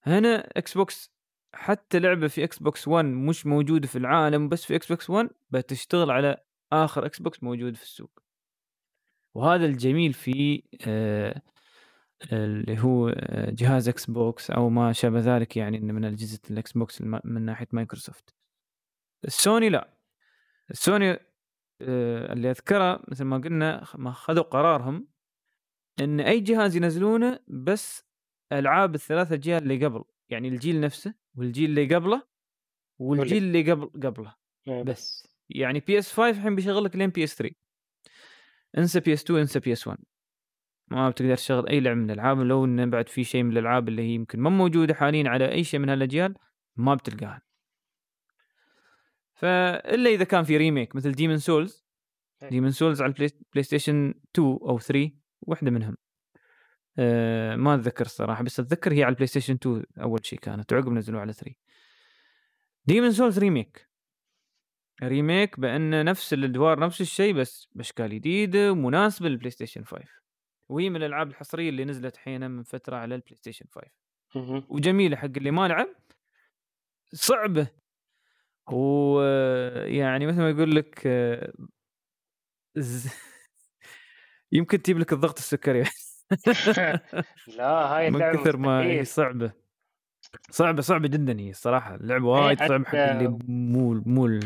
هنا 0.04 0.50
إكس 0.58 0.74
بوكس 0.74 1.14
حتى 1.54 2.00
لعبة 2.00 2.28
في 2.28 2.44
إكس 2.44 2.60
بوكس 2.60 2.88
1 2.88 3.06
مش 3.06 3.46
موجودة 3.46 3.88
في 3.88 3.98
العالم 3.98 4.50
بس 4.50 4.66
في 4.66 4.76
إكس 4.76 4.88
بوكس 4.88 5.10
1 5.10 5.30
بتشتغل 5.52 6.12
على 6.12 6.38
آخر 6.72 7.06
إكس 7.06 7.20
بوكس 7.20 7.44
موجود 7.44 7.76
في 7.76 7.84
السوق. 7.84 8.20
وهذا 9.34 9.66
الجميل 9.66 10.14
في 10.14 10.64
آه 10.88 11.42
اللي 12.32 12.80
هو 12.80 13.10
آه، 13.10 13.50
جهاز 13.52 13.90
إكس 13.90 14.06
بوكس 14.06 14.52
أو 14.52 14.70
ما 14.70 14.94
شابه 14.94 15.20
ذلك 15.20 15.58
يعني 15.58 15.80
من 15.80 16.06
اجهزه 16.06 16.40
الإكس 16.52 16.72
بوكس 16.72 17.02
من 17.02 17.42
ناحية 17.42 17.68
مايكروسوفت. 17.72 18.36
السوني 19.26 19.70
لا. 19.70 19.98
سوني 20.72 21.12
آه، 21.12 21.20
اللي 22.32 22.52
أذكره 22.52 23.04
مثل 23.08 23.24
ما 23.24 23.38
قلنا 23.38 23.86
ما 23.96 24.12
خذوا 24.12 24.44
قرارهم 24.44 25.08
إن 26.00 26.20
أي 26.20 26.40
جهاز 26.40 26.76
ينزلونه 26.76 27.40
بس 27.48 28.06
ألعاب 28.52 28.96
الثلاث 28.96 29.32
اجيال 29.32 29.64
اللي 29.64 29.86
قبل 29.86 30.04
يعني 30.30 30.48
الجيل 30.48 30.82
نفسه 30.82 31.14
والجيل 31.36 31.70
اللي 31.70 31.96
قبله 31.96 32.24
والجيل 33.00 33.44
اللي 33.44 33.72
قبل 33.72 33.86
قبله 34.04 34.36
إيه، 34.68 34.84
بس. 34.84 35.28
يعني 35.50 35.80
PS 35.80 36.14
5 36.14 36.30
الحين 36.30 36.56
بيشغل 36.56 36.84
لك 36.84 36.96
لين 36.96 37.10
PS 37.10 37.36
3 37.36 37.56
انسى 38.78 39.00
PS 39.00 39.24
2 39.24 39.40
انسى 39.40 39.60
PS 39.60 39.88
1 39.88 39.98
ما 40.92 41.10
بتقدر 41.10 41.36
تشغل 41.36 41.68
أي 41.70 41.80
لعبة 41.80 42.00
من 42.00 42.12
الألعاب 42.12 42.40
لو 42.40 42.66
انه 42.66 42.86
بعد 42.86 43.10
في 43.10 43.24
شيء 43.24 43.44
من 43.44 43.52
الألعاب 43.52 43.88
اللي 43.90 44.02
هي 44.02 44.14
يمكن 44.14 44.40
ما 44.40 44.50
موجودة 44.50 44.94
حاليا 44.94 45.30
على 45.30 45.52
أي 45.52 45.64
شيء 45.64 45.80
من 45.80 45.90
هالأجيال 45.90 46.36
ما 46.76 46.96
بتلقاها. 46.96 47.42
فإلا 49.34 50.10
إذا 50.10 50.24
كان 50.24 50.44
في 50.44 50.58
remake 50.58 50.96
مثل 50.96 51.12
Demon's 51.12 51.38
Souls. 51.38 51.86
Demon's 52.50 52.72
Souls 52.72 53.02
على 53.02 53.10
البلاي 53.10 53.30
بلاي 53.54 53.64
ستيشن 53.64 54.14
2 54.36 54.48
أو 54.62 54.80
3 54.80 55.12
واحدة 55.42 55.72
منهم. 55.72 55.98
أه 56.98 57.56
ما 57.56 57.76
أتذكر 57.76 58.06
الصراحة 58.06 58.44
بس 58.44 58.60
أتذكر 58.60 58.94
هي 58.94 59.04
على 59.04 59.10
ال 59.10 59.28
PlayStation 59.28 59.54
2 59.54 59.84
أول 60.02 60.26
شيء 60.26 60.40
كانت 60.40 60.74
وعقب 60.74 60.90
نزلوها 60.90 61.22
على 61.22 61.34
3 61.34 61.56
Demon's 62.86 63.12
Souls 63.12 63.40
remake 63.40 63.90
remake 65.04 65.60
بأن 65.60 66.06
نفس 66.06 66.34
الأدوار 66.34 66.80
نفس 66.80 67.02
الشيء 67.02 67.34
بس 67.34 67.68
بأشكال 67.72 68.10
جديدة 68.10 68.72
ومناسبة 68.72 69.30
لل 69.30 69.50
PlayStation 69.52 69.84
5 69.84 70.06
وهي 70.70 70.90
من 70.90 70.96
الألعاب 70.96 71.30
الحصرية 71.30 71.70
اللي 71.70 71.86
نزلت 71.86 72.18
حينها 72.18 72.48
من 72.48 72.64
فترة 72.64 72.96
على 72.96 73.16
ال 73.16 73.36
PlayStation 73.36 73.66
5 73.72 73.88
مهم. 74.36 74.64
وجميلة 74.70 75.18
حق 75.18 75.26
اللي 75.26 75.52
ما 75.52 75.68
لعب. 75.68 75.88
صعبة. 77.14 77.68
ويعني 78.72 80.28
مثل 80.28 80.38
ما 80.38 80.50
يقول 80.50 80.76
لك 80.76 81.02
آه، 81.06 81.54
ز- 82.78 83.14
يمكن 84.52 84.82
تجيب 84.82 85.00
لك 85.00 85.14
الضغط 85.14 85.38
السكري. 85.38 85.84
لا 87.58 87.70
هاي 87.70 88.10
من 88.12 88.20
كثر 88.20 88.58
ما 88.58 88.82
هي 88.84 89.06
صعبة. 89.06 89.52
صعبة 90.50 90.82
صعبة 90.82 91.08
جدا 91.08 91.40
هي 91.40 91.50
الصراحة. 91.50 91.96
اللعبة 91.96 92.28
وايد 92.28 92.60
صعبة 92.60 92.86
حق 92.86 92.96
اللي 92.96 93.38
مو 93.48 93.94
مو 94.06 94.40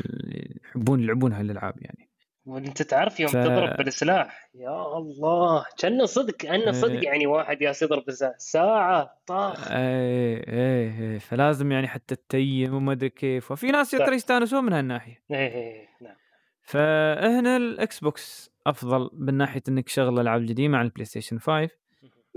يحبون 0.66 1.04
يلعبون 1.04 1.34
هالألعاب 1.34 1.82
يعني. 1.82 2.07
وانت 2.48 2.82
تعرف 2.82 3.20
يوم 3.20 3.30
ف- 3.30 3.34
تضرب 3.34 3.78
بالسلاح. 3.78 4.50
يا 4.56 4.98
الله 4.98 5.66
كأنه 5.78 6.06
صدق 6.06 6.36
صدق 6.72 6.90
إيه. 6.92 7.04
يعني 7.06 7.28
واحد 7.28 7.62
ياس 7.62 7.82
يضرب 7.82 8.06
بالسلاح. 8.06 8.34
ساعة 8.38 9.18
طاخ. 9.26 9.72
إيه 9.72 10.48
إيه 10.48 11.00
إيه. 11.00 11.20
فلازم 11.20 11.72
يعني 11.72 11.88
حتى 11.88 12.16
تتيم 12.16 12.74
وما 12.74 12.92
أدري 12.92 13.10
كيف. 13.10 13.52
وفي 13.52 13.68
ناس. 13.68 13.92
ترى 13.92 14.16
يستانسون 14.16 14.64
من 14.66 14.74
هالناحية. 14.74 15.24
إيه 15.32 15.38
إيه 15.48 15.88
نعم. 16.02 16.16
فهنا 16.62 17.58
ال 17.58 18.00
Xbox 18.00 18.52
أفضل 18.68 19.10
من 19.14 19.34
ناحية 19.34 19.64
إنك 19.70 19.90
شغل 19.90 20.20
ألعاب 20.20 20.42
جديدة 20.46 20.78
عن 20.78 20.86
ال 20.86 21.06
PlayStation 21.06 21.40
5 21.40 21.70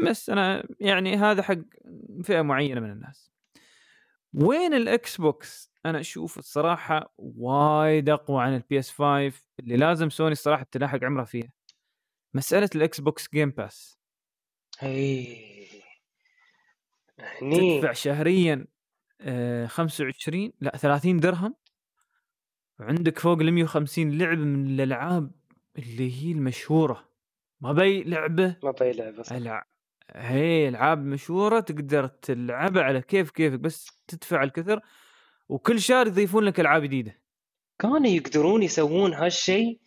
بس 0.06 0.30
أنا 0.30 0.66
يعني 0.80 1.16
هذا 1.16 1.42
حق 1.42 1.56
فئة 2.24 2.42
معينة 2.42 2.80
من 2.80 2.90
الناس. 2.92 3.30
وين 4.34 4.74
ال 4.74 5.16
Xbox 5.20 5.69
أنا 5.86 6.00
أشوف 6.00 6.38
الصراحة 6.38 7.14
وايد 7.18 8.08
أقوى 8.08 8.42
عن 8.42 8.54
ال 8.54 8.78
PS 8.78 8.90
5 8.90 9.32
اللي 9.60 9.76
لازم 9.76 10.10
سوني 10.10 10.32
الصراحة 10.32 10.66
تلاحق 10.70 11.04
عمرها 11.04 11.24
فيها. 11.24 11.52
مسألة 12.34 12.70
ال 12.74 13.00
Xbox 13.00 13.28
Game 13.32 13.50
Pass 13.50 13.98
إيه. 14.82 15.66
هني 17.20 17.80
تدفع 17.80 17.92
شهريا 17.92 18.66
آه، 19.20 19.66
25 19.66 20.52
لا 20.60 20.76
30 20.76 21.16
درهم. 21.20 21.54
وعندك 22.80 23.18
فوق 23.18 23.38
ال 23.38 23.52
150 23.52 24.18
لعبة 24.18 24.44
من 24.44 24.66
الألعاب 24.66 25.30
اللي 25.78 26.22
هي 26.22 26.32
المشهورة. 26.32 27.08
مب 27.60 27.72
أي 27.72 28.02
لعبة 28.02 28.56
مب 28.64 28.70
أي 28.70 28.92
لعبة 28.92 29.22
صح. 29.22 29.36
الع... 29.36 29.66
هي 30.10 30.68
ألعاب 30.68 31.04
مشهورة 31.04 31.60
تقدر 31.60 32.06
تلعبها 32.06 32.82
على 32.82 33.02
كيف 33.02 33.30
كيفك 33.30 33.60
بس 33.60 34.02
تدفع 34.06 34.42
الكثر. 34.42 34.80
وكل 35.50 35.80
شهر 35.80 36.06
يضيفون 36.06 36.44
لك 36.44 36.60
ألعاب 36.60 36.82
جديدة. 36.82 37.20
كانوا 37.78 38.06
يقدرون 38.06 38.62
يسوون 38.62 39.14
هالشيء 39.14 39.80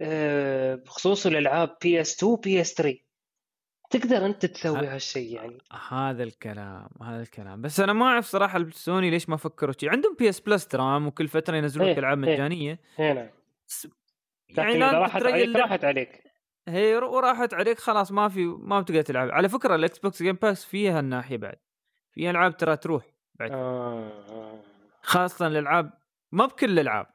آه، 0.00 0.74
بخصوص 0.74 1.26
الألعاب 1.26 1.76
PS 1.82 2.16
2 2.16 2.36
PS 2.36 2.74
3 2.74 2.98
تقدر 3.90 4.26
أنت 4.26 4.46
تسوي 4.46 4.86
هالشيء 4.86 5.34
يعني. 5.34 5.58
هذا 5.88 6.22
الكلام 6.22 6.88
هذا 7.02 7.22
الكلام. 7.22 7.62
بس 7.62 7.80
أنا 7.80 7.92
ما 7.92 8.06
أعرف 8.06 8.26
صراحة 8.26 8.66
سوني 8.70 9.10
ليش 9.10 9.28
ما 9.28 9.36
فكروا 9.36 9.74
شيء 9.80 9.90
عندهم 9.90 10.14
PS 10.18 10.40
Plus 10.40 10.66
تراهم 10.66 11.06
وكل 11.06 11.28
فترة 11.28 11.56
ينزلون 11.56 11.86
لك 11.86 11.92
إيه، 11.92 11.98
ألعاب 11.98 12.24
إيه. 12.24 12.34
مجانية. 12.34 12.80
هنا 12.98 13.30
بس- 13.68 13.88
لكن 14.50 14.62
يعني 14.62 14.74
إذا 14.76 14.92
لا 14.92 14.98
راحت 14.98 15.22
عليك 15.22 15.56
راحت 15.56 15.84
عليك. 15.84 16.22
هي 16.68 16.96
وراحت 16.96 17.54
عليك 17.54 17.78
خلاص 17.78 18.12
ما 18.12 18.28
في 18.28 18.44
ما 18.44 18.80
بتقدر 18.80 19.02
تلعب. 19.02 19.30
على 19.30 19.48
فكرة 19.48 19.74
ال 19.74 19.98
Xbox 19.98 20.22
Game 20.22 20.34
Pass 20.42 20.64
فيها 20.64 21.00
الناحيه 21.00 21.36
بعد. 21.36 21.56
في 22.12 22.30
ألعاب 22.30 22.56
ترى 22.56 22.76
تروح 22.76 23.06
بعد. 23.34 23.50
آه. 23.52 24.60
خاصة 25.02 25.46
الألعاب 25.46 25.92
مب 26.32 26.46
كل 26.46 26.70
الألعاب 26.70 27.06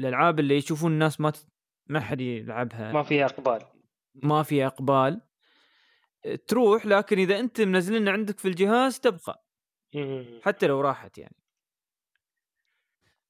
الألعاب 0.00 0.40
اللي 0.40 0.56
يشوفون 0.56 0.92
الناس 0.92 1.20
ما 1.20 1.30
ت... 1.30 1.46
ما 1.86 2.00
حد 2.00 2.20
يلعبها. 2.20 2.92
ما 2.92 3.02
فيها 3.02 3.26
إقبال. 3.26 3.66
ما 4.14 4.42
فيها 4.42 4.66
إقبال. 4.66 5.20
تروح 6.48 6.86
لكن 6.86 7.18
إذا 7.18 7.38
أنت 7.38 7.60
منزلين 7.60 8.08
عندك 8.08 8.38
في 8.38 8.48
الجهاز 8.48 9.00
تبقى. 9.00 9.46
حتى 10.42 10.66
لو 10.66 10.80
راحت 10.80 11.18
يعني. 11.18 11.36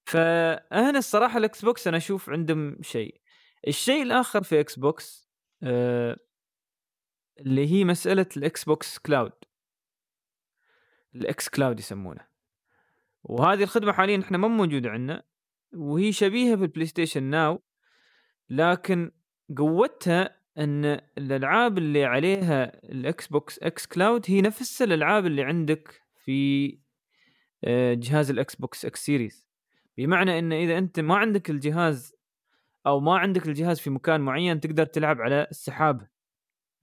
فهنا 0.06 0.98
الصراحة 0.98 1.38
ال 1.38 1.64
Xbox 1.64 1.88
أنا 1.88 1.96
أشوف 1.96 2.30
عندهم 2.30 2.82
شيء. 2.82 3.20
الشيء 3.68 4.02
الآخر 4.02 4.42
في 4.42 4.60
Xbox 4.60 5.30
آه 5.62 6.16
اللي 7.38 7.66
هي 7.66 7.84
مسألة 7.84 8.26
ال 8.36 8.64
Xbox 8.64 8.98
Cloud. 8.98 9.32
ال 11.14 11.48
xCloud 11.48 11.78
يسمونه. 11.78 12.31
وهذه 13.24 13.62
الخدمة 13.62 13.92
حاليا 13.92 14.20
إحنا 14.20 14.38
ما 14.38 14.48
موجودة 14.48 14.90
عندنا 14.90 15.22
وهي 15.72 16.12
شبيهة 16.12 16.54
بال 16.54 16.86
PlayStation 16.86 17.22
Now 17.22 17.62
لكن 18.50 19.10
قوتها 19.56 20.36
إن 20.58 20.84
الألعاب 21.18 21.78
اللي 21.78 22.04
عليها 22.04 22.84
ال 22.84 23.26
Xbox 23.26 23.58
xCloud 23.58 24.24
هي 24.28 24.40
نفس 24.40 24.82
الألعاب 24.82 25.26
اللي 25.26 25.42
عندك 25.42 26.02
في 26.24 26.78
آه، 27.64 27.94
جهاز 27.94 28.30
ال 28.30 28.54
Xbox 28.54 28.84
X 28.84 29.04
Series 29.04 29.48
بمعنى 29.98 30.38
إن 30.38 30.52
إذا 30.52 30.78
أنت 30.78 31.00
ما 31.00 31.16
عندك 31.16 31.50
الجهاز 31.50 32.14
أو 32.86 33.00
ما 33.00 33.18
عندك 33.18 33.46
الجهاز 33.46 33.80
في 33.80 33.90
مكان 33.90 34.20
معين 34.20 34.60
تقدر 34.60 34.84
تلعب 34.84 35.20
على 35.20 35.46
السحابه 35.50 36.08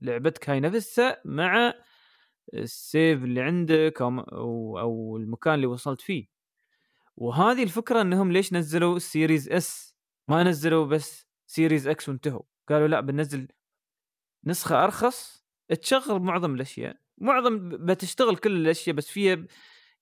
لعبتك 0.02 0.50
هاي 0.50 0.60
نفسها 0.60 1.22
مع 1.26 1.74
ال 2.54 2.68
save 2.68 3.24
اللي 3.24 3.42
عندك 3.42 4.02
أو 4.02 4.80
أو, 4.80 5.18
المكان 5.18 5.54
اللي 5.54 5.68
وصلت 5.68 6.02
فيه. 6.02 6.28
وهذه 7.18 7.64
الفكرة 7.64 8.02
إنهم 8.02 8.32
ليش 8.32 8.54
نزلوا 8.54 8.96
ال 8.96 9.03
Series 9.03 9.50
S؟ 9.50 9.96
ما 10.28 10.44
نزلوا 10.44 10.86
بس 10.86 11.28
Series 11.48 11.88
X 11.88 12.10
وانتهوا. 12.10 12.42
قالوا 12.70 12.88
لا 12.88 13.00
بننزل 13.02 13.48
نسخة 14.46 14.84
أرخص 14.84 15.46
تشغل 15.82 16.20
معظم 16.20 16.56
الأشياء. 16.56 16.98
معظم 17.18 17.70
بتشتغل 17.70 18.38
كل 18.38 18.56
الأشياء 18.56 18.96
بس 18.96 19.10
فيها 19.10 19.46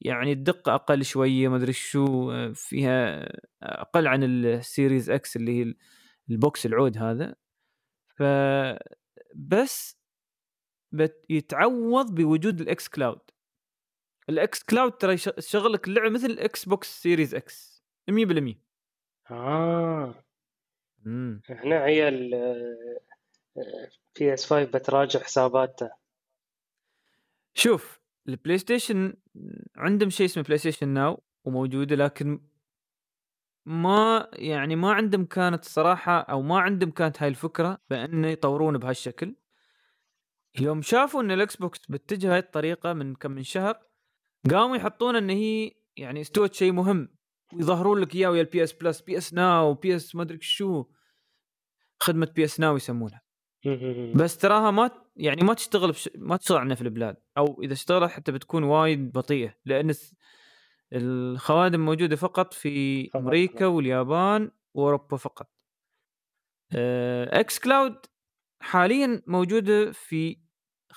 يعني 0.01 0.31
الدقة 0.31 0.75
أقل 0.75 1.05
شوية 1.05 1.47
ما 1.47 1.55
أدري 1.55 1.73
شو 1.73 2.31
فيها 2.53 3.29
أقل 3.63 4.07
عن 4.07 4.23
ال 4.23 4.36
Series 4.36 5.09
X 5.09 5.35
اللي 5.35 5.59
هي 5.63 5.73
ال 6.29 6.38
box 6.38 6.65
العود 6.65 6.97
هذا. 6.97 7.35
ف 8.17 8.23
بس 9.35 9.96
يتعوض 11.29 12.15
بوجود 12.15 12.61
ال 12.61 12.87
xCloud 12.87 13.19
ال 14.29 14.63
xCloud 14.63 14.91
ترى 14.91 15.13
يش- 15.13 15.29
يشغل 15.37 15.73
لك 15.73 15.87
اللعبه 15.87 16.09
مثل 16.09 16.25
ال 16.25 16.65
Xbox 16.65 17.01
Series 17.01 17.35
X 17.35 17.83
100% 18.09 18.55
آه. 19.31 20.15
امم 21.05 21.41
هنا 21.49 21.85
هي 21.85 22.07
ال 22.07 22.31
PS 24.19 24.45
5 24.53 24.63
بتراجع 24.71 25.19
حساباتها. 25.19 25.97
شوف 27.53 27.99
ال 28.27 28.57
PlayStation 28.57 29.13
عندهم 29.75 30.09
شيء 30.09 30.25
اسمه 30.25 30.43
PlayStation 30.43 30.87
Now 30.87 31.23
وموجودة 31.43 31.95
لكن 31.95 32.41
ما 33.65 34.29
يعني 34.33 34.75
ما 34.75 34.93
عندهم 34.93 35.25
كانت 35.25 35.65
صراحة 35.65 36.19
أو 36.19 36.41
ما 36.41 36.59
عندهم 36.59 36.91
كانت 36.91 37.21
هاي 37.23 37.29
الفكرة 37.29 37.77
بأن 37.89 38.25
يطورون 38.25 38.77
بهالشكل. 38.77 39.35
يوم 40.59 40.81
شافوا 40.81 41.21
إن 41.21 41.31
ال 41.31 41.55
Xbox 41.55 41.79
بتتجه 41.89 42.33
هاي 42.33 42.39
الطريقة 42.39 42.93
من 42.93 43.15
كم 43.15 43.31
من 43.31 43.43
شهر 43.43 43.79
قاموا 44.51 44.77
يحطون 44.77 45.15
إن 45.15 45.29
هي 45.29 45.71
يعني 45.97 46.21
استوت 46.21 46.53
شيء 46.53 46.71
مهم 46.71 47.09
ويظهرون 47.53 47.99
لك 47.99 48.15
إياه 48.15 48.29
ويا 48.29 48.41
ال 48.41 48.63
PS 48.63 48.73
Plus 48.73 49.01
PS 49.01 49.33
Now 49.33 49.73
PS 49.73 50.15
ما 50.15 50.23
أدري 50.23 50.37
شو 50.41 50.85
خدمة 51.99 52.31
PS 52.35 52.59
Now 52.59 52.75
يسمونها. 52.75 53.21
بس 54.19 54.37
تراها 54.37 54.71
ما 54.71 54.91
يعني 55.15 55.41
ما 55.43 55.53
تشتغل 55.53 55.91
بش... 55.91 56.09
ما 56.15 56.37
تشتغل 56.37 56.57
عندنا 56.57 56.75
في 56.75 56.81
البلاد. 56.81 57.17
أو 57.37 57.61
إذا 57.63 57.73
اشتغلت 57.73 58.11
حتى 58.11 58.31
بتكون 58.31 58.63
وايد 58.63 59.11
بطيئة 59.11 59.55
لأن 59.65 59.93
الخوادم 60.93 61.85
موجودة 61.85 62.15
فقط 62.15 62.53
في 62.53 63.09
أمريكا. 63.15 63.65
واليابان 63.65 64.51
وأوروبا 64.73 65.17
فقط. 65.17 65.51
xCloud 66.73 67.95
حاليا 68.61 69.21
موجودة 69.27 69.91
في 69.91 70.46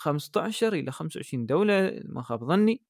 15 0.01 0.73
إلى 0.73 0.93
25 0.93 1.47
دولة 1.47 2.01
ما 2.05 2.23
خاب 2.23 2.45
ظني. 2.45 2.83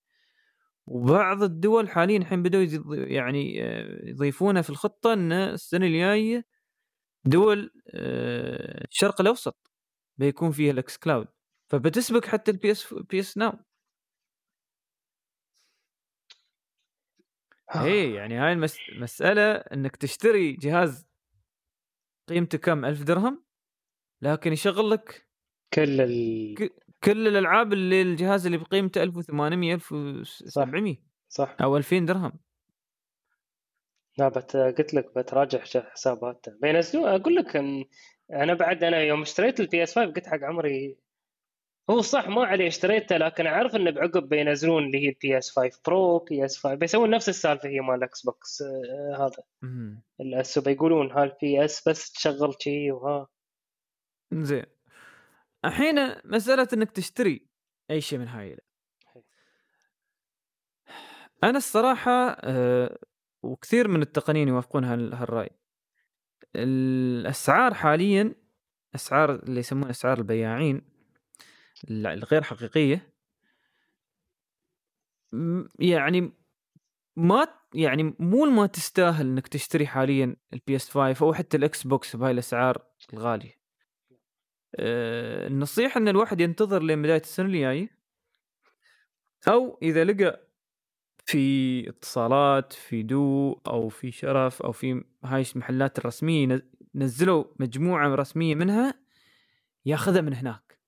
وبعض 0.87 1.43
الدول 1.43 1.89
حاليا 1.89 2.19
الحين 2.19 2.43
بدأوا 2.43 2.65
يعني 2.97 3.65
آه، 3.65 4.09
يضيفونها 4.09 4.63
في 4.63 4.71
الخطة 4.71 5.13
إن 5.13 5.33
السنة 5.33 5.87
الجاية 5.87 6.47
دول 7.25 7.73
آه، 7.95 8.85
الشرق 8.91 9.21
الأوسط 9.21 9.71
بيكون 10.19 10.53
فيها 10.53 10.73
ال 10.73 10.97
xCloud 10.99 11.29
فبتسبق 11.71 12.25
حتى 12.27 12.51
ال 12.51 12.71
PS 12.71 12.95
PS 12.95 13.39
Now 13.39 13.53
اي 17.75 18.15
يعني 18.15 18.35
هاي 18.39 18.53
المساله 18.93 19.53
إنك 19.53 19.97
تشتري 19.97 20.53
جهاز 20.53 21.07
قيمته 22.29 22.59
كم؟ 22.59 22.85
ألف 22.85 23.03
درهم؟ 23.03 23.45
لكن 24.23 24.53
يشغل 24.53 24.91
لك 24.91 25.29
كل 25.75 26.01
ال... 26.01 26.71
كل 27.05 27.29
الألعاب 27.29 27.73
اللي 27.73 28.03
الجهاز 28.03 28.47
اللي 28.47 28.59
بقيمته 28.59 29.03
1800 29.03 29.75
1700 29.75 30.97
صح, 31.29 31.47
صح. 31.47 31.57
أو 31.63 31.77
2000 31.77 31.99
درهم. 31.99 32.33
لا 34.19 34.29
بت 34.29 34.57
قلت 34.57 34.95
لك 34.95 35.19
بتراجع 35.19 35.59
حساباته. 35.65 36.53
بينزلوا 36.63 37.17
أقول 37.17 37.35
لك 37.35 37.57
إن 37.57 37.85
أنا 38.33 38.55
بعد 38.55 38.85
أنا 38.85 39.03
يوم 39.03 39.23
اشتريت 39.23 39.61
ال 39.61 39.83
PS 39.83 39.99
5 39.99 40.13
قلت 40.13 40.27
حق 40.27 40.39
عمري 40.43 40.97
هو 41.91 42.01
صح 42.01 42.29
ما 42.29 42.45
عليه 42.45 42.69
اشتريته 42.69 43.17
لكن 43.17 43.47
أعرف 43.47 43.77
إنه 43.77 43.91
بعقب 43.91 44.29
بينزلون 44.29 44.85
اللي 44.85 44.99
هي 44.99 45.09
ال 45.09 45.39
PS 45.39 45.51
5 45.51 45.81
Pro 45.87 46.19
PS 46.19 46.59
5 46.59 46.75
بيسوون 46.75 47.11
نفس 47.11 47.29
السالفة 47.29 47.69
هي 47.69 47.81
مال 47.81 47.95
ال 47.95 48.23
Xbox 48.23 48.63
آه 48.63 49.27
هذا. 49.27 49.43
بيقولون 50.63 51.11
هال 51.13 51.65
PS 51.65 51.89
بس 51.89 52.13
تشغل 52.13 52.55
شي 52.61 52.93
وها. 52.93 53.29
زين. 54.33 54.80
الحين 55.65 55.95
مسألة 56.25 56.69
إنك 56.73 56.91
تشتري 56.91 57.47
أي 57.91 58.01
شيء 58.01 58.19
من 58.19 58.29
هاي 58.29 58.59
أنا 61.45 61.59
الصراحة 61.59 62.31
أه 62.31 62.99
وكثير 63.43 63.89
من 63.89 64.03
التقنيين 64.03 64.49
يوافقون 64.49 64.85
هالرأي. 64.85 65.51
الأسعار 66.57 67.75
حاليا 67.75 68.35
أسعار 68.95 69.35
اللي 69.35 69.61
يسمونها 69.61 69.91
أسعار 69.91 70.19
البياعين 70.19 70.83
الغير 71.91 72.43
حقيقية 72.43 73.15
يعني 75.79 76.33
ما 77.17 77.47
يعني 77.75 78.15
مو 78.19 78.45
ما 78.45 78.67
تستاهل 78.67 79.27
إنك 79.27 79.49
تشتري 79.49 79.87
حاليا 79.87 80.37
ال 80.53 80.77
PS 80.77 80.91
5 80.91 81.27
أو 81.27 81.35
حتى 81.35 81.57
ال 81.57 81.87
Xbox 81.87 82.17
بهاي 82.17 82.31
الأسعار 82.33 82.87
الغالية. 83.13 83.60
النصيحة 84.79 85.99
إن 85.99 86.09
الواحد 86.09 86.41
ينتظر 86.41 86.83
لين 86.83 87.03
بداية 87.03 87.21
السنة 87.21 87.47
الجايه 87.47 87.91
أو 89.49 89.79
إذا 89.83 90.05
لقى 90.05 90.41
في 91.25 91.89
اتصالات 91.89 92.73
في 92.73 93.03
دو 93.03 93.53
أو 93.67 93.89
في 93.89 94.11
شرف 94.11 94.63
أو 94.63 94.73
في 94.73 95.05
هاي 95.25 95.45
المحلات 95.55 95.99
الرسمية 95.99 96.63
نزلوا 96.95 97.45
مجموعة 97.61 98.15
رسمية 98.15 98.55
منها 98.55 98.95
ياخذها 99.87 100.21
من 100.21 100.35
هناك. 100.35 100.79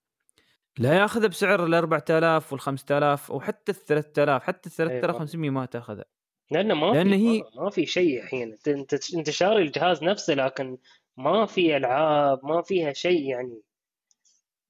لا 0.78 0.94
ياخذها 0.94 1.26
بسعر 1.26 1.66
ال 1.66 1.74
4000 1.74 2.52
وال 2.52 2.60
5000 2.60 3.30
أو 3.30 3.40
حتى 3.40 3.72
ال 3.72 3.76
3000 3.76 4.42
حتى 4.42 4.68
ال 4.68 4.72
3500 4.72 5.50
ما 5.50 5.66
تاخذها. 5.66 6.04
لأنه 6.50 6.74
ما 6.74 6.86
لأن 6.86 7.10
في 7.10 7.14
هي... 7.16 7.44
ما 7.56 7.70
في 7.70 7.86
شيء 7.86 8.22
الحين. 8.22 8.56
أنت 8.66 9.14
أنت 9.14 9.30
شاري 9.30 9.62
الجهاز 9.62 10.04
نفسه 10.04 10.34
لكن 10.34 10.78
ما 11.16 11.46
في 11.46 11.76
ألعاب 11.76 12.44
ما 12.44 12.62
فيها 12.62 12.92
شيء 12.92 13.30
يعني. 13.30 13.62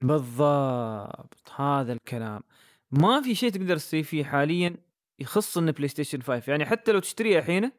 بالضبط 0.03 1.51
هذا 1.57 1.93
الكلام. 1.93 2.43
ما 2.91 3.23
في 3.23 3.35
شيء 3.35 3.51
تقدر 3.51 3.77
تسوي 3.77 4.03
فيه 4.03 4.25
حاليا 4.25 4.77
يخص 5.19 5.59
إن 5.59 5.71
بلاي 5.73 5.89
ستيشن 5.89 6.23
5 6.23 6.51
يعني 6.51 6.67
حتى 6.67 6.93
لو 6.93 6.99
تشتريها 6.99 7.39
الحين 7.39 7.73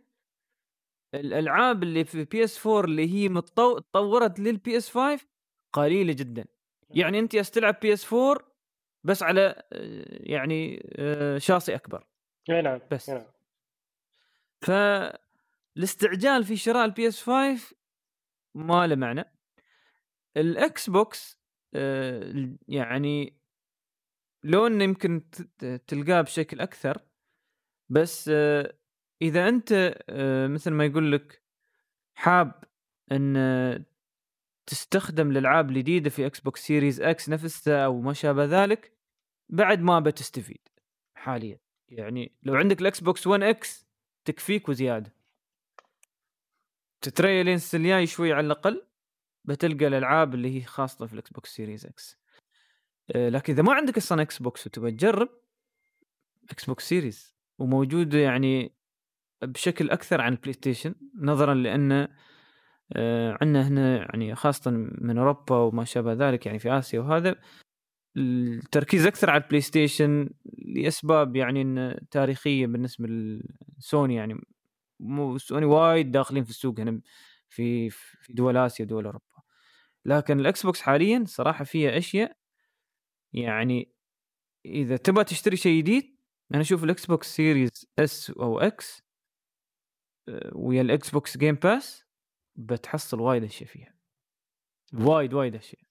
الألعاب 1.14 1.84
اللي 1.84 2.06
في 2.06 2.24
PS 2.24 2.68
4 2.68 2.84
اللي 2.86 3.14
هي 3.14 3.30
متطورت 3.30 4.40
لل 4.40 4.78
PS 4.78 4.90
5 4.90 5.26
قليلة 5.74 6.14
جدا. 6.14 6.46
يعني 6.90 7.20
أنت 7.20 7.38
تلعب 7.38 7.80
PS 7.82 8.14
4 8.14 8.38
بس 9.04 9.24
على 9.24 9.64
يعني 10.10 10.90
آه، 10.96 11.38
شاصي 11.38 11.76
أكبر. 11.76 12.08
أي 12.50 12.62
نعم 12.62 12.80
بس. 12.92 13.10
نعم. 13.10 13.26
فالاستعجال 14.62 16.44
في 16.44 16.58
شراء 16.58 16.86
ال 16.86 17.08
PS 17.08 17.24
5 17.24 17.76
ما 18.56 18.88
له 18.88 18.96
معنى. 18.96 19.26
ال 20.38 20.90
Xbox 20.90 21.38
آه، 21.38 21.43
يعني 22.68 23.34
لو 24.44 24.68
انه 24.68 24.84
يمكن 24.84 25.30
تلقاه 25.88 26.22
بشكل 26.22 26.60
أكثر 26.60 27.02
بس 27.90 28.30
آه، 28.34 28.74
إذا 29.22 29.50
أنت 29.50 29.96
مثل 30.50 30.72
ما 30.72 30.86
يقول 30.86 31.12
لك 31.12 31.44
حاب 32.16 32.64
إن 33.12 33.38
تستخدم 34.66 35.32
الألعاب 35.32 35.70
الجديدة 35.70 36.10
في 36.10 36.26
Xbox 36.26 36.62
Series 36.62 37.02
X 37.02 37.30
نفسها 37.30 37.86
أو 37.86 38.02
ما 38.02 38.14
شابه 38.14 38.46
ذلك 38.46 38.94
بعد 39.50 39.80
ما 39.80 40.00
بتستفيد 40.00 40.68
حاليا. 41.16 41.60
يعني 41.90 42.32
لو 42.44 42.56
عندك 42.56 42.82
ال 42.82 43.00
Xbox 43.00 43.28
1 43.28 43.44
X 43.44 43.88
تكفيك 44.26 44.70
وزيادة. 44.70 45.14
تتريا 47.02 47.44
لين 47.44 47.60
الجاي 47.74 48.08
شوي 48.08 48.34
على 48.34 48.46
الأقل. 48.46 48.86
بتلقى 49.46 49.88
الألعاب 49.88 50.34
اللي 50.34 50.58
هي 50.58 50.64
خاصة 50.64 51.06
في 51.06 51.14
ال 51.14 51.32
Xbox 51.32 51.56
Series 51.56 51.86
X 51.86 52.18
لكن 53.16 53.54
إذا 53.54 53.64
ما 53.64 53.74
عندك 53.74 53.98
أصلا 53.98 54.22
Xbox 54.22 54.68
وتبغى 54.68 54.92
تجرب 54.92 55.30
Xbox 56.52 56.90
Series 56.90 57.36
وموجود 57.60 58.14
يعني 58.14 58.76
بشكل 59.42 59.90
أكثر 59.90 60.22
عن 60.22 60.34
ال 60.34 60.54
PlayStation 60.54 60.96
نظرا 61.16 61.54
لأن 61.54 62.08
آه، 62.94 63.38
عندنا 63.42 63.68
هنا 63.68 63.98
يعني 63.98 64.36
خاصة 64.36 64.72
من 64.72 65.18
أوروبا 65.18 65.56
وما 65.56 65.84
شابه 65.84 66.14
ذلك 66.14 66.46
يعني 66.46 66.60
في 66.60 66.72
آسيا 66.72 67.00
وهذا 67.00 67.36
التركيز 68.18 69.06
أكثر 69.06 69.30
على 69.30 69.44
ال 69.44 69.62
PlayStation 69.62 70.30
لأسباب 70.58 71.36
يعني 71.36 71.62
إن 71.62 72.00
تاريخية 72.12 72.68
بالنسبة 72.68 73.08
لسوني 73.08 74.16
يعني 74.16 74.42
مو 75.00 75.38
سوني 75.38 75.66
وايد 75.66 76.12
داخلين 76.12 76.44
في 76.44 76.50
السوق 76.50 76.80
هنا 76.80 77.02
في 77.50 77.90
في 77.90 78.34
دول 78.34 78.58
آسيا 78.58 78.86
ودول 78.86 79.06
أوروبا. 79.06 79.33
لكن 80.06 80.40
ال 80.40 80.66
Xbox 80.66 80.82
حاليا 80.82 81.24
صراحة 81.28 81.64
فيها 81.64 81.98
أشياء 81.98 82.38
يعني 83.34 83.94
إذا 84.66 84.98
تبغى 84.98 85.24
تشتري 85.24 85.56
شيء 85.56 85.78
جديد 85.78 86.18
أنا 86.54 86.62
أشوف 86.62 86.84
ال 86.84 87.06
Xbox 87.06 87.36
Series 87.36 87.86
S 88.00 88.30
أو 88.30 88.60
X 88.60 89.04
آه، 90.30 90.52
ويا 90.56 90.82
ال 90.82 91.10
Xbox 91.10 91.38
Game 91.38 91.56
Pass 91.56 92.06
بتحصل 92.56 93.20
وايد 93.20 93.44
أشياء 93.44 93.70
فيها. 93.70 93.96
وايد 94.94 95.34
وايد 95.34 95.56
أشياء. 95.56 95.82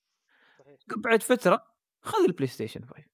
بعد 0.97 1.23
فترة 1.23 1.67
خذ 2.01 2.25
ال 2.25 2.47
PlayStation 2.47 2.85
5 2.85 3.05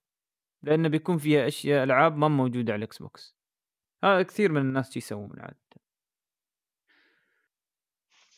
لأنه 0.62 0.89
بيكون 0.89 1.19
فيها 1.19 1.47
أشياء 1.47 1.85
ألعاب 1.85 2.16
ما 2.16 2.29
موجودة 2.29 2.73
على 2.73 2.79
ال 2.78 2.98
Xbox. 2.98 3.36
هذا 4.05 4.23
كثير 4.23 4.53
من 4.53 4.61
الناس 4.61 4.97
يسوون 4.97 5.41
عاده 5.41 5.59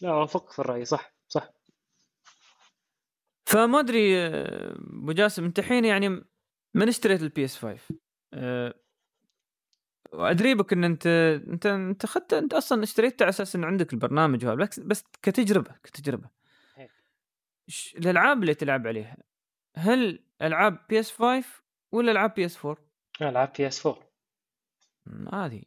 لا 0.01 0.11
أوافقك 0.11 0.53
في 0.53 0.59
الرأي 0.59 0.85
صح. 0.85 1.19
فما 3.51 3.81
أدري 3.81 4.27
أبو 4.27 5.12
جاسم 5.12 5.44
أنت 5.44 5.59
الحين 5.59 5.85
يعني 5.85 6.09
من 6.74 6.89
اشتريت 6.89 7.22
ال 7.22 7.44
PS 7.44 7.59
5 7.59 7.81
وادري 10.12 10.55
بك 10.55 10.72
إن 10.72 10.85
أنت 10.85 11.06
أنت 11.48 11.66
أنت 11.66 12.05
اخذت 12.05 12.32
أنت 12.32 12.55
أصلا 12.55 12.82
اشتريته 12.82 13.22
على 13.22 13.28
أساس 13.31 13.56
إن 13.56 13.64
عندك 13.64 13.93
البرنامج 13.93 14.47
وهذا 14.47 14.68
بس 14.78 15.05
كتجربة 15.22 15.74
كتجربة. 15.85 16.31
الألعاب 17.97 18.43
اللي 18.43 18.55
تلعب 18.55 18.86
عليها 18.86 19.16
هل 19.77 20.24
ألعاب 20.43 20.78
PS 20.89 21.12
5 21.12 21.44
ولا 21.93 22.12
ألعاب 22.12 22.35
PS 22.35 22.59
4؟ 22.66 22.77
ألعاب 23.22 23.52
PS 23.59 23.86
4 23.86 24.10
هذه. 25.32 25.62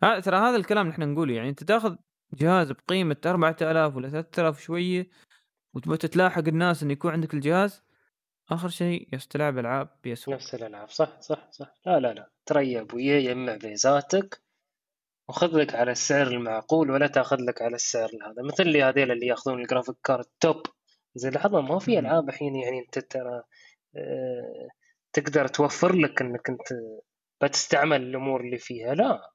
ترى 0.00 0.36
هذا 0.36 0.56
الكلام 0.56 0.86
اللي 0.86 0.94
إحنا 0.94 1.06
نقوله 1.06 1.34
يعني 1.34 1.48
أنت 1.48 1.64
تاخذ 1.64 1.96
جهاز 2.32 2.72
بقيمة 2.72 3.16
4000 3.26 3.96
ولا 3.96 4.08
3000 4.08 4.60
شوية 4.60 5.08
وتبغى 5.78 5.96
تتلاحق 5.96 6.48
الناس 6.48 6.82
انه 6.82 6.92
يكون 6.92 7.12
عندك 7.12 7.34
الجهاز 7.34 7.82
آخر 8.50 8.68
شيء 8.68 9.08
يس 9.12 9.28
تلعب 9.28 9.58
ألعاب 9.58 9.88
بي 10.04 10.12
إس 10.12 10.28
نفس 10.28 10.54
الألعاب 10.54 10.90
صح 10.90 11.20
صح 11.20 11.50
صح. 11.50 11.74
لا 11.86 12.00
لا 12.00 12.12
لا. 12.12 12.30
تريا 12.46 12.80
ابويا 12.80 13.18
يجمع 13.18 13.56
بيزاتك 13.56 14.42
وخذ 15.28 15.56
لك 15.56 15.74
على 15.74 15.92
السعر 15.92 16.26
المعقول 16.26 16.90
ولا 16.90 17.06
تأخذ 17.06 17.36
لك 17.40 17.62
على 17.62 17.74
السعر 17.74 18.08
هذا. 18.26 18.42
مثل 18.42 18.62
اللي 18.62 18.82
هذيل 18.82 19.10
اللي 19.10 19.26
يأخذون 19.26 19.60
الجرافيك 19.60 19.96
كارد 20.04 20.24
توب 20.40 20.62
زي 21.14 21.30
لحظة 21.30 21.60
ما 21.60 21.78
في 21.78 21.98
ألعاب 21.98 22.28
الحين 22.28 22.56
يعني 22.56 22.78
أنت 22.78 22.98
ترى 22.98 23.42
آه 23.96 24.68
تقدر 25.12 25.48
توفر 25.48 25.96
لك 25.96 26.22
إنك 26.22 26.50
أنت 26.50 26.68
بتستعمل 27.42 28.02
الأمور 28.02 28.40
اللي 28.40 28.58
فيها. 28.58 28.94
لا. 28.94 29.30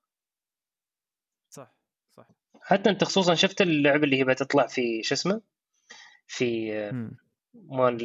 صح 1.49 1.75
صح. 2.11 2.27
حتى 2.61 2.89
أنت 2.89 3.03
خصوصا 3.03 3.33
شفت 3.35 3.61
اللعبة 3.61 4.03
اللي 4.03 4.19
هي 4.19 4.23
بتطلع 4.23 4.67
في 4.67 5.03
شو 5.03 5.15
اسمه؟ 5.15 5.52
في 6.27 6.73
آه،. 6.79 7.11
مال 7.53 7.99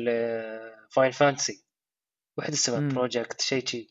فاين 0.90 1.10
فانسي 1.10 1.64
واحد 2.36 2.52
اسمه. 2.52 2.94
بروجكت 2.94 3.40
شيء 3.40 3.66
شي 3.66 3.86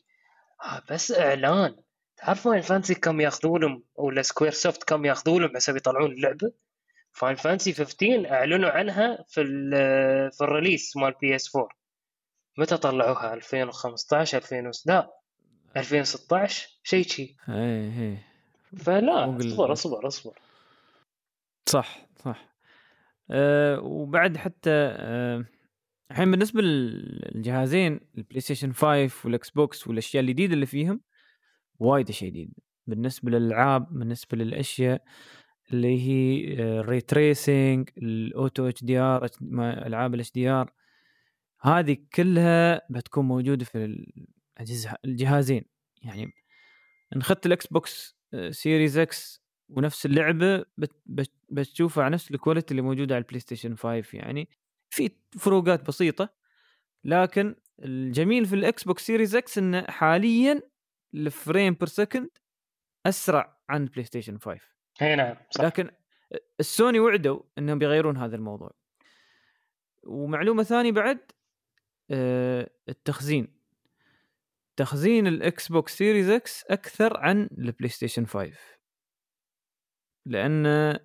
آه 0.64 0.82
بس 0.90 1.12
إعلان. 1.12 1.76
تعرف 2.16 2.44
فاين 2.44 2.60
فانسي 2.62 2.94
كم 2.94 3.20
ياخذوا 3.20 3.58
لهم؟ 3.58 3.84
ولا 3.94 4.22
سكوير 4.22 4.50
سوفت 4.52 4.84
كم 4.84 5.04
ياخذوا 5.04 5.40
لهم 5.40 5.56
حسب 5.56 5.76
يطلعون 5.76 6.12
اللعبة؟ 6.12 6.52
فاين 7.12 7.36
فانسي 7.36 7.72
15 7.72 8.32
إعلنوا 8.32 8.70
عنها 8.70 9.24
في 9.28 9.40
ال- 9.40 10.32
في 10.32 10.40
الريليس 10.44 10.96
مال 10.96 11.14
بي 11.20 11.36
اس 11.36 11.56
4 11.56 11.68
متى 12.58 12.76
طلعوها؟ 12.76 13.34
2015 13.34 14.38
2000 14.38 14.70
لا 14.86 15.10
2016 15.76 16.68
شيء 16.82 17.06
شي 17.06 17.36
إيه 17.48 18.00
إيه. 18.00 18.26
فلا 18.76 19.36
اصبر 19.38 19.72
اصبر 19.72 20.06
اصبر. 20.06 20.38
صح 21.66 22.06
صح. 22.24 22.48
أه 23.30 23.80
وبعد 23.80 24.36
حتى 24.36 24.70
أه 24.70 25.44
الحين 26.10 26.30
بالنسبة 26.30 26.62
للجهازين 26.62 28.00
ال 28.18 28.40
PlayStation 28.40 28.72
5 28.72 29.10
وال 29.24 29.50
Xbox 29.50 29.88
والاشياء 29.88 30.22
الجديده 30.22 30.54
اللي 30.54 30.66
فيهم 30.66 31.00
وايد 31.78 32.08
أشياء 32.08 32.30
جديدة. 32.30 32.52
بالنسبة 32.86 33.30
للألعاب 33.30 33.98
بالنسبة 33.98 34.36
للأشياء 34.38 35.02
اللي 35.72 36.00
هي 36.00 36.52
ال 36.54 36.65
ray 36.65 37.00
tracing 37.00 37.90
ال 37.98 38.68
auto 38.68 38.84
HDR 38.84 39.28
ألعاب 39.60 40.14
ال 40.14 40.32
HDR 40.32 40.72
هذه 41.60 41.96
كلها 42.14 42.80
بتكون 42.90 43.24
موجودة 43.24 43.64
في 43.64 44.04
الجهازين. 45.04 45.64
يعني 46.02 46.32
إن 47.16 47.20
اخذت 47.20 47.46
ال 47.46 47.66
Xbox 47.66 48.18
Series 48.50 48.98
X 48.98 49.42
ونفس 49.68 50.06
اللعبة 50.06 50.64
بت 50.78 50.92
بت 51.06 51.32
بتشوفها 51.48 52.04
على 52.04 52.12
نفس 52.12 52.30
ال 52.30 52.35
quality 52.35 52.70
اللي 52.70 52.82
موجودة 52.82 53.14
على 53.14 53.22
ال 53.22 53.40
PlayStation 53.40 53.76
5 53.76 54.04
يعني. 54.12 54.48
في 54.90 55.10
فروقات 55.38 55.86
بسيطة 55.86 56.28
لكن 57.04 57.54
الجميل 57.82 58.46
في 58.46 58.54
ال 58.54 58.84
Xbox 58.84 59.06
Series 59.06 59.36
X 59.36 59.58
انه 59.58 59.82
حاليا 59.82 60.62
ال 61.14 61.24
frame 61.24 61.74
per 61.74 61.88
second 61.88 62.30
أسرع 63.06 63.58
عن 63.68 63.82
ال 63.82 64.04
PlayStation 64.04 64.38
5 64.38 64.60
إي 65.02 65.16
نعم 65.16 65.36
صح. 65.50 65.64
لكن 65.64 65.90
السوني 66.60 67.00
وعدوا 67.00 67.42
إنهم 67.58 67.78
بيغيرون 67.78 68.16
هذا 68.16 68.36
الموضوع. 68.36 68.70
ومعلومة 70.02 70.62
ثانية 70.62 70.92
بعد 70.92 71.18
آه، 72.10 72.70
التخزين. 72.88 73.58
تخزين 74.76 75.26
ال 75.26 75.68
Xbox 75.68 75.98
Series 75.98 76.28
X 76.28 76.64
أكثر 76.64 77.16
عن 77.16 77.48
ال 77.58 77.88
PlayStation 77.88 78.26
5 78.26 78.52
لأن 80.28 80.98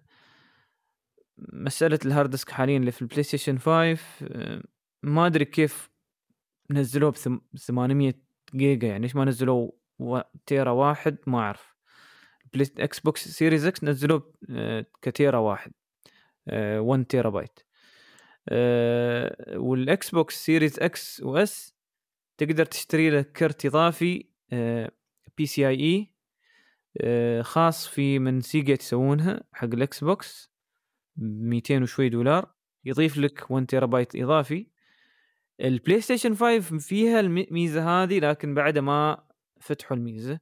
مسألة 1.37 1.99
ال 2.05 2.10
hard 2.10 2.29
disk 2.29 2.51
حاليا 2.51 2.77
اللي 2.77 2.91
في 2.91 3.01
ال 3.01 3.23
PlayStation 3.23 3.57
5 3.57 3.97
آه، 4.23 4.63
ما 5.03 5.25
أدري 5.27 5.45
كيف 5.45 5.89
نزلوه 6.71 7.11
ب 7.11 7.15
800 7.57 8.13
جيجا 8.55 8.87
يعني 8.87 9.01
ليش 9.01 9.15
ما 9.15 9.25
نزلوه 9.25 9.73
tera 10.45 10.71
واحد 10.71 11.17
ما 11.27 11.39
أعرف. 11.39 11.75
بلاي 12.53 12.67
Xbox 12.79 13.27
Series 13.27 13.65
X 13.65 13.83
نزلوه 13.83 14.33
كتيرا 15.01 15.37
واحد 15.37 15.71
آه، 16.47 16.79
1 16.79 17.05
تيرا 17.05 17.29
بايت 17.29 17.59
وال 19.55 20.09
Xbox 20.09 20.45
Series 20.45 20.79
X 20.79 21.21
و 21.23 21.49
S 21.49 21.75
تقدر 22.37 22.65
تشتري 22.65 23.09
له 23.09 23.21
كرت 23.21 23.65
إضافي 23.65 24.25
PCIe 25.37 26.12
خاص 27.41 27.87
في 27.87 28.19
من 28.19 28.41
سيجا 28.41 28.73
يسوونها 28.73 29.43
حق 29.53 29.67
ال 29.73 30.03
Xbox 30.03 30.53
ب 31.15 31.23
200 31.23 31.81
وشوي 31.81 32.09
دولار 32.09 32.53
يضيف 32.85 33.17
لك 33.17 33.51
1 33.51 33.65
تيرا 33.65 33.85
بايت 33.85 34.15
إضافي. 34.15 34.67
البلاي 35.61 36.01
ستيشن 36.01 36.35
5 36.35 36.77
فيها 36.79 37.19
الميزه 37.19 38.03
هذه 38.03 38.19
لكن 38.19 38.53
بعد 38.53 38.77
ما 38.77 39.23
فتحوا 39.61 39.97
الميزة 39.97 40.39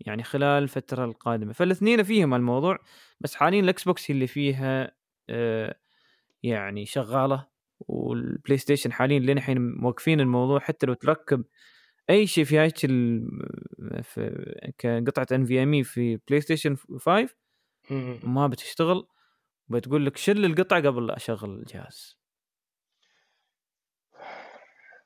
يعني 0.00 0.22
خلال 0.22 0.62
الفترة 0.62 1.04
القادمة. 1.04 1.52
فالاثنين 1.52 2.02
فيهم 2.02 2.34
الموضوع 2.34 2.78
بس 3.20 3.34
حاليا 3.34 3.60
ال 3.60 3.84
Xbox 3.84 4.10
هي 4.10 4.14
اللي 4.14 4.26
فيها 4.26 4.92
آه، 5.30 5.76
يعني 6.42 6.86
شغالة 6.86 7.46
والبلاي 7.80 8.58
ستيشن 8.58 8.92
حاليا 8.92 9.18
لين 9.18 9.38
الحين 9.38 9.60
موقفين 9.60 10.20
الموضوع 10.20 10.60
حتى 10.60 10.86
لو 10.86 10.94
تركب 10.94 11.44
أي 12.10 12.26
شيء 12.26 12.44
في 12.44 12.58
هيك 12.58 12.84
ال- 12.84 13.28
في 14.02 14.30
كقطعة 14.78 15.26
NVMe 15.32 15.84
في 15.84 16.16
بلاي 16.28 16.40
ستيشن 16.40 16.76
5 16.76 17.28
مم. 17.90 18.20
ما 18.22 18.46
بتشتغل 18.46 19.06
بتقول 19.68 20.06
لك 20.06 20.16
شل 20.16 20.44
القطعة 20.44 20.80
قبل 20.82 21.06
لا 21.06 21.16
أشغل 21.16 21.50
الجهاز 21.50 22.16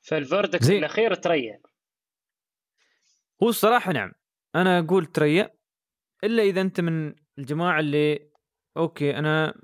فال 0.03 0.16
verdict 0.16 0.63
زين. 0.63 0.77
الأخير 0.77 1.13
تريا 1.15 1.61
هو 3.43 3.49
الصراحة 3.49 3.91
نعم 3.93 4.11
أنا 4.55 4.79
أقول 4.79 5.05
تريا 5.05 5.49
إلا 6.23 6.43
إذا 6.43 6.61
أنت 6.61 6.81
من 6.81 7.13
الجماعة 7.39 7.79
اللي 7.79 8.29
أوكي 8.77 9.17
أنا 9.17 9.61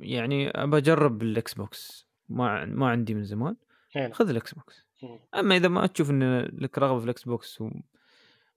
يعني 0.00 0.48
أبى 0.50 0.76
أجرب 0.76 1.22
ال 1.22 1.54
Xbox 1.54 2.08
ما 2.28 2.64
ما 2.64 2.88
عندي 2.88 3.14
من 3.14 3.24
زمان. 3.24 3.56
خذ 4.12 4.28
ال 4.30 4.54
Xbox. 4.54 4.86
أما 5.34 5.56
إذا 5.56 5.68
ما 5.68 5.86
تشوف 5.86 6.10
إن 6.10 6.40
لك 6.40 6.78
رغبة 6.78 6.98
في 6.98 7.04
ال 7.04 7.24
Xbox 7.24 7.60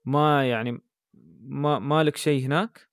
وما 0.06 0.48
يعني 0.50 0.80
ما 1.40 1.78
ما 1.78 2.04
لك 2.04 2.16
شيء 2.16 2.46
هناك 2.46 2.88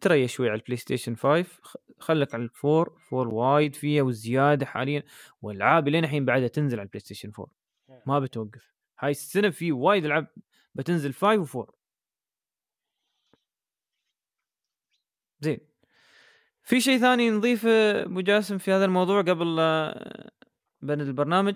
تريا 0.00 0.26
شوي 0.26 0.48
على 0.50 0.58
البلاي 0.60 0.76
ستيشن 0.76 1.14
5 1.16 1.42
خ- 1.62 1.76
خلك 1.98 2.34
على 2.34 2.42
ال 2.42 2.53
four 2.53 2.98
four 3.08 3.28
وايد 3.28 3.74
فيها 3.74 4.02
والزياده 4.02 4.66
حاليا 4.66 5.02
والألعاب 5.42 5.88
لين 5.88 6.04
الحين 6.04 6.24
بعدها 6.24 6.48
تنزل 6.48 6.78
على 6.78 6.84
البلاي 6.86 7.00
ستيشن 7.00 7.32
4 7.38 7.46
ما 8.06 8.18
بتوقف. 8.20 8.74
هاي 8.98 9.10
السنة 9.10 9.50
في 9.50 9.72
وايد 9.72 10.04
ألعاب 10.04 10.26
بتنزل 10.74 11.12
5 11.14 11.44
و4 11.44 11.70
زين. 15.40 15.58
في 16.62 16.80
شيء 16.80 16.98
ثاني 16.98 17.30
نضيفه 17.30 18.02
أبو 18.02 18.20
جاسم 18.20 18.58
في 18.58 18.72
هذا 18.72 18.84
الموضوع 18.84 19.22
قبل 19.22 19.56
بند 20.82 21.00
البرنامج؟ 21.00 21.54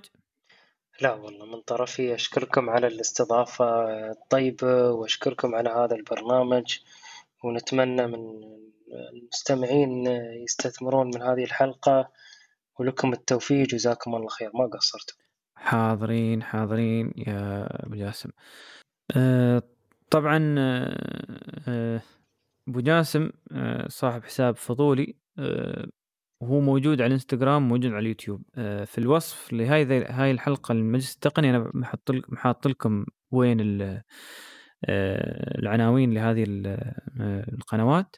لا 1.01 1.13
والله 1.13 1.47
من 1.47 1.61
طرفي 1.61 2.15
أشكركم 2.15 2.71
على 2.71 2.87
الاستضافة 2.87 3.65
الطيبة 4.11 4.91
وأشكركم 4.91 5.55
على 5.55 5.71
هذا 5.71 5.97
البرنامج 5.97 6.79
ونتمنى 7.45 8.07
من 8.07 8.41
المستمعين 9.13 10.07
يستثمرون 10.45 11.07
من 11.07 11.23
هذه 11.23 11.45
الحلقة 11.45 12.11
ولكم 12.79 13.13
التوفيق 13.13 13.67
جزاكم 13.67 14.15
الله 14.15 14.29
خير. 14.29 14.51
ما 14.55 14.67
قصرتم. 14.67 15.15
حاضرين 15.57 16.43
حاضرين 16.43 17.13
يا 17.17 17.67
أبو 17.87 17.95
جاسم. 17.95 18.31
آه، 19.17 19.63
طبعا 20.11 20.55
آه، 20.59 21.61
آه، 21.69 22.01
أبو 22.69 22.81
جاسم 22.81 23.31
صاحب 23.89 24.25
حساب 24.25 24.57
فضولي 24.57 25.15
وهو 26.41 26.61
موجود 26.61 27.01
على 27.01 27.07
الانستغرام 27.07 27.69
موجود 27.69 27.87
على 27.91 27.99
اليوتيوب. 27.99 28.43
آه، 28.55 28.85
في 28.85 28.99
الوصف 28.99 29.53
لهاي 29.53 29.85
ذي- 29.85 30.05
هاي 30.05 30.31
الحلقة 30.31 30.73
المجلس 30.73 31.15
التقني 31.15 31.51
أنا 31.51 31.71
محط 31.75 32.11
محاط 32.29 32.67
لكم 32.67 33.05
وين 33.31 33.61
آه، 33.61 34.05
العناوين 35.59 36.15
لهذه 36.15 36.45
آه، 36.67 37.51
القنوات. 37.53 38.17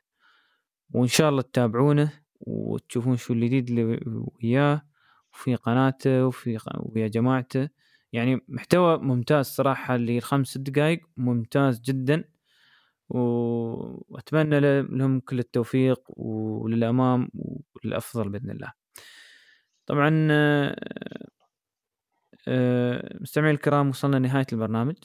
وإن 0.90 1.06
شاء 1.08 1.28
الله 1.30 1.42
تتابعونه 1.42 2.12
وتشوفون 2.40 3.16
شو 3.16 3.32
الجديد 3.34 3.68
اللي 3.68 4.00
وياه 4.42 4.82
وفي 5.32 5.54
قناته 5.54 6.26
وفي 6.26 6.58
ويا 6.78 7.08
جماعته. 7.08 7.68
يعني 8.12 8.40
محتوى 8.48 8.98
ممتاز 8.98 9.46
صراحة 9.46 9.94
اللي 9.94 10.18
الخمس 10.18 10.48
ست 10.48 10.58
دقائق 10.60 11.00
ممتاز 11.16 11.80
جدا. 11.80 12.24
وأتمنى 13.08 14.60
لهم 14.82 15.20
كل 15.20 15.38
التوفيق 15.38 16.00
وللأمام 16.08 17.28
وللأفضل 17.74 18.28
بإذن 18.28 18.50
الله. 18.50 18.72
طبعا 19.86 20.28
آه، 20.30 20.76
آه، 22.48 23.18
مستمعي 23.20 23.50
الكرام 23.50 23.88
وصلنا 23.88 24.16
لنهاية 24.16 24.46
البرنامج. 24.52 24.96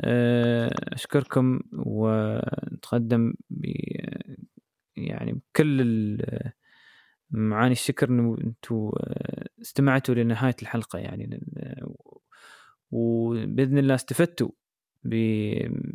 آه، 0.00 0.70
أشكركم 0.92 1.60
ونتقدم 1.72 3.34
ب 3.50 3.66
يعني 4.96 5.32
بكل 5.32 6.18
معاني 7.30 7.72
الشكر 7.72 8.08
إنه 8.08 8.36
أنتم 8.44 8.90
استمعتوا 9.62 10.14
لنهاية 10.14 10.56
الحلقة 10.62 10.98
يعني 10.98 11.40
وبإذن 12.90 13.78
الله 13.78 13.94
استفدتوا 13.94 14.50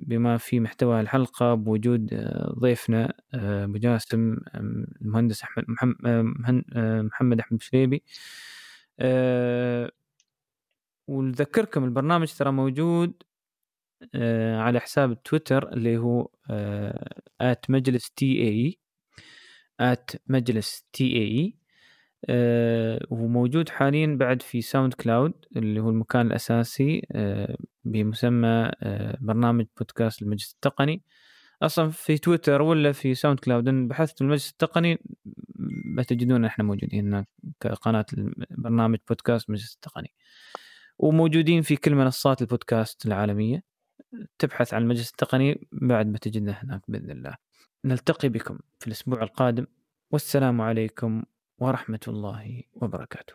بما 0.08 0.38
في 0.38 0.60
محتوى 0.60 1.02
الحلقة 1.02 1.54
بوجود 1.56 2.14
آه، 2.14 2.56
ضيفنا 2.60 3.14
آه، 3.34 3.64
أبو 3.66 3.78
جاسم 3.78 4.38
آه، 4.56 4.86
المهندس 5.02 5.44
أحمد 5.44 5.66
محمد 5.70 6.64
محمد 7.06 7.40
أحمد 7.40 7.62
شليبي 7.62 8.04
آه، 9.00 9.92
ونذكركم 11.08 11.84
البرنامج 11.84 12.34
ترى 12.34 12.52
موجود 12.52 13.24
آه، 14.16 14.58
على 14.60 14.80
حساب 14.80 15.12
التويتر 15.12 15.74
اللي 15.74 15.98
هو 15.98 16.30
at 17.42 17.70
مجلس 17.70 18.12
TE 18.12 18.42
at 18.48 20.12
مجلس 20.28 20.86
TE 20.94 21.56
آه، 22.30 23.06
وموجود 23.10 23.70
حاليا 23.70 24.16
بعد 24.20 24.42
في 24.42 24.62
SoundCloud 24.62 25.34
اللي 25.56 25.80
هو 25.80 25.90
المكان 25.90 26.28
الأساسي 26.28 27.08
آه، 27.12 27.58
بمسمى 27.84 28.72
آه، 28.82 29.18
برنامج 29.22 29.66
بودكاست 29.78 30.22
المجلس 30.22 30.54
التقني. 30.54 31.04
أصلا 31.62 31.90
في 31.90 32.18
تويتر 32.18 32.62
ولا 32.62 32.92
في 32.92 33.16
SoundCloud 33.16 33.68
إن 33.68 33.88
بحثت 33.88 34.22
المجلس 34.22 34.52
التقني 34.52 34.98
بتجدون 35.98 36.46
إحنا 36.46 36.64
موجودين 36.64 37.08
هناك 37.08 37.28
كقناة 37.60 38.06
برنامج 38.52 38.98
بودكاست 39.10 39.50
المجلس 39.50 39.74
التقني. 39.76 40.14
وموجودين 41.00 41.62
في 41.62 41.76
كل 41.76 41.96
منصات 41.96 42.42
البودكاست 42.42 43.06
العالمية. 43.06 43.64
تبحث 44.40 44.74
عن 44.74 44.82
المجلس 44.82 45.12
التقني 45.12 45.68
بعد 45.72 46.08
ما 46.08 46.18
تجدنا 46.18 46.52
هناك 46.52 46.82
بإذن 46.88 47.12
الله. 47.12 47.36
نلتقي 47.86 48.30
بكم 48.30 48.60
في 48.80 48.88
الأسبوع 48.88 49.24
القادم. 49.24 49.66
والسلام 50.12 50.62
عليكم 50.62 51.24
ورحمة 51.62 52.00
الله 52.08 52.64
وبركاته. 52.76 53.26